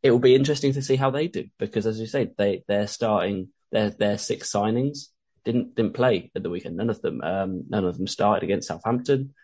It 0.01 0.09
will 0.09 0.17
be 0.17 0.33
interesting 0.33 0.73
to 0.73 0.81
see 0.81 0.95
how 0.95 1.11
they 1.11 1.27
do 1.27 1.49
because, 1.59 1.85
as 1.85 1.99
you 1.99 2.07
say, 2.07 2.31
they 2.35 2.63
they're 2.67 2.87
starting 2.87 3.49
their 3.71 3.91
their 3.91 4.17
six 4.17 4.51
signings 4.51 5.09
didn't 5.45 5.75
didn't 5.75 5.93
play 5.93 6.31
at 6.35 6.41
the 6.41 6.49
weekend. 6.49 6.77
None 6.77 6.89
of 6.89 6.99
them 6.99 7.21
um, 7.21 7.65
none 7.69 7.85
of 7.85 7.95
them 7.95 8.07
started 8.07 8.41
against 8.43 8.69
Southampton. 8.69 9.35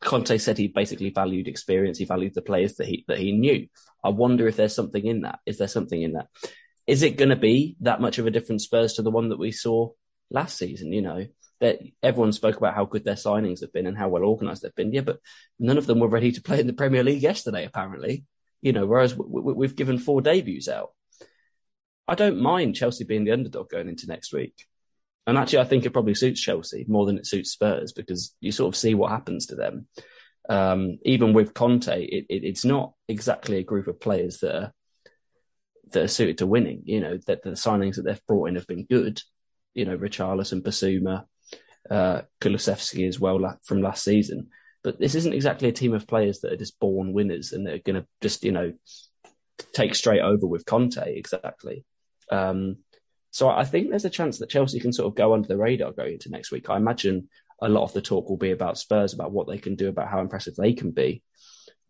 Conte 0.00 0.38
said 0.38 0.58
he 0.58 0.68
basically 0.68 1.10
valued 1.10 1.48
experience. 1.48 1.98
He 1.98 2.04
valued 2.04 2.34
the 2.36 2.40
players 2.40 2.76
that 2.76 2.86
he 2.86 3.04
that 3.08 3.18
he 3.18 3.32
knew. 3.32 3.66
I 4.04 4.10
wonder 4.10 4.46
if 4.46 4.54
there's 4.54 4.76
something 4.76 5.04
in 5.04 5.22
that. 5.22 5.40
Is 5.44 5.58
there 5.58 5.66
something 5.66 6.00
in 6.00 6.12
that? 6.12 6.28
Is 6.86 7.02
it 7.02 7.16
going 7.16 7.30
to 7.30 7.36
be 7.36 7.74
that 7.80 8.00
much 8.00 8.18
of 8.18 8.28
a 8.28 8.30
different 8.30 8.62
Spurs 8.62 8.92
to 8.92 9.02
the 9.02 9.10
one 9.10 9.30
that 9.30 9.40
we 9.40 9.50
saw 9.50 9.90
last 10.30 10.58
season, 10.58 10.92
you 10.92 11.02
know, 11.02 11.26
that 11.60 11.80
everyone 12.02 12.32
spoke 12.32 12.56
about 12.56 12.74
how 12.74 12.84
good 12.84 13.04
their 13.04 13.14
signings 13.14 13.60
have 13.60 13.72
been 13.72 13.86
and 13.86 13.96
how 13.96 14.08
well 14.08 14.24
organised 14.24 14.62
they've 14.62 14.74
been. 14.74 14.92
Yeah, 14.92 15.00
but 15.02 15.20
none 15.58 15.78
of 15.78 15.86
them 15.86 16.00
were 16.00 16.08
ready 16.08 16.32
to 16.32 16.42
play 16.42 16.60
in 16.60 16.66
the 16.66 16.72
Premier 16.72 17.02
League 17.02 17.22
yesterday, 17.22 17.64
apparently. 17.64 18.24
You 18.62 18.72
know, 18.72 18.86
whereas 18.86 19.16
we, 19.16 19.66
have 19.66 19.76
given 19.76 19.98
four 19.98 20.20
debuts 20.20 20.68
out. 20.68 20.90
I 22.08 22.14
don't 22.14 22.40
mind 22.40 22.74
Chelsea 22.74 23.04
being 23.04 23.24
the 23.24 23.32
underdog 23.32 23.70
going 23.70 23.88
into 23.88 24.06
next 24.06 24.32
week. 24.32 24.54
And 25.26 25.36
actually, 25.36 25.58
I 25.60 25.64
think 25.64 25.84
it 25.84 25.92
probably 25.92 26.14
suits 26.14 26.40
Chelsea 26.40 26.84
more 26.88 27.04
than 27.04 27.18
it 27.18 27.26
suits 27.26 27.50
Spurs 27.50 27.92
because 27.92 28.34
you 28.40 28.52
sort 28.52 28.72
of 28.72 28.78
see 28.78 28.94
what 28.94 29.10
happens 29.10 29.46
to 29.46 29.56
them. 29.56 29.88
Um, 30.48 30.98
even 31.02 31.32
with 31.32 31.54
Conte, 31.54 32.04
it, 32.04 32.26
it, 32.28 32.44
it's 32.44 32.64
not 32.64 32.92
exactly 33.08 33.58
a 33.58 33.64
group 33.64 33.88
of 33.88 34.00
players 34.00 34.38
that 34.38 34.54
are 34.54 34.72
that 35.92 36.04
are 36.04 36.08
suited 36.08 36.38
to 36.38 36.46
winning. 36.46 36.82
You 36.84 37.00
know 37.00 37.18
that 37.26 37.42
the 37.42 37.50
signings 37.50 37.96
that 37.96 38.02
they've 38.02 38.26
brought 38.28 38.48
in 38.48 38.54
have 38.54 38.68
been 38.68 38.84
good, 38.84 39.20
you 39.76 39.84
know, 39.84 39.96
Richarlison, 39.96 40.62
Bissouma, 40.62 41.24
uh, 41.90 42.22
Kulusevski 42.40 43.06
as 43.06 43.20
well 43.20 43.58
from 43.62 43.82
last 43.82 44.02
season. 44.02 44.48
But 44.82 44.98
this 44.98 45.14
isn't 45.14 45.34
exactly 45.34 45.68
a 45.68 45.72
team 45.72 45.94
of 45.94 46.06
players 46.06 46.40
that 46.40 46.52
are 46.52 46.56
just 46.56 46.80
born 46.80 47.12
winners 47.12 47.52
and 47.52 47.66
they're 47.66 47.78
going 47.78 48.00
to 48.00 48.06
just, 48.20 48.44
you 48.44 48.52
know, 48.52 48.72
take 49.72 49.94
straight 49.94 50.22
over 50.22 50.46
with 50.46 50.64
Conte 50.64 51.16
exactly. 51.16 51.84
Um, 52.30 52.78
so 53.30 53.50
I 53.50 53.64
think 53.64 53.90
there's 53.90 54.04
a 54.04 54.10
chance 54.10 54.38
that 54.38 54.48
Chelsea 54.48 54.80
can 54.80 54.92
sort 54.92 55.08
of 55.08 55.14
go 55.14 55.34
under 55.34 55.46
the 55.46 55.58
radar 55.58 55.92
going 55.92 56.14
into 56.14 56.30
next 56.30 56.50
week. 56.50 56.70
I 56.70 56.76
imagine 56.76 57.28
a 57.60 57.68
lot 57.68 57.84
of 57.84 57.92
the 57.92 58.00
talk 58.00 58.28
will 58.28 58.38
be 58.38 58.50
about 58.50 58.78
Spurs, 58.78 59.12
about 59.12 59.32
what 59.32 59.46
they 59.46 59.58
can 59.58 59.76
do, 59.76 59.88
about 59.88 60.08
how 60.08 60.20
impressive 60.20 60.56
they 60.56 60.72
can 60.72 60.92
be. 60.92 61.22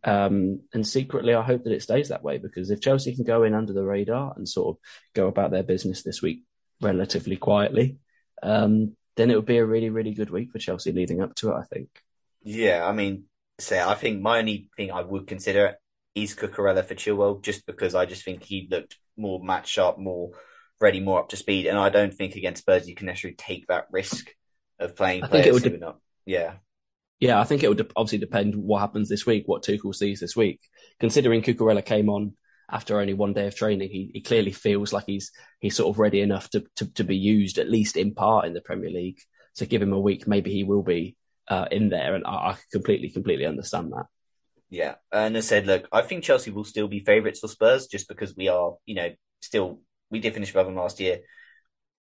Um, 0.03 0.61
and 0.73 0.87
secretly, 0.87 1.35
I 1.35 1.43
hope 1.43 1.65
that 1.65 1.73
it 1.73 1.83
stays 1.83 2.09
that 2.09 2.23
way 2.23 2.39
because 2.39 2.71
if 2.71 2.81
Chelsea 2.81 3.15
can 3.15 3.25
go 3.25 3.45
in 3.45 3.55
under 3.55 3.73
the 3.73 3.85
radar 3.85 4.33
and 4.37 4.49
sort 4.49 4.77
of 4.77 4.83
go 5.15 5.29
about 5.29 5.51
their 5.51 5.63
business 5.63 6.03
this 6.03 6.23
week 6.23 6.43
relatively 6.81 7.37
quietly, 7.37 7.99
um, 8.43 8.97
then 9.17 9.31
it 9.31 9.37
would 9.37 9.47
be 9.47 9.59
a 9.59 9.67
really, 9.67 9.91
really 9.91 10.13
good 10.13 10.31
week 10.31 10.51
for 10.53 10.59
Chelsea 10.59 10.93
leading 10.93 11.23
up 11.23 11.35
to 11.37 11.51
it, 11.51 11.55
I 11.55 11.63
think. 11.63 11.89
Yeah, 12.43 12.87
I 12.87 12.93
mean, 12.93 13.25
say, 13.59 13.83
I 13.83 13.95
think 13.95 14.21
my 14.21 14.39
only 14.39 14.71
thing 14.77 14.91
I 14.91 15.03
would 15.03 15.27
consider 15.27 15.77
is 16.15 16.35
Cucurella 16.35 16.85
for 16.85 16.95
Chilwell, 16.95 17.43
just 17.43 17.67
because 17.67 17.95
I 17.95 18.07
just 18.07 18.25
think 18.25 18.43
he 18.43 18.69
looked 18.71 18.97
more 19.17 19.43
match 19.43 19.69
sharp, 19.69 19.99
more 19.99 20.31
ready, 20.81 21.01
more 21.01 21.21
up 21.21 21.31
to 21.31 21.37
speed. 21.37 21.67
And 21.67 21.79
I 21.79 21.89
don't 21.89 22.13
think 22.13 22.37
against 22.37 22.63
Spurs 22.63 22.89
you 22.89 22.95
can 22.95 23.07
necessarily 23.07 23.37
take 23.37 23.67
that 23.69 23.87
risk 23.91 24.29
of 24.79 24.97
playing 24.97 25.25
I 25.25 25.29
think 25.29 25.47
it 25.47 25.53
would 25.53 25.63
de- 25.63 25.79
not. 25.79 25.99
Yeah. 26.25 26.55
Yeah, 27.19 27.41
I 27.41 27.45
think 27.45 27.63
it 27.63 27.69
would 27.69 27.79
de- 27.79 27.89
obviously 27.97 28.19
depend 28.19 28.55
what 28.55 28.81
happens 28.81 29.09
this 29.09 29.25
week, 29.25 29.45
what 29.47 29.63
Tuchel 29.63 29.95
sees 29.95 30.21
this 30.21 30.37
week. 30.37 30.61
Considering 31.01 31.43
Cucurella 31.43 31.85
came 31.85 32.11
on 32.11 32.35
after 32.71 33.01
only 33.01 33.15
one 33.15 33.33
day 33.33 33.47
of 33.47 33.55
training, 33.55 33.91
he, 33.91 34.11
he 34.13 34.21
clearly 34.21 34.53
feels 34.53 34.93
like 34.93 35.05
he's 35.07 35.31
he's 35.61 35.77
sort 35.77 35.95
of 35.95 35.99
ready 35.99 36.21
enough 36.21 36.51
to, 36.51 36.65
to, 36.77 36.93
to 36.95 37.05
be 37.05 37.17
used 37.17 37.59
at 37.59 37.71
least 37.71 37.97
in 37.97 38.15
part 38.15 38.47
in 38.47 38.55
the 38.55 38.61
Premier 38.61 38.91
League. 38.91 39.19
So 39.55 39.67
give 39.67 39.83
him 39.83 39.93
a 39.93 40.01
week, 40.01 40.27
maybe 40.27 40.53
he 40.53 40.65
will 40.65 40.83
be 40.83 41.17
uh, 41.49 41.67
in 41.71 41.89
there, 41.89 42.15
and 42.15 42.27
I, 42.27 42.31
I 42.31 42.57
completely 42.73 43.11
completely 43.11 43.47
understand 43.47 43.93
that. 43.93 44.07
Yeah, 44.69 44.97
and 45.13 45.37
I 45.37 45.41
said, 45.41 45.67
look, 45.67 45.89
I 45.93 46.03
think 46.03 46.25
Chelsea 46.25 46.51
will 46.51 46.65
still 46.65 46.89
be 46.89 47.01
favourites 47.01 47.41
for 47.41 47.49
Spurs 47.49 47.87
just 47.87 48.09
because 48.09 48.35
we 48.37 48.49
are, 48.49 48.75
you 48.85 48.97
know, 48.97 49.11
still 49.41 49.81
we 50.11 50.19
did 50.19 50.35
finish 50.35 50.51
above 50.51 50.67
them 50.67 50.77
last 50.77 51.01
year, 51.01 51.21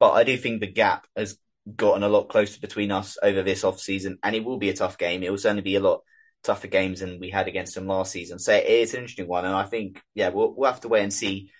but 0.00 0.12
I 0.12 0.24
do 0.24 0.36
think 0.36 0.60
the 0.60 0.66
gap 0.66 1.06
has 1.16 1.38
gotten 1.76 2.02
a 2.02 2.08
lot 2.08 2.28
closer 2.28 2.58
between 2.60 2.90
us 2.90 3.18
over 3.22 3.42
this 3.42 3.64
off 3.64 3.80
season, 3.80 4.18
and 4.22 4.34
it 4.34 4.44
will 4.44 4.58
be 4.58 4.70
a 4.70 4.74
tough 4.74 4.96
game. 4.96 5.22
It 5.22 5.30
will 5.30 5.38
certainly 5.38 5.62
be 5.62 5.76
a 5.76 5.80
lot 5.80 6.02
tougher 6.44 6.68
games 6.68 7.00
than 7.00 7.20
we 7.20 7.30
had 7.30 7.48
against 7.48 7.74
them 7.74 7.86
last 7.86 8.12
season. 8.12 8.38
So 8.38 8.52
it's 8.54 8.94
an 8.94 9.00
interesting 9.00 9.28
one, 9.28 9.44
and 9.44 9.54
I 9.54 9.64
think, 9.64 10.02
yeah, 10.14 10.28
we'll 10.30 10.54
we'll 10.54 10.70
have 10.70 10.80
to 10.82 10.88
wait 10.88 11.02
and 11.02 11.12
see 11.12 11.50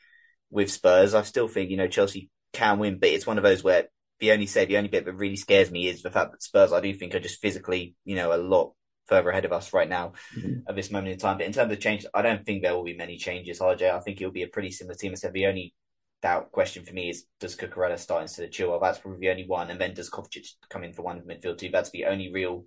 with 0.50 0.70
Spurs. 0.70 1.14
I 1.14 1.22
still 1.22 1.48
think, 1.48 1.70
you 1.70 1.76
know, 1.76 1.88
Chelsea 1.88 2.30
can 2.52 2.78
win, 2.78 2.98
but 2.98 3.10
it's 3.10 3.26
one 3.26 3.38
of 3.38 3.44
those 3.44 3.62
where 3.62 3.88
the 4.20 4.32
only 4.32 4.46
say 4.46 4.64
the 4.64 4.78
only 4.78 4.88
bit 4.88 5.04
that 5.04 5.12
really 5.12 5.36
scares 5.36 5.70
me 5.70 5.86
is 5.86 6.02
the 6.02 6.10
fact 6.10 6.32
that 6.32 6.42
Spurs, 6.42 6.72
I 6.72 6.80
do 6.80 6.92
think, 6.94 7.14
are 7.14 7.20
just 7.20 7.40
physically, 7.40 7.94
you 8.04 8.16
know, 8.16 8.34
a 8.34 8.38
lot 8.38 8.72
further 9.06 9.30
ahead 9.30 9.44
of 9.44 9.52
us 9.52 9.72
right 9.72 9.88
now 9.88 10.12
mm-hmm. 10.36 10.60
at 10.68 10.76
this 10.76 10.90
moment 10.90 11.12
in 11.12 11.18
time. 11.18 11.38
But 11.38 11.46
in 11.46 11.52
terms 11.52 11.72
of 11.72 11.80
change, 11.80 12.04
I 12.14 12.22
don't 12.22 12.44
think 12.44 12.62
there 12.62 12.74
will 12.74 12.84
be 12.84 12.96
many 12.96 13.16
changes, 13.16 13.60
RJ. 13.60 13.90
I 13.90 14.00
think 14.00 14.20
it'll 14.20 14.32
be 14.32 14.42
a 14.42 14.48
pretty 14.48 14.70
similar 14.70 14.94
team. 14.94 15.12
I 15.12 15.14
said 15.14 15.32
the 15.32 15.46
only 15.46 15.74
doubt 16.20 16.50
question 16.50 16.84
for 16.84 16.92
me 16.92 17.10
is 17.10 17.24
does 17.40 17.56
Cucurella 17.56 17.98
start 17.98 18.22
instead 18.22 18.44
of 18.44 18.50
Chilwell? 18.50 18.80
That's 18.80 18.98
probably 18.98 19.20
the 19.20 19.30
only 19.30 19.46
one. 19.46 19.70
And 19.70 19.80
then 19.80 19.94
does 19.94 20.10
Kovacic 20.10 20.48
come 20.68 20.84
in 20.84 20.92
for 20.92 21.02
one 21.02 21.18
of 21.18 21.26
the 21.26 21.32
midfield 21.32 21.58
too? 21.58 21.70
That's 21.72 21.90
the 21.90 22.06
only 22.06 22.32
real 22.32 22.64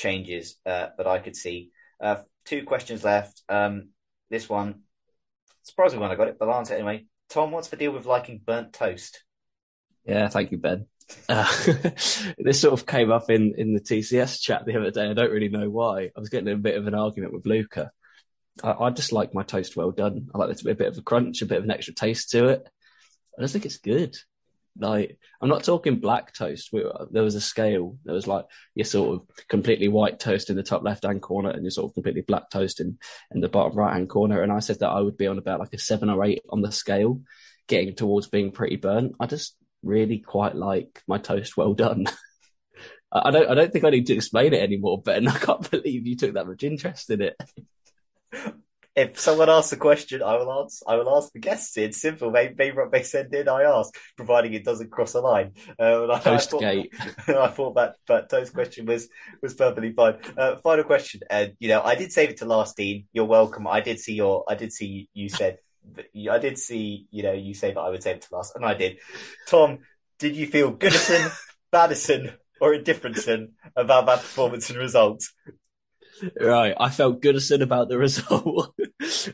changes 0.00 0.56
uh, 0.66 0.88
that 0.96 1.06
I 1.06 1.18
could 1.18 1.36
see. 1.36 1.70
Uh, 2.00 2.16
two 2.44 2.64
questions 2.64 3.04
left. 3.04 3.42
Um, 3.48 3.90
this 4.30 4.48
one, 4.48 4.82
surprising 5.62 6.00
when 6.00 6.10
I 6.10 6.16
got 6.16 6.28
it, 6.28 6.36
but 6.38 6.48
I'll 6.48 6.58
answer 6.58 6.74
anyway. 6.74 7.06
Tom, 7.28 7.52
what's 7.52 7.68
the 7.68 7.76
deal 7.76 7.92
with 7.92 8.06
liking 8.06 8.40
burnt 8.44 8.72
toast? 8.72 9.22
Yeah, 10.04 10.28
thank 10.28 10.50
you, 10.50 10.58
Ben. 10.58 10.86
Uh, 11.28 11.44
this 12.38 12.60
sort 12.60 12.72
of 12.72 12.86
came 12.86 13.12
up 13.12 13.30
in, 13.30 13.54
in 13.58 13.74
the 13.74 13.80
TCS 13.80 14.40
chat 14.40 14.64
the 14.64 14.76
other 14.76 14.90
day. 14.90 15.08
I 15.08 15.14
don't 15.14 15.30
really 15.30 15.48
know 15.48 15.68
why. 15.68 16.10
I 16.16 16.20
was 16.20 16.30
getting 16.30 16.52
a 16.52 16.56
bit 16.56 16.76
of 16.76 16.86
an 16.86 16.94
argument 16.94 17.34
with 17.34 17.46
Luca. 17.46 17.90
I, 18.64 18.72
I 18.72 18.90
just 18.90 19.12
like 19.12 19.34
my 19.34 19.42
toast 19.42 19.76
well 19.76 19.90
done. 19.90 20.28
I 20.34 20.38
like 20.38 20.48
there 20.48 20.56
to 20.56 20.64
be 20.64 20.70
a 20.70 20.76
bit 20.76 20.88
of 20.88 20.98
a 20.98 21.02
crunch, 21.02 21.42
a 21.42 21.46
bit 21.46 21.58
of 21.58 21.64
an 21.64 21.70
extra 21.70 21.94
taste 21.94 22.30
to 22.30 22.48
it. 22.48 22.68
I 23.38 23.42
just 23.42 23.52
think 23.52 23.66
it's 23.66 23.78
good. 23.78 24.16
Like, 24.78 25.18
I'm 25.40 25.48
not 25.48 25.64
talking 25.64 25.98
black 25.98 26.32
toast. 26.32 26.70
We, 26.72 26.84
there 27.10 27.22
was 27.22 27.34
a 27.34 27.40
scale. 27.40 27.98
There 28.04 28.14
was 28.14 28.26
like 28.26 28.46
your 28.74 28.84
sort 28.84 29.20
of 29.20 29.46
completely 29.48 29.88
white 29.88 30.18
toast 30.18 30.50
in 30.50 30.56
the 30.56 30.62
top 30.62 30.82
left 30.82 31.04
hand 31.04 31.22
corner 31.22 31.50
and 31.50 31.62
your 31.62 31.70
sort 31.70 31.90
of 31.90 31.94
completely 31.94 32.22
black 32.22 32.50
toast 32.50 32.80
in, 32.80 32.98
in 33.34 33.40
the 33.40 33.48
bottom 33.48 33.76
right 33.76 33.92
hand 33.92 34.08
corner. 34.08 34.42
And 34.42 34.52
I 34.52 34.60
said 34.60 34.80
that 34.80 34.90
I 34.90 35.00
would 35.00 35.16
be 35.16 35.26
on 35.26 35.38
about 35.38 35.60
like 35.60 35.74
a 35.74 35.78
seven 35.78 36.08
or 36.10 36.24
eight 36.24 36.42
on 36.48 36.62
the 36.62 36.72
scale, 36.72 37.20
getting 37.68 37.94
towards 37.94 38.28
being 38.28 38.52
pretty 38.52 38.76
burnt. 38.76 39.16
I 39.20 39.26
just 39.26 39.56
really 39.82 40.18
quite 40.18 40.54
like 40.54 41.02
my 41.06 41.18
toast 41.18 41.56
well 41.56 41.74
done. 41.74 42.06
I 43.12 43.30
don't 43.30 43.50
I 43.50 43.54
don't 43.54 43.72
think 43.72 43.84
I 43.84 43.90
need 43.90 44.06
to 44.06 44.14
explain 44.14 44.54
it 44.54 44.62
anymore, 44.62 45.02
Ben. 45.02 45.26
I 45.28 45.36
can't 45.36 45.68
believe 45.70 46.06
you 46.06 46.16
took 46.16 46.34
that 46.34 46.46
much 46.46 46.62
interest 46.62 47.10
in 47.10 47.22
it. 47.22 47.36
If 48.96 49.20
someone 49.20 49.48
asks 49.48 49.72
a 49.72 49.76
question, 49.76 50.22
I 50.22 50.36
will 50.36 50.52
answer. 50.60 50.84
I 50.86 50.96
will 50.96 51.16
ask 51.16 51.32
the 51.32 51.38
guests. 51.38 51.76
It's 51.78 52.00
simple. 52.00 52.32
They 52.32 52.48
they, 52.48 52.72
they 52.90 53.02
send 53.02 53.32
in. 53.34 53.48
I 53.48 53.62
ask, 53.62 53.94
providing 54.16 54.54
it 54.54 54.64
doesn't 54.64 54.90
cross 54.90 55.14
a 55.14 55.20
line. 55.20 55.52
Uh, 55.78 56.06
I, 56.06 56.34
I, 56.34 56.38
thought, 56.38 56.60
gate. 56.60 56.92
I 57.28 57.48
thought 57.48 57.76
that 57.76 57.96
that 58.08 58.28
Toast 58.28 58.52
question 58.52 58.86
was 58.86 59.08
was 59.42 59.54
perfectly 59.54 59.92
fine. 59.92 60.16
Uh, 60.36 60.56
final 60.56 60.84
question, 60.84 61.20
and 61.30 61.50
uh, 61.50 61.52
you 61.60 61.68
know, 61.68 61.82
I 61.82 61.94
did 61.94 62.12
save 62.12 62.30
it 62.30 62.38
to 62.38 62.46
last, 62.46 62.76
Dean. 62.76 63.06
You're 63.12 63.26
welcome. 63.26 63.66
I 63.66 63.80
did 63.80 64.00
see 64.00 64.14
your. 64.14 64.44
I 64.48 64.56
did 64.56 64.72
see 64.72 65.08
you 65.14 65.28
said 65.28 65.58
I 66.30 66.38
did 66.38 66.58
see, 66.58 67.06
you 67.10 67.22
know, 67.22 67.32
you 67.32 67.54
say 67.54 67.72
that 67.72 67.80
I 67.80 67.90
would 67.90 68.02
save 68.02 68.16
it 68.16 68.22
to 68.22 68.34
last, 68.34 68.54
and 68.56 68.64
I 68.64 68.74
did. 68.74 68.98
Tom, 69.46 69.78
did 70.18 70.36
you 70.36 70.46
feel 70.46 70.72
Goodison, 70.72 71.32
Badison, 71.72 72.34
or 72.60 72.74
Indifferenson 72.74 73.52
about 73.76 74.06
that 74.06 74.18
performance 74.18 74.70
and 74.70 74.78
results? 74.78 75.32
Right, 76.40 76.74
I 76.78 76.90
felt 76.90 77.22
Goodison 77.22 77.62
about 77.62 77.88
the 77.88 77.98
result. 78.06 78.74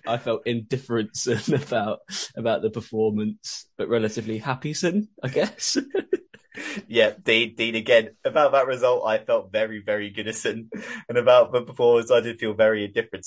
I 0.07 0.19
felt 0.19 0.47
indifference 0.47 1.27
about 1.49 2.01
about 2.37 2.63
the 2.63 2.71
performance, 2.71 3.67
but 3.77 3.89
relatively 3.89 4.39
happyson, 4.39 5.09
I 5.23 5.29
guess. 5.29 5.77
yeah, 6.89 7.13
Dean, 7.23 7.55
Dean 7.55 7.75
again 7.75 8.11
about 8.25 8.53
that 8.53 8.67
result. 8.67 9.07
I 9.07 9.19
felt 9.19 9.53
very, 9.53 9.83
very 9.85 10.13
Goodison, 10.13 10.69
and 11.09 11.19
about 11.19 11.53
the 11.53 11.63
performance, 11.63 12.11
I 12.11 12.21
did 12.21 12.39
feel 12.39 12.55
very 12.55 12.85
indifferent. 12.85 13.27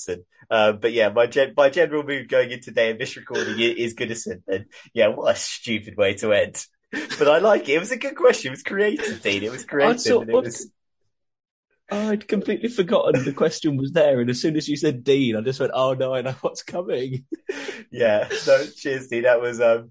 Uh, 0.50 0.72
but 0.72 0.92
yeah, 0.92 1.10
my 1.10 1.26
gen- 1.26 1.54
my 1.56 1.70
general 1.70 2.02
mood 2.02 2.28
going 2.28 2.50
into 2.50 2.66
today 2.66 2.90
and 2.90 3.00
this 3.00 3.16
recording 3.16 3.58
is 3.58 3.94
Goodison, 3.94 4.42
and 4.46 4.66
yeah, 4.94 5.08
what 5.08 5.34
a 5.34 5.38
stupid 5.38 5.96
way 5.96 6.14
to 6.14 6.32
end. 6.32 6.64
But 6.92 7.28
I 7.28 7.38
like 7.38 7.68
it. 7.68 7.74
It 7.74 7.78
was 7.78 7.92
a 7.92 7.96
good 7.96 8.16
question. 8.16 8.48
It 8.48 8.50
was 8.50 8.62
creative, 8.62 9.22
Dean. 9.22 9.44
It 9.44 9.50
was 9.50 9.64
creative. 9.64 10.28
It 10.28 10.32
was... 10.32 10.70
I'd 11.90 12.28
completely 12.28 12.68
forgotten 12.68 13.24
the 13.24 13.32
question 13.32 13.76
was 13.76 13.92
there, 13.92 14.20
and 14.20 14.30
as 14.30 14.40
soon 14.40 14.56
as 14.56 14.68
you 14.68 14.76
said 14.76 15.04
Dean, 15.04 15.36
I 15.36 15.40
just 15.40 15.60
went, 15.60 15.72
"Oh 15.74 15.94
no, 15.94 16.14
I 16.14 16.22
know 16.22 16.34
what's 16.40 16.62
coming." 16.62 17.24
yeah. 17.90 18.28
So 18.28 18.66
cheers, 18.76 19.08
Dean. 19.08 19.22
That 19.22 19.40
was 19.40 19.60
um, 19.60 19.90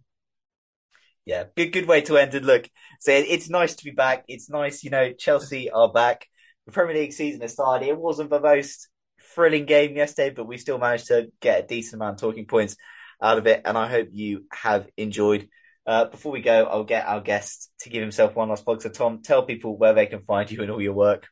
yeah, 1.25 1.43
good 1.55 1.71
good 1.71 1.87
way 1.87 2.01
to 2.01 2.17
end. 2.17 2.33
it. 2.33 2.43
look, 2.43 2.67
so 2.99 3.11
it's 3.11 3.49
nice 3.49 3.75
to 3.75 3.83
be 3.83 3.91
back. 3.91 4.25
It's 4.27 4.49
nice, 4.49 4.83
you 4.83 4.89
know, 4.89 5.13
Chelsea 5.13 5.69
are 5.69 5.91
back. 5.91 6.25
The 6.65 6.71
Premier 6.71 6.95
League 6.95 7.13
season 7.13 7.41
has 7.41 7.53
started. 7.53 7.87
It 7.87 7.97
wasn't 7.97 8.31
the 8.31 8.39
most 8.39 8.89
thrilling 9.35 9.65
game 9.65 9.95
yesterday, 9.95 10.31
but 10.31 10.47
we 10.47 10.57
still 10.57 10.79
managed 10.79 11.07
to 11.07 11.31
get 11.39 11.63
a 11.63 11.67
decent 11.67 12.01
amount 12.01 12.15
of 12.15 12.21
talking 12.21 12.45
points 12.45 12.75
out 13.21 13.37
of 13.37 13.45
it. 13.45 13.61
And 13.63 13.77
I 13.77 13.87
hope 13.87 14.09
you 14.11 14.45
have 14.51 14.87
enjoyed. 14.97 15.49
Uh, 15.85 16.05
before 16.05 16.31
we 16.31 16.41
go, 16.41 16.65
I'll 16.65 16.83
get 16.83 17.07
our 17.07 17.21
guest 17.21 17.71
to 17.81 17.89
give 17.89 18.01
himself 18.01 18.35
one 18.35 18.49
last 18.49 18.65
plug. 18.65 18.81
So, 18.81 18.89
Tom, 18.89 19.21
tell 19.21 19.43
people 19.43 19.77
where 19.77 19.93
they 19.93 20.05
can 20.05 20.21
find 20.21 20.49
you 20.49 20.61
and 20.61 20.71
all 20.71 20.81
your 20.81 20.93
work. 20.93 21.27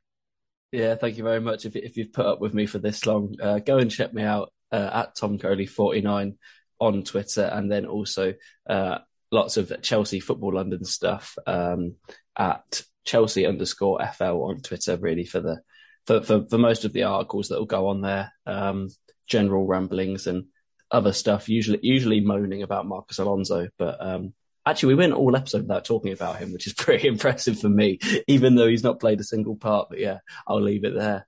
Yeah, 0.71 0.95
thank 0.95 1.17
you 1.17 1.23
very 1.23 1.39
much. 1.39 1.65
If, 1.65 1.75
if 1.75 1.97
you've 1.97 2.13
put 2.13 2.25
up 2.25 2.41
with 2.41 2.53
me 2.53 2.65
for 2.65 2.79
this 2.79 3.05
long, 3.05 3.35
uh, 3.41 3.59
go 3.59 3.77
and 3.77 3.89
check 3.89 4.13
me 4.13 4.23
out 4.23 4.51
uh, 4.71 4.89
at 4.93 5.15
Tom 5.15 5.37
Coley49 5.37 6.35
on 6.79 7.03
Twitter, 7.03 7.43
and 7.43 7.71
then 7.71 7.85
also 7.85 8.33
uh, 8.69 8.97
lots 9.31 9.57
of 9.57 9.71
Chelsea 9.81 10.19
Football 10.19 10.55
London 10.55 10.83
stuff 10.83 11.37
um, 11.47 11.95
at 12.37 12.83
Chelsea 13.05 13.45
underscore 13.45 14.05
FL 14.13 14.43
on 14.43 14.61
Twitter, 14.61 14.97
really 14.97 15.25
for 15.25 15.39
the 15.39 15.61
for, 16.05 16.21
for, 16.21 16.45
for 16.49 16.57
most 16.57 16.85
of 16.85 16.93
the 16.93 17.03
articles 17.03 17.47
that 17.47 17.59
will 17.59 17.65
go 17.65 17.87
on 17.87 18.01
there. 18.01 18.31
Um, 18.45 18.89
general 19.27 19.65
ramblings 19.65 20.27
and 20.27 20.45
other 20.91 21.13
stuff, 21.13 21.49
usually 21.49 21.79
usually 21.81 22.19
moaning 22.19 22.63
about 22.63 22.85
Marcos 22.85 23.19
Alonso, 23.19 23.69
but 23.77 23.97
um, 24.05 24.33
actually 24.69 24.95
we 24.95 24.99
went 25.01 25.13
all 25.13 25.35
episode 25.35 25.63
without 25.63 25.85
talking 25.85 26.13
about 26.13 26.37
him, 26.37 26.51
which 26.51 26.67
is 26.67 26.73
pretty 26.77 27.07
impressive 27.07 27.59
for 27.59 27.69
me, 27.69 27.99
even 28.27 28.55
though 28.55 28.67
he's 28.67 28.83
not 28.83 28.99
played 28.99 29.19
a 29.19 29.23
single 29.23 29.55
part. 29.55 29.89
But 29.89 29.99
yeah, 29.99 30.19
I'll 30.47 30.61
leave 30.61 30.83
it 30.83 30.95
there. 30.95 31.27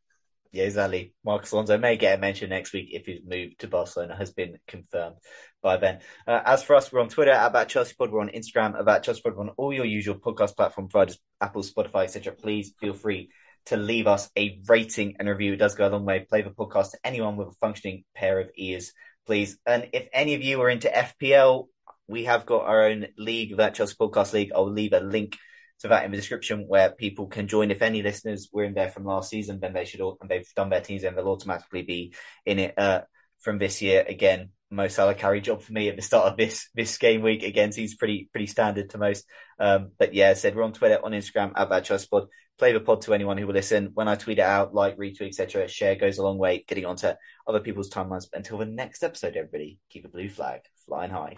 Yeah, 0.51 0.63
exactly. 0.63 1.13
Marcos 1.23 1.51
Alonso 1.51 1.77
may 1.77 1.95
get 1.95 2.17
a 2.17 2.21
mention 2.21 2.49
next 2.49 2.73
week 2.73 2.89
if 2.91 3.05
his 3.05 3.19
move 3.23 3.55
to 3.59 3.67
Barcelona 3.67 4.15
has 4.15 4.31
been 4.31 4.57
confirmed 4.67 5.17
by 5.61 5.77
then. 5.77 5.99
Uh, 6.25 6.41
as 6.43 6.63
for 6.63 6.75
us, 6.75 6.91
we're 6.91 7.01
on 7.01 7.09
Twitter 7.09 7.37
about 7.39 7.67
Chelsea 7.67 7.93
Pod. 7.95 8.11
We're 8.11 8.21
on 8.21 8.29
Instagram 8.29 8.79
about 8.79 9.03
Chelsea 9.03 9.21
Pod. 9.21 9.35
We're 9.35 9.43
on 9.43 9.49
all 9.57 9.71
your 9.71 9.85
usual 9.85 10.15
podcast 10.15 10.55
platform 10.55 10.87
providers, 10.87 11.19
Apple, 11.39 11.61
Spotify, 11.61 12.05
etc. 12.05 12.33
Please 12.33 12.73
feel 12.79 12.93
free 12.93 13.29
to 13.67 13.77
leave 13.77 14.07
us 14.07 14.31
a 14.35 14.59
rating 14.67 15.17
and 15.19 15.29
review. 15.29 15.53
It 15.53 15.57
does 15.57 15.75
go 15.75 15.87
a 15.87 15.89
long 15.89 16.05
way. 16.05 16.25
Play 16.27 16.41
the 16.41 16.49
podcast 16.49 16.91
to 16.91 16.99
anyone 17.03 17.37
with 17.37 17.49
a 17.49 17.57
functioning 17.61 18.03
pair 18.15 18.39
of 18.39 18.49
ears, 18.55 18.93
please. 19.27 19.59
And 19.67 19.89
if 19.93 20.07
any 20.11 20.33
of 20.33 20.41
you 20.41 20.59
are 20.61 20.69
into 20.69 20.89
FPL, 20.89 21.67
we 22.09 22.23
have 22.23 22.45
got 22.45 22.65
our 22.65 22.87
own 22.87 23.07
league, 23.17 23.57
that 23.57 23.75
Podcast 23.75 24.33
League. 24.33 24.51
I'll 24.53 24.69
leave 24.69 24.93
a 24.93 24.99
link 24.99 25.37
to 25.81 25.89
that 25.89 26.03
in 26.03 26.11
the 26.11 26.17
description 26.17 26.65
where 26.67 26.91
people 26.91 27.27
can 27.27 27.47
join. 27.47 27.71
If 27.71 27.81
any 27.81 28.01
listeners 28.01 28.49
were 28.51 28.63
in 28.63 28.73
there 28.73 28.89
from 28.89 29.05
last 29.05 29.29
season, 29.29 29.59
then 29.59 29.73
they 29.73 29.85
should 29.85 30.01
all, 30.01 30.17
and 30.19 30.29
they've 30.29 30.47
done 30.55 30.69
their 30.69 30.81
teams, 30.81 31.03
then 31.03 31.15
they'll 31.15 31.27
automatically 31.27 31.83
be 31.83 32.13
in 32.45 32.59
it 32.59 32.77
uh, 32.77 33.01
from 33.39 33.59
this 33.59 33.81
year. 33.81 34.03
Again, 34.07 34.49
Mo 34.71 34.87
Salah 34.87 35.15
carry 35.15 35.39
job 35.39 35.61
for 35.61 35.71
me 35.71 35.87
at 35.87 35.95
the 35.95 36.01
start 36.01 36.27
of 36.27 36.37
this 36.37 36.69
this 36.75 36.97
game 36.97 37.21
week. 37.21 37.43
Again, 37.43 37.71
seems 37.71 37.95
pretty 37.95 38.27
pretty 38.31 38.47
standard 38.47 38.89
to 38.89 38.97
most. 38.97 39.25
Um, 39.59 39.91
but 39.97 40.13
yeah, 40.13 40.31
I 40.31 40.33
said 40.33 40.55
we're 40.55 40.63
on 40.63 40.73
Twitter, 40.73 40.99
on 41.03 41.11
Instagram 41.11 41.53
at 41.55 41.69
BadChelsPod. 41.69 42.27
Play 42.57 42.73
the 42.73 42.81
pod 42.81 43.01
to 43.03 43.13
anyone 43.13 43.37
who 43.37 43.47
will 43.47 43.53
listen. 43.53 43.91
When 43.93 44.09
I 44.09 44.15
tweet 44.15 44.39
it 44.39 44.43
out, 44.43 44.73
like, 44.73 44.97
retweet, 44.97 45.29
etc., 45.29 45.69
share 45.69 45.95
goes 45.95 46.17
a 46.17 46.23
long 46.23 46.37
way, 46.37 46.65
getting 46.67 46.85
onto 46.85 47.11
other 47.47 47.61
people's 47.61 47.89
timelines. 47.89 48.27
Until 48.33 48.57
the 48.57 48.65
next 48.65 49.01
episode, 49.01 49.37
everybody, 49.37 49.79
keep 49.89 50.03
a 50.03 50.09
blue 50.09 50.27
flag 50.27 50.59
flying 50.85 51.11
high. 51.11 51.37